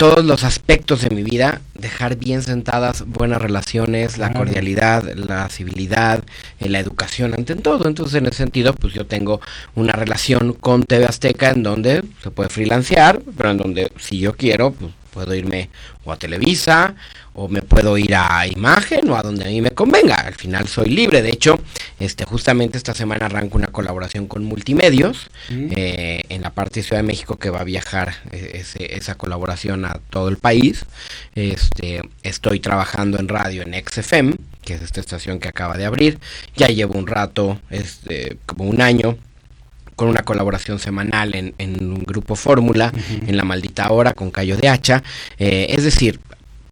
todos 0.00 0.24
los 0.24 0.44
aspectos 0.44 1.02
de 1.02 1.10
mi 1.10 1.22
vida, 1.22 1.60
dejar 1.74 2.16
bien 2.16 2.40
sentadas 2.40 3.04
buenas 3.06 3.42
relaciones, 3.42 4.16
la 4.16 4.32
cordialidad, 4.32 5.04
la 5.12 5.46
civilidad, 5.50 6.24
eh, 6.58 6.70
la 6.70 6.78
educación 6.78 7.34
ante 7.34 7.54
todo. 7.54 7.86
Entonces, 7.86 8.14
en 8.14 8.24
ese 8.24 8.38
sentido, 8.38 8.72
pues 8.72 8.94
yo 8.94 9.04
tengo 9.04 9.42
una 9.74 9.92
relación 9.92 10.54
con 10.54 10.84
TV 10.84 11.04
Azteca 11.04 11.50
en 11.50 11.62
donde 11.62 12.02
se 12.22 12.30
puede 12.30 12.48
freelancear, 12.48 13.20
pero 13.36 13.50
en 13.50 13.58
donde 13.58 13.92
si 13.98 14.18
yo 14.18 14.34
quiero, 14.34 14.70
pues 14.70 14.90
puedo 15.10 15.34
irme 15.34 15.68
o 16.04 16.12
a 16.12 16.16
Televisa 16.16 16.94
o 17.34 17.48
me 17.48 17.62
puedo 17.62 17.96
ir 17.96 18.14
a 18.16 18.46
Imagen 18.46 19.08
o 19.10 19.16
a 19.16 19.22
donde 19.22 19.44
a 19.44 19.48
mí 19.48 19.60
me 19.60 19.70
convenga. 19.70 20.16
Al 20.16 20.34
final 20.34 20.66
soy 20.68 20.88
libre. 20.90 21.22
De 21.22 21.30
hecho, 21.30 21.58
este 22.00 22.24
justamente 22.24 22.76
esta 22.76 22.92
semana 22.94 23.26
arranco 23.26 23.56
una 23.56 23.68
colaboración 23.68 24.26
con 24.26 24.44
Multimedios 24.44 25.30
Mm. 25.48 25.68
eh, 25.76 26.22
en 26.28 26.42
la 26.42 26.50
parte 26.50 26.80
de 26.80 26.84
Ciudad 26.84 27.02
de 27.02 27.06
México 27.06 27.36
que 27.38 27.50
va 27.50 27.60
a 27.60 27.64
viajar 27.64 28.14
eh, 28.32 28.52
ese- 28.54 28.96
esa 28.96 29.14
colaboración 29.16 29.84
a 29.84 30.00
todo 30.10 30.28
el 30.28 30.36
país. 30.38 30.84
Este, 31.34 32.02
estoy 32.22 32.60
trabajando 32.60 33.18
en 33.18 33.28
radio 33.28 33.62
en 33.62 33.74
XFM, 33.74 34.34
que 34.64 34.74
es 34.74 34.82
esta 34.82 35.00
estación 35.00 35.38
que 35.38 35.48
acaba 35.48 35.76
de 35.76 35.84
abrir. 35.86 36.18
Ya 36.56 36.66
llevo 36.68 36.98
un 36.98 37.06
rato, 37.06 37.60
este, 37.70 38.36
como 38.46 38.64
un 38.64 38.80
año 38.82 39.16
con 40.00 40.08
una 40.08 40.22
colaboración 40.22 40.78
semanal 40.78 41.34
en, 41.34 41.52
en 41.58 41.84
un 41.84 42.02
grupo 42.04 42.34
Fórmula, 42.34 42.90
en 43.26 43.36
La 43.36 43.44
Maldita 43.44 43.90
Hora, 43.90 44.14
con 44.14 44.30
Cayo 44.30 44.56
de 44.56 44.66
Hacha. 44.66 45.02
Eh, 45.38 45.66
es 45.68 45.84
decir, 45.84 46.18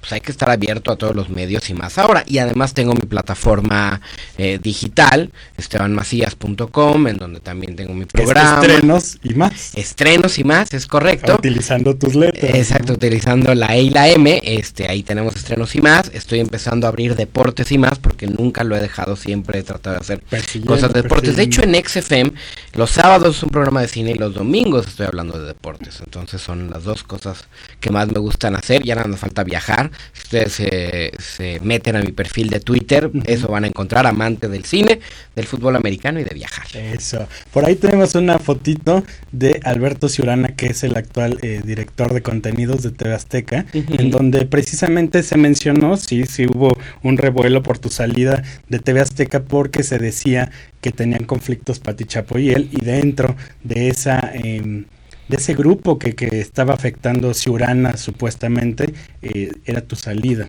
pues 0.01 0.13
hay 0.13 0.21
que 0.21 0.31
estar 0.31 0.51
abierto 0.51 0.93
a 0.93 0.97
todos 0.97 1.15
los 1.15 1.29
medios 1.29 1.69
y 1.71 1.75
más 1.75 1.99
ahora. 1.99 2.25
Y 2.27 2.39
además 2.39 2.75
tengo 2.75 2.95
mi 2.95 3.07
plataforma 3.07 4.01
eh, 4.37 4.59
digital, 4.63 5.33
estebanmacías.com, 5.57 7.07
en 7.09 7.17
donde 7.17 7.41
también 7.41 7.77
tengo 7.77 7.95
mi 7.95 8.05
programa. 8.05 8.61
estrenos 8.63 9.19
y 9.23 9.35
más. 9.35 9.75
Estrenos 9.75 10.39
y 10.39 10.45
más, 10.45 10.73
es 10.73 10.87
correcto. 10.87 11.35
Utilizando 11.35 11.97
tus 11.97 12.15
letras. 12.15 12.55
Exacto, 12.55 12.93
utilizando 12.93 13.55
la 13.55 13.77
E 13.77 13.83
y 13.83 13.91
la 13.91 14.09
M, 14.09 14.41
este, 14.45 14.89
ahí 14.89 15.03
tenemos 15.03 15.35
estrenos 15.37 15.75
y 15.75 15.81
más. 15.81 16.11
Estoy 16.15 16.41
empezando 16.41 16.87
a 16.87 16.91
abrir 16.91 17.17
deportes 17.17 17.73
y 17.73 17.79
más 17.79 17.99
porque 17.99 18.27
nunca 18.27 18.65
lo 18.65 18.77
he 18.77 18.81
dejado, 18.81 19.17
siempre 19.17 19.59
he 19.61 19.63
tratado 19.63 19.97
de 19.97 20.01
hacer 20.01 20.21
Persiguiendo, 20.21 20.75
cosas 20.75 20.93
de 20.93 21.03
deportes. 21.03 21.37
De 21.37 21.43
hecho, 21.43 21.63
en 21.63 21.75
XFM, 21.75 22.33
los 22.75 22.91
sábados 22.91 23.37
es 23.37 23.43
un 23.43 23.51
programa 23.51 23.81
de 23.81 23.89
cine 23.89 24.13
y 24.13 24.15
los 24.15 24.35
domingos 24.35 24.87
estoy 24.87 25.07
hablando 25.07 25.39
de 25.39 25.47
deportes. 25.47 26.01
Entonces 26.01 26.41
son 26.41 26.71
las 26.71 26.85
dos 26.85 27.03
cosas 27.03 27.47
que 27.81 27.91
más 27.91 28.09
me 28.09 28.19
gustan 28.21 28.55
hacer. 28.55 28.83
Ya 28.85 28.95
nada 28.95 29.09
me 29.09 29.17
falta 29.17 29.45
viajar. 29.45 29.88
Si 30.13 30.23
ustedes 30.23 30.53
se, 30.53 31.13
se 31.19 31.61
meten 31.61 31.97
a 31.97 32.01
mi 32.01 32.13
perfil 32.13 32.51
de 32.51 32.61
Twitter, 32.61 33.11
eso 33.25 33.49
van 33.49 33.65
a 33.65 33.67
encontrar 33.67 34.07
amante 34.07 34.49
del 34.49 34.65
cine, 34.65 35.01
del 35.35 35.47
fútbol 35.47 35.77
americano 35.77 36.21
y 36.21 36.25
de 36.25 36.35
viajar. 36.35 36.67
Eso. 36.75 37.27
Por 37.53 37.65
ahí 37.65 37.77
tenemos 37.77 38.15
una 38.15 38.39
fotito 38.39 39.05
de 39.33 39.61
Alberto 39.65 40.09
Ciurana, 40.09 40.49
que 40.49 40.67
es 40.67 40.83
el 40.85 40.97
actual 40.97 41.39
eh, 41.43 41.61
director 41.65 42.13
de 42.13 42.23
contenidos 42.23 42.83
de 42.83 42.91
TV 42.91 43.15
Azteca, 43.15 43.67
en 43.73 44.11
donde 44.11 44.47
precisamente 44.47 45.23
se 45.23 45.37
mencionó, 45.37 45.97
sí, 45.97 46.27
sí 46.27 46.47
hubo 46.47 46.77
un 47.03 47.17
revuelo 47.17 47.63
por 47.63 47.79
tu 47.79 47.89
salida 47.89 48.43
de 48.69 48.79
TV 48.79 49.01
Azteca 49.01 49.43
porque 49.43 49.83
se 49.83 49.99
decía 49.99 50.51
que 50.81 50.93
tenían 50.93 51.25
conflictos 51.25 51.79
Pati 51.81 52.05
Chapo 52.05 52.39
y 52.39 52.51
él, 52.51 52.69
y 52.73 52.85
dentro 52.85 53.37
de 53.65 53.89
esa... 53.89 54.31
em, 54.35 54.85
de 55.29 55.37
ese 55.37 55.55
grupo 55.55 55.99
que, 55.99 56.15
que 56.15 56.41
estaba 56.41 56.75
afectando 56.75 57.35
Ciurana 57.35 57.97
supuestamente, 57.97 58.95
eh, 59.23 59.53
era 59.65 59.83
tu 59.83 59.97
salida. 59.97 60.49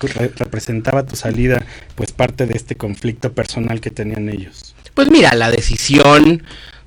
Re- 0.00 0.32
representaba 0.36 1.04
tu 1.04 1.14
salida, 1.16 1.62
pues 1.94 2.12
parte 2.12 2.46
de 2.46 2.54
este 2.54 2.74
conflicto 2.76 3.32
personal 3.32 3.80
que 3.80 3.90
tenían 3.90 4.28
ellos. 4.28 4.74
Pues 4.94 5.10
mira, 5.10 5.34
la 5.34 5.50
decisión 5.50 6.42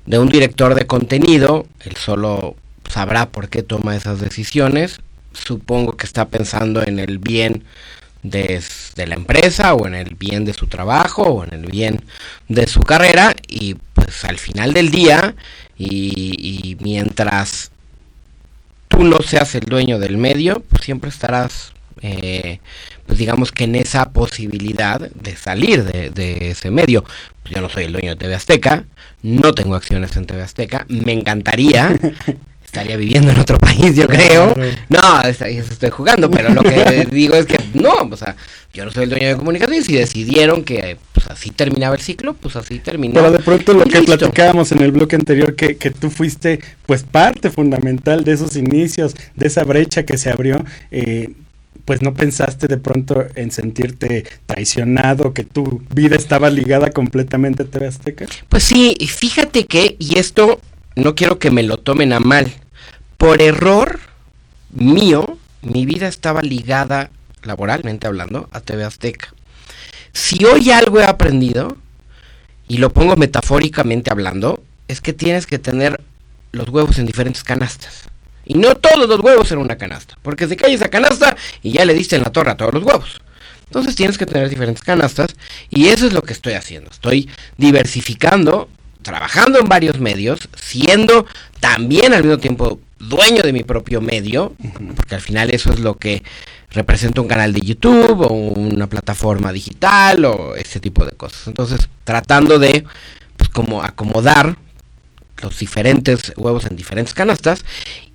de 0.06 0.18
un 0.18 0.28
director 0.28 0.74
de 0.74 0.86
contenido, 0.86 1.66
él 1.84 1.96
solo 1.96 2.56
sabrá 2.90 3.30
por 3.30 3.48
qué 3.48 3.62
toma 3.62 3.96
esas 3.96 4.20
decisiones. 4.20 5.00
Supongo 5.32 5.96
que 5.96 6.06
está 6.06 6.28
pensando 6.28 6.82
en 6.82 6.98
el 6.98 7.18
bien 7.18 7.64
de, 8.22 8.60
de 8.96 9.06
la 9.06 9.14
empresa 9.14 9.74
o 9.74 9.86
en 9.86 9.94
el 9.94 10.14
bien 10.14 10.44
de 10.44 10.54
su 10.54 10.66
trabajo 10.66 11.22
o 11.22 11.44
en 11.44 11.52
el 11.54 11.66
bien 11.70 12.02
de 12.48 12.66
su 12.66 12.80
carrera 12.82 13.34
y 13.48 13.74
pues 13.94 14.24
al 14.24 14.38
final 14.38 14.72
del 14.72 14.90
día 14.90 15.34
y, 15.76 16.70
y 16.70 16.76
mientras 16.80 17.70
tú 18.88 19.04
no 19.04 19.20
seas 19.20 19.54
el 19.54 19.64
dueño 19.64 19.98
del 19.98 20.16
medio, 20.16 20.60
pues 20.60 20.84
siempre 20.84 21.10
estarás, 21.10 21.72
eh, 22.02 22.60
pues 23.06 23.18
digamos 23.18 23.52
que 23.52 23.64
en 23.64 23.74
esa 23.74 24.10
posibilidad 24.12 25.00
de 25.00 25.36
salir 25.36 25.84
de, 25.84 26.10
de 26.10 26.50
ese 26.50 26.70
medio. 26.70 27.04
Pues 27.42 27.54
yo 27.54 27.60
no 27.60 27.68
soy 27.68 27.84
el 27.84 27.92
dueño 27.92 28.10
de 28.10 28.16
TV 28.16 28.34
Azteca, 28.34 28.84
no 29.22 29.52
tengo 29.52 29.74
acciones 29.74 30.16
en 30.16 30.26
TV 30.26 30.42
Azteca, 30.42 30.86
me 30.88 31.12
encantaría, 31.12 31.98
estaría 32.74 32.96
viviendo 32.96 33.30
en 33.30 33.38
otro 33.38 33.58
país, 33.60 33.94
yo 33.94 34.08
creo. 34.08 34.54
No, 34.88 35.22
estoy 35.22 35.90
jugando, 35.90 36.30
pero 36.30 36.52
lo 36.52 36.62
que 36.62 37.06
digo 37.10 37.36
es 37.36 37.46
que 37.46 37.58
no, 37.74 38.08
o 38.10 38.16
sea, 38.16 38.34
yo 38.72 38.84
no 38.84 38.90
soy 38.90 39.04
el 39.04 39.10
dueño 39.10 39.28
de 39.28 39.36
comunicación 39.36 39.78
y 39.78 39.84
si 39.84 39.94
decidieron 39.94 40.64
que 40.64 40.96
pues 41.12 41.28
así 41.28 41.50
terminaba 41.50 41.94
el 41.94 42.00
ciclo, 42.00 42.34
pues 42.34 42.56
así 42.56 42.80
terminó. 42.80 43.14
Pero 43.14 43.30
de 43.30 43.38
pronto 43.38 43.72
lo 43.72 43.84
que 43.84 44.00
listo. 44.00 44.18
platicábamos 44.18 44.72
en 44.72 44.82
el 44.82 44.90
bloque 44.90 45.14
anterior, 45.14 45.54
que, 45.54 45.76
que 45.76 45.90
tú 45.90 46.10
fuiste 46.10 46.58
pues 46.84 47.04
parte 47.04 47.50
fundamental 47.50 48.24
de 48.24 48.32
esos 48.32 48.56
inicios, 48.56 49.14
de 49.36 49.46
esa 49.46 49.62
brecha 49.62 50.04
que 50.04 50.18
se 50.18 50.30
abrió, 50.30 50.64
eh, 50.90 51.30
pues 51.84 52.02
no 52.02 52.14
pensaste 52.14 52.66
de 52.66 52.78
pronto 52.78 53.24
en 53.36 53.52
sentirte 53.52 54.24
traicionado, 54.46 55.32
que 55.32 55.44
tu 55.44 55.82
vida 55.94 56.16
estaba 56.16 56.50
ligada 56.50 56.90
completamente 56.90 57.62
a 57.62 57.66
TV 57.66 57.86
Azteca. 57.86 58.26
Pues 58.48 58.64
sí, 58.64 58.96
fíjate 59.06 59.66
que, 59.66 59.94
y 60.00 60.18
esto 60.18 60.60
no 60.96 61.14
quiero 61.14 61.38
que 61.38 61.50
me 61.50 61.62
lo 61.62 61.76
tomen 61.76 62.12
a 62.12 62.20
mal, 62.20 62.52
por 63.24 63.40
error 63.40 64.00
mío, 64.70 65.38
mi 65.62 65.86
vida 65.86 66.08
estaba 66.08 66.42
ligada, 66.42 67.08
laboralmente 67.42 68.06
hablando, 68.06 68.50
a 68.52 68.60
TV 68.60 68.84
Azteca. 68.84 69.32
Si 70.12 70.44
hoy 70.44 70.70
algo 70.70 71.00
he 71.00 71.06
aprendido, 71.06 71.78
y 72.68 72.76
lo 72.76 72.92
pongo 72.92 73.16
metafóricamente 73.16 74.10
hablando, 74.10 74.62
es 74.88 75.00
que 75.00 75.14
tienes 75.14 75.46
que 75.46 75.58
tener 75.58 76.02
los 76.52 76.68
huevos 76.68 76.98
en 76.98 77.06
diferentes 77.06 77.42
canastas. 77.42 78.10
Y 78.44 78.58
no 78.58 78.74
todos 78.74 79.08
los 79.08 79.20
huevos 79.20 79.50
en 79.52 79.58
una 79.58 79.78
canasta, 79.78 80.18
porque 80.20 80.46
se 80.46 80.56
cae 80.56 80.74
esa 80.74 80.90
canasta 80.90 81.34
y 81.62 81.72
ya 81.72 81.86
le 81.86 81.94
diste 81.94 82.16
en 82.16 82.24
la 82.24 82.30
torre 82.30 82.50
a 82.50 82.58
todos 82.58 82.74
los 82.74 82.82
huevos. 82.82 83.22
Entonces 83.68 83.94
tienes 83.94 84.18
que 84.18 84.26
tener 84.26 84.50
diferentes 84.50 84.84
canastas 84.84 85.34
y 85.70 85.86
eso 85.86 86.06
es 86.06 86.12
lo 86.12 86.20
que 86.20 86.34
estoy 86.34 86.52
haciendo. 86.52 86.90
Estoy 86.90 87.30
diversificando, 87.56 88.68
trabajando 89.04 89.60
en 89.60 89.68
varios 89.68 90.00
medios, 90.00 90.48
siendo 90.56 91.26
también 91.60 92.12
al 92.12 92.24
mismo 92.24 92.38
tiempo 92.38 92.80
dueño 92.98 93.42
de 93.42 93.52
mi 93.52 93.62
propio 93.62 94.00
medio, 94.00 94.54
porque 94.96 95.14
al 95.14 95.20
final 95.20 95.50
eso 95.54 95.72
es 95.72 95.78
lo 95.78 95.96
que 95.96 96.24
representa 96.70 97.20
un 97.20 97.28
canal 97.28 97.52
de 97.52 97.60
YouTube 97.60 98.22
o 98.22 98.32
una 98.32 98.88
plataforma 98.88 99.52
digital 99.52 100.24
o 100.24 100.56
ese 100.56 100.80
tipo 100.80 101.04
de 101.04 101.12
cosas. 101.12 101.46
Entonces, 101.46 101.88
tratando 102.02 102.58
de 102.58 102.84
pues 103.36 103.48
como 103.48 103.82
acomodar 103.82 104.56
los 105.42 105.58
diferentes 105.58 106.32
huevos 106.36 106.66
en 106.66 106.76
diferentes 106.76 107.14
canastas 107.14 107.64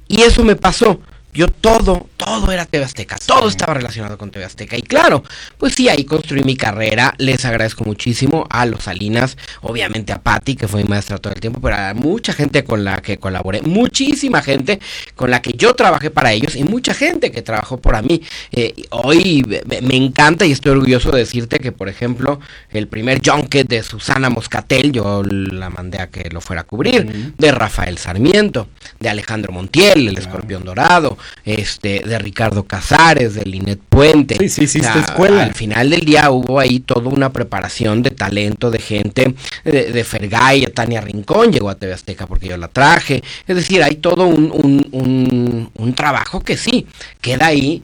y 0.07 0.23
eso 0.23 0.43
me 0.43 0.57
pasó. 0.57 0.99
Yo 1.39 1.47
todo, 1.47 2.09
todo 2.17 2.51
era 2.51 2.65
TV 2.65 2.83
Azteca, 2.83 3.15
todo 3.25 3.47
estaba 3.47 3.73
relacionado 3.73 4.17
con 4.17 4.29
TV 4.29 4.43
Azteca. 4.43 4.75
Y 4.75 4.81
claro, 4.81 5.23
pues 5.57 5.73
sí, 5.73 5.87
ahí 5.87 6.03
construí 6.03 6.43
mi 6.43 6.57
carrera. 6.57 7.15
Les 7.17 7.45
agradezco 7.45 7.85
muchísimo 7.85 8.45
a 8.49 8.65
los 8.65 8.83
Salinas, 8.83 9.37
obviamente 9.61 10.11
a 10.11 10.21
Patti, 10.21 10.57
que 10.57 10.67
fue 10.67 10.83
mi 10.83 10.89
maestra 10.89 11.17
todo 11.17 11.31
el 11.31 11.39
tiempo, 11.39 11.61
pero 11.61 11.77
a 11.77 11.93
mucha 11.93 12.33
gente 12.33 12.65
con 12.65 12.83
la 12.83 13.01
que 13.01 13.19
colaboré, 13.19 13.61
muchísima 13.61 14.41
gente 14.41 14.81
con 15.15 15.31
la 15.31 15.41
que 15.41 15.53
yo 15.53 15.73
trabajé 15.75 16.09
para 16.09 16.33
ellos 16.33 16.57
y 16.57 16.65
mucha 16.65 16.93
gente 16.93 17.31
que 17.31 17.41
trabajó 17.41 17.77
para 17.77 18.01
mí. 18.01 18.21
Eh, 18.51 18.75
hoy 18.89 19.41
me, 19.65 19.95
encanta 19.95 20.45
y 20.45 20.51
estoy 20.51 20.73
orgulloso 20.73 21.09
de 21.11 21.19
decirte 21.19 21.59
que, 21.59 21.71
por 21.71 21.87
ejemplo, 21.87 22.41
el 22.69 22.89
primer 22.89 23.21
junket 23.25 23.65
de 23.65 23.81
Susana 23.81 24.29
Moscatel, 24.29 24.91
yo 24.91 25.23
la 25.23 25.69
mandé 25.69 26.01
a 26.01 26.07
que 26.07 26.29
lo 26.31 26.41
fuera 26.41 26.63
a 26.63 26.65
cubrir, 26.65 27.33
de 27.37 27.51
Rafael 27.53 27.97
Sarmiento, 27.97 28.67
de 28.99 29.07
Alejandro 29.07 29.53
Montiel, 29.53 30.09
el 30.09 30.17
escorpión 30.17 30.65
dorado, 30.65 31.17
este, 31.45 32.01
de 32.05 32.19
Ricardo 32.19 32.63
Casares, 32.63 33.35
de 33.35 33.45
Linet 33.45 33.79
Puente. 33.89 34.35
Sí, 34.49 34.67
sí, 34.67 34.79
O 34.79 34.83
sea, 34.83 34.99
escuela. 34.99 35.43
Al 35.43 35.53
final 35.53 35.89
del 35.89 36.01
día 36.01 36.29
hubo 36.31 36.59
ahí 36.59 36.79
toda 36.79 37.09
una 37.09 37.31
preparación 37.31 38.03
de 38.03 38.11
talento, 38.11 38.71
de 38.71 38.79
gente, 38.79 39.35
de, 39.63 39.91
de 39.91 40.03
Fergay, 40.03 40.65
Tania 40.67 41.01
Rincón 41.01 41.51
llegó 41.51 41.69
a 41.69 41.75
TV 41.75 41.93
Azteca 41.93 42.27
porque 42.27 42.47
yo 42.47 42.57
la 42.57 42.67
traje. 42.67 43.23
Es 43.47 43.55
decir, 43.55 43.83
hay 43.83 43.95
todo 43.95 44.25
un, 44.25 44.51
un, 44.51 44.87
un, 44.91 45.71
un 45.73 45.93
trabajo 45.93 46.41
que 46.41 46.57
sí, 46.57 46.85
queda 47.21 47.47
ahí 47.47 47.83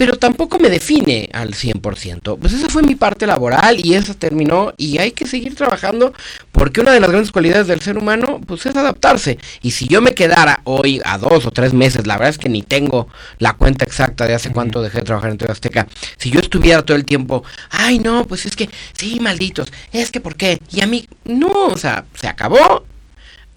pero 0.00 0.16
tampoco 0.16 0.58
me 0.58 0.70
define 0.70 1.28
al 1.30 1.52
100%. 1.52 2.38
Pues 2.38 2.54
esa 2.54 2.70
fue 2.70 2.82
mi 2.82 2.94
parte 2.94 3.26
laboral 3.26 3.84
y 3.84 3.96
esa 3.96 4.14
terminó 4.14 4.72
y 4.78 4.96
hay 4.96 5.12
que 5.12 5.26
seguir 5.26 5.54
trabajando 5.54 6.14
porque 6.52 6.80
una 6.80 6.92
de 6.92 7.00
las 7.00 7.10
grandes 7.10 7.30
cualidades 7.30 7.66
del 7.66 7.82
ser 7.82 7.98
humano 7.98 8.40
pues 8.46 8.64
es 8.64 8.74
adaptarse. 8.74 9.38
Y 9.60 9.72
si 9.72 9.88
yo 9.88 10.00
me 10.00 10.14
quedara 10.14 10.62
hoy 10.64 11.02
a 11.04 11.18
dos 11.18 11.44
o 11.44 11.50
tres 11.50 11.74
meses, 11.74 12.06
la 12.06 12.14
verdad 12.14 12.30
es 12.30 12.38
que 12.38 12.48
ni 12.48 12.62
tengo 12.62 13.08
la 13.38 13.52
cuenta 13.52 13.84
exacta 13.84 14.26
de 14.26 14.32
hace 14.32 14.52
cuánto 14.52 14.80
dejé 14.80 15.00
de 15.00 15.04
trabajar 15.04 15.32
en 15.32 15.36
TV 15.36 15.52
Azteca. 15.52 15.86
Si 16.16 16.30
yo 16.30 16.40
estuviera 16.40 16.80
todo 16.80 16.96
el 16.96 17.04
tiempo, 17.04 17.44
ay 17.68 17.98
no, 17.98 18.26
pues 18.26 18.46
es 18.46 18.56
que 18.56 18.70
sí, 18.94 19.20
malditos, 19.20 19.70
es 19.92 20.10
que 20.10 20.22
¿por 20.22 20.34
qué? 20.34 20.62
Y 20.72 20.80
a 20.80 20.86
mí, 20.86 21.06
no, 21.26 21.66
o 21.66 21.76
sea, 21.76 22.06
se 22.14 22.26
acabó, 22.26 22.86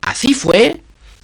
así 0.01 0.33
fue, 0.33 0.81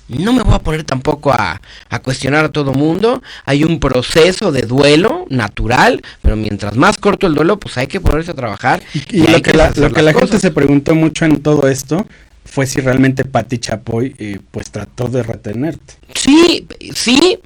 no 0.09 0.33
me 0.33 0.43
voy 0.43 0.55
a 0.55 0.59
poner 0.59 0.83
tampoco 0.83 1.31
a, 1.31 1.61
a 1.89 1.99
cuestionar 1.99 2.45
a 2.45 2.51
todo 2.51 2.73
mundo. 2.73 3.21
Hay 3.45 3.63
un 3.63 3.79
proceso 3.79 4.51
de 4.51 4.63
duelo 4.63 5.25
natural, 5.29 6.01
pero 6.21 6.35
mientras 6.35 6.75
más 6.75 6.97
corto 6.97 7.27
el 7.27 7.35
duelo, 7.35 7.59
pues 7.59 7.77
hay 7.77 7.87
que 7.87 8.01
ponerse 8.01 8.31
a 8.31 8.35
trabajar. 8.35 8.81
Y 9.09 9.27
lo 9.27 9.41
que 9.41 9.53
la, 9.53 9.71
lo 9.75 9.91
que 9.91 10.01
la 10.01 10.13
gente 10.13 10.39
se 10.39 10.51
preguntó 10.51 10.95
mucho 10.95 11.25
en 11.25 11.41
todo 11.41 11.67
esto 11.67 12.05
fue 12.45 12.65
si 12.65 12.81
realmente 12.81 13.25
Patti 13.25 13.59
Chapoy 13.59 14.15
eh, 14.17 14.39
pues 14.51 14.71
trató 14.71 15.07
de 15.07 15.21
retenerte. 15.23 15.93
Sí, 16.15 16.67
sí, 16.95 17.37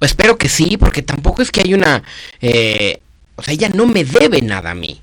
espero 0.00 0.36
que 0.36 0.48
sí, 0.48 0.76
porque 0.76 1.02
tampoco 1.02 1.42
es 1.42 1.50
que 1.50 1.62
hay 1.62 1.74
una... 1.74 2.02
eh, 2.40 3.00
o 3.36 3.42
sea, 3.42 3.54
ella 3.54 3.70
no 3.70 3.86
me 3.86 4.04
debe 4.04 4.42
nada 4.42 4.70
a 4.70 4.74
mí. 4.74 5.00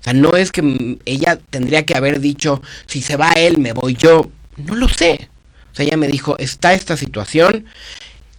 O 0.00 0.02
sea, 0.02 0.12
no 0.12 0.36
es 0.36 0.52
que 0.52 0.98
ella 1.04 1.38
tendría 1.50 1.84
que 1.84 1.96
haber 1.96 2.20
dicho, 2.20 2.62
si 2.86 3.02
se 3.02 3.16
va 3.16 3.32
él, 3.32 3.58
me 3.58 3.72
voy 3.72 3.94
yo. 3.94 4.30
No 4.56 4.76
lo 4.76 4.88
sé. 4.88 5.28
O 5.76 5.78
sea, 5.78 5.84
ella 5.84 5.98
me 5.98 6.08
dijo, 6.08 6.38
está 6.38 6.72
esta 6.72 6.96
situación 6.96 7.66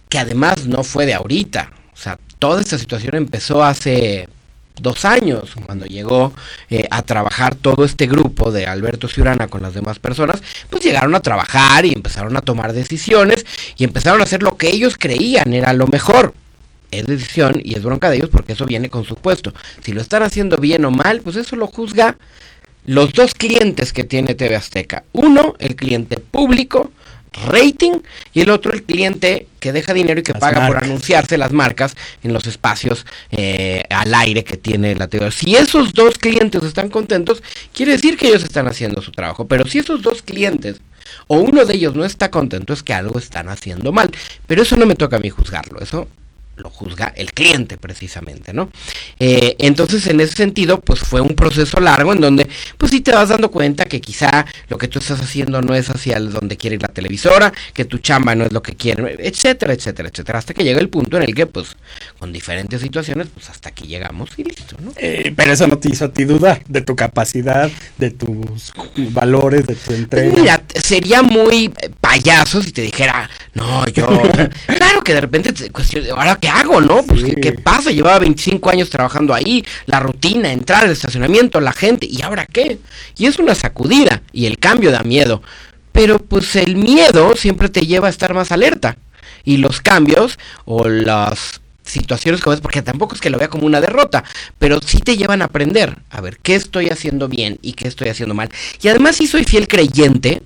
que 0.08 0.18
además 0.18 0.66
no 0.66 0.82
fue 0.82 1.06
de 1.06 1.14
ahorita. 1.14 1.70
O 1.94 1.96
sea, 1.96 2.18
toda 2.40 2.60
esta 2.60 2.76
situación 2.78 3.14
empezó 3.14 3.62
hace 3.62 4.28
dos 4.80 5.04
años, 5.04 5.54
cuando 5.64 5.86
llegó 5.86 6.32
eh, 6.68 6.88
a 6.90 7.02
trabajar 7.02 7.54
todo 7.54 7.84
este 7.84 8.08
grupo 8.08 8.50
de 8.50 8.66
Alberto 8.66 9.06
Ciurana 9.06 9.46
con 9.46 9.62
las 9.62 9.72
demás 9.72 10.00
personas, 10.00 10.42
pues 10.68 10.82
llegaron 10.82 11.14
a 11.14 11.20
trabajar 11.20 11.86
y 11.86 11.92
empezaron 11.92 12.36
a 12.36 12.40
tomar 12.40 12.72
decisiones 12.72 13.46
y 13.76 13.84
empezaron 13.84 14.20
a 14.20 14.24
hacer 14.24 14.42
lo 14.42 14.56
que 14.56 14.70
ellos 14.70 14.96
creían 14.98 15.52
era 15.52 15.72
lo 15.74 15.86
mejor. 15.86 16.34
Es 16.90 17.06
decisión 17.06 17.60
y 17.62 17.76
es 17.76 17.84
bronca 17.84 18.10
de 18.10 18.16
ellos 18.16 18.30
porque 18.30 18.54
eso 18.54 18.66
viene 18.66 18.90
con 18.90 19.04
su 19.04 19.14
puesto. 19.14 19.54
Si 19.84 19.92
lo 19.92 20.00
están 20.00 20.24
haciendo 20.24 20.56
bien 20.56 20.84
o 20.84 20.90
mal, 20.90 21.20
pues 21.20 21.36
eso 21.36 21.54
lo 21.54 21.68
juzga 21.68 22.16
los 22.84 23.12
dos 23.12 23.34
clientes 23.34 23.92
que 23.92 24.02
tiene 24.02 24.34
TV 24.34 24.56
Azteca. 24.56 25.04
Uno, 25.12 25.54
el 25.60 25.76
cliente 25.76 26.16
público, 26.18 26.90
rating, 27.46 28.00
y 28.32 28.40
el 28.40 28.50
otro, 28.50 28.72
el 28.72 28.82
cliente 28.82 29.46
que 29.60 29.72
deja 29.72 29.92
dinero 29.92 30.20
y 30.20 30.22
que 30.22 30.32
Las 30.32 30.40
paga 30.40 30.66
por 30.66 30.82
anunciarse 30.82 31.36
las 31.38 31.52
marcas 31.52 31.96
en 32.22 32.32
los 32.32 32.46
espacios 32.46 33.06
eh, 33.30 33.82
al 33.90 34.14
aire 34.14 34.44
que 34.44 34.56
tiene 34.56 34.94
la 34.94 35.08
TV. 35.08 35.30
Si 35.30 35.56
esos 35.56 35.92
dos 35.92 36.18
clientes 36.18 36.62
están 36.62 36.88
contentos, 36.88 37.42
quiere 37.72 37.92
decir 37.92 38.16
que 38.16 38.28
ellos 38.28 38.44
están 38.44 38.68
haciendo 38.68 39.02
su 39.02 39.12
trabajo. 39.12 39.46
Pero 39.46 39.66
si 39.66 39.78
esos 39.78 40.02
dos 40.02 40.22
clientes 40.22 40.80
o 41.26 41.38
uno 41.38 41.64
de 41.64 41.74
ellos 41.74 41.94
no 41.94 42.04
está 42.04 42.30
contento, 42.30 42.72
es 42.72 42.82
que 42.82 42.94
algo 42.94 43.18
están 43.18 43.48
haciendo 43.48 43.92
mal. 43.92 44.10
Pero 44.46 44.62
eso 44.62 44.76
no 44.76 44.86
me 44.86 44.94
toca 44.94 45.16
a 45.16 45.20
mí 45.20 45.30
juzgarlo, 45.30 45.80
eso 45.80 46.08
lo 46.58 46.70
juzga 46.70 47.12
el 47.16 47.32
cliente 47.32 47.76
precisamente, 47.78 48.52
¿no? 48.52 48.70
Eh, 49.18 49.56
entonces 49.58 50.06
en 50.06 50.20
ese 50.20 50.34
sentido 50.34 50.80
pues 50.80 51.00
fue 51.00 51.20
un 51.20 51.34
proceso 51.34 51.80
largo 51.80 52.12
en 52.12 52.20
donde 52.20 52.48
pues 52.76 52.90
sí 52.92 53.00
te 53.00 53.12
vas 53.12 53.28
dando 53.28 53.50
cuenta 53.50 53.84
que 53.84 54.00
quizá 54.00 54.44
lo 54.68 54.78
que 54.78 54.88
tú 54.88 54.98
estás 54.98 55.20
haciendo 55.20 55.62
no 55.62 55.74
es 55.74 55.88
hacia 55.90 56.18
donde 56.20 56.56
quiere 56.56 56.76
ir 56.76 56.82
la 56.82 56.88
televisora, 56.88 57.52
que 57.72 57.84
tu 57.84 57.98
chamba 57.98 58.34
no 58.34 58.44
es 58.44 58.52
lo 58.52 58.62
que 58.62 58.74
quiere, 58.74 59.16
etcétera, 59.18 59.72
etcétera, 59.72 60.08
etcétera, 60.08 60.38
hasta 60.38 60.54
que 60.54 60.64
llega 60.64 60.80
el 60.80 60.88
punto 60.88 61.16
en 61.16 61.22
el 61.24 61.34
que 61.34 61.46
pues 61.46 61.76
con 62.18 62.32
diferentes 62.32 62.80
situaciones 62.80 63.28
pues 63.32 63.48
hasta 63.50 63.68
aquí 63.70 63.86
llegamos 63.86 64.30
y 64.36 64.44
listo, 64.44 64.76
¿no? 64.82 64.92
Eh, 64.96 65.32
pero 65.36 65.52
eso 65.52 65.66
no 65.66 65.78
te 65.78 65.90
hizo 65.90 66.06
a 66.06 66.12
ti 66.12 66.24
dudar 66.24 66.62
de 66.68 66.80
tu 66.82 66.96
capacidad, 66.96 67.70
de 67.98 68.10
tus 68.10 68.72
valores, 69.12 69.66
de 69.66 69.74
tu 69.74 69.92
entrega. 69.92 70.30
Pues 70.30 70.42
Mira, 70.42 70.58
t- 70.58 70.80
sería 70.80 71.22
muy 71.22 71.72
payaso 72.00 72.60
si 72.62 72.72
te 72.72 72.82
dijera, 72.82 73.28
no, 73.54 73.86
yo. 73.88 74.06
claro 74.66 75.02
que 75.02 75.14
de 75.14 75.20
repente 75.20 75.52
te 75.52 75.70
cuestionas, 75.70 76.10
¿ahora 76.10 76.36
qué 76.48 76.60
hago, 76.60 76.80
no? 76.80 77.02
Pues, 77.02 77.22
¿qué, 77.22 77.34
qué 77.34 77.52
pasa? 77.52 77.90
Llevaba 77.90 78.20
25 78.20 78.70
años 78.70 78.90
trabajando 78.90 79.34
ahí, 79.34 79.64
la 79.86 80.00
rutina, 80.00 80.50
entrar 80.52 80.84
al 80.84 80.90
estacionamiento, 80.90 81.60
la 81.60 81.72
gente, 81.72 82.06
¿y 82.10 82.22
ahora 82.22 82.46
qué? 82.46 82.78
Y 83.16 83.26
es 83.26 83.38
una 83.38 83.54
sacudida, 83.54 84.22
y 84.32 84.46
el 84.46 84.58
cambio 84.58 84.90
da 84.90 85.02
miedo. 85.02 85.42
Pero 85.92 86.18
pues 86.18 86.56
el 86.56 86.76
miedo 86.76 87.36
siempre 87.36 87.68
te 87.68 87.82
lleva 87.82 88.06
a 88.06 88.10
estar 88.10 88.32
más 88.32 88.52
alerta. 88.52 88.96
Y 89.44 89.58
los 89.58 89.80
cambios 89.80 90.38
o 90.64 90.88
las 90.88 91.60
situaciones 91.82 92.40
como 92.40 92.54
es, 92.54 92.60
porque 92.60 92.82
tampoco 92.82 93.14
es 93.14 93.20
que 93.20 93.30
lo 93.30 93.38
vea 93.38 93.48
como 93.48 93.66
una 93.66 93.80
derrota, 93.80 94.24
pero 94.58 94.80
sí 94.84 94.98
te 95.00 95.16
llevan 95.16 95.40
a 95.42 95.46
aprender, 95.46 95.96
a 96.10 96.20
ver 96.20 96.38
qué 96.38 96.54
estoy 96.54 96.88
haciendo 96.88 97.28
bien 97.28 97.58
y 97.62 97.72
qué 97.72 97.88
estoy 97.88 98.08
haciendo 98.08 98.34
mal. 98.34 98.50
Y 98.82 98.88
además 98.88 99.16
sí 99.16 99.26
soy 99.26 99.44
fiel 99.44 99.68
creyente 99.68 100.42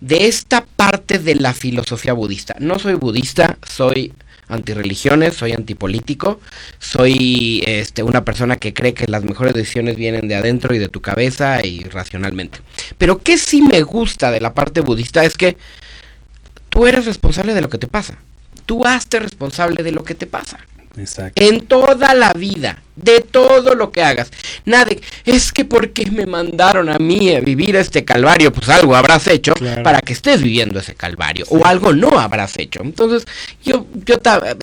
de 0.00 0.26
esta 0.26 0.64
parte 0.64 1.18
de 1.18 1.34
la 1.34 1.52
filosofía 1.52 2.12
budista. 2.12 2.54
No 2.60 2.78
soy 2.78 2.94
budista, 2.94 3.58
soy 3.68 4.12
antirreligiones, 4.48 5.34
soy 5.34 5.52
antipolítico, 5.52 6.40
soy 6.78 7.62
este, 7.66 8.02
una 8.02 8.24
persona 8.24 8.56
que 8.56 8.74
cree 8.74 8.94
que 8.94 9.06
las 9.06 9.24
mejores 9.24 9.54
decisiones 9.54 9.96
vienen 9.96 10.28
de 10.28 10.34
adentro 10.34 10.74
y 10.74 10.78
de 10.78 10.88
tu 10.88 11.00
cabeza 11.00 11.64
y 11.64 11.84
racionalmente. 11.84 12.60
Pero 12.96 13.18
que 13.18 13.38
sí 13.38 13.62
me 13.62 13.82
gusta 13.82 14.30
de 14.30 14.40
la 14.40 14.54
parte 14.54 14.80
budista 14.80 15.24
es 15.24 15.36
que 15.36 15.56
tú 16.68 16.86
eres 16.86 17.06
responsable 17.06 17.54
de 17.54 17.60
lo 17.60 17.68
que 17.68 17.78
te 17.78 17.86
pasa. 17.86 18.18
Tú 18.66 18.84
hazte 18.84 19.18
responsable 19.18 19.82
de 19.82 19.92
lo 19.92 20.04
que 20.04 20.14
te 20.14 20.26
pasa. 20.26 20.58
Exacto. 20.96 21.42
En 21.42 21.66
toda 21.66 22.14
la 22.14 22.32
vida, 22.32 22.82
de 23.02 23.20
todo 23.20 23.74
lo 23.74 23.90
que 23.90 24.02
hagas. 24.02 24.30
Nada, 24.64 24.90
es 25.24 25.52
que 25.52 25.64
porque 25.64 26.10
me 26.10 26.26
mandaron 26.26 26.88
a 26.88 26.98
mí 26.98 27.34
a 27.34 27.40
vivir 27.40 27.76
este 27.76 28.04
calvario, 28.04 28.52
pues 28.52 28.68
algo 28.68 28.94
habrás 28.96 29.26
hecho 29.26 29.54
Claro. 29.54 29.82
para 29.82 30.00
que 30.00 30.12
estés 30.12 30.42
viviendo 30.42 30.78
ese 30.80 30.94
calvario. 30.94 31.44
O 31.50 31.64
algo 31.64 31.92
no 31.92 32.18
habrás 32.18 32.58
hecho. 32.58 32.80
Entonces, 32.82 33.24
yo, 33.64 33.86
yo 34.04 34.16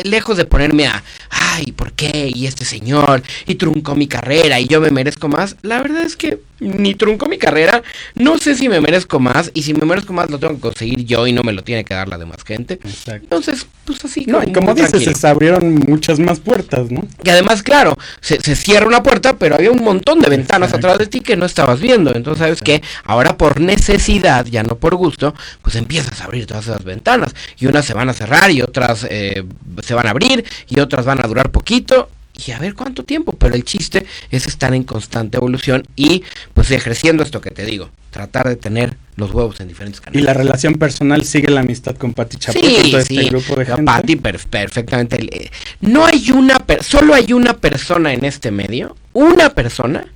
lejos 0.04 0.38
de 0.38 0.46
ponerme 0.46 0.88
a, 0.88 1.04
ay, 1.30 1.72
¿por 1.72 1.94
qué? 1.94 2.32
Y 2.34 2.46
este 2.48 2.66
señor, 2.66 3.24
y 3.46 3.56
truncó 3.56 3.96
mi 3.96 4.08
carrera, 4.08 4.60
y 4.60 4.68
yo 4.68 4.82
me 4.82 4.92
merezco 4.92 5.28
más. 5.28 5.56
La 5.62 5.82
verdad 5.82 6.04
es 6.04 6.16
que 6.16 6.40
ni 6.60 6.96
truncó 6.96 7.26
mi 7.28 7.38
carrera, 7.38 7.84
no 8.16 8.38
sé 8.38 8.56
si 8.56 8.70
me 8.70 8.80
merezco 8.80 9.20
más, 9.20 9.52
y 9.54 9.64
si 9.64 9.74
me 9.74 9.86
merezco 9.86 10.14
más 10.14 10.30
lo 10.30 10.40
tengo 10.40 10.56
que 10.56 10.62
conseguir 10.62 11.04
yo 11.06 11.28
y 11.28 11.34
no 11.34 11.44
me 11.44 11.52
lo 11.52 11.64
tiene 11.64 11.84
que 11.84 11.94
dar 11.94 12.08
la 12.08 12.18
demás 12.18 12.44
gente. 12.46 12.80
Entonces, 13.08 13.66
pues 13.84 14.04
así. 14.06 14.26
No, 14.26 14.42
y 14.44 14.52
como 14.54 14.74
dices, 14.74 14.92
tranquilo. 14.92 15.16
se 15.18 15.28
abrieron 15.28 15.76
muchas 15.76 16.20
más 16.20 16.40
puertas, 16.40 16.90
¿no? 16.92 17.06
Y 17.24 17.30
además, 17.30 17.62
claro, 17.64 17.98
se, 18.26 18.42
se 18.42 18.56
cierra 18.56 18.88
una 18.88 19.04
puerta, 19.04 19.38
pero 19.38 19.54
había 19.54 19.70
un 19.70 19.84
montón 19.84 20.20
de 20.20 20.30
ventanas 20.30 20.74
atrás 20.74 20.98
de 20.98 21.06
ti 21.06 21.20
que 21.20 21.38
no 21.38 21.46
estabas 21.46 21.80
viendo. 21.80 22.16
Entonces, 22.16 22.40
¿sabes 22.40 22.62
qué? 22.64 22.82
Ahora 23.04 23.38
por 23.38 23.62
necesidad, 23.62 24.48
ya 24.48 24.64
no 24.64 24.78
por 24.78 24.96
gusto, 24.96 25.36
pues 25.62 25.76
empiezas 25.76 26.20
a 26.22 26.24
abrir 26.24 26.48
todas 26.48 26.66
esas 26.66 26.84
ventanas. 26.84 27.36
Y 27.60 27.68
unas 27.68 27.86
se 27.86 27.94
van 27.94 28.10
a 28.10 28.14
cerrar 28.14 28.50
y 28.50 28.64
otras 28.64 29.06
eh, 29.12 29.44
se 29.84 29.94
van 29.94 30.08
a 30.08 30.10
abrir 30.10 30.44
y 30.68 30.80
otras 30.80 31.06
van 31.06 31.24
a 31.24 31.28
durar 31.28 31.52
poquito. 31.52 32.10
Y 32.46 32.52
a 32.52 32.60
ver 32.60 32.74
cuánto 32.74 33.04
tiempo. 33.04 33.34
Pero 33.34 33.56
el 33.56 33.64
chiste 33.64 34.06
es 34.32 34.48
estar 34.48 34.74
en 34.74 34.84
constante 34.84 35.38
evolución 35.38 35.84
y 35.96 36.24
pues 36.54 36.70
ejerciendo 36.72 37.24
esto 37.24 37.40
que 37.42 37.52
te 37.52 37.66
digo. 37.66 37.90
Tratar 38.12 38.48
de 38.48 38.56
tener 38.56 38.96
los 39.18 39.32
huevos 39.34 39.60
en 39.60 39.68
diferentes 39.68 40.00
Y 40.00 40.04
canales. 40.04 40.24
la 40.24 40.34
relación 40.34 40.76
personal 40.76 41.24
sigue 41.26 41.50
la 41.50 41.62
amistad 41.62 41.96
con 41.98 42.14
Pati 42.14 42.38
Chapoy 42.38 42.62
y 42.66 42.76
Sí, 42.84 42.92
todo 42.92 43.02
este 43.02 43.24
grupo 43.26 43.56
de 43.58 43.66
gente. 43.66 43.84
Pati 43.84 44.16
per- 44.16 44.40
perfectamente. 44.48 45.52
No 45.82 46.06
hay 46.06 46.32
una, 46.32 46.58
per- 46.60 46.84
solo 46.84 47.14
hay 47.14 47.34
una 47.34 47.58
persona 47.58 48.14
en 48.14 48.24
este 48.26 48.52
medio, 48.52 48.96
una 49.14 49.50
persona 49.50 50.08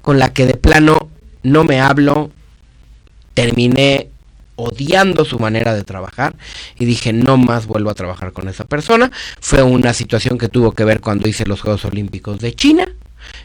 con 0.00 0.18
la 0.18 0.32
que 0.32 0.46
de 0.46 0.54
plano 0.54 1.10
no 1.42 1.64
me 1.64 1.80
hablo, 1.80 2.30
terminé 3.34 4.08
odiando 4.56 5.24
su 5.24 5.38
manera 5.38 5.74
de 5.74 5.84
trabajar 5.84 6.34
y 6.78 6.84
dije 6.84 7.12
no 7.12 7.36
más 7.36 7.66
vuelvo 7.66 7.90
a 7.90 7.94
trabajar 7.94 8.32
con 8.32 8.48
esa 8.48 8.64
persona. 8.64 9.10
Fue 9.40 9.62
una 9.62 9.92
situación 9.92 10.38
que 10.38 10.48
tuvo 10.48 10.72
que 10.72 10.84
ver 10.84 11.00
cuando 11.00 11.28
hice 11.28 11.44
los 11.46 11.60
Juegos 11.60 11.84
Olímpicos 11.84 12.38
de 12.40 12.54
China, 12.54 12.86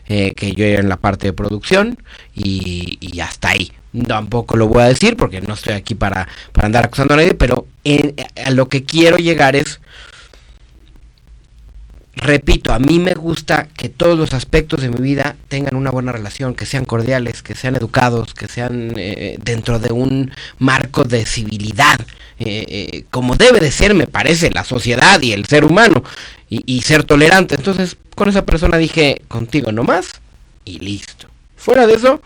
eh, 0.07 0.33
que 0.35 0.51
yo 0.53 0.65
era 0.65 0.81
en 0.81 0.89
la 0.89 0.97
parte 0.97 1.27
de 1.27 1.33
producción 1.33 1.97
y, 2.35 2.97
y 3.01 3.19
hasta 3.21 3.49
ahí. 3.49 3.71
Tampoco 4.07 4.55
lo 4.55 4.67
voy 4.67 4.83
a 4.83 4.87
decir 4.87 5.17
porque 5.17 5.41
no 5.41 5.55
estoy 5.55 5.73
aquí 5.73 5.95
para, 5.95 6.27
para 6.51 6.67
andar 6.67 6.85
acusando 6.85 7.15
a 7.15 7.17
nadie, 7.17 7.33
pero 7.33 7.65
en- 7.83 8.13
a 8.45 8.51
lo 8.51 8.69
que 8.69 8.83
quiero 8.83 9.17
llegar 9.17 9.55
es, 9.55 9.79
repito, 12.19 12.73
a 12.73 12.79
mí 12.79 12.99
me 12.99 13.13
gusta 13.13 13.67
que 13.75 13.89
todos 13.89 14.17
los 14.17 14.33
aspectos 14.33 14.81
de 14.81 14.89
mi 14.89 15.01
vida 15.01 15.35
tengan 15.47 15.75
una 15.75 15.91
buena 15.91 16.11
relación, 16.11 16.55
que 16.55 16.65
sean 16.65 16.85
cordiales, 16.85 17.41
que 17.41 17.55
sean 17.55 17.75
educados, 17.75 18.33
que 18.33 18.47
sean 18.47 18.93
eh, 18.97 19.37
dentro 19.43 19.79
de 19.79 19.91
un 19.91 20.31
marco 20.57 21.03
de 21.03 21.25
civilidad, 21.25 21.99
eh, 22.39 22.65
eh, 22.67 23.03
como 23.09 23.35
debe 23.35 23.59
de 23.59 23.71
ser, 23.71 23.93
me 23.93 24.07
parece, 24.07 24.51
la 24.51 24.63
sociedad 24.63 25.21
y 25.21 25.33
el 25.33 25.45
ser 25.45 25.65
humano, 25.65 26.03
y, 26.49 26.63
y 26.65 26.81
ser 26.81 27.03
tolerante. 27.03 27.55
Entonces, 27.55 27.97
con 28.15 28.29
esa 28.29 28.45
persona 28.45 28.77
dije, 28.77 29.21
contigo 29.27 29.71
nomás, 29.71 30.21
y 30.65 30.79
listo. 30.79 31.27
Fuera 31.55 31.87
de 31.87 31.93
eso, 31.93 32.21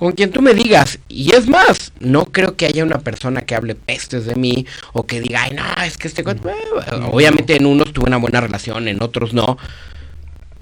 con 0.00 0.12
quien 0.12 0.32
tú 0.32 0.42
me 0.42 0.54
digas. 0.54 0.98
Y 1.08 1.32
es 1.32 1.46
más, 1.46 1.92
no 2.00 2.24
creo 2.24 2.56
que 2.56 2.66
haya 2.66 2.82
una 2.82 2.98
persona 2.98 3.42
que 3.42 3.54
hable 3.54 3.74
pestes 3.76 4.24
de 4.26 4.34
mí 4.34 4.66
o 4.94 5.06
que 5.06 5.20
diga, 5.20 5.42
ay, 5.44 5.52
no, 5.54 5.84
es 5.84 5.96
que 5.96 6.08
este... 6.08 6.24
cuate-". 6.24 6.48
Eh, 6.50 7.00
Obviamente 7.12 7.54
en 7.54 7.66
unos 7.66 7.92
tuve 7.92 8.06
una 8.08 8.16
buena 8.16 8.40
relación, 8.40 8.88
en 8.88 9.02
otros 9.02 9.32
no. 9.32 9.56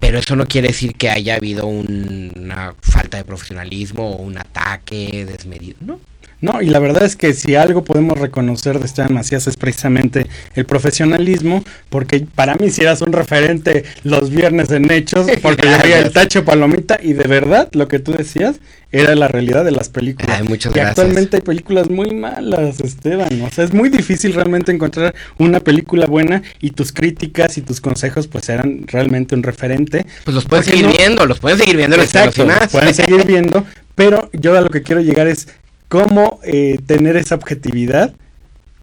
Pero 0.00 0.18
eso 0.18 0.36
no 0.36 0.46
quiere 0.46 0.68
decir 0.68 0.94
que 0.94 1.08
haya 1.10 1.36
habido 1.36 1.66
un- 1.66 2.32
una 2.36 2.74
falta 2.80 3.16
de 3.16 3.24
profesionalismo 3.24 4.10
o 4.10 4.22
un 4.22 4.38
ataque 4.38 5.24
desmedido, 5.24 5.76
¿no? 5.80 6.00
No, 6.40 6.62
y 6.62 6.66
la 6.66 6.78
verdad 6.78 7.02
es 7.04 7.16
que 7.16 7.32
si 7.34 7.56
algo 7.56 7.82
podemos 7.82 8.18
reconocer 8.18 8.78
de 8.78 8.86
Esteban 8.86 9.12
Macías 9.14 9.46
es 9.48 9.56
precisamente 9.56 10.26
el 10.54 10.66
profesionalismo, 10.66 11.64
porque 11.90 12.26
para 12.34 12.54
mí 12.54 12.70
si 12.70 12.82
eras 12.82 13.02
un 13.02 13.12
referente 13.12 13.84
los 14.04 14.30
viernes 14.30 14.70
en 14.70 14.90
Hechos, 14.90 15.26
porque 15.42 15.68
yo 15.68 15.76
veía 15.82 15.98
el 15.98 16.12
tacho 16.12 16.44
palomita 16.44 16.98
y 17.02 17.12
de 17.12 17.26
verdad 17.26 17.68
lo 17.72 17.88
que 17.88 17.98
tú 17.98 18.12
decías 18.12 18.56
era 18.92 19.14
la 19.16 19.28
realidad 19.28 19.64
de 19.64 19.72
las 19.72 19.88
películas. 19.88 20.38
Ay, 20.40 20.46
muchas 20.48 20.72
y 20.72 20.76
gracias. 20.76 20.98
actualmente 20.98 21.36
hay 21.36 21.42
películas 21.42 21.90
muy 21.90 22.14
malas, 22.14 22.80
Esteban. 22.80 23.42
O 23.42 23.50
sea, 23.50 23.64
es 23.64 23.74
muy 23.74 23.88
difícil 23.88 24.32
realmente 24.32 24.72
encontrar 24.72 25.14
una 25.38 25.60
película 25.60 26.06
buena 26.06 26.42
y 26.60 26.70
tus 26.70 26.92
críticas 26.92 27.58
y 27.58 27.62
tus 27.62 27.80
consejos 27.80 28.28
pues 28.28 28.48
eran 28.48 28.86
realmente 28.86 29.34
un 29.34 29.42
referente. 29.42 30.06
Pues 30.24 30.34
los 30.34 30.44
pueden 30.46 30.64
¿Por 30.64 30.72
qué 30.72 30.78
seguir 30.78 30.86
no? 30.92 30.96
viendo, 30.96 31.26
los 31.26 31.38
pueden 31.40 31.58
seguir 31.58 31.76
viendo 31.76 31.96
en 31.96 32.00
los 32.02 32.14
Exacto, 32.14 32.46
más. 32.46 32.60
los 32.62 32.70
pueden 32.72 32.94
seguir 32.94 33.26
viendo, 33.26 33.66
pero 33.94 34.30
yo 34.32 34.56
a 34.56 34.60
lo 34.60 34.70
que 34.70 34.82
quiero 34.82 35.00
llegar 35.02 35.26
es 35.26 35.48
cómo 35.88 36.40
eh, 36.44 36.78
tener 36.86 37.16
esa 37.16 37.34
objetividad 37.34 38.14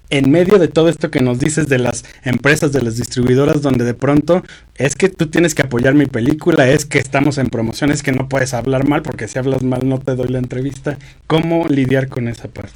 en 0.10 0.30
medio 0.30 0.60
de 0.60 0.68
todo 0.68 0.90
esto 0.90 1.10
que 1.10 1.22
nos 1.22 1.40
dices 1.40 1.68
de 1.68 1.80
las 1.80 2.06
empresas, 2.23 2.72
de 2.72 2.82
las 2.82 2.98
distribuidoras, 2.98 3.61
donde 3.61 3.86
de 3.86 3.94
pronto 3.94 4.44
es 4.76 4.95
que 4.95 5.10
tú 5.10 5.27
tienes 5.27 5.56
que 5.56 5.64
apoyar 5.64 5.94
mi 5.95 6.06
película, 6.06 6.69
es 6.69 6.86
que 6.86 6.99
estamos 6.99 7.38
en 7.38 7.48
promoción, 7.49 7.91
es 7.91 8.03
que 8.03 8.11
no 8.11 8.30
puedes 8.30 8.53
hablar 8.53 8.88
mal, 8.88 9.02
porque 9.02 9.27
si 9.27 9.40
hablas 9.40 9.64
mal 9.64 9.88
no 9.88 9.99
te 9.99 10.15
doy 10.15 10.27
la 10.27 10.40
entrevista. 10.40 10.98
¿Cómo 11.27 11.68
lidiar 11.68 12.07
con 12.07 12.27
esa 12.27 12.48
parte? 12.48 12.73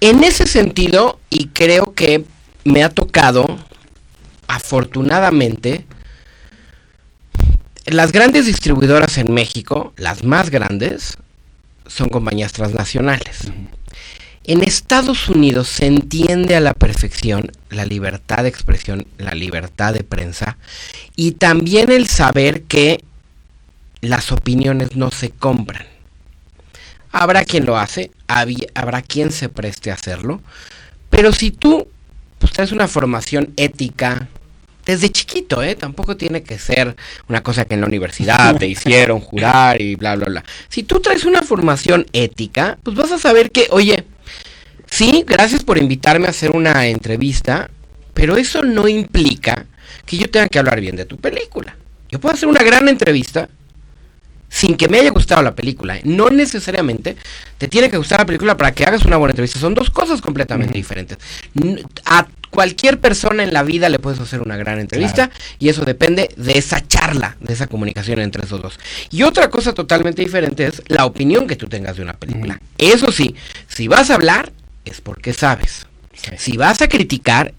En 0.00 0.24
ese 0.24 0.46
sentido, 0.46 1.20
y 1.30 1.48
creo 1.48 1.94
que 1.94 2.24
me 2.64 2.82
ha 2.82 2.88
tocado, 2.88 3.58
afortunadamente, 4.48 5.84
las 7.86 8.12
grandes 8.12 8.46
distribuidoras 8.46 9.18
en 9.18 9.32
México, 9.32 9.92
las 9.96 10.24
más 10.24 10.50
grandes, 10.50 11.18
son 11.94 12.08
compañías 12.08 12.52
transnacionales. 12.52 13.52
En 14.44 14.62
Estados 14.62 15.28
Unidos 15.28 15.68
se 15.68 15.86
entiende 15.86 16.56
a 16.56 16.60
la 16.60 16.74
perfección 16.74 17.52
la 17.70 17.84
libertad 17.84 18.42
de 18.42 18.48
expresión, 18.48 19.06
la 19.18 19.34
libertad 19.34 19.94
de 19.94 20.02
prensa 20.02 20.56
y 21.14 21.32
también 21.32 21.92
el 21.92 22.08
saber 22.08 22.62
que 22.62 23.04
las 24.00 24.32
opiniones 24.32 24.96
no 24.96 25.10
se 25.10 25.30
compran. 25.30 25.86
Habrá 27.12 27.44
quien 27.44 27.66
lo 27.66 27.76
hace, 27.76 28.10
habrá 28.26 29.02
quien 29.02 29.30
se 29.30 29.48
preste 29.48 29.90
a 29.90 29.94
hacerlo, 29.94 30.40
pero 31.08 31.32
si 31.32 31.50
tú 31.50 31.86
pues, 32.38 32.52
traes 32.52 32.72
una 32.72 32.88
formación 32.88 33.52
ética 33.56 34.28
desde 34.84 35.10
chiquito, 35.10 35.62
¿eh? 35.62 35.74
tampoco 35.76 36.16
tiene 36.16 36.42
que 36.42 36.58
ser 36.58 36.96
una 37.28 37.42
cosa 37.42 37.64
que 37.64 37.74
en 37.74 37.80
la 37.80 37.86
universidad 37.86 38.56
te 38.56 38.66
hicieron 38.66 39.20
jurar 39.20 39.80
y 39.80 39.94
bla, 39.94 40.16
bla, 40.16 40.26
bla. 40.26 40.44
Si 40.68 40.82
tú 40.82 41.00
traes 41.00 41.24
una 41.24 41.42
formación 41.42 42.06
ética, 42.12 42.78
pues 42.82 42.96
vas 42.96 43.12
a 43.12 43.18
saber 43.18 43.50
que, 43.50 43.68
oye, 43.70 44.04
sí, 44.90 45.24
gracias 45.26 45.62
por 45.62 45.78
invitarme 45.78 46.26
a 46.26 46.30
hacer 46.30 46.50
una 46.50 46.86
entrevista, 46.86 47.70
pero 48.12 48.36
eso 48.36 48.62
no 48.62 48.88
implica 48.88 49.66
que 50.04 50.16
yo 50.16 50.28
tenga 50.28 50.48
que 50.48 50.58
hablar 50.58 50.80
bien 50.80 50.96
de 50.96 51.04
tu 51.04 51.16
película. 51.16 51.76
Yo 52.10 52.18
puedo 52.18 52.34
hacer 52.34 52.48
una 52.48 52.62
gran 52.62 52.88
entrevista 52.88 53.48
sin 54.48 54.76
que 54.76 54.88
me 54.88 54.98
haya 54.98 55.10
gustado 55.10 55.42
la 55.42 55.54
película. 55.54 55.98
No 56.04 56.28
necesariamente 56.28 57.16
te 57.56 57.68
tiene 57.68 57.88
que 57.88 57.96
gustar 57.96 58.20
la 58.20 58.26
película 58.26 58.56
para 58.56 58.72
que 58.72 58.84
hagas 58.84 59.04
una 59.04 59.16
buena 59.16 59.30
entrevista. 59.30 59.58
Son 59.58 59.74
dos 59.74 59.90
cosas 59.90 60.20
completamente 60.20 60.74
diferentes. 60.74 61.16
A 62.04 62.26
cualquier 62.52 63.00
persona 63.00 63.42
en 63.42 63.54
la 63.54 63.62
vida 63.62 63.88
le 63.88 63.98
puedes 63.98 64.20
hacer 64.20 64.42
una 64.42 64.58
gran 64.58 64.78
entrevista 64.78 65.30
y 65.58 65.70
eso 65.70 65.86
depende 65.86 66.28
de 66.36 66.58
esa 66.58 66.86
charla, 66.86 67.36
de 67.40 67.54
esa 67.54 67.66
comunicación 67.66 68.20
entre 68.20 68.44
esos 68.44 68.60
dos. 68.60 68.78
Y 69.10 69.22
otra 69.22 69.48
cosa 69.48 69.72
totalmente 69.72 70.20
diferente 70.22 70.66
es 70.66 70.82
la 70.88 71.06
opinión 71.06 71.46
que 71.46 71.56
tú 71.56 71.66
tengas 71.66 71.96
de 71.96 72.02
una 72.02 72.12
película. 72.12 72.60
Eso 72.76 73.10
sí, 73.10 73.34
si 73.68 73.88
vas 73.88 74.10
a 74.10 74.16
hablar 74.16 74.52
es 74.84 75.00
porque 75.00 75.32
sabes. 75.32 75.86
Si 76.36 76.58
vas 76.58 76.82
a 76.82 76.88
criticar 76.88 77.54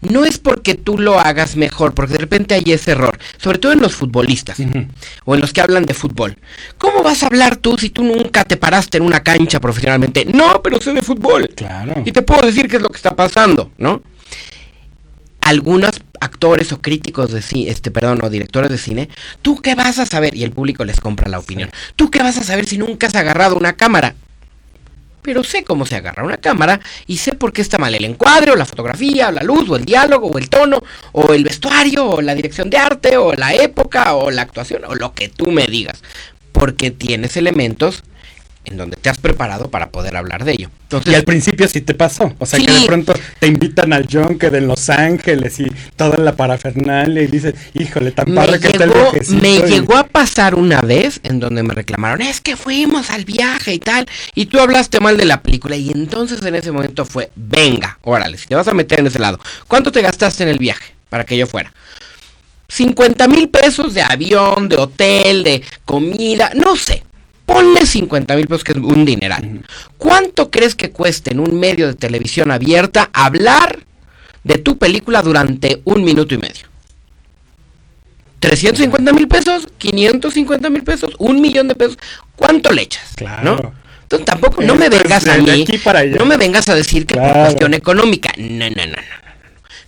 no 0.00 0.24
es 0.24 0.38
porque 0.38 0.74
tú 0.74 0.98
lo 0.98 1.20
hagas 1.20 1.56
mejor, 1.56 1.94
porque 1.94 2.14
de 2.14 2.18
repente 2.18 2.54
hay 2.54 2.64
ese 2.66 2.90
error, 2.90 3.16
sobre 3.38 3.58
todo 3.58 3.72
en 3.72 3.80
los 3.80 3.94
futbolistas 3.94 4.58
o 5.24 5.34
en 5.34 5.40
los 5.40 5.52
que 5.52 5.60
hablan 5.60 5.86
de 5.86 5.94
fútbol. 5.94 6.36
¿Cómo 6.76 7.04
vas 7.04 7.22
a 7.22 7.26
hablar 7.26 7.56
tú 7.56 7.78
si 7.78 7.90
tú 7.90 8.02
nunca 8.02 8.44
te 8.44 8.56
paraste 8.56 8.98
en 8.98 9.04
una 9.04 9.20
cancha 9.20 9.60
profesionalmente? 9.60 10.24
No, 10.24 10.60
pero 10.60 10.80
sé 10.80 10.92
de 10.92 11.02
fútbol. 11.02 11.48
Claro. 11.54 12.02
Y 12.04 12.10
te 12.10 12.22
puedo 12.22 12.44
decir 12.44 12.68
qué 12.68 12.76
es 12.76 12.82
lo 12.82 12.88
que 12.88 12.96
está 12.96 13.14
pasando, 13.14 13.70
¿no? 13.78 14.02
Algunas, 15.42 16.00
actores 16.20 16.72
o 16.72 16.80
críticos 16.80 17.32
de 17.32 17.42
cine, 17.42 17.70
este, 17.70 17.90
perdón, 17.90 18.20
o 18.22 18.30
directores 18.30 18.70
de 18.70 18.78
cine, 18.78 19.08
¿tú 19.42 19.60
qué 19.60 19.74
vas 19.74 19.98
a 19.98 20.06
saber? 20.06 20.36
Y 20.36 20.44
el 20.44 20.52
público 20.52 20.84
les 20.84 21.00
compra 21.00 21.28
la 21.28 21.38
opinión. 21.38 21.70
¿Tú 21.96 22.10
qué 22.10 22.20
vas 22.20 22.38
a 22.38 22.44
saber 22.44 22.66
si 22.66 22.78
nunca 22.78 23.08
has 23.08 23.14
agarrado 23.16 23.56
una 23.56 23.74
cámara? 23.74 24.14
Pero 25.20 25.44
sé 25.44 25.62
cómo 25.62 25.84
se 25.84 25.96
agarra 25.96 26.24
una 26.24 26.36
cámara 26.36 26.80
y 27.06 27.18
sé 27.18 27.32
por 27.34 27.52
qué 27.52 27.60
está 27.62 27.78
mal 27.78 27.94
el 27.94 28.04
encuadre 28.04 28.50
o 28.50 28.56
la 28.56 28.64
fotografía 28.64 29.28
o 29.28 29.32
la 29.32 29.42
luz 29.42 29.68
o 29.68 29.76
el 29.76 29.84
diálogo 29.84 30.28
o 30.28 30.38
el 30.38 30.48
tono 30.48 30.82
o 31.12 31.32
el 31.32 31.44
vestuario 31.44 32.08
o 32.08 32.22
la 32.22 32.34
dirección 32.34 32.70
de 32.70 32.78
arte 32.78 33.16
o 33.16 33.32
la 33.32 33.54
época 33.54 34.14
o 34.14 34.32
la 34.32 34.42
actuación 34.42 34.84
o 34.84 34.94
lo 34.94 35.14
que 35.14 35.28
tú 35.28 35.52
me 35.52 35.66
digas. 35.66 36.02
Porque 36.50 36.90
tienes 36.90 37.36
elementos 37.36 38.02
en 38.64 38.76
donde 38.76 38.96
te 38.96 39.08
has 39.10 39.18
preparado 39.18 39.70
para 39.70 39.90
poder 39.90 40.16
hablar 40.16 40.44
de 40.44 40.52
ello. 40.52 40.70
y 41.04 41.14
al 41.14 41.24
principio 41.24 41.66
sí 41.68 41.80
te 41.80 41.94
pasó, 41.94 42.32
o 42.38 42.46
sea 42.46 42.60
que 42.60 42.70
de 42.70 42.86
pronto 42.86 43.12
te 43.40 43.46
invitan 43.48 43.92
al 43.92 44.06
Junker 44.10 44.54
en 44.54 44.68
Los 44.68 44.88
Ángeles 44.88 45.58
y 45.60 45.66
toda 45.96 46.16
la 46.18 46.36
parafernalia 46.36 47.22
y 47.22 47.26
dices, 47.26 47.54
híjole, 47.74 48.12
tan 48.12 48.30
me 48.30 48.36
padre 48.36 48.60
que 48.60 48.68
está 48.68 48.84
el 48.84 48.90
llegó, 48.92 49.12
me 49.40 49.56
y- 49.56 49.62
llegó 49.62 49.96
a 49.96 50.04
pasar 50.04 50.54
una 50.54 50.80
vez 50.80 51.18
en 51.24 51.40
donde 51.40 51.62
me 51.62 51.74
reclamaron, 51.74 52.22
es 52.22 52.40
que 52.40 52.56
fuimos 52.56 53.10
al 53.10 53.24
viaje 53.24 53.74
y 53.74 53.78
tal, 53.78 54.06
y 54.34 54.46
tú 54.46 54.60
hablaste 54.60 55.00
mal 55.00 55.16
de 55.16 55.24
la 55.24 55.42
película, 55.42 55.74
y 55.76 55.90
entonces 55.90 56.40
en 56.44 56.54
ese 56.54 56.70
momento 56.70 57.04
fue, 57.04 57.30
venga, 57.34 57.98
órale, 58.02 58.38
si 58.38 58.46
te 58.46 58.54
vas 58.54 58.68
a 58.68 58.74
meter 58.74 59.00
en 59.00 59.08
ese 59.08 59.18
lado, 59.18 59.40
¿cuánto 59.66 59.90
te 59.90 60.02
gastaste 60.02 60.42
en 60.44 60.50
el 60.50 60.58
viaje 60.58 60.94
para 61.08 61.24
que 61.24 61.36
yo 61.36 61.46
fuera? 61.46 61.72
50 62.68 63.28
mil 63.28 63.48
pesos 63.48 63.92
de 63.92 64.02
avión, 64.02 64.68
de 64.68 64.76
hotel, 64.76 65.42
de 65.44 65.62
comida, 65.84 66.52
no 66.54 66.76
sé. 66.76 67.02
Ponle 67.52 67.84
50 67.84 68.34
mil 68.36 68.46
pesos 68.46 68.64
que 68.64 68.72
es 68.72 68.78
un 68.78 69.04
dineral. 69.04 69.62
¿Cuánto 69.98 70.50
crees 70.50 70.74
que 70.74 70.90
cueste 70.90 71.32
en 71.32 71.40
un 71.40 71.58
medio 71.58 71.86
de 71.86 71.94
televisión 71.94 72.50
abierta 72.50 73.10
hablar 73.12 73.80
de 74.42 74.58
tu 74.58 74.78
película 74.78 75.20
durante 75.22 75.82
un 75.84 76.02
minuto 76.02 76.34
y 76.34 76.38
medio? 76.38 76.66
350 78.40 79.12
mil 79.12 79.28
pesos, 79.28 79.68
550 79.78 80.70
mil 80.70 80.82
pesos, 80.82 81.12
un 81.18 81.40
millón 81.40 81.68
de 81.68 81.74
pesos. 81.74 81.98
¿Cuánto 82.34 82.72
le 82.72 82.82
echas? 82.82 83.14
¿no? 83.42 83.72
Entonces 84.02 84.26
tampoco, 84.26 84.62
no 84.62 84.74
me 84.74 84.86
es 84.86 84.90
vengas 84.90 85.26
a 85.26 85.36
mí, 85.38 85.64
no 86.18 86.26
me 86.26 86.36
vengas 86.36 86.68
a 86.68 86.74
decir 86.74 87.06
que 87.06 87.14
por 87.14 87.22
Claro. 87.24 87.40
cuestión 87.44 87.74
económica. 87.74 88.32
No, 88.36 88.68
no, 88.70 88.76
no, 88.76 88.86
no. 88.86 88.92
no. 88.92 89.32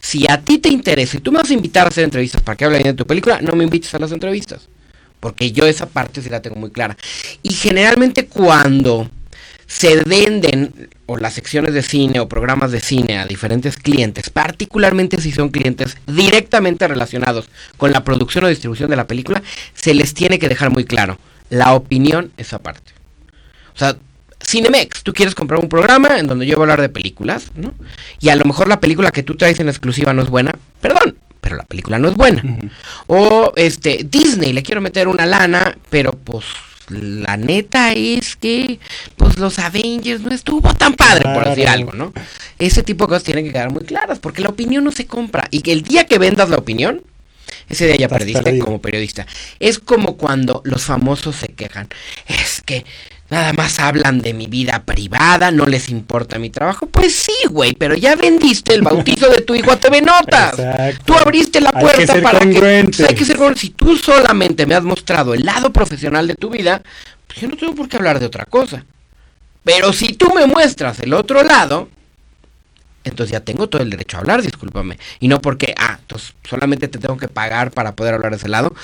Si 0.01 0.31
a 0.31 0.39
ti 0.41 0.59
te 0.59 0.69
interesa 0.69 1.17
y 1.17 1.21
tú 1.21 1.33
me 1.33 1.39
vas 1.39 1.51
a 1.51 1.55
invitar 1.55 1.87
a 1.87 1.89
hacer 1.89 2.05
entrevistas 2.05 2.43
para 2.43 2.57
que 2.57 2.65
hable 2.67 2.79
bien 2.79 2.91
de 2.91 2.95
tu 2.95 3.07
película, 3.07 3.41
no 3.41 3.53
me 3.55 3.65
invites 3.65 3.95
a 3.95 3.99
las 3.99 4.13
entrevistas. 4.13 4.69
Porque 5.25 5.53
yo 5.53 5.65
esa 5.65 5.87
parte 5.87 6.21
sí 6.21 6.29
la 6.29 6.43
tengo 6.43 6.57
muy 6.57 6.71
clara. 6.71 6.99
Y 7.43 7.55
generalmente 7.55 8.27
cuando 8.27 9.09
se 9.67 10.03
venden 10.03 10.91
o 11.07 11.17
las 11.17 11.33
secciones 11.33 11.73
de 11.73 11.81
cine 11.81 12.21
o 12.21 12.29
programas 12.29 12.73
de 12.73 12.81
cine 12.81 13.17
a 13.17 13.25
diferentes 13.25 13.79
clientes, 13.79 14.29
particularmente 14.29 15.19
si 15.23 15.33
son 15.33 15.49
clientes 15.49 15.97
directamente 16.07 16.87
relacionados 16.87 17.49
con 17.79 17.91
la 17.91 18.05
producción 18.05 18.45
o 18.45 18.49
distribución 18.49 18.91
de 18.91 18.97
la 18.97 19.07
película, 19.07 19.43
se 19.73 19.95
les 19.95 20.13
tiene 20.13 20.39
que 20.39 20.51
dejar 20.51 20.71
muy 20.71 20.85
claro, 20.85 21.17
la 21.49 21.73
opinión 21.73 22.31
es 22.37 22.53
aparte. 22.53 22.93
O 23.75 23.79
sea, 23.79 23.97
Cinemex, 24.47 25.05
tú 25.05 25.15
quieres 25.15 25.35
comprar 25.35 25.59
un 25.59 25.71
programa 25.71 26.19
en 26.19 26.27
donde 26.27 26.45
yo 26.45 26.57
voy 26.57 26.65
a 26.65 26.65
hablar 26.65 26.83
de 26.83 26.91
películas, 26.91 27.51
¿no? 27.55 27.73
Y 28.21 28.29
a 28.29 28.37
lo 28.37 28.45
mejor 28.45 28.69
la 28.69 28.79
película 28.79 29.11
que 29.11 29.23
tú 29.23 29.37
traes 29.37 29.59
en 29.59 29.71
exclusiva 29.71 30.13
no 30.13 30.21
es 30.21 30.29
buena, 30.29 30.53
perdón, 30.83 31.17
pero 31.45 31.57
la 31.57 31.65
película 31.65 31.99
no 31.99 32.09
es 32.09 32.15
buena. 32.15 32.43
O 33.07 33.53
este 33.55 34.07
Disney, 34.09 34.55
le 34.55 34.63
quiero 34.63 34.81
meter 34.81 35.09
una 35.09 35.27
lana, 35.27 35.77
pero 35.91 36.13
pues 36.13 36.47
la 36.89 37.37
neta 37.37 37.93
es 37.93 38.35
que 38.37 38.81
pues 39.17 39.39
los 39.39 39.59
Avengers 39.59 40.23
no 40.23 40.35
estuvo 40.35 40.73
tan 40.73 40.95
padre, 40.95 41.35
por 41.35 41.47
decir 41.47 41.69
algo, 41.69 41.93
¿no? 41.93 42.15
Ese 42.59 42.83
tipo 42.83 43.05
de 43.05 43.09
cosas 43.11 43.25
tienen 43.25 43.45
que 43.45 43.53
quedar 43.53 43.71
muy 43.71 43.85
claras, 43.85 44.21
porque 44.21 44.41
la 44.41 44.49
opinión 44.49 44.85
no 44.85 44.91
se 44.91 45.07
compra. 45.07 45.47
Y 45.51 45.61
que 45.61 45.73
el 45.73 45.83
día 45.83 46.07
que 46.07 46.17
vendas 46.19 46.49
la 46.49 46.57
opinión, 46.57 47.03
ese 47.69 47.89
día 47.89 47.97
ya 47.97 48.07
Estás 48.07 48.19
perdiste 48.21 48.43
perdido. 48.43 48.65
como 48.65 48.81
periodista. 48.81 49.27
Es 49.61 49.79
como 49.79 50.17
cuando 50.17 50.63
los 50.65 50.85
famosos 50.85 51.37
se 51.37 51.49
quejan. 51.49 51.89
Es 52.27 52.63
que 52.63 52.87
nada 53.31 53.53
más 53.53 53.79
hablan 53.81 54.21
de 54.21 54.35
mi 54.35 54.47
vida 54.47 54.83
privada, 54.85 55.51
no 55.51 55.67
les 55.67 55.89
importa 55.89 56.39
mi 56.39 56.51
trabajo. 56.51 56.87
Pues 56.87 57.15
sí, 57.15 57.35
güey, 57.51 57.73
pero 57.75 57.95
ya 57.95 58.17
vendiste 58.17 58.75
el 58.75 58.83
bautizo 58.83 59.29
de 59.29 59.41
tu 59.41 59.55
hijo 59.55 59.73
a 59.73 59.77
TV 59.77 60.01
Notas. 60.03 60.59
Exacto. 60.59 61.03
Tú 61.05 61.15
abriste 61.15 61.61
la 61.61 61.71
Hay 61.71 61.75
que 61.75 61.81
puerta 61.81 62.13
ser 62.13 62.23
para 62.23 62.39
congruente. 62.41 62.97
que... 62.99 63.09
Hay 63.09 63.15
que 63.15 63.25
ser 63.25 63.37
congruente. 63.37 63.61
Si 63.61 63.71
tú 63.71 63.97
solamente 63.97 64.67
me 64.67 64.75
has 64.75 64.85
mostrado 64.85 65.35
el 65.35 65.45
lado 65.45 65.73
profesional 65.73 66.27
de 66.27 66.35
tu 66.35 66.51
vida, 66.51 66.83
pues 67.27 67.41
yo 67.41 67.49
no 67.49 67.57
tengo 67.57 67.75
por 67.75 67.89
qué 67.89 67.97
hablar 67.97 68.21
de 68.21 68.27
otra 68.27 68.45
cosa. 68.45 68.85
Pero 69.65 69.93
si 69.93 70.13
tú 70.13 70.33
me 70.35 70.47
muestras 70.47 71.01
el 71.01 71.15
otro 71.15 71.43
lado, 71.43 71.89
entonces 73.03 73.33
ya 73.33 73.41
tengo 73.41 73.69
todo 73.69 73.83
el 73.83 73.91
derecho 73.91 74.17
a 74.17 74.21
hablar, 74.21 74.43
discúlpame. 74.43 74.99
Y 75.21 75.29
no 75.29 75.41
porque, 75.41 75.75
ah, 75.79 75.97
entonces 76.01 76.35
solamente 76.49 76.89
te 76.89 76.99
tengo 76.99 77.17
que 77.17 77.29
pagar 77.29 77.71
para 77.71 77.93
poder 77.95 78.15
hablar 78.15 78.33
de 78.33 78.37
ese 78.37 78.49
lado. 78.49 78.75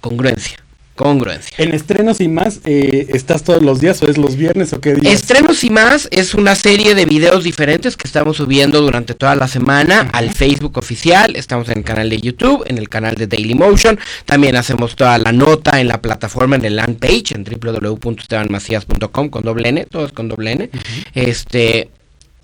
Congruencia, 0.00 0.58
congruencia. 0.96 1.54
En 1.58 1.72
estrenos 1.72 2.20
y 2.20 2.28
más, 2.28 2.60
eh, 2.64 3.06
¿estás 3.10 3.44
todos 3.44 3.62
los 3.62 3.80
días 3.80 4.02
o 4.02 4.08
es 4.08 4.18
los 4.18 4.36
viernes 4.36 4.72
o 4.72 4.80
qué 4.80 4.94
días? 4.94 5.14
Estrenos 5.14 5.62
y 5.62 5.70
más 5.70 6.08
es 6.10 6.34
una 6.34 6.56
serie 6.56 6.96
de 6.96 7.04
videos 7.04 7.44
diferentes 7.44 7.96
que 7.96 8.08
estamos 8.08 8.38
subiendo 8.38 8.80
durante 8.80 9.14
toda 9.14 9.36
la 9.36 9.46
semana 9.46 10.10
al 10.12 10.32
Facebook 10.32 10.78
oficial, 10.78 11.36
estamos 11.36 11.68
en 11.68 11.78
el 11.78 11.84
canal 11.84 12.10
de 12.10 12.20
YouTube, 12.20 12.64
en 12.66 12.78
el 12.78 12.88
canal 12.88 13.14
de 13.14 13.28
Dailymotion, 13.28 13.98
también 14.24 14.56
hacemos 14.56 14.96
toda 14.96 15.18
la 15.18 15.30
nota 15.30 15.80
en 15.80 15.88
la 15.88 16.00
plataforma, 16.00 16.56
en 16.56 16.64
el 16.64 16.76
land 16.76 16.98
page, 16.98 17.34
en 17.34 17.44
www.estebanmacías.com 17.44 19.28
con 19.28 19.42
doble 19.44 19.68
N, 19.68 19.86
todo 19.86 20.06
es 20.06 20.12
con 20.12 20.28
doble 20.28 20.52
N, 20.52 20.70
este... 21.14 21.90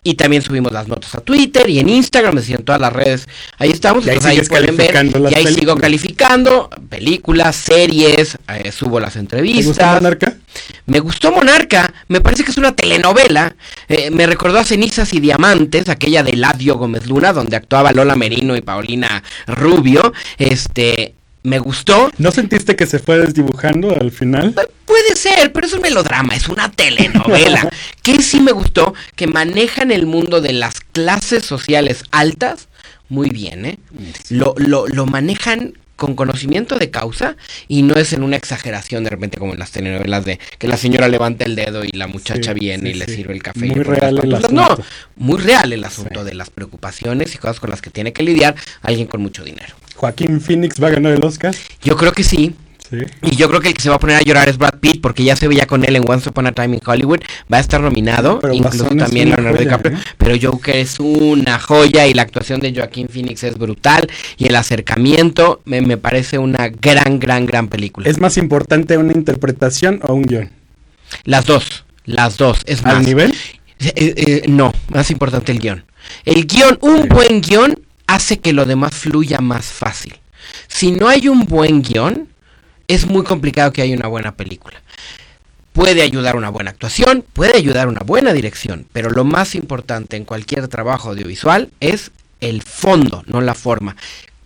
Y 0.05 0.15
también 0.15 0.43
subimos 0.43 0.73
las 0.73 0.89
notas 0.89 1.15
a 1.15 1.21
Twitter 1.21 1.71
y 1.71 1.79
en 1.79 1.89
Instagram, 1.89 2.35
decir, 2.35 2.57
en 2.57 2.65
todas 2.65 2.81
las 2.81 2.93
redes. 2.93 3.29
Ahí 3.59 3.71
estamos, 3.71 4.05
Y 4.05 4.11
ahí 4.11 4.17
entonces 4.17 4.31
ahí 4.31 4.45
sigues 4.45 4.49
pueden 4.49 4.77
ver. 4.77 5.31
Y 5.31 5.35
ahí 5.35 5.55
sigo 5.55 5.77
calificando 5.77 6.69
películas, 6.89 7.55
series, 7.55 8.37
eh, 8.49 8.73
subo 8.73 8.99
las 8.99 9.15
entrevistas. 9.15 9.63
¿Te 9.63 9.69
gusta 9.69 9.95
Monarca? 9.95 10.37
Me 10.87 10.99
gustó 10.99 11.31
Monarca, 11.31 11.95
me 12.09 12.21
parece 12.21 12.43
que 12.43 12.51
es 12.51 12.59
una 12.59 12.75
telenovela. 12.75 13.55
eh, 13.89 14.11
me 14.11 14.27
recordó 14.27 14.59
a 14.59 14.65
Cenizas 14.65 15.13
y 15.15 15.21
Diamantes, 15.21 15.89
aquella 15.89 16.25
de 16.25 16.35
Ladio 16.35 16.77
Gómez 16.77 17.07
Luna, 17.07 17.33
donde 17.33 17.57
actuaba 17.57 17.93
Lola 17.93 18.17
Merino 18.17 18.57
y 18.57 18.61
Paulina 18.61 19.23
Rubio. 19.47 20.13
Este, 20.37 21.15
me 21.45 21.59
gustó. 21.59 22.11
¿No 22.19 22.31
sentiste 22.31 22.77
que 22.77 22.87
se 22.87 22.99
fue 22.99 23.19
desdibujando 23.19 23.95
al 23.99 24.11
final? 24.13 24.55
Puede 24.87 25.17
ser, 25.17 25.53
pero 25.53 25.67
es 25.67 25.73
un 25.73 25.81
melodrama, 25.83 26.35
es 26.37 26.49
una 26.49 26.71
telenovela. 26.71 27.69
que 28.03 28.23
sí 28.23 28.41
me 28.41 28.53
gustó, 28.53 28.95
que 29.17 29.27
manejan 29.27 29.91
el 29.91 30.07
mundo 30.07 30.41
de 30.41 30.53
las 30.53 30.81
clases 30.81 31.45
sociales 31.45 32.05
altas 32.11 32.69
muy 33.09 33.29
bien, 33.31 33.67
¿eh? 33.67 33.79
Lo, 34.31 34.55
lo, 34.57 34.87
lo 34.89 35.05
manejan 35.07 35.75
con 35.97 36.15
conocimiento 36.17 36.79
de 36.79 36.91
causa 36.91 37.37
y 37.69 37.83
no 37.83 37.95
es 37.95 38.13
en 38.13 38.23
una 38.25 38.37
exageración 38.37 39.05
de 39.05 39.11
repente 39.11 39.39
como 39.39 39.53
en 39.53 39.59
las 39.59 39.71
telenovelas 39.71 40.25
de 40.25 40.41
que 40.59 40.67
la 40.67 40.77
señora 40.77 41.07
levanta 41.09 41.45
el 41.45 41.55
dedo 41.55 41.85
y 41.85 41.91
la 41.93 42.07
muchacha 42.09 42.55
Sí, 42.55 42.59
viene 42.61 42.91
sí, 42.91 42.97
y 42.97 42.99
le 42.99 43.07
sí. 43.07 43.17
sirve 43.17 43.35
el 43.35 43.43
café. 43.43 43.67
y 43.67 43.71
Muy 43.71 43.85
las 43.85 43.87
real 43.87 44.15
el 44.19 44.31
pantuflas. 44.31 44.53
No, 44.53 44.63
asunto. 44.65 44.85
muy 45.17 45.39
real 45.41 45.73
el 45.73 45.85
asunto 45.85 46.25
de 46.25 46.35
las 46.35 46.51
preocupaciones 46.51 47.35
y 47.35 47.39
cosas 47.39 47.61
con 47.61 47.71
las 47.71 47.83
que 47.83 47.91
tiene 47.91 48.13
que 48.13 48.23
lidiar 48.23 48.55
alguien 48.81 49.07
con 49.07 49.21
mucho 49.21 49.45
dinero. 49.45 49.75
Joaquín 49.97 50.41
Phoenix 50.41 50.83
va 50.83 50.89
a 50.89 50.91
ganar 50.91 51.13
el 51.13 51.25
Oscar. 51.25 51.55
Yo 51.83 51.97
creo 51.97 52.13
que 52.13 52.23
sí. 52.25 52.55
Sí. 52.91 52.99
Y 53.23 53.37
yo 53.37 53.49
creo 53.49 53.61
que 53.63 53.69
el 53.69 53.75
que 53.75 53.81
se 53.81 53.89
va 53.89 53.95
a 53.95 53.99
poner 53.99 54.17
a 54.17 54.21
llorar 54.21 54.51
es 54.51 54.59
Brad 54.59 54.75
Pitt, 54.79 55.01
porque 55.01 55.25
ya 55.25 55.35
se 55.35 55.49
veía 55.49 55.67
con 55.67 55.83
él 55.83 55.97
en 55.97 56.05
Once 56.07 56.29
Upon 56.29 56.47
a 56.47 56.53
Time 56.53 56.77
in 56.77 56.83
Hollywood. 56.85 57.21
Va 57.51 57.57
a 57.57 57.61
estar 57.61 57.81
nominado, 57.81 58.39
Pero 58.41 58.53
incluso 58.53 58.85
también 58.85 59.31
Leonardo 59.31 59.53
joya, 59.57 59.65
DiCaprio. 59.65 59.97
¿eh? 59.97 60.01
Pero 60.19 60.35
Joker 60.53 60.77
es 60.77 61.01
una 61.01 61.59
joya 61.59 62.07
y 62.07 62.13
la 62.13 62.21
actuación 62.23 62.61
de 62.61 62.75
Joaquín 62.75 63.09
Phoenix 63.09 63.45
es 63.45 63.57
brutal. 63.57 64.11
Y 64.37 64.47
el 64.47 64.57
acercamiento 64.57 65.63
me, 65.65 65.81
me 65.81 65.97
parece 65.97 66.37
una 66.37 66.69
gran, 66.69 67.19
gran, 67.19 67.47
gran 67.47 67.69
película. 67.69 68.11
¿Es 68.11 68.21
más 68.21 68.37
importante 68.37 68.99
una 68.99 69.13
interpretación 69.13 70.01
o 70.03 70.13
un 70.13 70.25
guion? 70.25 70.51
Las 71.25 71.47
dos, 71.47 71.85
las 72.05 72.37
dos. 72.37 72.61
Es 72.67 72.85
¿Al 72.85 72.97
más. 72.97 73.05
nivel? 73.07 73.35
Eh, 73.79 73.93
eh, 73.97 74.43
no, 74.49 74.73
más 74.91 75.11
importante 75.11 75.51
el 75.51 75.61
guion. 75.61 75.85
El 76.25 76.47
guion, 76.47 76.79
un 76.83 77.09
buen 77.09 77.41
guion 77.41 77.79
hace 78.15 78.39
que 78.41 78.53
lo 78.53 78.65
demás 78.65 78.95
fluya 78.95 79.41
más 79.41 79.67
fácil. 79.67 80.19
Si 80.69 80.93
no 80.93 81.09
hay 81.09 81.29
un 81.29 81.47
buen 81.47 81.83
guion, 81.83 82.29
es 82.89 83.07
muy 83.07 83.25
complicado 83.25 83.73
que 83.73 83.83
haya 83.83 83.97
una 83.97 84.09
buena 84.09 84.35
película. 84.35 84.83
Puede 85.73 86.03
ayudar 86.03 86.37
una 86.37 86.51
buena 86.51 86.71
actuación, 86.71 87.25
puede 87.33 87.57
ayudar 87.57 87.89
una 87.89 88.01
buena 88.01 88.35
dirección, 88.35 88.87
pero 88.93 89.09
lo 89.11 89.25
más 89.25 89.55
importante 89.55 90.17
en 90.19 90.27
cualquier 90.27 90.69
trabajo 90.69 91.09
audiovisual 91.11 91.71
es 91.81 92.11
el 92.41 92.61
fondo, 92.63 93.23
no 93.27 93.41
la 93.41 93.55
forma. 93.55 93.97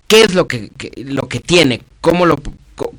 ¿Qué 0.07 0.23
es 0.23 0.35
lo 0.35 0.47
que, 0.47 0.71
que- 0.79 0.93
lo 1.05 1.29
que 1.29 1.41
tiene? 1.41 1.83
¿Cómo 2.01 2.27
lo, 2.27 2.35
o 2.35 2.93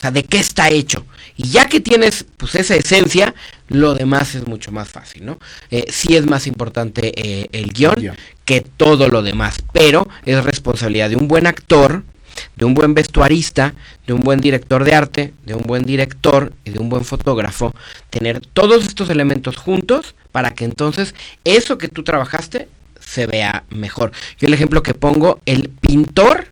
sea, 0.00 0.10
de 0.10 0.24
qué 0.24 0.38
está 0.38 0.70
hecho? 0.70 1.04
Y 1.36 1.48
ya 1.48 1.66
que 1.66 1.80
tienes 1.80 2.24
pues 2.36 2.54
esa 2.54 2.74
esencia, 2.74 3.34
lo 3.68 3.94
demás 3.94 4.34
es 4.34 4.46
mucho 4.46 4.72
más 4.72 4.88
fácil, 4.88 5.26
¿no? 5.26 5.38
Eh, 5.70 5.84
sí 5.88 6.16
es 6.16 6.26
más 6.26 6.46
importante 6.46 7.12
eh, 7.16 7.48
el 7.52 7.72
guion 7.72 8.16
que 8.44 8.60
todo 8.60 9.08
lo 9.08 9.22
demás, 9.22 9.58
pero 9.72 10.08
es 10.24 10.42
responsabilidad 10.44 11.10
de 11.10 11.16
un 11.16 11.28
buen 11.28 11.46
actor, 11.46 12.04
de 12.54 12.64
un 12.64 12.74
buen 12.74 12.94
vestuarista, 12.94 13.74
de 14.06 14.12
un 14.12 14.20
buen 14.20 14.40
director 14.40 14.84
de 14.84 14.94
arte, 14.94 15.34
de 15.44 15.54
un 15.54 15.62
buen 15.62 15.84
director 15.84 16.52
y 16.64 16.70
de 16.70 16.78
un 16.78 16.88
buen 16.88 17.04
fotógrafo, 17.04 17.74
tener 18.10 18.40
todos 18.40 18.86
estos 18.86 19.10
elementos 19.10 19.56
juntos 19.56 20.14
para 20.32 20.52
que 20.52 20.64
entonces 20.64 21.14
eso 21.44 21.78
que 21.78 21.88
tú 21.88 22.02
trabajaste 22.02 22.68
se 23.00 23.26
vea 23.26 23.64
mejor. 23.70 24.12
Yo 24.38 24.48
el 24.48 24.54
ejemplo 24.54 24.82
que 24.82 24.94
pongo, 24.94 25.40
el 25.46 25.68
pintor 25.68 26.48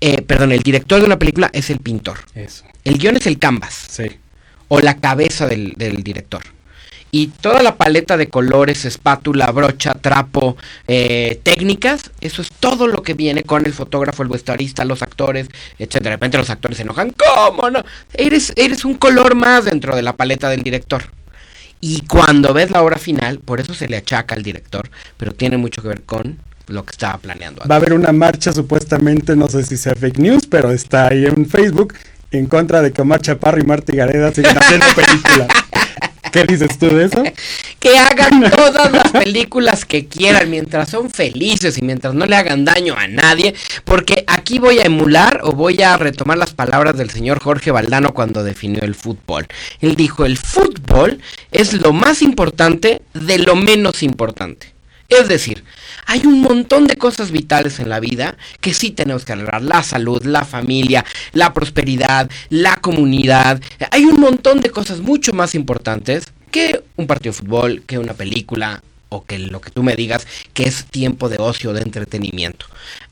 eh, 0.00 0.22
perdón, 0.22 0.52
el 0.52 0.62
director 0.62 1.00
de 1.00 1.06
una 1.06 1.18
película 1.18 1.50
es 1.52 1.70
el 1.70 1.78
pintor. 1.78 2.18
Eso. 2.34 2.64
El 2.84 2.98
guion 2.98 3.16
es 3.16 3.26
el 3.26 3.38
canvas. 3.38 3.86
Sí. 3.88 4.04
O 4.68 4.80
la 4.80 4.96
cabeza 4.96 5.46
del, 5.46 5.74
del 5.76 6.02
director. 6.02 6.42
Y 7.12 7.28
toda 7.28 7.62
la 7.62 7.76
paleta 7.76 8.16
de 8.16 8.28
colores, 8.28 8.84
espátula, 8.84 9.50
brocha, 9.52 9.94
trapo, 9.94 10.56
eh, 10.86 11.40
técnicas, 11.42 12.10
eso 12.20 12.42
es 12.42 12.50
todo 12.60 12.88
lo 12.88 13.02
que 13.02 13.14
viene 13.14 13.42
con 13.42 13.64
el 13.64 13.72
fotógrafo, 13.72 14.22
el 14.22 14.28
vestuarista, 14.28 14.84
los 14.84 15.02
actores, 15.02 15.48
etc. 15.78 16.02
De 16.02 16.10
repente 16.10 16.36
los 16.36 16.50
actores 16.50 16.76
se 16.76 16.82
enojan. 16.82 17.12
¿Cómo 17.12 17.70
no? 17.70 17.82
Eres, 18.12 18.52
eres 18.56 18.84
un 18.84 18.94
color 18.94 19.34
más 19.34 19.64
dentro 19.64 19.96
de 19.96 20.02
la 20.02 20.14
paleta 20.14 20.50
del 20.50 20.62
director. 20.62 21.04
Y 21.80 22.02
cuando 22.02 22.52
ves 22.52 22.70
la 22.70 22.82
obra 22.82 22.98
final, 22.98 23.38
por 23.38 23.60
eso 23.60 23.72
se 23.72 23.88
le 23.88 23.96
achaca 23.96 24.34
al 24.34 24.42
director, 24.42 24.90
pero 25.16 25.32
tiene 25.32 25.56
mucho 25.56 25.82
que 25.82 25.88
ver 25.88 26.02
con 26.02 26.38
lo 26.68 26.84
que 26.84 26.92
estaba 26.92 27.18
planeando. 27.18 27.62
Va 27.70 27.76
a 27.76 27.78
haber 27.78 27.92
una 27.92 28.12
marcha 28.12 28.52
supuestamente, 28.52 29.36
no 29.36 29.48
sé 29.48 29.64
si 29.64 29.76
sea 29.76 29.94
fake 29.94 30.18
news, 30.18 30.46
pero 30.46 30.70
está 30.70 31.08
ahí 31.08 31.24
en 31.24 31.46
Facebook 31.46 31.94
en 32.30 32.46
contra 32.46 32.82
de 32.82 32.92
que 32.92 33.02
Omar 33.02 33.20
Chaparro 33.20 33.60
y 33.60 33.64
Marta 33.64 33.92
Gareda 33.94 34.32
sigan 34.32 34.56
haciendo 34.58 34.86
películas. 34.94 35.48
¿Qué 36.32 36.44
dices 36.44 36.78
tú 36.78 36.88
de 36.88 37.06
eso? 37.06 37.22
Que 37.78 37.96
hagan 37.96 38.50
todas 38.56 38.92
las 38.92 39.10
películas 39.10 39.84
que 39.84 40.06
quieran 40.06 40.50
mientras 40.50 40.90
son 40.90 41.08
felices 41.08 41.78
y 41.78 41.82
mientras 41.82 42.14
no 42.14 42.26
le 42.26 42.36
hagan 42.36 42.64
daño 42.64 42.94
a 42.96 43.06
nadie. 43.06 43.54
Porque 43.84 44.24
aquí 44.26 44.58
voy 44.58 44.80
a 44.80 44.84
emular 44.84 45.40
o 45.44 45.52
voy 45.52 45.80
a 45.82 45.96
retomar 45.96 46.36
las 46.36 46.52
palabras 46.52 46.98
del 46.98 47.10
señor 47.10 47.40
Jorge 47.40 47.70
Valdano 47.70 48.12
cuando 48.12 48.44
definió 48.44 48.82
el 48.82 48.94
fútbol. 48.94 49.46
Él 49.80 49.96
dijo, 49.96 50.26
el 50.26 50.36
fútbol 50.36 51.22
es 51.52 51.72
lo 51.72 51.92
más 51.92 52.20
importante 52.20 53.00
de 53.14 53.38
lo 53.38 53.56
menos 53.56 54.02
importante. 54.02 54.75
Es 55.08 55.28
decir, 55.28 55.64
hay 56.06 56.26
un 56.26 56.40
montón 56.40 56.86
de 56.86 56.96
cosas 56.96 57.30
vitales 57.30 57.78
en 57.78 57.88
la 57.88 58.00
vida 58.00 58.36
que 58.60 58.74
sí 58.74 58.90
tenemos 58.90 59.24
que 59.24 59.32
arreglar. 59.32 59.62
La 59.62 59.82
salud, 59.82 60.24
la 60.24 60.44
familia, 60.44 61.04
la 61.32 61.52
prosperidad, 61.52 62.30
la 62.48 62.76
comunidad. 62.76 63.60
Hay 63.90 64.04
un 64.04 64.20
montón 64.20 64.60
de 64.60 64.70
cosas 64.70 65.00
mucho 65.00 65.32
más 65.32 65.54
importantes 65.54 66.24
que 66.50 66.82
un 66.96 67.06
partido 67.06 67.32
de 67.32 67.38
fútbol, 67.38 67.82
que 67.86 67.98
una 67.98 68.14
película 68.14 68.82
o 69.08 69.24
que 69.24 69.38
lo 69.38 69.60
que 69.60 69.70
tú 69.70 69.82
me 69.82 69.94
digas 69.94 70.26
que 70.52 70.64
es 70.64 70.86
tiempo 70.86 71.28
de 71.28 71.38
ocio, 71.38 71.72
de 71.72 71.82
entretenimiento. 71.82 72.66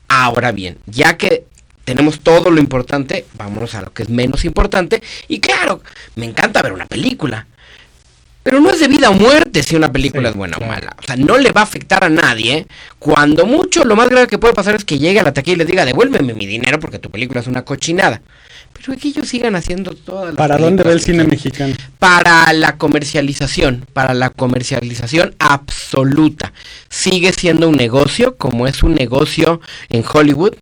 Ahora 0.07 0.51
bien, 0.51 0.77
ya 0.85 1.17
que 1.17 1.45
tenemos 1.85 2.19
todo 2.19 2.49
lo 2.49 2.59
importante, 2.59 3.25
vámonos 3.37 3.75
a 3.75 3.81
lo 3.81 3.93
que 3.93 4.03
es 4.03 4.09
menos 4.09 4.43
importante. 4.43 5.01
Y 5.27 5.39
claro, 5.39 5.81
me 6.15 6.25
encanta 6.25 6.61
ver 6.61 6.73
una 6.73 6.87
película. 6.87 7.47
Pero 8.45 8.59
no 8.61 8.69
es 8.69 8.79
de 8.79 8.87
vida 8.87 9.09
o 9.09 9.13
muerte 9.13 9.63
si 9.63 9.75
una 9.75 9.91
película 9.91 10.29
es 10.29 10.35
buena 10.35 10.57
o 10.57 10.63
mala. 10.63 10.95
O 10.99 11.01
sea, 11.01 11.15
no 11.15 11.35
le 11.39 11.51
va 11.51 11.61
a 11.61 11.63
afectar 11.63 12.03
a 12.03 12.09
nadie. 12.09 12.67
Cuando 12.99 13.47
mucho, 13.47 13.83
lo 13.83 13.95
más 13.95 14.07
grave 14.07 14.27
que 14.27 14.37
puede 14.37 14.53
pasar 14.53 14.75
es 14.75 14.85
que 14.85 14.99
llegue 14.99 15.19
a 15.19 15.23
la 15.23 15.33
taquilla 15.33 15.55
y 15.55 15.57
le 15.57 15.65
diga, 15.65 15.83
devuélveme 15.83 16.35
mi 16.35 16.45
dinero 16.45 16.79
porque 16.79 16.99
tu 16.99 17.09
película 17.09 17.39
es 17.39 17.47
una 17.47 17.65
cochinada. 17.65 18.21
Pero 18.71 18.99
que 18.99 19.07
ellos 19.07 19.27
sigan 19.27 19.55
haciendo 19.55 19.95
todas 19.95 20.27
las 20.27 20.35
¿Para 20.35 20.59
dónde 20.59 20.83
va 20.83 20.91
el 20.91 21.01
cine 21.01 21.23
mexicano? 21.23 21.73
Para 21.97 22.53
la 22.53 22.77
comercialización, 22.77 23.83
para 23.93 24.13
la 24.13 24.29
comercialización 24.29 25.33
absoluta. 25.39 26.53
Sigue 26.87 27.33
siendo 27.33 27.67
un 27.67 27.77
negocio, 27.77 28.37
como 28.37 28.67
es 28.67 28.83
un 28.83 28.93
negocio 28.93 29.59
en 29.89 30.03
Hollywood. 30.07 30.53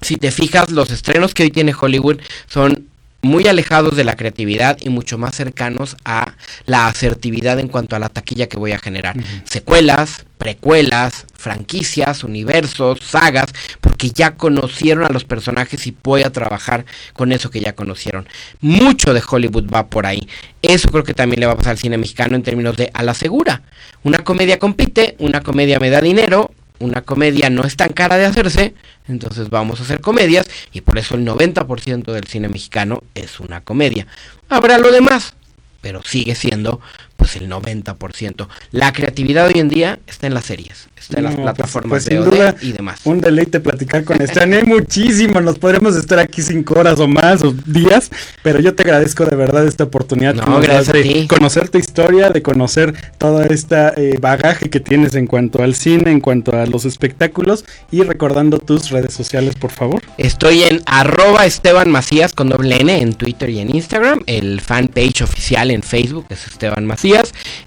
Si 0.00 0.14
te 0.14 0.30
fijas, 0.30 0.70
los 0.70 0.92
estrenos 0.92 1.34
que 1.34 1.42
hoy 1.42 1.50
tiene 1.50 1.74
Hollywood 1.76 2.18
son 2.46 2.86
muy 3.22 3.46
alejados 3.46 3.96
de 3.96 4.04
la 4.04 4.16
creatividad 4.16 4.78
y 4.80 4.88
mucho 4.88 5.18
más 5.18 5.34
cercanos 5.34 5.96
a 6.04 6.34
la 6.66 6.86
asertividad 6.86 7.58
en 7.58 7.68
cuanto 7.68 7.96
a 7.96 7.98
la 7.98 8.08
taquilla 8.08 8.48
que 8.48 8.58
voy 8.58 8.72
a 8.72 8.78
generar. 8.78 9.16
Secuelas, 9.44 10.24
precuelas, 10.38 11.26
franquicias, 11.34 12.24
universos, 12.24 13.00
sagas, 13.00 13.52
porque 13.80 14.10
ya 14.10 14.36
conocieron 14.36 15.04
a 15.04 15.12
los 15.12 15.24
personajes 15.24 15.86
y 15.86 15.94
voy 16.02 16.22
a 16.22 16.30
trabajar 16.30 16.86
con 17.12 17.32
eso 17.32 17.50
que 17.50 17.60
ya 17.60 17.74
conocieron. 17.74 18.26
Mucho 18.60 19.12
de 19.12 19.22
Hollywood 19.28 19.70
va 19.72 19.86
por 19.86 20.06
ahí. 20.06 20.26
Eso 20.62 20.88
creo 20.90 21.04
que 21.04 21.14
también 21.14 21.40
le 21.40 21.46
va 21.46 21.52
a 21.52 21.56
pasar 21.56 21.72
al 21.72 21.78
cine 21.78 21.98
mexicano 21.98 22.36
en 22.36 22.42
términos 22.42 22.76
de 22.76 22.90
a 22.94 23.02
la 23.02 23.14
segura. 23.14 23.62
Una 24.02 24.18
comedia 24.18 24.58
compite, 24.58 25.16
una 25.18 25.42
comedia 25.42 25.78
me 25.78 25.90
da 25.90 26.00
dinero, 26.00 26.52
una 26.80 27.02
comedia 27.02 27.50
no 27.50 27.64
es 27.64 27.76
tan 27.76 27.92
cara 27.92 28.16
de 28.16 28.24
hacerse, 28.24 28.74
entonces 29.06 29.50
vamos 29.50 29.80
a 29.80 29.84
hacer 29.84 30.00
comedias 30.00 30.46
y 30.72 30.80
por 30.80 30.98
eso 30.98 31.14
el 31.14 31.24
90% 31.24 32.12
del 32.12 32.24
cine 32.24 32.48
mexicano 32.48 33.04
es 33.14 33.38
una 33.38 33.60
comedia. 33.60 34.06
Habrá 34.48 34.78
lo 34.78 34.90
demás, 34.90 35.34
pero 35.80 36.02
sigue 36.02 36.34
siendo 36.34 36.80
pues 37.20 37.36
el 37.36 37.50
90%. 37.50 38.48
La 38.72 38.92
creatividad 38.94 39.46
hoy 39.46 39.60
en 39.60 39.68
día 39.68 39.98
está 40.06 40.26
en 40.26 40.32
las 40.32 40.46
series, 40.46 40.88
está 40.98 41.18
en 41.18 41.24
las 41.24 41.32
No, 41.36 41.42
pues- 41.42 41.54
plataformas 41.54 41.90
pues 41.90 42.04
de 42.06 42.16
sin 42.16 42.24
duda, 42.24 42.56
y 42.62 42.72
demás. 42.72 43.00
Un 43.04 43.20
deleite 43.20 43.60
platicar 43.60 44.04
con 44.04 44.20
Esteban. 44.22 44.54
Hay 44.54 44.62
muchísimo, 44.66 45.40
nos 45.42 45.58
podremos 45.58 45.96
estar 45.96 46.18
aquí 46.18 46.40
cinco 46.40 46.80
horas 46.80 46.98
o 46.98 47.06
más 47.06 47.44
o 47.44 47.52
días, 47.66 48.10
pero 48.42 48.58
yo 48.58 48.74
te 48.74 48.82
agradezco 48.84 49.26
de 49.26 49.36
verdad 49.36 49.66
esta 49.66 49.84
oportunidad. 49.84 50.34
No, 50.34 50.60
gracias 50.60 50.88
a 50.88 50.92
de 50.92 51.02
ti. 51.02 51.26
conocer 51.28 51.68
tu 51.68 51.76
historia, 51.76 52.30
de 52.30 52.40
conocer 52.40 52.94
toda 53.18 53.44
esta 53.46 53.92
eh, 53.96 54.16
bagaje 54.18 54.70
que 54.70 54.80
tienes 54.80 55.14
en 55.14 55.26
cuanto 55.26 55.62
al 55.62 55.74
cine, 55.74 56.10
en 56.10 56.20
cuanto 56.20 56.56
a 56.56 56.64
los 56.64 56.86
espectáculos 56.86 57.66
y 57.90 58.02
recordando 58.02 58.58
tus 58.58 58.88
redes 58.90 59.12
sociales, 59.12 59.56
por 59.56 59.72
favor. 59.72 60.02
Estoy 60.16 60.62
en 60.62 60.80
arroba 60.86 61.44
Esteban 61.44 61.90
Macías 61.90 62.32
con 62.32 62.48
doble 62.48 62.80
N 62.80 62.98
en 63.02 63.12
Twitter 63.12 63.50
y 63.50 63.58
en 63.58 63.76
Instagram. 63.76 64.22
El 64.26 64.62
fanpage 64.62 65.20
oficial 65.22 65.70
en 65.70 65.82
Facebook 65.82 66.24
es 66.30 66.46
Esteban 66.46 66.86
Macías. 66.86 67.09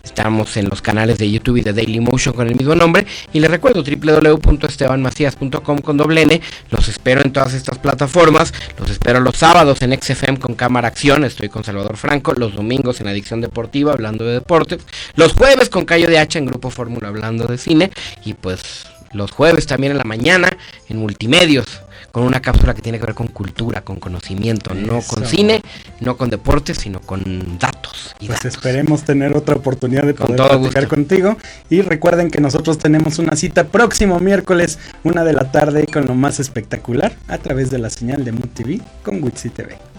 Estamos 0.03 0.55
en 0.57 0.69
los 0.69 0.81
canales 0.81 1.17
de 1.17 1.29
YouTube 1.29 1.57
y 1.57 1.61
de 1.61 1.73
Dailymotion 1.73 2.33
con 2.33 2.47
el 2.47 2.55
mismo 2.55 2.75
nombre. 2.75 3.05
Y 3.33 3.41
les 3.41 3.51
recuerdo 3.51 3.83
www.estebanmacías.com 3.83 5.79
con 5.79 5.97
doble 5.97 6.21
N. 6.21 6.39
Los 6.69 6.87
espero 6.87 7.21
en 7.21 7.33
todas 7.33 7.53
estas 7.53 7.77
plataformas. 7.77 8.53
Los 8.79 8.89
espero 8.89 9.19
los 9.19 9.35
sábados 9.35 9.81
en 9.81 9.99
XFM 10.01 10.39
con 10.39 10.55
Cámara 10.55 10.87
Acción. 10.87 11.25
Estoy 11.25 11.49
con 11.49 11.65
Salvador 11.65 11.97
Franco. 11.97 12.33
Los 12.33 12.55
domingos 12.55 13.01
en 13.01 13.07
Adicción 13.07 13.41
Deportiva 13.41 13.91
hablando 13.91 14.23
de 14.23 14.33
deportes. 14.33 14.79
Los 15.15 15.33
jueves 15.33 15.69
con 15.69 15.83
Cayo 15.85 16.07
de 16.07 16.19
Hacha 16.19 16.39
en 16.39 16.45
Grupo 16.45 16.69
Fórmula 16.69 17.09
hablando 17.09 17.45
de 17.45 17.57
cine. 17.57 17.91
Y 18.23 18.35
pues 18.35 18.85
los 19.11 19.31
jueves 19.31 19.67
también 19.67 19.91
en 19.91 19.97
la 19.97 20.05
mañana 20.05 20.49
en 20.87 20.97
Multimedios 20.97 21.81
con 22.13 22.25
una 22.25 22.43
cápsula 22.43 22.75
que 22.75 22.83
tiene 22.83 22.99
que 22.99 23.07
ver 23.07 23.15
con 23.15 23.25
cultura, 23.25 23.81
con 23.81 23.95
conocimiento, 23.95 24.75
no 24.75 25.01
con 25.01 25.25
cine, 25.25 25.63
no 25.99 26.15
con 26.15 26.29
deportes, 26.29 26.77
sino 26.77 27.01
con 27.01 27.57
datos. 27.57 28.15
Y 28.19 28.27
Pues 28.27 28.45
esperemos 28.45 29.01
tener 29.01 29.35
otra 29.35 29.55
oportunidad 29.55 30.03
de 30.03 30.13
Con 30.13 30.27
poder 30.27 30.37
todo 30.37 30.59
platicar 30.59 30.87
contigo. 30.87 31.37
Y 31.71 31.81
recuerden 31.81 32.29
que 32.29 32.39
nosotros 32.39 32.77
tenemos 32.77 33.17
una 33.17 33.35
cita 33.35 33.63
próximo 33.63 34.19
miércoles, 34.19 34.77
una 35.03 35.23
de 35.23 35.33
la 35.33 35.51
tarde, 35.51 35.87
con 35.87 36.05
lo 36.05 36.13
más 36.13 36.39
espectacular, 36.39 37.15
a 37.27 37.39
través 37.39 37.71
de 37.71 37.79
la 37.79 37.89
señal 37.89 38.23
de 38.23 38.31
Mood 38.31 38.49
TV 38.53 38.79
con 39.01 39.23
Witsi 39.23 39.49
TV. 39.49 39.92